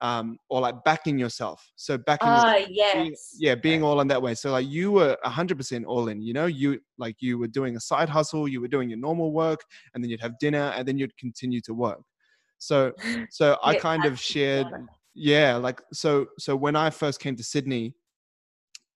um, 0.00 0.38
or 0.48 0.60
like 0.60 0.82
backing 0.84 1.18
yourself. 1.18 1.70
So 1.76 1.98
backing, 1.98 2.28
uh, 2.28 2.66
yes. 2.68 2.94
being, 2.94 3.14
yeah, 3.38 3.54
being 3.54 3.82
all 3.82 4.00
in 4.00 4.08
that 4.08 4.20
way. 4.20 4.34
So 4.34 4.50
like 4.52 4.66
you 4.66 4.92
were 4.92 5.16
hundred 5.24 5.58
percent 5.58 5.84
all 5.84 6.08
in. 6.08 6.22
You 6.22 6.32
know, 6.32 6.46
you 6.46 6.80
like 6.98 7.16
you 7.20 7.38
were 7.38 7.48
doing 7.48 7.76
a 7.76 7.80
side 7.80 8.08
hustle, 8.08 8.48
you 8.48 8.60
were 8.60 8.68
doing 8.68 8.88
your 8.88 8.98
normal 8.98 9.32
work, 9.32 9.60
and 9.94 10.02
then 10.02 10.10
you'd 10.10 10.20
have 10.20 10.38
dinner, 10.38 10.72
and 10.76 10.86
then 10.86 10.98
you'd 10.98 11.16
continue 11.16 11.60
to 11.62 11.74
work. 11.74 12.00
So, 12.58 12.92
so 13.30 13.58
I 13.62 13.74
kind 13.74 14.04
of 14.04 14.18
shared, 14.18 14.66
yeah, 15.14 15.56
like 15.56 15.80
so. 15.92 16.26
So 16.38 16.56
when 16.56 16.76
I 16.76 16.90
first 16.90 17.20
came 17.20 17.36
to 17.36 17.44
Sydney, 17.44 17.94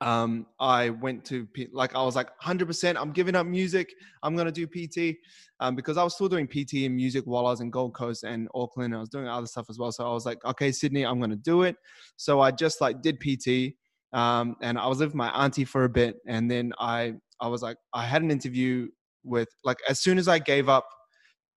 um, 0.05 0.47
I 0.61 0.91
went 0.91 1.25
to 1.27 1.49
like 1.73 1.97
I 1.97 2.03
was 2.03 2.15
like 2.15 2.29
100%. 2.39 2.97
I'm 3.01 3.11
giving 3.11 3.35
up 3.35 3.47
music. 3.47 3.93
I'm 4.23 4.37
gonna 4.37 4.53
do 4.53 4.67
PT 4.67 5.17
um, 5.61 5.75
because 5.75 5.97
I 5.97 6.05
was 6.05 6.15
still 6.15 6.29
doing 6.29 6.47
PT 6.47 6.85
and 6.85 6.95
music 6.95 7.25
while 7.25 7.47
I 7.47 7.51
was 7.51 7.63
in 7.63 7.71
Gold 7.71 7.95
Coast 7.95 8.23
and 8.23 8.47
Auckland. 8.55 8.95
I 8.95 9.01
was 9.01 9.09
doing 9.09 9.27
other 9.27 9.47
stuff 9.47 9.67
as 9.71 9.79
well. 9.79 9.91
So 9.93 10.07
I 10.07 10.13
was 10.13 10.27
like, 10.27 10.45
okay, 10.45 10.71
Sydney, 10.73 11.05
I'm 11.07 11.19
gonna 11.21 11.37
do 11.37 11.63
it. 11.63 11.77
So 12.17 12.43
I 12.43 12.51
just 12.51 12.83
like 12.83 13.01
did 13.01 13.19
PT, 13.19 13.77
um, 14.13 14.57
and 14.61 14.79
I 14.79 14.87
was 14.89 14.99
with 14.99 15.15
my 15.15 15.31
auntie 15.31 15.65
for 15.65 15.85
a 15.85 15.89
bit, 15.89 16.17
and 16.27 16.51
then 16.51 16.75
I 16.79 17.15
I 17.41 17.49
was 17.49 17.63
like, 17.63 17.79
I 17.95 18.05
had 18.05 18.21
an 18.21 18.31
interview 18.31 18.89
with 19.25 19.49
like 19.65 19.79
as 19.89 20.01
soon 20.01 20.19
as 20.19 20.29
I 20.29 20.39
gave 20.39 20.69
up 20.69 20.87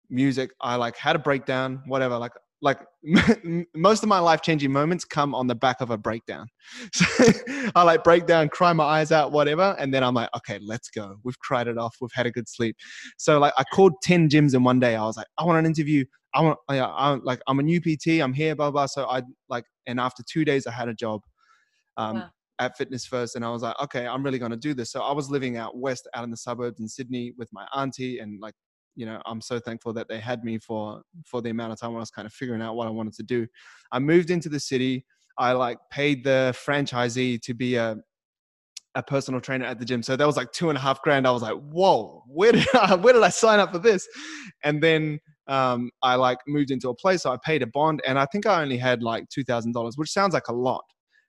music, 0.08 0.52
I 0.60 0.76
like 0.76 0.96
had 0.96 1.16
a 1.16 1.18
breakdown, 1.18 1.82
whatever. 1.86 2.16
Like 2.16 2.32
like 2.62 2.80
most 3.74 4.02
of 4.02 4.08
my 4.08 4.18
life 4.18 4.42
changing 4.42 4.72
moments 4.72 5.04
come 5.04 5.34
on 5.34 5.46
the 5.46 5.54
back 5.54 5.80
of 5.80 5.90
a 5.90 5.98
breakdown. 5.98 6.46
So 6.92 7.04
I 7.74 7.82
like 7.82 8.04
break 8.04 8.26
down, 8.26 8.48
cry 8.48 8.72
my 8.72 8.84
eyes 8.84 9.12
out, 9.12 9.32
whatever. 9.32 9.76
And 9.78 9.92
then 9.92 10.02
I'm 10.02 10.14
like, 10.14 10.30
okay, 10.36 10.58
let's 10.62 10.90
go. 10.90 11.16
We've 11.24 11.38
cried 11.38 11.68
it 11.68 11.78
off. 11.78 11.96
We've 12.00 12.10
had 12.12 12.26
a 12.26 12.30
good 12.30 12.48
sleep. 12.48 12.76
So 13.18 13.38
like 13.38 13.52
I 13.58 13.64
called 13.64 13.92
10 14.02 14.28
gyms 14.28 14.54
in 14.54 14.64
one 14.64 14.80
day. 14.80 14.96
I 14.96 15.04
was 15.04 15.16
like, 15.16 15.26
I 15.38 15.44
want 15.44 15.58
an 15.58 15.66
interview. 15.66 16.04
I 16.34 16.40
want, 16.42 16.58
I, 16.68 16.80
I, 16.80 17.14
like, 17.22 17.40
I'm 17.46 17.58
a 17.58 17.62
new 17.62 17.80
PT. 17.80 18.20
I'm 18.22 18.32
here, 18.32 18.54
blah, 18.56 18.70
blah. 18.70 18.86
So 18.86 19.06
I 19.08 19.22
like, 19.48 19.64
and 19.86 20.00
after 20.00 20.22
two 20.28 20.44
days 20.44 20.66
I 20.66 20.72
had 20.72 20.88
a 20.88 20.94
job. 20.94 21.22
um, 21.96 22.16
wow. 22.16 22.30
at 22.58 22.76
Fitness 22.76 23.06
First, 23.06 23.36
and 23.36 23.44
I 23.44 23.50
was 23.50 23.62
like, 23.62 23.76
okay, 23.82 24.06
I'm 24.06 24.22
really 24.22 24.38
going 24.38 24.50
to 24.50 24.56
do 24.56 24.74
this. 24.74 24.90
So 24.90 25.02
I 25.02 25.12
was 25.12 25.30
living 25.30 25.56
out 25.56 25.76
west, 25.76 26.08
out 26.14 26.24
in 26.24 26.30
the 26.30 26.36
suburbs 26.36 26.80
in 26.80 26.88
Sydney 26.88 27.32
with 27.36 27.48
my 27.52 27.66
auntie, 27.74 28.18
and 28.18 28.40
like, 28.40 28.54
you 28.96 29.06
know, 29.06 29.20
I'm 29.26 29.40
so 29.40 29.60
thankful 29.60 29.92
that 29.92 30.08
they 30.08 30.18
had 30.18 30.42
me 30.42 30.58
for 30.58 31.02
for 31.24 31.42
the 31.42 31.50
amount 31.50 31.72
of 31.72 31.80
time 31.80 31.94
I 31.94 32.00
was 32.00 32.10
kind 32.10 32.26
of 32.26 32.32
figuring 32.32 32.62
out 32.62 32.74
what 32.74 32.88
I 32.88 32.90
wanted 32.90 33.14
to 33.14 33.22
do. 33.22 33.46
I 33.92 33.98
moved 33.98 34.30
into 34.30 34.48
the 34.48 34.60
city. 34.60 35.04
I 35.38 35.52
like 35.52 35.78
paid 35.90 36.24
the 36.24 36.54
franchisee 36.56 37.40
to 37.42 37.54
be 37.54 37.76
a 37.76 37.96
a 38.96 39.02
personal 39.02 39.40
trainer 39.40 39.66
at 39.66 39.78
the 39.78 39.84
gym. 39.84 40.02
So 40.02 40.16
that 40.16 40.26
was 40.26 40.38
like 40.38 40.52
two 40.52 40.70
and 40.70 40.78
a 40.78 40.80
half 40.80 41.02
grand. 41.02 41.26
I 41.26 41.30
was 41.30 41.42
like, 41.42 41.56
whoa, 41.70 42.24
where 42.26 42.52
did 42.52 42.66
I, 42.74 42.94
where 43.00 43.12
did 43.12 43.22
I 43.22 43.28
sign 43.28 43.60
up 43.60 43.70
for 43.70 43.78
this? 43.78 44.08
And 44.64 44.82
then 44.82 45.20
um, 45.48 45.90
I 46.02 46.14
like 46.14 46.38
moved 46.48 46.70
into 46.70 46.88
a 46.88 46.94
place. 46.94 47.22
So 47.22 47.30
I 47.30 47.36
paid 47.44 47.62
a 47.62 47.66
bond, 47.66 48.00
and 48.06 48.18
I 48.18 48.26
think 48.26 48.46
I 48.46 48.62
only 48.62 48.78
had 48.78 49.02
like 49.02 49.28
two 49.28 49.44
thousand 49.44 49.72
dollars, 49.72 49.96
which 49.96 50.10
sounds 50.10 50.34
like 50.34 50.48
a 50.48 50.54
lot. 50.54 50.84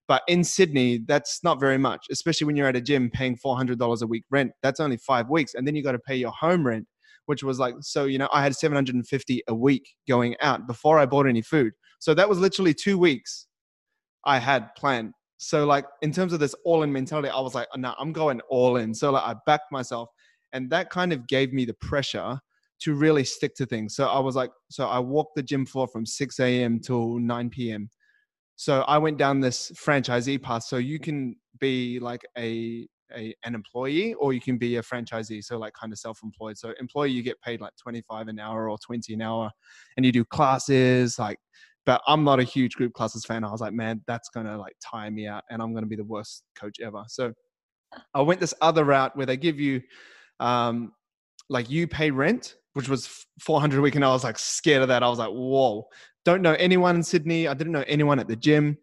But 0.08 0.22
in 0.30 0.44
Sydney, 0.46 1.02
that's 1.06 1.44
not 1.44 1.60
very 1.60 1.78
much, 1.78 2.06
especially 2.10 2.46
when 2.46 2.56
you're 2.56 2.68
at 2.68 2.78
a 2.78 2.82
gym 2.82 3.10
paying 3.10 3.36
four 3.36 3.58
hundred 3.58 3.78
dollars 3.78 4.02
a 4.02 4.08
week 4.08 4.24
rent. 4.32 4.52
That's 4.64 4.80
only 4.80 4.98
five 4.98 5.30
weeks, 5.30 5.54
and 5.54 5.68
then 5.68 5.76
you 5.76 5.84
got 5.84 5.92
to 5.92 6.00
pay 6.00 6.16
your 6.16 6.32
home 6.32 6.66
rent, 6.66 6.88
which 7.28 7.44
was 7.44 7.60
like 7.60 7.76
so. 7.80 8.06
You 8.06 8.18
know, 8.18 8.30
I 8.34 8.42
had 8.42 8.56
seven 8.56 8.76
hundred 8.76 8.96
and 8.96 9.08
fifty 9.08 9.42
a 9.48 9.56
week 9.56 9.88
going 10.08 10.36
out 10.42 10.68
before 10.68 11.00
I 11.00 11.06
bought 11.06 11.28
any 11.28 11.42
food. 11.42 11.74
So 12.00 12.14
that 12.14 12.28
was 12.28 12.40
literally 12.40 12.74
two 12.74 12.98
weeks 12.98 13.48
I 14.26 14.40
had 14.40 14.74
planned 14.76 15.14
so 15.38 15.66
like 15.66 15.86
in 16.02 16.12
terms 16.12 16.34
of 16.34 16.40
this 16.40 16.56
all 16.66 16.84
in 16.84 16.92
mentality, 16.92 17.30
I 17.30 17.40
was 17.40 17.56
like, 17.56 17.68
no, 17.76 17.94
I'm 18.00 18.12
going 18.12 18.42
all 18.50 18.78
in. 18.78 18.94
So 18.94 19.12
like 19.12 19.24
I 19.24 19.36
backed 19.46 19.72
myself, 19.72 20.10
and 20.54 20.70
that 20.72 20.90
kind 20.90 21.14
of 21.14 21.28
gave 21.28 21.54
me 21.54 21.66
the 21.66 21.76
pressure 21.76 22.40
to 22.80 22.94
really 22.94 23.24
stick 23.24 23.56
to 23.56 23.66
things. 23.66 23.96
So 23.96 24.08
I 24.08 24.20
was 24.20 24.36
like, 24.36 24.52
so 24.70 24.88
I 24.88 25.00
walked 25.00 25.36
the 25.36 25.44
gym 25.44 25.66
floor 25.66 25.88
from 25.88 26.06
6 26.06 26.40
a.m. 26.40 26.80
till 26.80 27.18
9 27.20 27.50
p.m. 27.50 27.90
So 28.56 28.82
I 28.82 28.98
went 28.98 29.18
down 29.18 29.40
this 29.40 29.72
franchisee 29.72 30.42
path. 30.42 30.64
So 30.64 30.78
you 30.78 31.00
can 31.00 31.36
be 31.60 32.00
like 32.00 32.22
a, 32.38 32.88
a 33.16 33.34
an 33.44 33.56
employee 33.56 34.14
or 34.16 34.34
you 34.34 34.42
can 34.42 34.58
be 34.58 34.78
a 34.78 34.82
franchisee. 34.82 35.44
So 35.44 35.58
like 35.58 35.74
kind 35.74 35.94
of 35.94 36.00
self-employed. 36.00 36.58
So 36.58 36.74
employee, 36.80 37.12
you 37.12 37.24
get 37.24 37.42
paid 37.42 37.62
like 37.62 37.74
25 37.78 38.28
an 38.28 38.40
hour 38.40 38.70
or 38.70 38.78
20 38.78 39.14
an 39.14 39.22
hour, 39.22 39.52
and 39.96 40.06
you 40.06 40.12
do 40.12 40.26
classes 40.26 41.20
like 41.20 41.40
but 41.88 42.02
I'm 42.06 42.26
not 42.26 42.42
a 42.42 42.44
huge 42.44 42.76
group 42.76 42.92
classes 42.92 43.24
fan. 43.24 43.46
I 43.46 43.50
was 43.50 43.62
like, 43.62 43.72
man, 43.72 44.02
that's 44.08 44.28
gonna 44.28 44.58
like 44.58 44.76
tire 44.82 45.10
me 45.10 45.26
out, 45.26 45.46
and 45.50 45.62
I'm 45.62 45.74
gonna 45.74 45.88
be 45.88 45.96
the 45.96 46.04
worst 46.04 46.44
coach 46.54 46.82
ever. 46.82 47.06
So 47.08 47.34
I 48.14 48.22
went 48.22 48.42
this 48.42 48.54
other 48.62 48.84
route 48.84 49.16
where 49.16 49.26
they 49.26 49.38
give 49.38 49.58
you, 49.58 49.82
um, 50.42 50.92
like 51.50 51.70
you 51.70 51.88
pay 51.88 52.12
rent, 52.12 52.58
which 52.74 52.90
was 52.90 53.26
400 53.40 53.80
a 53.80 53.82
week, 53.82 53.96
and 53.96 54.04
I 54.04 54.10
was 54.10 54.26
like 54.26 54.38
scared 54.38 54.82
of 54.82 54.90
that. 54.90 55.02
I 55.02 55.08
was 55.08 55.18
like, 55.18 55.30
whoa, 55.30 55.88
don't 56.26 56.42
know 56.42 56.56
anyone 56.56 56.98
in 56.98 57.04
Sydney. 57.04 57.48
I 57.48 57.54
didn't 57.54 57.72
know 57.72 57.86
anyone 57.88 58.20
at 58.20 58.28
the 58.28 58.36
gym. 58.36 58.78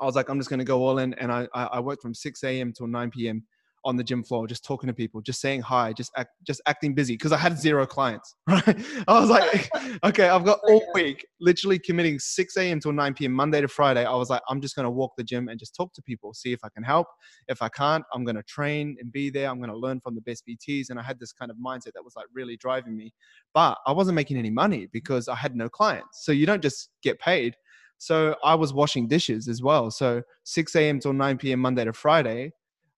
I 0.00 0.04
was 0.04 0.14
like, 0.14 0.28
I'm 0.28 0.38
just 0.38 0.50
gonna 0.50 0.64
go 0.64 0.84
all 0.84 0.98
in, 0.98 1.14
and 1.14 1.32
I 1.32 1.48
I, 1.54 1.64
I 1.64 1.80
worked 1.80 2.02
from 2.02 2.14
6 2.14 2.44
a.m. 2.44 2.72
till 2.72 2.86
9 2.86 3.10
p.m 3.10 3.44
on 3.86 3.96
the 3.96 4.02
gym 4.02 4.24
floor, 4.24 4.48
just 4.48 4.64
talking 4.64 4.88
to 4.88 4.92
people, 4.92 5.20
just 5.20 5.40
saying 5.40 5.62
hi, 5.62 5.92
just 5.92 6.10
act, 6.16 6.30
just 6.44 6.60
acting 6.66 6.92
busy 6.92 7.14
because 7.14 7.30
I 7.30 7.36
had 7.36 7.56
zero 7.58 7.86
clients. 7.86 8.34
Right? 8.48 8.84
I 9.06 9.20
was 9.20 9.28
like, 9.28 9.70
okay, 10.04 10.28
I've 10.28 10.44
got 10.44 10.58
all 10.68 10.82
week, 10.94 11.26
literally 11.40 11.78
committing 11.78 12.18
6 12.18 12.56
a.m. 12.56 12.80
till 12.80 12.92
9 12.92 13.14
p.m. 13.14 13.32
Monday 13.32 13.60
to 13.60 13.68
Friday. 13.68 14.04
I 14.04 14.14
was 14.14 14.28
like, 14.28 14.42
I'm 14.48 14.60
just 14.60 14.74
gonna 14.74 14.90
walk 14.90 15.12
the 15.16 15.22
gym 15.22 15.48
and 15.48 15.58
just 15.58 15.74
talk 15.74 15.92
to 15.94 16.02
people, 16.02 16.34
see 16.34 16.52
if 16.52 16.60
I 16.64 16.68
can 16.70 16.82
help. 16.82 17.06
If 17.48 17.62
I 17.62 17.68
can't, 17.68 18.04
I'm 18.12 18.24
gonna 18.24 18.42
train 18.42 18.96
and 19.00 19.12
be 19.12 19.30
there. 19.30 19.48
I'm 19.48 19.60
gonna 19.60 19.76
learn 19.76 20.00
from 20.00 20.16
the 20.16 20.20
best 20.22 20.44
PTs. 20.48 20.90
And 20.90 20.98
I 20.98 21.02
had 21.02 21.20
this 21.20 21.32
kind 21.32 21.50
of 21.50 21.56
mindset 21.58 21.92
that 21.94 22.04
was 22.04 22.16
like 22.16 22.26
really 22.34 22.56
driving 22.56 22.96
me, 22.96 23.12
but 23.54 23.78
I 23.86 23.92
wasn't 23.92 24.16
making 24.16 24.36
any 24.36 24.50
money 24.50 24.88
because 24.92 25.28
I 25.28 25.36
had 25.36 25.54
no 25.54 25.68
clients. 25.68 26.24
So 26.24 26.32
you 26.32 26.46
don't 26.46 26.62
just 26.62 26.90
get 27.02 27.20
paid. 27.20 27.56
So 27.98 28.36
I 28.44 28.54
was 28.54 28.72
washing 28.72 29.08
dishes 29.08 29.48
as 29.48 29.62
well. 29.62 29.90
So 29.90 30.22
6 30.44 30.76
a.m. 30.76 31.00
till 31.00 31.12
9 31.12 31.38
p.m. 31.38 31.60
Monday 31.60 31.84
to 31.84 31.92
Friday, 31.92 32.52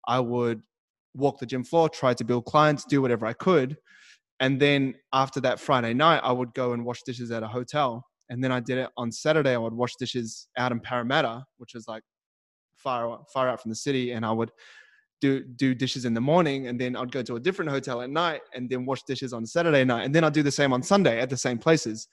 I 0.08 0.20
would 0.20 0.62
walk 1.14 1.40
the 1.40 1.46
gym 1.46 1.64
floor, 1.64 1.90
try 1.90 2.14
to 2.14 2.24
build 2.24 2.46
clients, 2.46 2.86
do 2.86 3.02
whatever 3.02 3.26
I 3.26 3.34
could. 3.34 3.78
And 4.40 4.60
then 4.60 4.96
after 5.14 5.40
that 5.42 5.60
Friday 5.60 5.94
night, 5.94 6.22
I 6.24 6.32
would 6.32 6.54
go 6.54 6.74
and 6.74 6.86
wash 6.86 7.02
dishes 7.04 7.32
at 7.32 7.44
a 7.44 7.48
hotel. 7.48 8.06
And 8.30 8.44
then 8.44 8.52
I 8.52 8.60
did 8.60 8.78
it 8.78 8.90
on 8.98 9.12
Saturday. 9.12 9.54
I 9.54 9.58
would 9.58 9.74
wash 9.74 9.96
dishes 9.96 10.48
out 10.58 10.72
in 10.72 10.80
Parramatta, 10.80 11.46
which 11.58 11.76
is 11.76 11.88
like 11.88 12.04
far 12.76 13.20
far 13.34 13.50
out 13.50 13.62
from 13.62 13.70
the 13.70 13.76
city, 13.76 14.12
and 14.12 14.26
I 14.26 14.32
would 14.32 14.52
do 15.22 15.44
do 15.44 15.74
dishes 15.74 16.06
in 16.06 16.14
the 16.14 16.22
morning, 16.22 16.68
and 16.68 16.80
then 16.80 16.96
I'd 16.96 17.12
go 17.12 17.24
to 17.24 17.36
a 17.36 17.40
different 17.40 17.72
hotel 17.72 18.02
at 18.02 18.10
night, 18.10 18.42
and 18.54 18.70
then 18.70 18.86
wash 18.86 19.04
dishes 19.04 19.34
on 19.34 19.46
Saturday 19.46 19.84
night, 19.84 20.06
and 20.06 20.14
then 20.14 20.24
I'd 20.24 20.34
do 20.34 20.44
the 20.44 20.52
same 20.52 20.74
on 20.74 20.84
Sunday 20.84 21.20
at 21.20 21.30
the 21.30 21.38
same 21.38 21.58
places, 21.58 22.08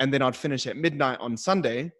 and 0.00 0.12
then 0.12 0.22
I'd 0.22 0.36
finish 0.36 0.66
at 0.66 0.76
midnight 0.76 1.18
on 1.20 1.36
Sunday, 1.36 1.92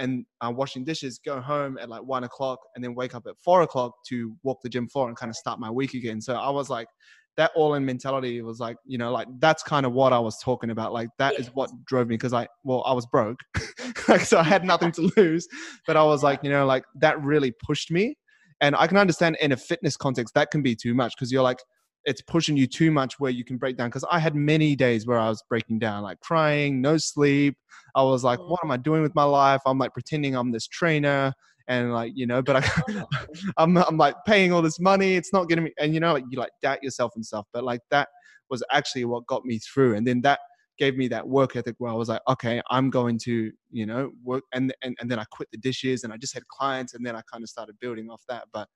and 0.00 0.24
uh, 0.40 0.50
washing 0.50 0.84
dishes, 0.84 1.20
go 1.24 1.40
home 1.40 1.78
at 1.78 1.88
like 1.88 2.02
one 2.02 2.24
o'clock, 2.24 2.58
and 2.74 2.82
then 2.82 2.94
wake 2.94 3.14
up 3.14 3.24
at 3.28 3.34
four 3.44 3.62
o'clock 3.62 3.92
to 4.08 4.34
walk 4.42 4.58
the 4.62 4.68
gym 4.68 4.88
floor 4.88 5.08
and 5.08 5.16
kind 5.16 5.30
of 5.30 5.36
start 5.36 5.60
my 5.60 5.70
week 5.70 5.94
again. 5.94 6.20
So 6.20 6.34
I 6.34 6.50
was 6.50 6.68
like, 6.68 6.88
that 7.36 7.52
all 7.54 7.74
in 7.74 7.84
mentality 7.84 8.42
was 8.42 8.58
like, 8.58 8.76
you 8.84 8.98
know, 8.98 9.12
like 9.12 9.28
that's 9.38 9.62
kind 9.62 9.86
of 9.86 9.92
what 9.92 10.12
I 10.12 10.18
was 10.18 10.38
talking 10.42 10.70
about. 10.70 10.92
Like 10.92 11.08
that 11.18 11.38
is 11.38 11.48
what 11.54 11.70
drove 11.86 12.08
me 12.08 12.16
because 12.16 12.32
I, 12.32 12.48
well, 12.64 12.82
I 12.86 12.92
was 12.92 13.06
broke, 13.06 13.38
like 14.08 14.22
so 14.22 14.38
I 14.38 14.42
had 14.42 14.64
nothing 14.64 14.92
to 14.92 15.10
lose, 15.16 15.46
but 15.86 15.96
I 15.96 16.02
was 16.02 16.22
like, 16.22 16.40
you 16.42 16.50
know, 16.50 16.66
like 16.66 16.84
that 17.00 17.22
really 17.22 17.52
pushed 17.64 17.90
me. 17.90 18.16
And 18.60 18.74
I 18.76 18.86
can 18.86 18.96
understand 18.96 19.38
in 19.40 19.52
a 19.52 19.56
fitness 19.56 19.96
context 19.96 20.34
that 20.34 20.50
can 20.50 20.62
be 20.62 20.74
too 20.74 20.94
much 20.94 21.14
because 21.16 21.32
you're 21.32 21.42
like, 21.42 21.60
it's 22.04 22.22
pushing 22.22 22.56
you 22.56 22.66
too 22.66 22.90
much 22.90 23.20
where 23.20 23.30
you 23.30 23.44
can 23.44 23.56
break 23.56 23.76
down 23.76 23.88
because 23.88 24.04
i 24.10 24.18
had 24.18 24.34
many 24.34 24.74
days 24.74 25.06
where 25.06 25.18
i 25.18 25.28
was 25.28 25.42
breaking 25.48 25.78
down 25.78 26.02
like 26.02 26.18
crying 26.20 26.80
no 26.80 26.96
sleep. 26.96 27.56
I 27.94 28.02
was 28.02 28.24
like 28.24 28.38
mm. 28.38 28.48
what 28.48 28.60
am 28.64 28.70
i 28.70 28.76
doing 28.76 29.02
with 29.02 29.14
my 29.14 29.24
life? 29.24 29.60
I'm 29.66 29.78
like 29.78 29.92
pretending 29.92 30.34
i'm 30.34 30.52
this 30.52 30.66
trainer 30.66 31.32
and 31.68 31.92
like 31.92 32.12
you 32.14 32.26
know 32.26 32.42
but 32.42 32.56
i 32.56 32.82
oh 32.90 33.04
I'm, 33.56 33.76
I'm 33.76 33.96
like 33.96 34.16
paying 34.26 34.52
all 34.52 34.62
this 34.62 34.80
money. 34.80 35.14
It's 35.14 35.32
not 35.32 35.48
getting 35.48 35.64
me 35.64 35.72
and 35.78 35.94
you 35.94 36.00
know 36.00 36.12
like 36.12 36.24
you 36.30 36.38
like 36.38 36.52
doubt 36.62 36.82
yourself 36.82 37.12
and 37.14 37.24
stuff 37.24 37.46
but 37.52 37.64
like 37.64 37.80
that 37.90 38.08
was 38.50 38.62
actually 38.72 39.04
what 39.04 39.26
got 39.26 39.44
me 39.44 39.58
through 39.58 39.94
and 39.94 40.06
then 40.06 40.20
that 40.22 40.40
gave 40.80 40.96
me 40.96 41.06
that 41.08 41.28
work 41.28 41.56
ethic 41.56 41.74
where 41.78 41.92
i 41.92 41.94
was 41.94 42.08
like 42.08 42.22
okay 42.26 42.60
i'm 42.70 42.88
going 42.88 43.18
to 43.18 43.52
you 43.70 43.84
know 43.84 44.10
work 44.24 44.42
and 44.54 44.74
and, 44.82 44.96
and 44.98 45.10
then 45.10 45.18
i 45.18 45.24
quit 45.30 45.46
the 45.52 45.58
dishes 45.58 46.04
and 46.04 46.12
i 46.12 46.16
just 46.16 46.32
had 46.32 46.46
clients 46.48 46.94
and 46.94 47.04
then 47.04 47.14
i 47.14 47.20
kind 47.30 47.44
of 47.44 47.50
started 47.50 47.78
building 47.80 48.08
off 48.10 48.22
that 48.28 48.44
but 48.52 48.66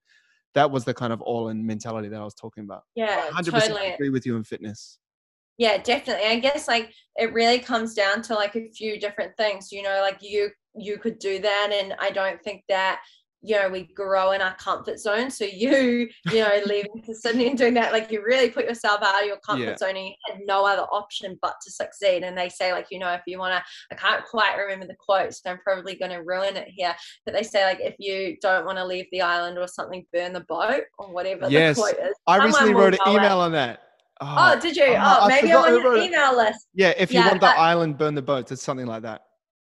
that 0.54 0.70
was 0.70 0.84
the 0.84 0.94
kind 0.94 1.12
of 1.12 1.20
all 1.20 1.48
in 1.48 1.66
mentality 1.66 2.08
that 2.08 2.20
I 2.20 2.24
was 2.24 2.34
talking 2.34 2.64
about. 2.64 2.82
Yeah, 2.94 3.28
100% 3.30 3.60
totally. 3.60 3.92
agree 3.92 4.10
with 4.10 4.24
you 4.26 4.36
in 4.36 4.44
fitness. 4.44 4.98
Yeah, 5.58 5.78
definitely. 5.78 6.26
I 6.26 6.38
guess 6.38 6.66
like 6.66 6.92
it 7.16 7.32
really 7.32 7.58
comes 7.58 7.94
down 7.94 8.22
to 8.22 8.34
like 8.34 8.56
a 8.56 8.68
few 8.70 8.98
different 8.98 9.36
things. 9.36 9.70
You 9.70 9.82
know, 9.82 10.00
like 10.00 10.18
you 10.20 10.50
you 10.76 10.98
could 10.98 11.18
do 11.18 11.38
that, 11.40 11.70
and 11.72 11.94
I 12.00 12.10
don't 12.10 12.42
think 12.42 12.64
that 12.68 13.00
you 13.44 13.56
know, 13.56 13.68
we 13.68 13.82
grow 13.82 14.32
in 14.32 14.40
our 14.40 14.54
comfort 14.56 14.98
zone. 14.98 15.30
So 15.30 15.44
you, 15.44 16.08
you 16.32 16.38
know, 16.38 16.60
leaving 16.66 17.02
to 17.04 17.14
Sydney 17.14 17.48
and 17.48 17.58
doing 17.58 17.74
that, 17.74 17.92
like 17.92 18.10
you 18.10 18.24
really 18.24 18.48
put 18.48 18.64
yourself 18.64 19.02
out 19.02 19.20
of 19.20 19.26
your 19.26 19.36
comfort 19.36 19.64
yeah. 19.64 19.76
zone 19.76 19.96
and 19.96 20.06
you 20.06 20.12
had 20.26 20.40
no 20.46 20.64
other 20.66 20.84
option 20.84 21.38
but 21.42 21.56
to 21.62 21.70
succeed. 21.70 22.22
And 22.22 22.36
they 22.36 22.48
say, 22.48 22.72
like, 22.72 22.86
you 22.90 22.98
know, 22.98 23.12
if 23.12 23.20
you 23.26 23.38
want 23.38 23.52
to, 23.52 23.62
I 23.94 23.98
can't 23.98 24.24
quite 24.24 24.56
remember 24.56 24.86
the 24.86 24.96
quote, 24.98 25.34
so 25.34 25.50
I'm 25.50 25.58
probably 25.58 25.94
going 25.94 26.10
to 26.10 26.22
ruin 26.22 26.56
it 26.56 26.68
here. 26.68 26.94
But 27.26 27.34
they 27.34 27.42
say, 27.42 27.64
like, 27.64 27.80
if 27.80 27.96
you 27.98 28.38
don't 28.40 28.64
want 28.64 28.78
to 28.78 28.86
leave 28.86 29.06
the 29.12 29.20
island 29.20 29.58
or 29.58 29.68
something, 29.68 30.06
burn 30.10 30.32
the 30.32 30.40
boat 30.40 30.84
or 30.98 31.12
whatever 31.12 31.50
yes. 31.50 31.76
the 31.76 31.82
quote 31.82 31.98
is. 31.98 32.16
I 32.26 32.42
recently 32.42 32.74
wrote 32.74 32.94
an 32.94 33.12
email 33.12 33.40
on 33.40 33.52
that. 33.52 33.80
Oh, 34.22 34.54
oh, 34.56 34.60
did 34.60 34.74
you? 34.74 34.94
Oh, 34.96 35.18
oh 35.22 35.28
maybe 35.28 35.52
I'm 35.52 35.64
on 35.64 35.82
your 35.82 35.96
email 35.98 36.34
list. 36.34 36.68
Yeah, 36.72 36.94
if 36.96 37.12
you 37.12 37.20
yeah, 37.20 37.28
want 37.28 37.40
the 37.40 37.48
island, 37.48 37.98
burn 37.98 38.14
the 38.14 38.22
boats. 38.22 38.52
It's 38.52 38.62
something 38.62 38.86
like 38.86 39.02
that. 39.02 39.22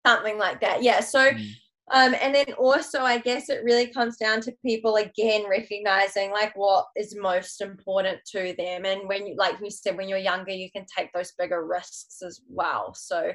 Something 0.05 0.37
like 0.37 0.61
that. 0.61 0.83
Yeah. 0.83 1.01
So 1.01 1.31
mm 1.31 1.55
um, 1.93 2.15
and 2.23 2.35
then 2.35 2.55
also, 2.55 3.01
I 3.03 3.19
guess 3.19 3.51
it 3.51 3.63
really 3.65 3.87
comes 3.87 4.17
down 4.17 4.41
to 4.43 4.53
people 4.65 4.97
again 4.97 5.45
recognizing 5.49 6.31
like 6.31 6.57
what 6.57 6.87
is 6.97 7.15
most 7.15 7.61
important 7.61 8.19
to 8.33 8.55
them. 8.57 8.87
And 8.87 9.07
when 9.07 9.27
you, 9.27 9.37
like 9.37 9.57
you 9.63 9.71
said, 9.71 9.99
when 9.99 10.09
you're 10.09 10.19
younger, 10.19 10.53
you 10.53 10.71
can 10.71 10.87
take 10.87 11.13
those 11.13 11.33
bigger 11.39 11.67
risks 11.67 12.23
as 12.23 12.41
well. 12.49 12.95
So, 12.95 13.33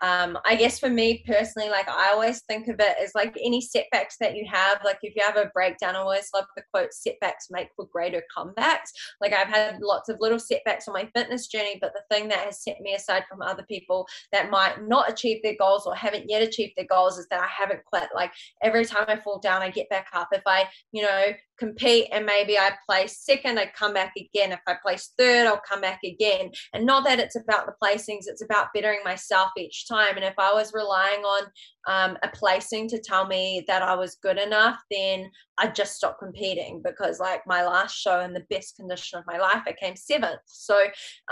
um, 0.00 0.38
I 0.44 0.54
guess 0.54 0.78
for 0.78 0.88
me 0.88 1.24
personally, 1.26 1.70
like 1.70 1.88
I 1.88 2.10
always 2.12 2.42
think 2.42 2.68
of 2.68 2.76
it 2.78 2.96
as 3.02 3.12
like 3.14 3.36
any 3.42 3.60
setbacks 3.60 4.16
that 4.20 4.36
you 4.36 4.46
have, 4.50 4.78
like 4.84 4.98
if 5.02 5.14
you 5.16 5.22
have 5.24 5.36
a 5.36 5.50
breakdown, 5.52 5.96
I 5.96 6.00
always 6.00 6.28
love 6.34 6.44
the 6.56 6.62
quote, 6.72 6.92
setbacks 6.92 7.48
make 7.50 7.68
for 7.74 7.86
greater 7.92 8.22
comebacks. 8.36 8.90
Like 9.20 9.32
I've 9.32 9.48
had 9.48 9.80
lots 9.80 10.08
of 10.08 10.18
little 10.20 10.38
setbacks 10.38 10.86
on 10.88 10.94
my 10.94 11.08
fitness 11.14 11.48
journey, 11.48 11.78
but 11.80 11.92
the 11.94 12.14
thing 12.14 12.28
that 12.28 12.44
has 12.44 12.62
set 12.62 12.80
me 12.80 12.94
aside 12.94 13.24
from 13.28 13.42
other 13.42 13.64
people 13.64 14.06
that 14.32 14.50
might 14.50 14.86
not 14.86 15.10
achieve 15.10 15.42
their 15.42 15.56
goals 15.58 15.86
or 15.86 15.94
haven't 15.94 16.28
yet 16.28 16.42
achieved 16.42 16.72
their 16.76 16.86
goals 16.86 17.18
is 17.18 17.26
that 17.30 17.40
I 17.40 17.48
haven't 17.48 17.84
quit. 17.84 18.08
Like 18.14 18.32
every 18.62 18.84
time 18.84 19.04
I 19.08 19.16
fall 19.16 19.38
down, 19.38 19.62
I 19.62 19.70
get 19.70 19.88
back 19.88 20.08
up. 20.12 20.28
If 20.32 20.42
I, 20.46 20.68
you 20.92 21.02
know, 21.02 21.32
compete 21.58 22.08
and 22.12 22.24
maybe 22.24 22.58
I 22.58 22.72
place 22.88 23.18
second, 23.18 23.58
I 23.58 23.66
come 23.66 23.94
back 23.94 24.12
again. 24.16 24.52
If 24.52 24.60
I 24.66 24.76
place 24.82 25.12
third, 25.18 25.46
I'll 25.46 25.60
come 25.68 25.80
back 25.80 26.00
again. 26.04 26.50
And 26.72 26.86
not 26.86 27.04
that 27.04 27.18
it's 27.18 27.36
about 27.36 27.66
the 27.66 27.74
placings, 27.82 28.24
it's 28.26 28.42
about 28.42 28.68
bettering 28.74 29.00
myself 29.04 29.50
each 29.56 29.88
time. 29.88 30.16
And 30.16 30.24
if 30.24 30.34
I 30.38 30.52
was 30.52 30.72
relying 30.72 31.20
on 31.20 31.48
um, 31.88 32.18
a 32.22 32.28
placing 32.28 32.86
to 32.90 33.00
tell 33.00 33.26
me 33.26 33.64
that 33.66 33.82
I 33.82 33.94
was 33.94 34.16
good 34.16 34.38
enough, 34.38 34.78
then 34.90 35.30
I 35.56 35.68
just 35.68 35.96
stopped 35.96 36.20
competing 36.20 36.82
because, 36.84 37.18
like, 37.18 37.46
my 37.46 37.64
last 37.64 37.98
show 37.98 38.20
in 38.20 38.32
the 38.34 38.44
best 38.50 38.76
condition 38.76 39.18
of 39.18 39.24
my 39.26 39.38
life, 39.38 39.62
I 39.66 39.72
came 39.72 39.96
seventh. 39.96 40.40
So, 40.44 40.78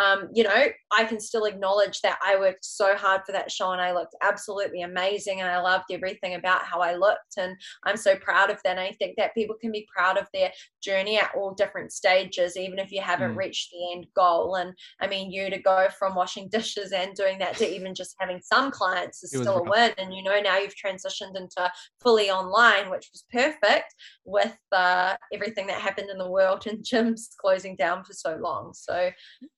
um, 0.03 0.29
you 0.33 0.43
know, 0.43 0.67
I 0.97 1.05
can 1.05 1.21
still 1.21 1.45
acknowledge 1.45 2.01
that 2.01 2.19
I 2.25 2.37
worked 2.39 2.65
so 2.65 2.97
hard 2.97 3.21
for 3.25 3.33
that 3.33 3.53
show 3.53 3.71
and 3.71 3.81
I 3.81 3.93
looked 3.93 4.17
absolutely 4.23 4.83
amazing 4.83 5.43
and 5.43 5.51
I 5.51 5.61
loved 5.61 5.85
everything 5.93 6.35
about 6.35 6.65
how 6.65 6.81
I 6.81 6.97
looked. 6.97 7.37
And 7.37 7.55
I'm 7.85 7.99
so 7.99 8.17
proud 8.17 8.51
of 8.51 8.59
that. 8.65 8.71
And 8.71 8.81
I 8.81 8.93
think 8.93 9.17
that 9.19 9.35
people 9.35 9.57
can 9.61 9.71
be 9.71 9.87
proud 9.95 10.17
of 10.17 10.27
their 10.33 10.51
journey 10.83 11.19
at 11.19 11.33
all 11.37 11.53
different 11.53 11.93
stages, 11.93 12.57
even 12.57 12.79
if 12.79 12.91
you 12.91 13.03
haven't 13.03 13.35
mm. 13.35 13.37
reached 13.37 13.71
the 13.71 13.93
end 13.93 14.07
goal. 14.17 14.57
And 14.57 14.73
I 15.01 15.07
mean, 15.07 15.31
you 15.31 15.51
to 15.51 15.59
go 15.59 15.89
from 15.99 16.15
washing 16.15 16.49
dishes 16.57 16.93
and 16.93 17.15
doing 17.15 17.39
that 17.39 17.57
to 17.59 17.71
even 17.71 17.95
just 17.95 18.17
having 18.19 18.41
some 18.43 18.71
clients 18.71 19.23
is 19.23 19.31
still 19.31 19.59
a 19.59 19.63
win. 19.63 19.93
And 19.99 20.15
you 20.15 20.23
know, 20.23 20.41
now 20.47 20.59
you've 20.59 20.75
transitioned 20.85 21.37
into 21.37 21.71
fully 22.01 22.31
online, 22.31 22.91
which 22.91 23.09
was 23.13 23.25
perfect 23.33 23.95
with 24.25 24.57
uh, 24.73 25.15
everything 25.33 25.67
that 25.67 25.81
happened 25.81 26.11
in 26.11 26.19
the 26.19 26.31
world 26.31 26.67
and 26.67 26.85
gyms 26.91 27.23
closing 27.41 27.77
down 27.77 28.05
for 28.05 28.13
so 28.13 28.39
long. 28.41 28.73
So, 28.75 29.11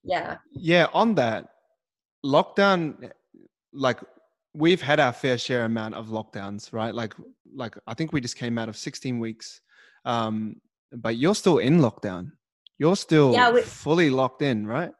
yeah. 0.04 0.36
Yeah. 0.52 0.86
On 0.92 1.14
that, 1.16 1.48
lockdown, 2.24 3.10
like 3.72 4.00
we've 4.54 4.82
had 4.82 4.98
our 4.98 5.12
fair 5.12 5.38
share 5.38 5.64
amount 5.64 5.94
of 5.94 6.06
lockdowns, 6.08 6.72
right? 6.72 6.94
Like, 6.94 7.14
like 7.54 7.74
I 7.86 7.94
think 7.94 8.12
we 8.12 8.20
just 8.20 8.36
came 8.36 8.58
out 8.58 8.68
of 8.68 8.76
16 8.76 9.18
weeks. 9.18 9.60
Um, 10.04 10.56
but 10.92 11.16
you're 11.16 11.34
still 11.34 11.58
in 11.58 11.78
lockdown. 11.80 12.32
You're 12.78 12.96
still 12.96 13.32
yeah, 13.32 13.50
we, 13.50 13.62
fully 13.62 14.08
locked 14.08 14.42
in, 14.42 14.66
right? 14.66 14.92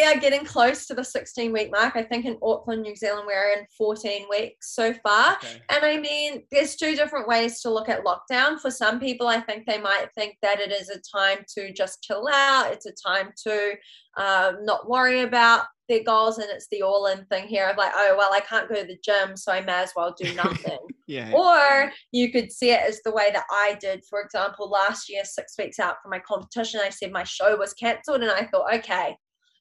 We 0.00 0.06
are 0.06 0.18
getting 0.18 0.46
close 0.46 0.86
to 0.86 0.94
the 0.94 1.04
16 1.04 1.52
week 1.52 1.70
mark. 1.70 1.94
I 1.94 2.02
think 2.02 2.24
in 2.24 2.38
Auckland, 2.42 2.80
New 2.80 2.96
Zealand, 2.96 3.24
we're 3.26 3.52
in 3.52 3.66
14 3.76 4.24
weeks 4.30 4.74
so 4.74 4.94
far. 4.94 5.34
Okay. 5.34 5.60
And 5.68 5.84
I 5.84 5.98
mean, 5.98 6.44
there's 6.50 6.76
two 6.76 6.96
different 6.96 7.28
ways 7.28 7.60
to 7.60 7.70
look 7.70 7.90
at 7.90 8.02
lockdown. 8.02 8.58
For 8.58 8.70
some 8.70 8.98
people, 8.98 9.26
I 9.26 9.42
think 9.42 9.66
they 9.66 9.78
might 9.78 10.06
think 10.14 10.38
that 10.40 10.58
it 10.58 10.72
is 10.72 10.88
a 10.88 11.00
time 11.14 11.44
to 11.54 11.70
just 11.74 12.02
chill 12.02 12.26
out, 12.32 12.72
it's 12.72 12.86
a 12.86 12.92
time 12.92 13.32
to 13.46 13.74
um, 14.16 14.64
not 14.64 14.88
worry 14.88 15.20
about 15.20 15.66
their 15.90 16.02
goals 16.02 16.38
and 16.38 16.48
it's 16.48 16.68
the 16.70 16.80
all 16.80 17.06
in 17.08 17.26
thing 17.26 17.46
here 17.46 17.68
of 17.68 17.76
like, 17.76 17.92
oh, 17.94 18.14
well, 18.16 18.32
I 18.32 18.40
can't 18.40 18.70
go 18.70 18.76
to 18.76 18.86
the 18.86 18.98
gym, 19.04 19.36
so 19.36 19.52
I 19.52 19.60
may 19.60 19.82
as 19.82 19.92
well 19.94 20.14
do 20.18 20.34
nothing. 20.34 20.78
yeah. 21.08 21.30
Or 21.34 21.92
you 22.10 22.32
could 22.32 22.50
see 22.50 22.70
it 22.70 22.80
as 22.88 23.02
the 23.02 23.12
way 23.12 23.30
that 23.34 23.44
I 23.50 23.76
did. 23.82 24.02
For 24.08 24.22
example, 24.22 24.70
last 24.70 25.10
year, 25.10 25.26
six 25.26 25.56
weeks 25.58 25.78
out 25.78 25.96
from 26.00 26.10
my 26.10 26.20
competition, 26.20 26.80
I 26.82 26.88
said 26.88 27.12
my 27.12 27.24
show 27.24 27.54
was 27.58 27.74
cancelled 27.74 28.22
and 28.22 28.30
I 28.30 28.46
thought, 28.46 28.72
okay, 28.76 29.14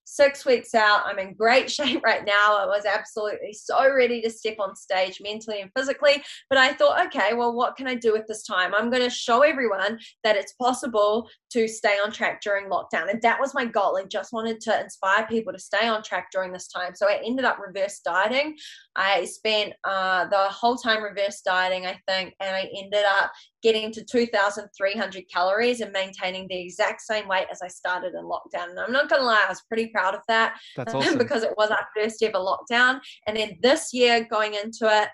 six 0.10 0.46
weeks 0.46 0.74
out. 0.74 1.04
I'm 1.06 1.20
in 1.20 1.34
great 1.34 1.70
shape 1.78 2.02
right 2.04 2.26
now. 2.26 2.58
I 2.58 2.66
was 2.66 2.86
absolutely 2.86 3.54
so 3.54 3.94
ready 3.94 4.22
to 4.22 4.30
step 4.30 4.56
on 4.60 4.76
stage 4.76 5.20
mentally 5.22 5.62
and 5.62 5.72
physically. 5.76 6.24
But 6.50 6.58
I 6.58 6.74
thought, 6.74 7.06
okay, 7.08 7.34
well, 7.34 7.54
what 7.54 7.78
can 7.78 7.88
I 7.88 7.96
do 7.96 8.12
with 8.12 8.26
this 8.28 8.44
time? 8.44 8.74
I'm 8.74 8.90
going 8.90 9.04
to 9.04 9.10
show 9.10 9.42
everyone 9.42 10.00
that 10.24 10.36
it's 10.36 10.54
possible 10.54 11.30
to 11.52 11.68
stay 11.68 11.98
on 12.04 12.12
track 12.12 12.42
during 12.42 12.70
lockdown. 12.70 13.10
And 13.10 13.22
that 13.22 13.40
was 13.40 13.54
my 13.54 13.66
goal. 13.66 13.98
I 13.98 14.06
just 14.06 14.34
wanted 14.34 14.60
to 14.62 14.82
inspire 14.82 15.26
people 15.28 15.52
to 15.54 15.60
stay 15.60 15.88
on 15.88 16.04
track 16.04 16.30
during 16.32 16.52
this 16.52 16.68
time. 16.68 16.94
So 16.96 17.08
I 17.08 17.22
ended 17.26 17.46
up 17.46 17.58
reverse 17.60 18.00
dieting. 18.06 18.56
I 18.96 19.26
spent 19.26 19.74
uh, 19.84 20.28
the 20.28 20.50
whole 20.50 20.76
time 20.76 21.04
reverse 21.04 21.42
dieting, 21.42 21.86
I 21.86 22.00
think, 22.08 22.36
and 22.40 22.56
I 22.56 22.70
ended 22.78 23.04
up 23.18 23.32
getting 23.62 23.92
to 23.92 24.04
2,300 24.04 25.24
calories 25.34 25.82
and 25.82 25.92
maintaining 25.92 26.48
the 26.48 26.60
exact 26.60 27.02
same 27.02 27.28
weight 27.28 27.48
as 27.52 27.62
I 27.62 27.68
started 27.68 28.14
in 28.14 28.24
lockdown. 28.24 28.70
And 28.70 28.80
I'm 28.80 28.92
not 28.92 29.10
going 29.10 29.22
to 29.22 29.26
lie, 29.26 29.44
I 29.46 29.50
was 29.50 29.62
pretty 29.62 29.88
proud 29.88 30.16
of 30.16 30.22
that. 30.28 30.58
That's 30.76 30.94
awesome. 30.96 31.18
because 31.18 31.44
it 31.44 31.54
was 31.58 31.72
our 31.72 31.88
first 31.96 32.22
ever 32.24 32.38
lockdown. 32.38 33.00
And 33.28 33.36
then 33.36 33.58
this 33.62 33.94
year, 33.94 34.26
going 34.30 34.54
into 34.54 34.86
it, 34.86 35.10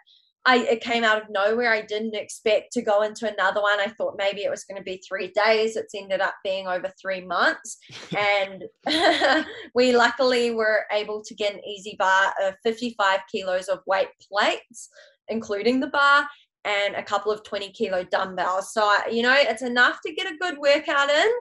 I, 0.48 0.58
it 0.58 0.82
came 0.82 1.04
out 1.04 1.22
of 1.22 1.30
nowhere. 1.30 1.72
I 1.72 1.82
didn't 1.82 2.16
expect 2.16 2.72
to 2.74 2.84
go 2.84 3.02
into 3.02 3.32
another 3.32 3.62
one. 3.62 3.80
I 3.80 3.88
thought 3.88 4.16
maybe 4.18 4.44
it 4.44 4.52
was 4.52 4.64
going 4.64 4.78
to 4.78 4.84
be 4.84 5.02
three 5.08 5.32
days. 5.46 5.76
It's 5.76 5.96
ended 5.96 6.22
up 6.22 6.36
being 6.44 6.68
over 6.68 6.92
three 7.02 7.22
months. 7.22 7.78
and 8.18 8.64
we 9.76 9.96
luckily 9.96 10.52
were 10.52 10.86
able 10.92 11.24
to 11.24 11.34
get 11.34 11.54
an 11.54 11.66
easy 11.66 11.96
bar 11.98 12.34
of 12.44 12.56
55 12.64 13.22
kilos 13.32 13.68
of 13.68 13.80
weight 13.88 14.10
plates, 14.32 14.90
including 15.30 15.80
the 15.80 15.88
bar 15.88 16.28
and 16.64 16.96
a 16.96 17.04
couple 17.04 17.32
of 17.32 17.44
20 17.44 17.72
kilo 17.72 18.04
dumbbells. 18.04 18.72
So, 18.72 18.84
I, 18.84 19.10
you 19.12 19.24
know, 19.24 19.36
it's 19.36 19.62
enough 19.64 20.00
to 20.06 20.14
get 20.14 20.32
a 20.32 20.38
good 20.38 20.58
workout 20.60 21.10
in. 21.10 21.32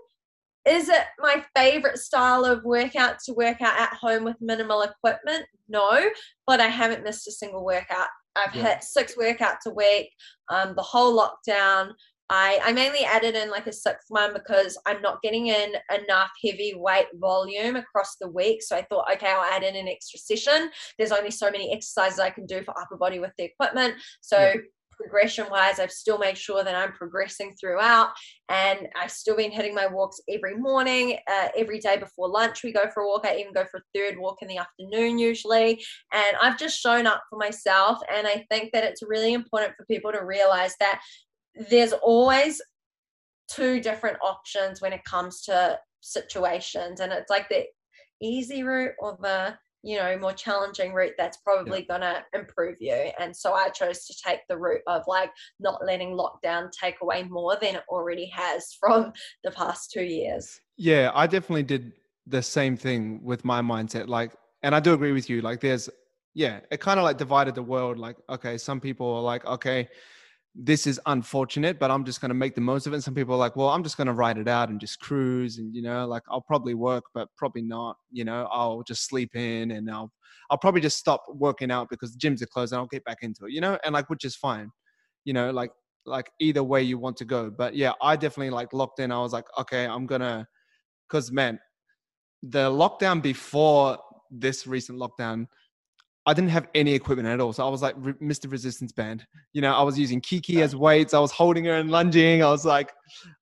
Is 0.67 0.89
it 0.89 1.03
my 1.19 1.45
favorite 1.55 1.99
style 1.99 2.47
of 2.47 2.65
workout 2.65 3.19
to 3.27 3.35
work 3.35 3.61
out 3.61 3.79
at 3.79 3.93
home 3.95 4.25
with 4.25 4.37
minimal 4.41 4.81
equipment? 4.81 5.45
No, 5.69 6.09
but 6.47 6.61
I 6.61 6.69
haven't 6.69 7.05
missed 7.05 7.29
a 7.29 7.33
single 7.33 7.65
workout. 7.65 8.09
I've 8.37 8.55
yeah. 8.55 8.63
hit 8.63 8.85
six 8.85 9.15
workouts 9.17 9.67
a 9.67 9.71
week, 9.71 10.11
um, 10.49 10.75
the 10.77 10.83
whole 10.83 11.17
lockdown. 11.17 11.93
I, 12.31 12.59
I 12.65 12.73
mainly 12.73 13.05
added 13.05 13.35
in 13.35 13.51
like 13.51 13.67
a 13.67 13.73
sixth 13.73 14.07
one 14.09 14.33
because 14.33 14.79
I'm 14.87 15.03
not 15.03 15.21
getting 15.23 15.49
in 15.49 15.75
enough 15.95 16.31
heavy 16.43 16.73
weight 16.75 17.07
volume 17.15 17.77
across 17.77 18.17
the 18.19 18.29
week. 18.29 18.63
So 18.63 18.77
I 18.77 18.83
thought, 18.83 19.13
okay, 19.13 19.29
I'll 19.29 19.45
add 19.45 19.63
in 19.63 19.77
an 19.77 19.89
extra 19.89 20.19
session. 20.19 20.71
There's 20.99 21.13
only 21.13 21.31
so 21.31 21.51
many 21.51 21.73
exercises 21.75 22.19
I 22.19 22.31
can 22.31 22.47
do 22.47 22.65
for 22.65 22.79
upper 22.81 22.97
body 22.97 23.19
with 23.19 23.33
the 23.37 23.45
equipment. 23.45 23.97
So 24.23 24.39
yeah 24.39 24.55
progression 24.97 25.47
wise, 25.51 25.79
I've 25.79 25.91
still 25.91 26.19
made 26.19 26.37
sure 26.39 26.65
that 26.65 26.75
I'm 26.75 26.93
progressing 26.93 27.55
throughout. 27.61 28.11
And 28.49 28.89
I've 29.01 29.11
still 29.11 29.37
been 29.37 29.51
hitting 29.51 29.75
my 29.75 29.87
walks 29.87 30.21
every 30.29 30.57
morning, 30.57 31.19
uh, 31.31 31.49
every 31.57 31.79
day 31.79 31.97
before 31.97 32.29
lunch. 32.29 32.63
We 32.63 32.73
go 32.73 32.91
for 32.93 33.03
a 33.03 33.07
walk. 33.07 33.27
I 33.27 33.37
even 33.37 33.53
go 33.53 33.65
for 33.71 33.79
a 33.79 33.99
third 33.99 34.19
walk 34.19 34.39
in 34.43 34.49
the 34.49 34.59
afternoon 34.59 35.19
usually. 35.19 35.85
And 36.13 36.37
I've 36.41 36.59
just 36.59 36.81
shown 36.81 37.07
up 37.07 37.23
for 37.31 37.39
myself. 37.39 37.99
And 38.15 38.27
I 38.27 38.45
think 38.51 38.73
that 38.73 38.85
it's 38.85 39.03
really 39.03 39.33
important 39.33 39.75
for 39.77 39.85
people 39.87 40.13
to 40.13 40.25
realize 40.25 40.75
that 40.81 41.01
there's 41.71 41.93
always 41.93 42.61
two 43.51 43.81
different 43.81 44.19
options 44.23 44.81
when 44.81 44.93
it 44.93 45.05
comes 45.05 45.43
to 45.43 45.79
situations. 46.01 47.01
And 47.01 47.13
it's 47.13 47.31
like 47.31 47.49
the 47.49 47.65
easy 48.21 48.63
route 48.63 48.95
or 48.99 49.19
the 49.21 49.57
you 49.85 49.99
know 49.99 50.17
more 50.19 50.33
challenging 50.33 50.93
route 50.93 51.13
that's 51.19 51.37
probably 51.39 51.81
yeah. 51.81 51.99
going 51.99 52.01
to 52.01 52.25
improve 52.33 52.77
you 52.81 53.11
and 53.21 53.37
so 53.37 53.53
i 53.53 53.69
chose 53.69 54.07
to 54.07 54.15
take 54.27 54.41
the 54.49 54.57
route 54.57 54.81
of 54.87 55.03
like 55.07 55.31
not 55.61 55.85
letting 55.85 56.17
lockdown 56.17 56.71
take 56.73 56.97
away 57.03 57.23
more 57.25 57.57
than 57.61 57.77
it 57.77 57.83
already 57.89 58.27
has 58.27 58.73
from 58.81 59.13
the 59.45 59.51
past 59.51 59.91
two 59.91 60.03
years 60.03 60.61
yeah 60.77 61.11
i 61.15 61.27
definitely 61.27 61.63
did 61.63 61.93
the 62.27 62.43
same 62.43 62.77
thing 62.77 63.23
with 63.23 63.45
my 63.45 63.61
mindset 63.61 64.09
like 64.09 64.33
and 64.63 64.75
i 64.75 64.81
do 64.81 64.95
agree 64.95 65.13
with 65.13 65.29
you 65.29 65.43
like 65.43 65.61
there's 65.61 65.91
yeah 66.33 66.61
it 66.71 66.81
kind 66.81 66.99
of 66.99 67.05
like 67.05 67.19
divided 67.19 67.55
the 67.55 67.63
world 67.63 67.99
like 67.99 68.17
okay 68.29 68.57
some 68.57 68.81
people 68.81 69.07
are 69.15 69.23
like 69.23 69.45
okay 69.45 69.89
this 70.55 70.87
is 70.87 71.01
unfortunate, 71.07 71.81
but 71.81 71.91
I'm 71.91 72.05
just 72.05 72.21
going 72.21 72.29
to 72.29 72.35
make 72.35 72.55
the 72.55 72.61
most 72.61 72.87
of 72.87 72.93
it. 72.93 72.97
And 72.97 73.05
some 73.05 73.15
people 73.15 73.35
are 73.35 73.39
like, 73.39 73.57
well, 73.57 73.71
I'm 73.71 73.83
just 73.83 73.97
going 73.97 74.07
to 74.07 74.13
write 74.13 74.39
it 74.39 74.47
out 74.47 74.69
and 74.69 74.81
just 74.81 75.01
cruise. 75.01 75.59
And, 75.59 75.75
you 75.75 75.83
know, 75.83 76.07
like 76.07 76.23
I'll 76.31 76.43
probably 76.43 76.75
work, 76.75 77.05
but 77.13 77.29
probably 77.37 77.63
not, 77.63 77.97
you 78.13 78.25
know, 78.25 78.47
I'll 78.53 78.83
just 78.85 79.09
sleep 79.09 79.35
in 79.35 79.73
and 79.73 79.91
I'll, 79.91 80.13
I'll 80.51 80.59
probably 80.59 80.81
just 80.81 80.97
stop 80.97 81.25
working 81.29 81.73
out 81.73 81.89
because 81.91 82.17
gyms 82.17 82.41
are 82.41 82.47
closed 82.47 82.73
and 82.73 82.79
I'll 82.79 82.87
get 82.87 83.05
back 83.05 83.19
into 83.23 83.47
it, 83.47 83.53
you 83.53 83.61
know, 83.61 83.79
and 83.85 83.93
like, 83.93 84.09
which 84.11 84.25
is 84.25 84.37
fine, 84.37 84.71
you 85.25 85.33
know, 85.33 85.51
like, 85.51 85.73
like 86.07 86.31
either 86.41 86.63
way 86.63 86.83
you 86.83 86.99
want 86.99 87.17
to 87.17 87.25
go. 87.25 87.51
But 87.51 87.75
yeah, 87.75 87.93
I 88.01 88.15
definitely 88.15 88.51
like 88.51 88.73
locked 88.73 89.01
in. 89.01 89.11
I 89.11 89.19
was 89.19 89.33
like, 89.33 89.47
okay, 89.59 89.87
I'm 89.87 90.07
going 90.07 90.21
to, 90.21 90.47
cause 91.09 91.33
man, 91.33 91.59
the 92.45 92.71
lockdown 92.71 93.21
before 93.21 93.99
this 94.31 94.69
recent 94.69 95.01
lockdown, 95.01 95.47
I 96.27 96.33
didn't 96.33 96.51
have 96.51 96.69
any 96.75 96.95
equipment 96.95 97.29
at 97.29 97.41
all. 97.41 97.53
So 97.53 97.67
I 97.67 97.69
was 97.69 97.83
like 97.83 97.97
Mr. 97.97 98.51
Resistance 98.51 98.93
Band. 98.93 99.27
You 99.53 99.61
know, 99.61 99.75
I 99.75 99.83
was 99.83 99.99
using 99.99 100.21
Kiki 100.21 100.63
as 100.63 100.75
weights. 100.75 101.13
I 101.13 101.19
was 101.19 101.31
holding 101.31 101.67
her 101.67 101.75
and 101.75 101.91
lunging. 101.91 102.43
I 102.43 102.49
was 102.49 102.65
like, 102.65 102.93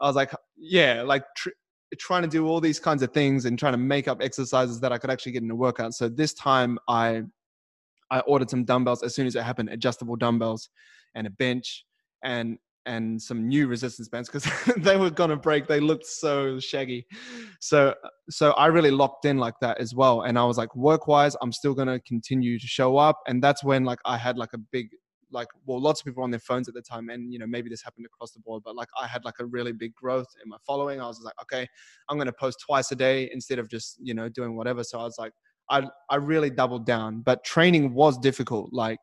I 0.00 0.06
was 0.06 0.16
like, 0.16 0.32
yeah, 0.56 1.02
like 1.02 1.24
tr- 1.36 1.50
trying 1.98 2.22
to 2.22 2.28
do 2.28 2.46
all 2.46 2.60
these 2.60 2.80
kinds 2.80 3.02
of 3.02 3.12
things 3.12 3.44
and 3.44 3.56
trying 3.56 3.74
to 3.74 3.78
make 3.78 4.08
up 4.08 4.20
exercises 4.20 4.80
that 4.80 4.92
I 4.92 4.98
could 4.98 5.10
actually 5.10 5.32
get 5.32 5.42
in 5.42 5.50
a 5.50 5.54
workout. 5.54 5.94
So 5.94 6.08
this 6.08 6.34
time 6.34 6.78
I, 6.88 7.22
I 8.10 8.20
ordered 8.20 8.50
some 8.50 8.64
dumbbells 8.64 9.04
as 9.04 9.14
soon 9.14 9.26
as 9.26 9.36
it 9.36 9.44
happened, 9.44 9.68
adjustable 9.68 10.16
dumbbells 10.16 10.68
and 11.14 11.26
a 11.26 11.30
bench. 11.30 11.84
And 12.24 12.58
and 12.86 13.20
some 13.20 13.48
new 13.48 13.66
resistance 13.66 14.08
bands 14.08 14.28
because 14.28 14.48
they 14.78 14.96
were 14.96 15.10
gonna 15.10 15.36
break. 15.36 15.66
They 15.66 15.80
looked 15.80 16.06
so 16.06 16.58
shaggy. 16.60 17.06
So 17.60 17.94
so 18.30 18.52
I 18.52 18.66
really 18.66 18.90
locked 18.90 19.24
in 19.24 19.38
like 19.38 19.54
that 19.60 19.78
as 19.78 19.94
well. 19.94 20.22
And 20.22 20.38
I 20.38 20.44
was 20.44 20.58
like, 20.58 20.74
work 20.74 21.06
wise, 21.06 21.36
I'm 21.42 21.52
still 21.52 21.74
gonna 21.74 22.00
continue 22.00 22.58
to 22.58 22.66
show 22.66 22.96
up. 22.96 23.20
And 23.26 23.42
that's 23.42 23.62
when 23.64 23.84
like 23.84 24.00
I 24.04 24.16
had 24.16 24.36
like 24.36 24.52
a 24.52 24.58
big 24.58 24.88
like 25.32 25.48
well 25.66 25.80
lots 25.80 26.00
of 26.00 26.04
people 26.04 26.20
were 26.20 26.24
on 26.24 26.30
their 26.30 26.40
phones 26.40 26.68
at 26.68 26.74
the 26.74 26.82
time 26.82 27.08
and 27.08 27.32
you 27.32 27.38
know 27.38 27.46
maybe 27.46 27.68
this 27.68 27.82
happened 27.82 28.06
across 28.06 28.32
the 28.32 28.40
board 28.40 28.62
but 28.64 28.76
like 28.76 28.88
i 29.00 29.06
had 29.06 29.24
like 29.24 29.38
a 29.40 29.46
really 29.46 29.72
big 29.72 29.94
growth 29.94 30.26
in 30.42 30.48
my 30.48 30.56
following 30.66 31.00
i 31.00 31.06
was 31.06 31.20
like 31.22 31.34
okay 31.40 31.66
i'm 32.08 32.16
going 32.16 32.26
to 32.26 32.32
post 32.32 32.62
twice 32.64 32.92
a 32.92 32.94
day 32.94 33.28
instead 33.32 33.58
of 33.58 33.68
just 33.68 33.96
you 34.00 34.14
know 34.14 34.28
doing 34.28 34.56
whatever 34.56 34.84
so 34.84 35.00
i 35.00 35.02
was 35.02 35.16
like 35.18 35.32
i 35.70 35.82
i 36.10 36.16
really 36.16 36.50
doubled 36.50 36.86
down 36.86 37.20
but 37.22 37.42
training 37.44 37.94
was 37.94 38.18
difficult 38.18 38.68
like 38.72 38.98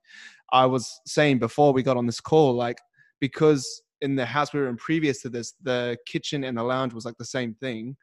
i 0.53 0.65
was 0.65 0.99
saying 1.05 1.39
before 1.39 1.73
we 1.73 1.83
got 1.83 1.97
on 1.97 2.05
this 2.05 2.21
call 2.21 2.53
like 2.53 2.77
because 3.19 3.81
in 4.01 4.15
the 4.15 4.25
house 4.25 4.53
we 4.53 4.59
were 4.59 4.69
in 4.69 4.77
previous 4.77 5.21
to 5.21 5.29
this, 5.29 5.53
the 5.61 5.97
kitchen 6.05 6.43
and 6.43 6.57
the 6.57 6.63
lounge 6.63 6.93
was 6.93 7.05
like 7.05 7.17
the 7.17 7.25
same 7.25 7.53
thing. 7.55 7.95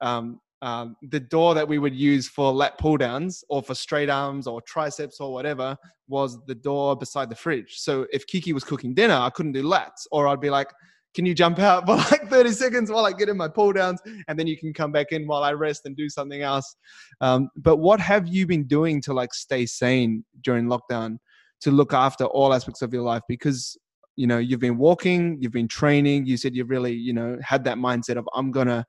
Um, 0.00 0.40
um, 0.62 0.96
the 1.10 1.20
door 1.20 1.54
that 1.54 1.66
we 1.66 1.78
would 1.78 1.94
use 1.94 2.28
for 2.28 2.52
lat 2.52 2.78
pull 2.78 2.96
downs 2.96 3.42
or 3.48 3.62
for 3.62 3.74
straight 3.74 4.08
arms 4.08 4.46
or 4.46 4.62
triceps 4.62 5.18
or 5.18 5.32
whatever 5.32 5.76
was 6.06 6.38
the 6.46 6.54
door 6.54 6.96
beside 6.96 7.28
the 7.28 7.34
fridge. 7.34 7.78
So 7.78 8.06
if 8.12 8.26
Kiki 8.28 8.52
was 8.52 8.62
cooking 8.62 8.94
dinner, 8.94 9.14
I 9.14 9.30
couldn't 9.30 9.52
do 9.52 9.64
lats, 9.64 10.06
or 10.12 10.28
I'd 10.28 10.40
be 10.40 10.50
like, 10.50 10.68
can 11.14 11.26
you 11.26 11.34
jump 11.34 11.58
out 11.58 11.84
for 11.86 11.96
like 11.96 12.30
30 12.30 12.52
seconds 12.52 12.90
while 12.90 13.04
I 13.04 13.12
get 13.12 13.28
in 13.28 13.36
my 13.36 13.48
pull 13.48 13.72
downs 13.72 14.00
and 14.28 14.38
then 14.38 14.46
you 14.46 14.56
can 14.56 14.72
come 14.72 14.92
back 14.92 15.10
in 15.10 15.26
while 15.26 15.42
I 15.42 15.52
rest 15.52 15.82
and 15.84 15.96
do 15.96 16.08
something 16.08 16.42
else. 16.42 16.76
Um, 17.20 17.48
but 17.56 17.78
what 17.78 17.98
have 17.98 18.28
you 18.28 18.46
been 18.46 18.64
doing 18.64 19.00
to 19.02 19.12
like 19.12 19.34
stay 19.34 19.66
sane 19.66 20.24
during 20.42 20.66
lockdown 20.66 21.18
to 21.62 21.72
look 21.72 21.92
after 21.92 22.24
all 22.24 22.54
aspects 22.54 22.82
of 22.82 22.94
your 22.94 23.02
life? 23.02 23.22
Because, 23.28 23.76
you 24.16 24.26
know, 24.26 24.38
you've 24.38 24.60
been 24.60 24.78
walking, 24.78 25.38
you've 25.40 25.52
been 25.52 25.68
training, 25.68 26.26
you 26.26 26.36
said 26.36 26.54
you've 26.54 26.70
really, 26.70 26.92
you 26.92 27.12
know, 27.12 27.38
had 27.42 27.64
that 27.64 27.78
mindset 27.78 28.16
of 28.16 28.28
I'm 28.34 28.52
to 28.52 28.84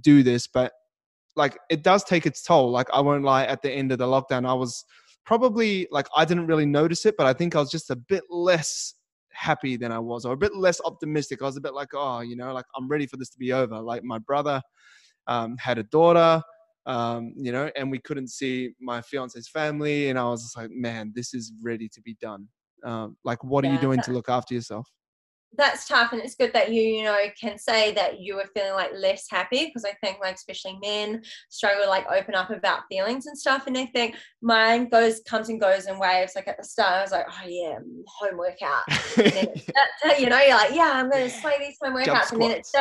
do 0.00 0.22
this, 0.22 0.46
but 0.46 0.72
like 1.36 1.58
it 1.70 1.82
does 1.82 2.02
take 2.02 2.26
its 2.26 2.42
toll. 2.42 2.70
Like 2.70 2.88
I 2.92 3.00
won't 3.00 3.24
lie, 3.24 3.44
at 3.44 3.62
the 3.62 3.70
end 3.70 3.92
of 3.92 3.98
the 3.98 4.06
lockdown, 4.06 4.48
I 4.48 4.54
was 4.54 4.84
probably 5.24 5.86
like 5.90 6.08
I 6.16 6.24
didn't 6.24 6.46
really 6.46 6.66
notice 6.66 7.06
it, 7.06 7.16
but 7.16 7.26
I 7.26 7.32
think 7.32 7.54
I 7.54 7.60
was 7.60 7.70
just 7.70 7.90
a 7.90 7.96
bit 7.96 8.24
less 8.30 8.94
happy 9.30 9.76
than 9.76 9.92
I 9.92 9.98
was, 9.98 10.24
or 10.24 10.32
a 10.32 10.36
bit 10.36 10.56
less 10.56 10.80
optimistic. 10.84 11.42
I 11.42 11.44
was 11.44 11.56
a 11.56 11.60
bit 11.60 11.74
like, 11.74 11.88
oh, 11.94 12.20
you 12.20 12.36
know, 12.36 12.52
like 12.52 12.64
I'm 12.74 12.88
ready 12.88 13.06
for 13.06 13.16
this 13.18 13.30
to 13.30 13.38
be 13.38 13.52
over. 13.52 13.80
Like 13.80 14.02
my 14.02 14.18
brother 14.18 14.62
um, 15.26 15.56
had 15.58 15.78
a 15.78 15.82
daughter, 15.84 16.42
um, 16.86 17.34
you 17.36 17.52
know, 17.52 17.70
and 17.76 17.90
we 17.90 17.98
couldn't 17.98 18.28
see 18.28 18.70
my 18.80 19.02
fiance's 19.02 19.48
family, 19.48 20.08
and 20.08 20.18
I 20.18 20.24
was 20.24 20.42
just 20.42 20.56
like, 20.56 20.70
man, 20.70 21.12
this 21.14 21.34
is 21.34 21.52
ready 21.62 21.88
to 21.90 22.00
be 22.00 22.16
done. 22.20 22.48
Um, 22.84 23.16
like, 23.24 23.42
what 23.42 23.64
yeah, 23.64 23.70
are 23.70 23.74
you 23.74 23.80
doing 23.80 24.00
to 24.02 24.12
look 24.12 24.28
after 24.28 24.54
yourself? 24.54 24.88
that's 25.56 25.88
tough 25.88 26.12
and 26.12 26.20
it's 26.20 26.34
good 26.34 26.52
that 26.52 26.72
you 26.72 26.82
you 26.82 27.04
know 27.04 27.18
can 27.40 27.58
say 27.58 27.92
that 27.92 28.20
you 28.20 28.36
were 28.36 28.48
feeling 28.54 28.72
like 28.72 28.90
less 28.94 29.26
happy 29.30 29.66
because 29.66 29.84
i 29.84 29.92
think 30.04 30.18
like 30.20 30.34
especially 30.34 30.78
men 30.82 31.22
struggle 31.48 31.84
to 31.84 31.88
like 31.88 32.06
open 32.10 32.34
up 32.34 32.50
about 32.50 32.82
feelings 32.90 33.26
and 33.26 33.38
stuff 33.38 33.66
and 33.66 33.76
i 33.76 33.86
think 33.86 34.14
mine 34.42 34.88
goes 34.88 35.20
comes 35.26 35.48
and 35.48 35.60
goes 35.60 35.86
in 35.86 35.98
waves 35.98 36.34
like 36.34 36.48
at 36.48 36.56
the 36.58 36.64
start 36.64 36.94
i 36.94 37.02
was 37.02 37.12
like 37.12 37.26
oh 37.28 37.46
yeah 37.46 37.78
home 38.06 38.36
workout 38.36 38.82
you 40.18 40.28
know 40.28 40.40
you're 40.40 40.56
like 40.56 40.72
yeah 40.72 40.92
i'm 40.94 41.10
gonna 41.10 41.30
slay 41.30 41.56
these 41.58 41.76
home 41.82 41.94
workouts 41.94 42.32
and 42.32 42.42
then 42.42 42.50
it's 42.50 42.72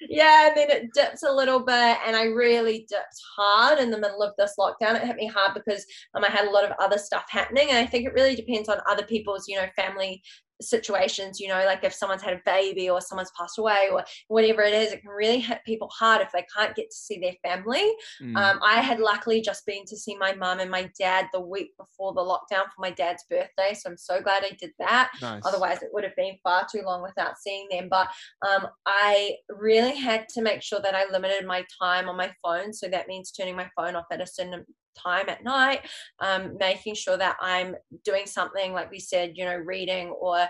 yeah, 0.00 0.48
and 0.48 0.56
then 0.56 0.70
it 0.70 0.92
dipped 0.92 1.22
a 1.22 1.32
little 1.32 1.60
bit, 1.60 1.98
and 2.06 2.16
I 2.16 2.24
really 2.24 2.86
dipped 2.88 3.20
hard 3.36 3.78
in 3.78 3.90
the 3.90 3.98
middle 3.98 4.22
of 4.22 4.34
this 4.38 4.54
lockdown. 4.58 4.94
It 4.94 5.06
hit 5.06 5.16
me 5.16 5.26
hard 5.26 5.54
because 5.54 5.84
um, 6.14 6.24
I 6.24 6.30
had 6.30 6.46
a 6.46 6.50
lot 6.50 6.64
of 6.64 6.72
other 6.78 6.98
stuff 6.98 7.24
happening, 7.28 7.68
and 7.70 7.78
I 7.78 7.86
think 7.86 8.06
it 8.06 8.14
really 8.14 8.34
depends 8.34 8.68
on 8.68 8.78
other 8.88 9.04
people's, 9.04 9.48
you 9.48 9.56
know, 9.56 9.66
family 9.76 10.22
situations, 10.60 11.40
you 11.40 11.48
know, 11.48 11.64
like 11.64 11.84
if 11.84 11.92
someone's 11.94 12.22
had 12.22 12.34
a 12.34 12.40
baby 12.44 12.90
or 12.90 13.00
someone's 13.00 13.30
passed 13.38 13.58
away 13.58 13.88
or 13.90 14.04
whatever 14.28 14.62
it 14.62 14.74
is, 14.74 14.92
it 14.92 15.02
can 15.02 15.10
really 15.10 15.40
hit 15.40 15.60
people 15.64 15.88
hard 15.88 16.20
if 16.20 16.32
they 16.32 16.44
can't 16.54 16.74
get 16.74 16.90
to 16.90 16.96
see 16.96 17.18
their 17.18 17.34
family. 17.42 17.92
Mm. 18.22 18.36
Um, 18.36 18.60
I 18.62 18.80
had 18.80 19.00
luckily 19.00 19.40
just 19.40 19.64
been 19.66 19.84
to 19.86 19.96
see 19.96 20.16
my 20.16 20.34
mum 20.34 20.60
and 20.60 20.70
my 20.70 20.90
dad 20.98 21.26
the 21.32 21.40
week 21.40 21.76
before 21.76 22.12
the 22.12 22.20
lockdown 22.20 22.64
for 22.64 22.80
my 22.80 22.90
dad's 22.90 23.24
birthday. 23.30 23.74
So 23.74 23.90
I'm 23.90 23.96
so 23.96 24.20
glad 24.20 24.44
I 24.44 24.56
did 24.58 24.72
that. 24.78 25.10
Nice. 25.20 25.42
Otherwise, 25.44 25.82
it 25.82 25.90
would 25.92 26.04
have 26.04 26.16
been 26.16 26.36
far 26.42 26.66
too 26.70 26.82
long 26.84 27.02
without 27.02 27.38
seeing 27.38 27.68
them. 27.70 27.88
But 27.90 28.08
um, 28.46 28.66
I 28.86 29.36
really 29.48 29.96
had 29.96 30.28
to 30.30 30.42
make 30.42 30.62
sure 30.62 30.80
that 30.80 30.94
I 30.94 31.10
limited 31.10 31.46
my 31.46 31.64
time 31.80 32.08
on 32.08 32.16
my 32.16 32.30
phone. 32.42 32.72
So 32.72 32.88
that 32.88 33.08
means 33.08 33.30
turning 33.30 33.56
my 33.56 33.68
phone 33.76 33.96
off 33.96 34.06
at 34.10 34.20
a 34.20 34.26
certain 34.26 34.64
time 35.02 35.28
at 35.28 35.44
night, 35.44 35.80
um, 36.20 36.56
making 36.58 36.94
sure 36.94 37.16
that 37.16 37.36
I'm 37.40 37.76
doing 38.04 38.26
something 38.26 38.72
like 38.72 38.90
we 38.90 38.98
said, 38.98 39.32
you 39.36 39.44
know, 39.44 39.56
reading 39.56 40.08
or 40.08 40.46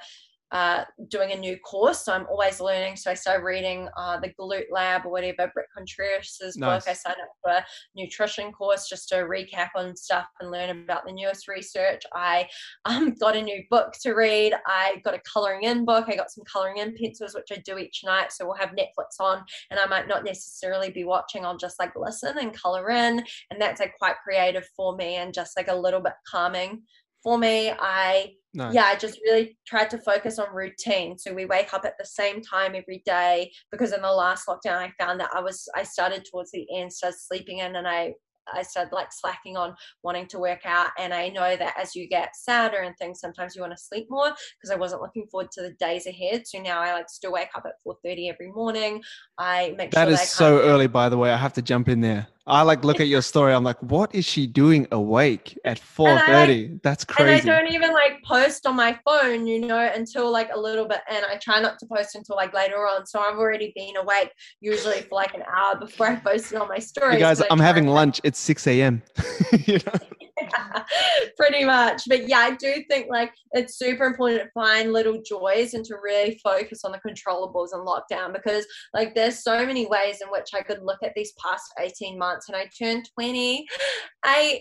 uh, 0.52 0.84
doing 1.08 1.32
a 1.32 1.36
new 1.36 1.56
course. 1.58 2.04
So 2.04 2.12
I'm 2.12 2.26
always 2.30 2.60
learning. 2.60 2.96
So 2.96 3.10
I 3.10 3.14
started 3.14 3.44
reading 3.44 3.88
uh, 3.96 4.18
the 4.20 4.32
Glute 4.40 4.70
Lab 4.70 5.04
or 5.04 5.10
whatever, 5.10 5.50
Bret 5.52 5.66
Contreras' 5.76 6.56
nice. 6.56 6.84
book. 6.84 6.90
I 6.90 6.94
signed 6.94 7.16
up 7.22 7.28
for 7.42 7.52
a 7.52 7.64
nutrition 7.94 8.52
course 8.52 8.88
just 8.88 9.08
to 9.10 9.16
recap 9.16 9.68
on 9.76 9.94
stuff 9.96 10.26
and 10.40 10.50
learn 10.50 10.70
about 10.70 11.04
the 11.06 11.12
newest 11.12 11.48
research. 11.48 12.02
I 12.14 12.48
um, 12.84 13.14
got 13.20 13.36
a 13.36 13.42
new 13.42 13.62
book 13.70 13.92
to 14.02 14.12
read. 14.12 14.54
I 14.66 15.00
got 15.04 15.14
a 15.14 15.20
coloring 15.30 15.64
in 15.64 15.84
book. 15.84 16.06
I 16.08 16.16
got 16.16 16.30
some 16.30 16.44
coloring 16.50 16.78
in 16.78 16.94
pencils, 16.94 17.34
which 17.34 17.48
I 17.52 17.62
do 17.64 17.78
each 17.78 18.02
night. 18.04 18.32
So 18.32 18.46
we'll 18.46 18.56
have 18.56 18.70
Netflix 18.70 19.20
on 19.20 19.44
and 19.70 19.78
I 19.78 19.86
might 19.86 20.08
not 20.08 20.24
necessarily 20.24 20.90
be 20.90 21.04
watching. 21.04 21.44
I'll 21.44 21.56
just 21.56 21.78
like 21.78 21.92
listen 21.96 22.38
and 22.38 22.54
color 22.54 22.90
in. 22.90 23.22
And 23.50 23.60
that's 23.60 23.80
like 23.80 23.94
quite 23.98 24.16
creative 24.24 24.66
for 24.76 24.96
me 24.96 25.16
and 25.16 25.34
just 25.34 25.56
like 25.56 25.68
a 25.68 25.76
little 25.76 26.00
bit 26.00 26.14
calming 26.26 26.82
for 27.22 27.38
me. 27.38 27.72
I 27.78 28.34
Nice. 28.54 28.74
Yeah, 28.74 28.84
I 28.84 28.96
just 28.96 29.20
really 29.24 29.58
tried 29.66 29.90
to 29.90 29.98
focus 29.98 30.38
on 30.38 30.54
routine. 30.54 31.18
So 31.18 31.34
we 31.34 31.44
wake 31.44 31.74
up 31.74 31.84
at 31.84 31.98
the 31.98 32.06
same 32.06 32.40
time 32.40 32.74
every 32.74 33.02
day 33.04 33.52
because 33.70 33.92
in 33.92 34.00
the 34.00 34.10
last 34.10 34.46
lockdown 34.46 34.76
I 34.76 34.92
found 34.98 35.20
that 35.20 35.30
I 35.34 35.40
was 35.40 35.68
I 35.74 35.82
started 35.82 36.26
towards 36.30 36.50
the 36.52 36.66
end, 36.74 36.92
started 36.92 37.18
sleeping 37.18 37.58
in 37.58 37.76
and 37.76 37.86
I 37.86 38.14
I 38.52 38.62
started 38.62 38.92
like 38.92 39.12
slacking 39.12 39.56
on 39.56 39.74
wanting 40.02 40.26
to 40.28 40.38
work 40.38 40.64
out. 40.64 40.90
And 40.98 41.12
I 41.12 41.28
know 41.28 41.56
that 41.56 41.74
as 41.80 41.94
you 41.94 42.08
get 42.08 42.36
sadder 42.36 42.78
and 42.78 42.96
things, 42.96 43.20
sometimes 43.20 43.54
you 43.54 43.62
want 43.62 43.72
to 43.72 43.82
sleep 43.82 44.06
more 44.10 44.28
because 44.28 44.70
I 44.70 44.76
wasn't 44.76 45.02
looking 45.02 45.26
forward 45.26 45.50
to 45.52 45.62
the 45.62 45.72
days 45.80 46.06
ahead. 46.06 46.46
So 46.46 46.60
now 46.60 46.80
I 46.80 46.92
like 46.92 47.08
still 47.08 47.32
wake 47.32 47.50
up 47.54 47.64
at 47.66 47.74
4:30 47.86 48.30
every 48.30 48.50
morning. 48.52 49.02
I 49.38 49.74
make 49.76 49.90
that 49.92 50.06
sure 50.06 50.12
is 50.14 50.20
that 50.20 50.28
so 50.28 50.60
early, 50.60 50.86
by 50.86 51.08
the 51.08 51.16
way. 51.16 51.30
I 51.30 51.36
have 51.36 51.52
to 51.54 51.62
jump 51.62 51.88
in 51.88 52.00
there. 52.00 52.26
I 52.48 52.62
like 52.62 52.82
look 52.82 52.98
at 52.98 53.08
your 53.08 53.20
story. 53.20 53.52
I'm 53.52 53.62
like, 53.62 53.80
what 53.82 54.14
is 54.14 54.24
she 54.24 54.46
doing 54.46 54.88
awake 54.90 55.58
at 55.66 55.78
4:30? 55.78 56.72
Like, 56.72 56.82
That's 56.82 57.04
crazy. 57.04 57.46
And 57.46 57.50
I 57.50 57.60
don't 57.62 57.72
even 57.72 57.92
like 57.92 58.22
post 58.24 58.66
on 58.66 58.74
my 58.74 58.98
phone, 59.04 59.46
you 59.46 59.60
know, 59.66 59.92
until 59.94 60.30
like 60.32 60.48
a 60.54 60.58
little 60.58 60.88
bit, 60.88 61.00
and 61.10 61.26
I 61.26 61.36
try 61.36 61.60
not 61.60 61.78
to 61.80 61.86
post 61.86 62.14
until 62.14 62.36
like 62.36 62.54
later 62.54 62.76
on. 62.76 63.06
So 63.06 63.20
I've 63.20 63.36
already 63.36 63.72
been 63.76 63.96
awake 63.96 64.32
usually 64.60 65.02
for 65.02 65.16
like 65.16 65.34
an 65.34 65.42
hour 65.42 65.76
before 65.76 66.06
I 66.06 66.16
posted 66.16 66.58
on 66.58 66.68
my 66.68 66.78
story. 66.78 67.14
You 67.14 67.20
guys, 67.20 67.42
I'm 67.50 67.60
having 67.60 67.86
lunch. 67.86 68.18
It's 68.24 68.37
6 68.38 68.66
a.m. 68.66 69.02
you 69.66 69.78
know? 69.78 69.98
pretty 71.36 71.64
much. 71.64 72.02
But 72.08 72.28
yeah, 72.28 72.38
I 72.38 72.56
do 72.56 72.82
think 72.88 73.08
like 73.08 73.32
it's 73.52 73.78
super 73.78 74.04
important 74.04 74.42
to 74.42 74.50
find 74.52 74.92
little 74.92 75.22
joys 75.22 75.74
and 75.74 75.84
to 75.86 75.96
really 76.02 76.40
focus 76.42 76.84
on 76.84 76.92
the 76.92 76.98
controllables 76.98 77.68
in 77.72 77.80
lockdown 77.80 78.32
because 78.32 78.66
like 78.94 79.14
there's 79.14 79.42
so 79.42 79.64
many 79.64 79.86
ways 79.86 80.20
in 80.22 80.28
which 80.28 80.50
I 80.54 80.62
could 80.62 80.82
look 80.82 80.98
at 81.02 81.14
these 81.14 81.32
past 81.42 81.72
18 81.78 82.18
months 82.18 82.48
and 82.48 82.56
I 82.56 82.68
turned 82.78 83.08
28 83.14 83.66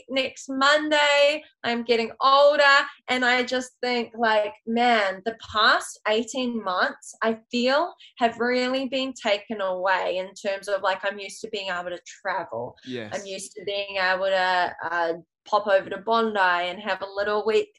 next 0.10 0.50
Monday. 0.50 1.44
I'm 1.64 1.84
getting 1.84 2.12
older 2.22 2.64
and 3.10 3.26
I 3.26 3.44
just 3.44 3.72
think 3.82 4.14
like, 4.18 4.54
man, 4.66 5.22
the 5.26 5.36
past 5.52 6.00
18 6.08 6.64
months 6.64 7.16
I 7.22 7.40
feel 7.52 7.94
have 8.20 8.40
really 8.40 8.88
been 8.88 9.14
taken 9.14 9.62
away 9.62 10.18
in 10.18 10.34
terms 10.34 10.68
of 10.68 10.82
like 10.82 11.00
I'm 11.04 11.20
used 11.20 11.42
to 11.42 11.50
being 11.50 11.70
able 11.70 11.90
to 11.90 12.00
travel. 12.06 12.76
Yes. 12.86 13.14
I'm 13.14 13.26
used 13.26 13.52
to 13.54 13.66
being 13.68 13.98
able 13.98 14.26
to 14.26 14.74
uh, 14.84 15.14
pop 15.48 15.68
over 15.68 15.90
to 15.90 15.98
Bondi 15.98 16.40
and 16.40 16.80
have 16.80 17.02
a 17.02 17.16
little 17.16 17.46
week 17.46 17.70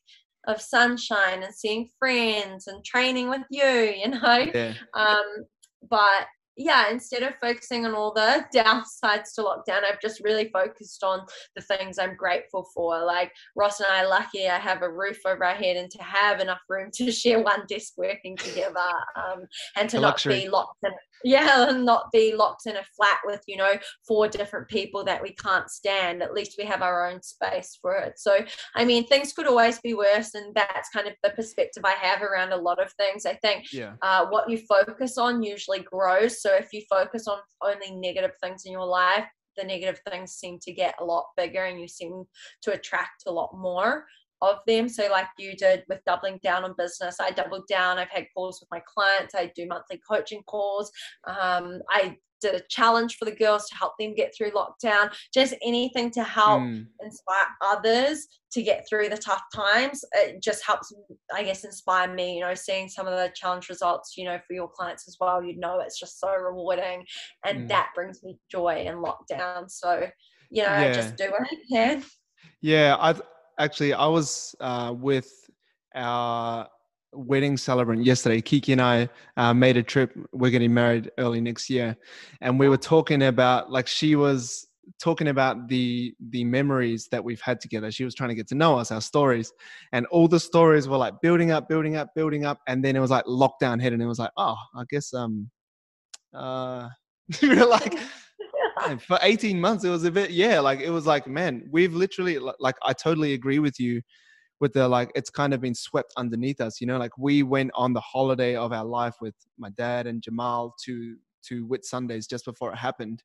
of 0.46 0.60
sunshine 0.60 1.42
and 1.42 1.54
seeing 1.54 1.88
friends 1.98 2.68
and 2.68 2.84
training 2.84 3.28
with 3.28 3.42
you, 3.50 3.64
you 4.04 4.08
know. 4.10 4.46
Yeah. 4.54 4.74
Um, 4.94 5.44
but 5.90 6.26
yeah, 6.58 6.90
instead 6.90 7.22
of 7.22 7.34
focusing 7.40 7.86
on 7.86 7.94
all 7.94 8.12
the 8.12 8.44
downsides 8.54 9.32
to 9.34 9.42
lockdown, 9.42 9.84
I've 9.84 10.00
just 10.02 10.20
really 10.24 10.50
focused 10.52 11.04
on 11.04 11.20
the 11.54 11.62
things 11.62 11.98
I'm 11.98 12.16
grateful 12.16 12.66
for. 12.74 13.04
Like 13.04 13.32
Ross 13.56 13.80
and 13.80 13.88
I 13.90 14.02
are 14.02 14.08
lucky 14.08 14.48
I 14.48 14.58
have 14.58 14.82
a 14.82 14.90
roof 14.90 15.18
over 15.24 15.44
our 15.44 15.54
head 15.54 15.76
and 15.76 15.90
to 15.92 16.02
have 16.02 16.40
enough 16.40 16.60
room 16.68 16.90
to 16.94 17.12
share 17.12 17.40
one 17.40 17.62
desk 17.68 17.94
working 17.96 18.36
together 18.36 18.80
um, 19.16 19.46
and 19.76 19.88
to 19.90 20.00
not 20.00 20.22
be 20.24 20.48
locked 20.48 20.84
in 20.84 20.90
yeah 21.24 21.68
and 21.68 21.84
not 21.84 22.10
be 22.12 22.34
locked 22.34 22.66
in 22.66 22.76
a 22.76 22.84
flat 22.96 23.18
with 23.24 23.42
you 23.46 23.56
know 23.56 23.74
four 24.06 24.28
different 24.28 24.68
people 24.68 25.04
that 25.04 25.22
we 25.22 25.32
can't 25.32 25.70
stand. 25.70 26.22
At 26.22 26.34
least 26.34 26.56
we 26.58 26.64
have 26.64 26.82
our 26.82 27.08
own 27.08 27.22
space 27.22 27.78
for 27.80 27.96
it. 27.96 28.18
So 28.18 28.38
i 28.74 28.84
mean 28.84 29.06
things 29.06 29.32
could 29.32 29.46
always 29.46 29.80
be 29.80 29.94
worse 29.94 30.34
and 30.34 30.54
that's 30.54 30.90
kind 30.90 31.06
of 31.06 31.14
the 31.22 31.30
perspective 31.30 31.84
i 31.84 31.92
have 31.92 32.22
around 32.22 32.52
a 32.52 32.56
lot 32.56 32.82
of 32.82 32.92
things. 32.92 33.26
I 33.26 33.34
think 33.34 33.72
yeah. 33.72 33.94
uh, 34.02 34.26
what 34.26 34.48
you 34.48 34.58
focus 34.58 35.18
on 35.18 35.42
usually 35.42 35.80
grows. 35.80 36.42
So 36.42 36.54
if 36.54 36.72
you 36.72 36.82
focus 36.88 37.26
on 37.26 37.38
only 37.62 37.90
negative 37.94 38.32
things 38.42 38.64
in 38.64 38.72
your 38.72 38.86
life 38.86 39.26
the 39.56 39.64
negative 39.64 40.00
things 40.08 40.32
seem 40.32 40.58
to 40.60 40.72
get 40.72 40.94
a 41.00 41.04
lot 41.04 41.26
bigger 41.36 41.64
and 41.64 41.80
you 41.80 41.88
seem 41.88 42.24
to 42.62 42.72
attract 42.72 43.24
a 43.26 43.32
lot 43.32 43.50
more 43.54 44.06
of 44.42 44.56
them. 44.66 44.88
So, 44.88 45.08
like 45.10 45.26
you 45.38 45.56
did 45.56 45.84
with 45.88 46.04
doubling 46.04 46.38
down 46.42 46.64
on 46.64 46.74
business, 46.76 47.16
I 47.20 47.30
doubled 47.30 47.66
down. 47.68 47.98
I've 47.98 48.10
had 48.10 48.26
calls 48.34 48.60
with 48.60 48.70
my 48.70 48.82
clients. 48.86 49.34
I 49.34 49.52
do 49.54 49.66
monthly 49.66 50.00
coaching 50.08 50.42
calls. 50.46 50.90
Um, 51.26 51.80
I 51.90 52.16
did 52.40 52.54
a 52.54 52.62
challenge 52.68 53.16
for 53.16 53.24
the 53.24 53.34
girls 53.34 53.68
to 53.68 53.74
help 53.74 53.94
them 53.98 54.14
get 54.14 54.32
through 54.36 54.52
lockdown. 54.52 55.12
Just 55.34 55.54
anything 55.64 56.10
to 56.12 56.22
help 56.22 56.62
mm. 56.62 56.86
inspire 57.02 57.46
others 57.62 58.26
to 58.52 58.62
get 58.62 58.86
through 58.88 59.08
the 59.08 59.16
tough 59.16 59.42
times. 59.54 60.04
It 60.12 60.42
just 60.42 60.64
helps, 60.64 60.92
I 61.34 61.42
guess, 61.42 61.64
inspire 61.64 62.12
me. 62.12 62.36
You 62.36 62.40
know, 62.42 62.54
seeing 62.54 62.88
some 62.88 63.06
of 63.06 63.14
the 63.14 63.32
challenge 63.34 63.68
results, 63.68 64.14
you 64.16 64.24
know, 64.24 64.38
for 64.46 64.54
your 64.54 64.68
clients 64.68 65.08
as 65.08 65.16
well. 65.20 65.42
You 65.42 65.58
know, 65.58 65.80
it's 65.80 65.98
just 65.98 66.20
so 66.20 66.34
rewarding, 66.34 67.04
and 67.44 67.62
mm. 67.64 67.68
that 67.68 67.90
brings 67.94 68.22
me 68.22 68.38
joy 68.50 68.84
in 68.86 68.96
lockdown. 68.96 69.70
So, 69.70 70.08
you 70.50 70.62
know, 70.62 70.68
yeah. 70.68 70.80
I 70.80 70.92
just 70.92 71.16
do 71.16 71.30
what 71.30 71.42
I 71.42 71.56
can. 71.70 72.04
Yeah, 72.60 72.96
I 72.98 73.14
actually, 73.58 73.92
I 73.92 74.06
was 74.06 74.54
uh, 74.60 74.94
with 74.96 75.30
our 75.94 76.68
wedding 77.12 77.56
celebrant 77.56 78.04
yesterday. 78.04 78.40
Kiki 78.40 78.72
and 78.72 78.82
I 78.82 79.08
uh, 79.36 79.54
made 79.54 79.76
a 79.76 79.82
trip. 79.82 80.12
We're 80.32 80.50
getting 80.50 80.72
married 80.72 81.10
early 81.18 81.40
next 81.40 81.70
year, 81.70 81.96
and 82.40 82.58
we 82.58 82.68
were 82.68 82.76
talking 82.76 83.24
about 83.24 83.70
like 83.70 83.86
she 83.86 84.16
was 84.16 84.66
talking 85.00 85.28
about 85.28 85.68
the 85.68 86.14
the 86.30 86.44
memories 86.44 87.08
that 87.10 87.22
we've 87.22 87.40
had 87.40 87.60
together. 87.60 87.90
She 87.90 88.04
was 88.04 88.14
trying 88.14 88.30
to 88.30 88.34
get 88.34 88.48
to 88.48 88.54
know 88.54 88.78
us, 88.78 88.90
our 88.90 89.00
stories, 89.00 89.52
and 89.92 90.06
all 90.06 90.28
the 90.28 90.40
stories 90.40 90.88
were 90.88 90.96
like 90.96 91.20
building 91.20 91.50
up, 91.50 91.68
building 91.68 91.96
up, 91.96 92.14
building 92.14 92.44
up, 92.44 92.60
and 92.66 92.84
then 92.84 92.96
it 92.96 93.00
was 93.00 93.10
like 93.10 93.24
lockdown 93.24 93.80
hit, 93.80 93.92
and 93.92 94.02
it 94.02 94.06
was 94.06 94.18
like, 94.18 94.30
oh, 94.36 94.56
I 94.76 94.84
guess 94.90 95.12
um, 95.14 95.50
uh, 96.34 96.88
we 97.42 97.48
were 97.50 97.66
like. 97.66 97.94
For 99.06 99.18
18 99.22 99.60
months 99.60 99.84
it 99.84 99.90
was 99.90 100.04
a 100.04 100.10
bit 100.10 100.30
yeah 100.30 100.60
like 100.60 100.80
it 100.80 100.90
was 100.90 101.06
like 101.06 101.26
man 101.26 101.66
we've 101.70 101.94
literally 101.94 102.38
like 102.58 102.76
i 102.82 102.92
totally 102.92 103.34
agree 103.34 103.58
with 103.58 103.78
you 103.78 104.00
with 104.60 104.72
the 104.72 104.88
like 104.88 105.10
it's 105.14 105.30
kind 105.30 105.54
of 105.54 105.60
been 105.60 105.74
swept 105.74 106.12
underneath 106.16 106.60
us 106.60 106.80
you 106.80 106.86
know 106.86 106.98
like 106.98 107.16
we 107.16 107.42
went 107.42 107.70
on 107.74 107.92
the 107.92 108.00
holiday 108.00 108.56
of 108.56 108.72
our 108.72 108.84
life 108.84 109.14
with 109.20 109.34
my 109.56 109.70
dad 109.70 110.06
and 110.06 110.22
jamal 110.22 110.74
to 110.84 111.16
to 111.42 111.66
Whitsundays 111.66 112.28
just 112.28 112.44
before 112.44 112.72
it 112.72 112.76
happened. 112.76 113.22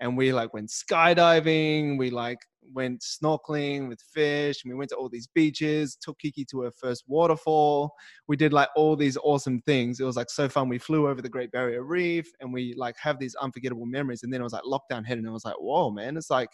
And 0.00 0.16
we 0.16 0.32
like 0.32 0.52
went 0.52 0.70
skydiving 0.70 1.98
we 1.98 2.10
like 2.10 2.40
went 2.72 3.00
snorkeling 3.00 3.88
with 3.88 4.00
fish 4.00 4.62
and 4.62 4.72
we 4.72 4.76
went 4.76 4.90
to 4.90 4.96
all 4.96 5.08
these 5.08 5.26
beaches 5.26 5.96
took 5.96 6.18
kiki 6.18 6.44
to 6.46 6.62
her 6.62 6.70
first 6.70 7.04
waterfall. 7.06 7.94
We 8.28 8.36
did 8.36 8.52
like 8.52 8.68
all 8.76 8.96
these 8.96 9.16
awesome 9.16 9.60
things. 9.62 10.00
It 10.00 10.04
was 10.04 10.16
like 10.16 10.30
so 10.30 10.48
fun. 10.48 10.68
We 10.68 10.78
flew 10.78 11.08
over 11.08 11.22
the 11.22 11.28
great 11.28 11.52
barrier 11.52 11.82
reef 11.82 12.30
and 12.40 12.52
we 12.52 12.74
like 12.76 12.96
have 12.98 13.18
these 13.18 13.34
unforgettable 13.36 13.86
memories 13.86 14.22
and 14.22 14.32
then 14.32 14.40
it 14.40 14.44
was 14.44 14.52
like 14.52 14.62
lockdown 14.62 15.06
hit 15.06 15.18
and 15.18 15.28
I 15.28 15.30
was 15.30 15.44
like 15.44 15.56
whoa 15.58 15.90
man. 15.90 16.16
It's 16.16 16.30
like 16.30 16.50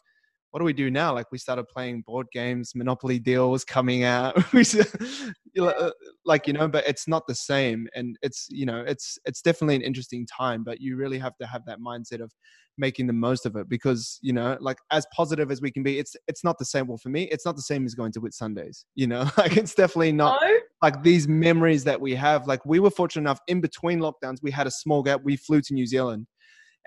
what 0.50 0.60
do 0.60 0.64
we 0.64 0.72
do 0.72 0.90
now? 0.90 1.12
Like 1.12 1.30
we 1.30 1.38
started 1.38 1.64
playing 1.68 2.02
board 2.02 2.26
games, 2.32 2.72
Monopoly 2.74 3.18
deal 3.18 3.50
was 3.50 3.64
coming 3.64 4.04
out. 4.04 4.36
Like 6.24 6.46
you 6.46 6.52
know, 6.52 6.68
but 6.68 6.86
it's 6.86 7.08
not 7.08 7.26
the 7.26 7.34
same, 7.34 7.88
and 7.94 8.16
it's 8.22 8.46
you 8.50 8.64
know, 8.64 8.84
it's 8.86 9.18
it's 9.24 9.42
definitely 9.42 9.74
an 9.76 9.82
interesting 9.82 10.26
time. 10.26 10.62
But 10.62 10.80
you 10.80 10.94
really 10.96 11.18
have 11.18 11.36
to 11.38 11.46
have 11.46 11.64
that 11.66 11.80
mindset 11.80 12.20
of 12.20 12.30
making 12.76 13.08
the 13.08 13.12
most 13.12 13.44
of 13.44 13.56
it 13.56 13.68
because 13.68 14.18
you 14.22 14.32
know, 14.32 14.56
like 14.60 14.76
as 14.92 15.04
positive 15.12 15.50
as 15.50 15.60
we 15.60 15.72
can 15.72 15.82
be, 15.82 15.98
it's 15.98 16.14
it's 16.28 16.44
not 16.44 16.58
the 16.58 16.64
same. 16.64 16.86
Well, 16.86 16.98
for 16.98 17.08
me, 17.08 17.24
it's 17.24 17.44
not 17.44 17.56
the 17.56 17.62
same 17.62 17.86
as 17.86 17.94
going 17.94 18.12
to 18.12 18.20
Whitsundays. 18.20 18.84
You 18.94 19.08
know, 19.08 19.28
like 19.38 19.56
it's 19.56 19.74
definitely 19.74 20.12
not 20.12 20.40
No? 20.40 20.58
like 20.82 21.02
these 21.02 21.26
memories 21.26 21.82
that 21.84 22.00
we 22.00 22.14
have. 22.14 22.46
Like 22.46 22.64
we 22.64 22.78
were 22.78 22.90
fortunate 22.90 23.22
enough 23.22 23.40
in 23.48 23.60
between 23.60 23.98
lockdowns, 23.98 24.38
we 24.42 24.50
had 24.52 24.66
a 24.66 24.72
small 24.72 25.02
gap. 25.02 25.22
We 25.24 25.36
flew 25.36 25.60
to 25.62 25.74
New 25.74 25.86
Zealand 25.86 26.26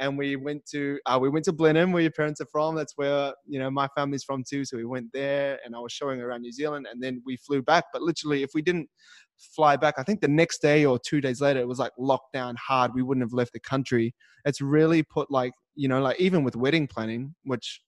and 0.02 0.18
we 0.18 0.36
went 0.36 0.65
to 0.72 0.99
uh, 1.06 1.18
we 1.22 1.30
went 1.30 1.45
to 1.45 1.53
Blenheim, 1.53 1.91
where 1.94 2.02
your 2.02 2.11
parents 2.11 2.41
are 2.41 2.48
from. 2.52 2.76
That's 2.76 2.94
where 2.98 3.34
you 3.48 3.60
know 3.60 3.69
my 3.72 3.88
family's 3.95 4.23
from 4.23 4.44
too. 4.44 4.65
So 4.65 4.76
we 4.76 4.84
went 4.84 5.14
there, 5.14 5.60
and 5.64 5.76
I 5.76 5.80
was 5.80 5.94
showing 5.94 6.19
around 6.19 6.41
New 6.41 6.52
Zealand, 6.52 6.88
and 6.91 7.02
then 7.02 7.22
we 7.26 7.38
flew 7.38 7.61
back. 7.61 7.86
But 7.94 8.02
literally, 8.02 8.44
if 8.44 8.49
we 8.53 8.61
didn't 8.61 8.90
fly 9.56 9.78
back, 9.78 9.95
I 9.98 10.03
think 10.03 10.19
the 10.19 10.28
next 10.28 10.61
day 10.61 10.86
or 10.86 10.99
two 10.99 11.22
days 11.22 11.40
later, 11.40 11.60
it 11.60 11.68
was 11.68 11.80
like 11.80 11.91
lockdown 11.99 12.56
hard. 12.57 12.91
We 12.95 13.03
wouldn't 13.03 13.23
have 13.23 13.34
left 13.34 13.53
the 13.53 13.60
country. 13.60 14.14
It's 14.44 14.60
really 14.60 15.03
put 15.03 15.32
like 15.32 15.53
you 15.76 15.88
know 15.88 16.02
like 16.02 16.19
even 16.19 16.44
with 16.44 16.56
wedding 16.56 16.88
planning, 16.88 17.36
which 17.44 17.82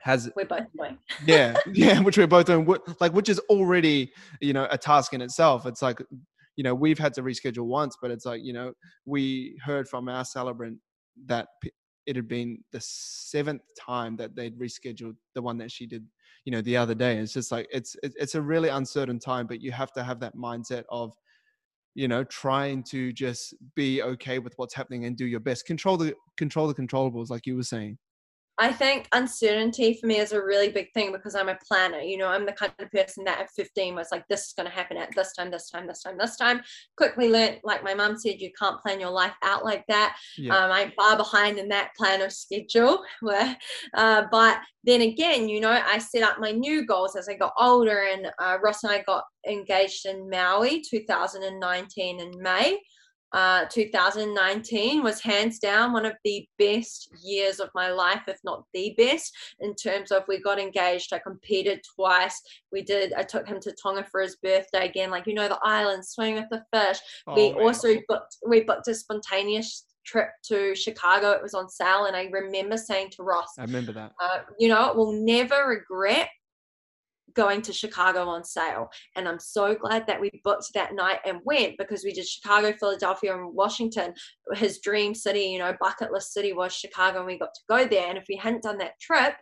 has 0.00 0.30
We're 0.36 0.44
both 0.44 0.66
going. 0.76 0.98
yeah 1.24 1.56
yeah 1.72 2.00
which 2.00 2.18
we're 2.18 2.26
both 2.28 2.46
doing 2.46 2.64
like 3.00 3.12
which 3.12 3.28
is 3.28 3.38
already 3.48 4.12
you 4.40 4.52
know 4.52 4.68
a 4.70 4.78
task 4.78 5.14
in 5.14 5.20
itself 5.20 5.66
it's 5.66 5.82
like 5.82 6.00
you 6.54 6.62
know 6.62 6.74
we've 6.74 6.98
had 6.98 7.12
to 7.14 7.22
reschedule 7.22 7.64
once 7.64 7.96
but 8.00 8.10
it's 8.12 8.24
like 8.24 8.40
you 8.44 8.52
know 8.52 8.72
we 9.04 9.58
heard 9.64 9.88
from 9.88 10.08
our 10.08 10.24
celebrant 10.24 10.78
that 11.26 11.48
it 12.06 12.14
had 12.14 12.28
been 12.28 12.58
the 12.72 12.80
seventh 12.80 13.62
time 13.78 14.16
that 14.16 14.36
they'd 14.36 14.58
rescheduled 14.58 15.16
the 15.34 15.42
one 15.42 15.58
that 15.58 15.72
she 15.72 15.86
did 15.86 16.06
you 16.46 16.52
know 16.52 16.62
the 16.62 16.76
other 16.76 16.94
day. 16.94 17.18
It's 17.18 17.32
just 17.32 17.52
like 17.52 17.68
it's 17.72 17.96
it's 18.02 18.36
a 18.36 18.40
really 18.40 18.70
uncertain 18.70 19.18
time 19.18 19.46
but 19.46 19.60
you 19.60 19.72
have 19.72 19.92
to 19.92 20.02
have 20.02 20.20
that 20.20 20.36
mindset 20.36 20.84
of 20.88 21.12
you 21.94 22.08
know 22.08 22.24
trying 22.24 22.84
to 22.84 23.12
just 23.12 23.54
be 23.74 24.00
okay 24.00 24.38
with 24.38 24.54
what's 24.56 24.74
happening 24.74 25.04
and 25.04 25.16
do 25.16 25.26
your 25.26 25.40
best. 25.40 25.66
Control 25.66 25.96
the 25.96 26.14
control 26.38 26.68
the 26.68 26.74
controllables 26.74 27.30
like 27.30 27.46
you 27.46 27.56
were 27.56 27.64
saying 27.64 27.98
I 28.58 28.72
think 28.72 29.06
uncertainty 29.12 29.98
for 30.00 30.06
me 30.06 30.18
is 30.18 30.32
a 30.32 30.42
really 30.42 30.70
big 30.70 30.92
thing 30.94 31.12
because 31.12 31.34
I'm 31.34 31.50
a 31.50 31.58
planner. 31.68 32.00
You 32.00 32.16
know, 32.16 32.28
I'm 32.28 32.46
the 32.46 32.52
kind 32.52 32.72
of 32.78 32.90
person 32.90 33.24
that 33.24 33.40
at 33.40 33.50
15 33.50 33.94
was 33.94 34.08
like, 34.10 34.26
this 34.28 34.46
is 34.46 34.52
going 34.54 34.68
to 34.68 34.74
happen 34.74 34.96
at 34.96 35.14
this 35.14 35.34
time, 35.34 35.50
this 35.50 35.68
time, 35.68 35.86
this 35.86 36.02
time, 36.02 36.16
this 36.16 36.36
time. 36.36 36.62
Quickly 36.96 37.28
learned, 37.30 37.60
like 37.64 37.84
my 37.84 37.92
mum 37.92 38.16
said, 38.16 38.40
you 38.40 38.50
can't 38.58 38.80
plan 38.80 38.98
your 38.98 39.10
life 39.10 39.34
out 39.42 39.64
like 39.64 39.84
that. 39.88 40.16
yeah 40.38 40.56
Um, 40.56 40.72
I'm 40.72 40.92
far 40.92 41.18
behind 41.18 41.58
in 41.58 41.68
that 41.68 41.90
planner 41.96 42.30
schedule. 42.30 43.02
Where, 43.20 43.56
uh, 43.94 44.24
but 44.30 44.60
then 44.84 45.02
again, 45.02 45.48
you 45.48 45.60
know, 45.60 45.70
I 45.70 45.98
set 45.98 46.22
up 46.22 46.38
my 46.38 46.52
new 46.52 46.86
goals 46.86 47.14
as 47.14 47.28
I 47.28 47.34
got 47.34 47.52
older, 47.58 48.06
and 48.10 48.28
uh, 48.38 48.56
Ross 48.62 48.84
and 48.84 48.92
I 48.92 49.02
got 49.02 49.24
engaged 49.46 50.06
in 50.06 50.30
Maui 50.30 50.82
2019 50.88 52.20
in 52.20 52.32
May. 52.40 52.78
Uh, 53.32 53.64
2019 53.70 55.02
was 55.02 55.20
hands 55.20 55.58
down 55.58 55.92
one 55.92 56.06
of 56.06 56.14
the 56.24 56.46
best 56.58 57.08
years 57.22 57.60
of 57.60 57.68
my 57.74 57.90
life, 57.90 58.22
if 58.28 58.38
not 58.44 58.64
the 58.72 58.94
best, 58.96 59.32
in 59.60 59.74
terms 59.74 60.10
of 60.10 60.22
we 60.28 60.40
got 60.40 60.58
engaged. 60.58 61.12
I 61.12 61.18
competed 61.18 61.80
twice. 61.96 62.40
We 62.72 62.82
did. 62.82 63.12
I 63.14 63.22
took 63.22 63.46
him 63.46 63.60
to 63.60 63.74
Tonga 63.82 64.04
for 64.10 64.20
his 64.22 64.36
birthday 64.36 64.86
again, 64.86 65.10
like 65.10 65.26
you 65.26 65.34
know 65.34 65.48
the 65.48 65.58
island, 65.62 66.06
swimming 66.06 66.36
with 66.36 66.48
the 66.50 66.62
fish 66.72 66.98
we 67.26 67.32
Oh, 67.50 67.54
man. 67.54 67.62
also 67.62 67.94
booked 68.08 68.36
we 68.46 68.62
booked 68.62 68.88
a 68.88 68.94
spontaneous 68.94 69.84
trip 70.04 70.28
to 70.44 70.74
Chicago. 70.74 71.32
It 71.32 71.42
was 71.42 71.54
on 71.54 71.68
sale, 71.68 72.04
and 72.06 72.16
I 72.16 72.28
remember 72.32 72.76
saying 72.76 73.10
to 73.16 73.22
Ross, 73.22 73.54
i 73.58 73.62
remember 73.62 73.92
that 73.92 74.12
uh, 74.22 74.40
"You 74.58 74.68
know, 74.68 74.92
we'll 74.94 75.12
never 75.12 75.66
regret." 75.68 76.28
Going 77.36 77.62
to 77.62 77.72
Chicago 77.72 78.24
on 78.28 78.42
sale. 78.44 78.88
And 79.14 79.28
I'm 79.28 79.38
so 79.38 79.74
glad 79.74 80.06
that 80.06 80.20
we 80.20 80.30
booked 80.42 80.72
that 80.74 80.94
night 80.94 81.20
and 81.24 81.40
went 81.44 81.78
because 81.78 82.04
we 82.04 82.12
did 82.12 82.26
Chicago, 82.26 82.72
Philadelphia 82.72 83.36
and 83.36 83.54
Washington. 83.54 84.14
His 84.54 84.78
dream 84.80 85.14
city 85.14 85.40
you 85.40 85.58
know 85.58 85.74
bucket 85.80 86.12
list 86.12 86.32
city 86.32 86.52
was 86.52 86.72
Chicago 86.72 87.18
and 87.18 87.26
we 87.26 87.38
got 87.38 87.54
to 87.54 87.60
go 87.68 87.86
there. 87.86 88.08
And 88.08 88.18
if 88.18 88.24
we 88.28 88.36
hadn't 88.36 88.62
done 88.62 88.78
that 88.78 88.98
trip 89.00 89.34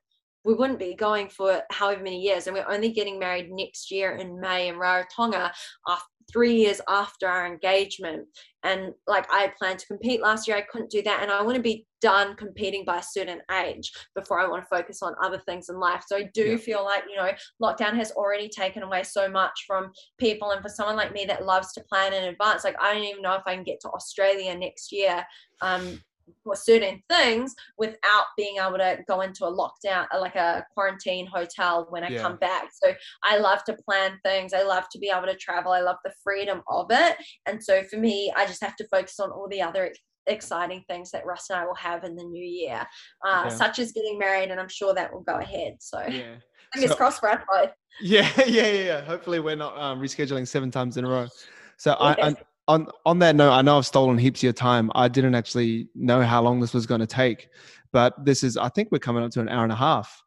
we 0.45 0.55
wouldn't 0.55 0.79
be 0.79 0.95
going 0.95 1.29
for 1.29 1.63
however 1.71 2.03
many 2.03 2.21
years. 2.21 2.47
And 2.47 2.55
we're 2.55 2.69
only 2.69 2.93
getting 2.93 3.19
married 3.19 3.51
next 3.51 3.91
year 3.91 4.17
in 4.17 4.39
May 4.39 4.69
in 4.69 4.77
Rarotonga 4.77 5.51
after 5.89 6.14
three 6.33 6.55
years 6.55 6.81
after 6.89 7.29
our 7.29 7.47
engagement 7.47 8.27
and 8.63 8.93
like 9.07 9.27
I 9.31 9.53
planned 9.59 9.79
to 9.81 9.87
compete 9.87 10.23
last 10.23 10.49
year 10.49 10.57
I 10.57 10.63
couldn't 10.63 10.91
do 10.91 11.03
that 11.03 11.23
and 11.23 11.31
I 11.31 11.43
want 11.43 11.57
to 11.57 11.63
be 11.63 11.87
done 12.01 12.37
competing 12.37 12.85
by 12.85 12.99
a 12.99 13.03
certain 13.03 13.41
age 13.63 13.93
before 14.15 14.41
I 14.41 14.49
want 14.49 14.63
to 14.63 14.69
focus 14.69 15.03
on 15.03 15.15
other 15.23 15.39
things 15.39 15.69
in 15.69 15.79
life 15.79 16.05
so 16.07 16.17
I 16.17 16.31
do 16.35 16.53
Yeah. 16.53 16.57
feel 16.57 16.85
like 16.85 17.05
you 17.09 17.17
know 17.17 17.31
lockdown 17.63 17.95
has 17.97 18.11
already 18.13 18.49
taken 18.49 18.83
away 18.83 19.03
so 19.03 19.29
much 19.29 19.65
from 19.67 19.91
people 20.19 20.51
and 20.51 20.63
for 20.63 20.69
someone 20.69 20.97
like 20.97 21.13
me 21.13 21.25
that 21.27 21.45
loves 21.45 21.73
to 21.75 21.85
plan 21.85 22.13
in 22.13 22.25
advance 22.25 22.65
like 22.65 22.77
I 22.81 22.95
don't 22.95 23.05
even 23.05 23.23
know 23.23 23.35
if 23.35 23.43
I 23.47 23.55
can 23.55 23.65
get 23.65 23.81
to 23.81 23.91
Australia 23.91 24.57
next 24.57 24.93
year 24.93 25.25
um 25.61 26.01
for 26.43 26.57
certain 26.57 27.03
things 27.11 27.55
without 27.79 28.25
being 28.37 28.57
able 28.59 28.79
to 28.79 28.99
go 29.09 29.21
into 29.23 29.45
a 29.45 29.53
lockdown 29.53 30.07
uh, 30.13 30.21
like 30.21 30.37
a 30.37 30.65
quarantine 30.75 31.27
hotel 31.27 31.87
when 31.91 32.05
I 32.05 32.09
Yeah. 32.09 32.23
come 32.23 32.37
back 32.37 32.69
so 32.73 32.93
I 33.23 33.39
love 33.39 33.65
to 33.65 33.77
plan 33.89 34.19
things 34.25 34.53
I 34.53 34.63
love 34.63 34.89
to 34.93 34.99
be 34.99 35.11
able 35.15 35.27
to 35.27 35.37
travel 35.37 35.73
I 35.73 35.81
love 35.81 35.97
the 36.05 36.13
freedom 36.23 36.63
of 36.69 36.87
it 36.91 37.17
and 37.47 37.63
so 37.63 37.83
for 37.85 37.97
me 37.99 38.33
I 38.37 38.47
just 38.47 38.63
have 38.63 38.77
to 38.77 38.89
focus 38.89 39.21
on 39.21 39.31
all 39.31 39.49
the 39.49 39.63
other 39.63 39.93
exciting 40.27 40.83
things 40.89 41.11
that 41.11 41.27
Russ 41.27 41.51
and 41.51 41.59
I 41.59 41.67
will 41.67 41.75
have 41.75 42.05
in 42.05 42.15
the 42.17 42.25
new 42.25 42.45
year 42.45 42.87
uh, 43.27 43.43
Yeah. 43.45 43.49
such 43.49 43.79
as 43.79 43.93
getting 43.93 44.19
married 44.19 44.51
and 44.51 44.59
I'm 44.61 44.69
sure 44.69 44.95
that 44.95 45.13
will 45.13 45.21
go 45.23 45.37
ahead 45.37 45.77
so 45.81 46.01
yeah 46.09 46.37
fingers 46.73 46.91
So- 46.93 46.97
crossed 46.97 47.21
for 47.21 47.31
us 47.31 47.43
both 47.51 47.71
Yeah, 48.01 48.29
yeah, 48.39 48.67
yeah, 48.67 48.83
yeah. 48.83 49.01
Hopefully, 49.03 49.39
we're 49.39 49.55
not 49.55 49.79
um, 49.79 50.01
rescheduling 50.01 50.49
seven 50.49 50.69
times 50.73 50.97
in 50.97 51.05
a 51.05 51.09
row. 51.09 51.29
So, 51.77 51.93
I, 51.93 52.17
Yes. 52.19 52.35
I, 52.37 52.43
on 52.69 52.87
on 53.05 53.19
that 53.21 53.37
note, 53.37 53.53
I 53.53 53.63
know 53.63 53.79
I've 53.79 53.87
stolen 53.87 54.19
heaps 54.19 54.41
of 54.41 54.45
your 54.45 54.53
time. 54.53 54.91
I 54.95 55.09
didn't 55.09 55.35
actually 55.35 55.89
know 55.95 56.23
how 56.23 56.43
long 56.43 56.61
this 56.61 56.75
was 56.75 56.87
going 56.87 57.01
to 57.01 57.07
take, 57.07 57.49
but 57.93 58.25
this 58.25 58.43
is. 58.43 58.57
I 58.57 58.69
think 58.69 58.89
we're 58.91 58.99
coming 58.99 59.23
up 59.23 59.31
to 59.33 59.41
an 59.41 59.49
hour 59.49 59.65
and 59.65 59.73
a 59.73 59.77
half. 59.77 60.23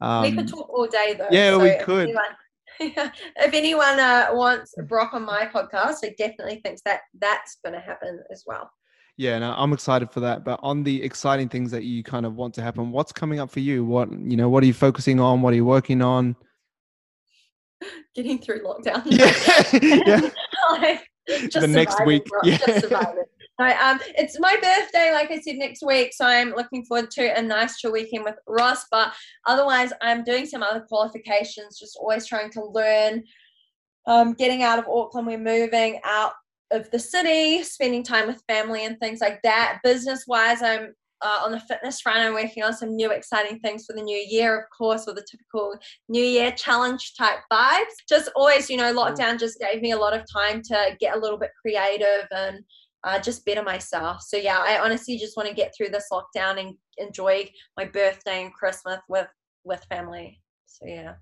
Um, 0.00 0.22
we 0.22 0.32
could 0.36 0.48
talk 0.48 0.68
all 0.68 0.86
day 0.86 1.14
though. 1.18 1.28
yeah, 1.30 1.56
we 1.56 1.70
if 1.70 1.84
could. 1.84 2.08
Anyone, 2.08 2.24
if 3.36 3.54
anyone 3.54 3.98
uh, 3.98 4.28
wants 4.32 4.74
Brock 4.86 5.14
on 5.14 5.24
my 5.24 5.46
podcast, 5.46 5.96
I 6.04 6.14
definitely 6.18 6.60
think 6.62 6.80
that 6.84 7.00
that's 7.18 7.58
going 7.64 7.74
to 7.74 7.80
happen 7.80 8.22
as 8.30 8.44
well. 8.46 8.70
yeah, 9.16 9.38
no, 9.38 9.54
I'm 9.56 9.72
excited 9.72 10.10
for 10.12 10.20
that. 10.20 10.44
But 10.44 10.60
on 10.62 10.84
the 10.84 11.02
exciting 11.02 11.48
things 11.48 11.70
that 11.70 11.84
you 11.84 12.02
kind 12.02 12.26
of 12.26 12.36
want 12.36 12.54
to 12.54 12.62
happen, 12.62 12.92
what's 12.92 13.12
coming 13.12 13.40
up 13.40 13.50
for 13.50 13.60
you? 13.60 13.84
What 13.84 14.12
you 14.12 14.36
know, 14.36 14.48
what 14.48 14.62
are 14.62 14.66
you 14.66 14.74
focusing 14.74 15.20
on? 15.20 15.42
What 15.42 15.52
are 15.54 15.56
you 15.56 15.64
working 15.64 16.02
on? 16.02 16.36
Getting 18.14 18.38
through 18.38 18.62
lockdown. 18.62 19.02
Yeah, 19.06 19.98
yeah. 20.06 20.30
Like, 20.70 21.08
The 21.52 21.66
next 21.66 22.04
week, 22.06 22.24
bro, 22.24 22.40
yeah. 22.42 22.58
Just 22.58 22.80
surviving. 22.80 23.24
Um, 23.58 23.98
it's 24.16 24.38
my 24.38 24.54
birthday, 24.54 25.10
like 25.12 25.30
I 25.30 25.40
said, 25.40 25.56
next 25.56 25.82
week. 25.82 26.12
So 26.14 26.24
I'm 26.24 26.50
looking 26.50 26.84
forward 26.84 27.10
to 27.12 27.36
a 27.36 27.42
nice 27.42 27.78
chill 27.78 27.92
weekend 27.92 28.24
with 28.24 28.36
Ross. 28.46 28.86
But 28.90 29.12
otherwise, 29.46 29.92
I'm 30.00 30.22
doing 30.22 30.46
some 30.46 30.62
other 30.62 30.80
qualifications, 30.80 31.78
just 31.78 31.96
always 31.96 32.26
trying 32.26 32.50
to 32.52 32.64
learn. 32.64 33.24
Um, 34.06 34.32
getting 34.34 34.62
out 34.62 34.78
of 34.78 34.86
Auckland, 34.88 35.26
we're 35.26 35.38
moving 35.38 36.00
out 36.04 36.32
of 36.70 36.90
the 36.90 36.98
city, 36.98 37.62
spending 37.62 38.02
time 38.02 38.26
with 38.26 38.42
family 38.48 38.84
and 38.84 38.98
things 39.00 39.20
like 39.20 39.42
that. 39.42 39.80
Business 39.82 40.24
wise, 40.26 40.62
I'm 40.62 40.94
uh, 41.22 41.40
on 41.44 41.52
the 41.52 41.60
fitness 41.60 42.00
front. 42.00 42.18
I'm 42.18 42.34
working 42.34 42.62
on 42.62 42.72
some 42.72 42.94
new 42.94 43.10
exciting 43.10 43.58
things 43.60 43.84
for 43.86 43.94
the 43.94 44.02
new 44.02 44.16
year, 44.16 44.58
of 44.58 44.64
course, 44.76 45.06
with 45.06 45.16
the 45.16 45.26
typical 45.28 45.74
New 46.08 46.22
Year 46.22 46.52
challenge 46.52 47.14
type 47.16 47.38
vibes. 47.52 47.94
Just 48.08 48.30
always, 48.36 48.70
you 48.70 48.76
know, 48.76 48.94
lockdown 48.94 49.38
just 49.38 49.58
gave 49.58 49.82
me 49.82 49.92
a 49.92 49.98
lot 49.98 50.14
of 50.14 50.24
time 50.32 50.62
to 50.62 50.96
get 51.00 51.16
a 51.16 51.18
little 51.18 51.38
bit 51.38 51.50
creative 51.60 52.26
and 52.30 52.60
uh, 53.04 53.18
just 53.18 53.44
better 53.44 53.62
myself. 53.62 54.22
So 54.22 54.36
yeah, 54.36 54.58
I 54.60 54.78
honestly 54.78 55.16
just 55.18 55.36
want 55.36 55.48
to 55.48 55.54
get 55.54 55.72
through 55.76 55.88
this 55.88 56.06
lockdown 56.12 56.60
and 56.60 56.74
enjoy 56.98 57.50
my 57.76 57.84
birthday 57.84 58.42
and 58.42 58.52
Christmas 58.52 58.98
with 59.08 59.28
with 59.64 59.84
family. 59.88 60.40
So 60.66 60.86
yeah. 60.86 61.14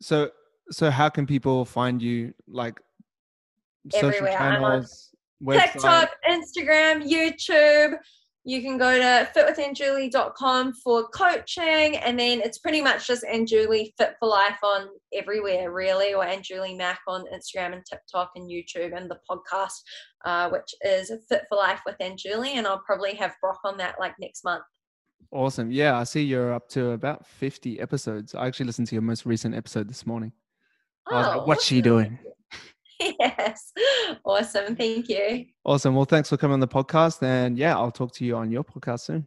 So 0.00 0.30
so 0.70 0.90
how 0.90 1.08
can 1.08 1.26
people 1.26 1.64
find 1.64 2.00
you 2.00 2.34
like 2.46 2.80
everywhere? 3.94 4.32
Channels, 4.32 5.10
TikTok, 5.48 6.10
Instagram, 6.28 7.08
YouTube 7.08 7.98
you 8.48 8.62
can 8.62 8.78
go 8.78 8.98
to 8.98 9.30
fitwithanjuli.com 9.36 10.72
for 10.72 11.06
coaching 11.08 11.96
and 11.98 12.18
then 12.18 12.40
it's 12.40 12.56
pretty 12.56 12.80
much 12.80 13.06
just 13.06 13.22
Anjuli 13.24 13.92
Fit 13.98 14.14
for 14.18 14.26
Life 14.26 14.56
on 14.62 14.88
everywhere 15.12 15.70
really 15.70 16.14
or 16.14 16.24
Anjuli 16.24 16.74
Mack 16.74 17.00
on 17.06 17.26
Instagram 17.26 17.74
and 17.74 17.84
TikTok 17.84 18.30
and 18.36 18.50
YouTube 18.50 18.96
and 18.96 19.10
the 19.10 19.18
podcast 19.30 19.82
uh, 20.24 20.48
which 20.48 20.74
is 20.80 21.12
Fit 21.28 21.42
for 21.50 21.58
Life 21.58 21.82
with 21.84 21.96
Anjuli. 21.98 22.54
and 22.54 22.66
I'll 22.66 22.82
probably 22.86 23.14
have 23.16 23.34
Brock 23.42 23.58
on 23.66 23.76
that 23.76 23.96
like 24.00 24.14
next 24.18 24.44
month. 24.44 24.64
Awesome. 25.30 25.70
Yeah, 25.70 25.98
I 25.98 26.04
see 26.04 26.22
you're 26.22 26.54
up 26.54 26.70
to 26.70 26.92
about 26.92 27.26
50 27.26 27.78
episodes. 27.80 28.34
I 28.34 28.46
actually 28.46 28.64
listened 28.64 28.88
to 28.88 28.94
your 28.94 29.02
most 29.02 29.26
recent 29.26 29.54
episode 29.54 29.90
this 29.90 30.06
morning. 30.06 30.32
Oh, 31.10 31.16
like, 31.16 31.46
what's 31.46 31.66
she 31.66 31.82
doing? 31.82 32.18
yes. 33.20 33.72
Awesome. 34.24 34.76
Thank 34.76 35.08
you. 35.08 35.46
Awesome. 35.64 35.94
Well, 35.94 36.04
thanks 36.04 36.28
for 36.28 36.36
coming 36.36 36.54
on 36.54 36.60
the 36.60 36.68
podcast. 36.68 37.22
And 37.22 37.56
yeah, 37.56 37.76
I'll 37.76 37.92
talk 37.92 38.12
to 38.14 38.24
you 38.24 38.36
on 38.36 38.50
your 38.50 38.64
podcast 38.64 39.00
soon. 39.00 39.26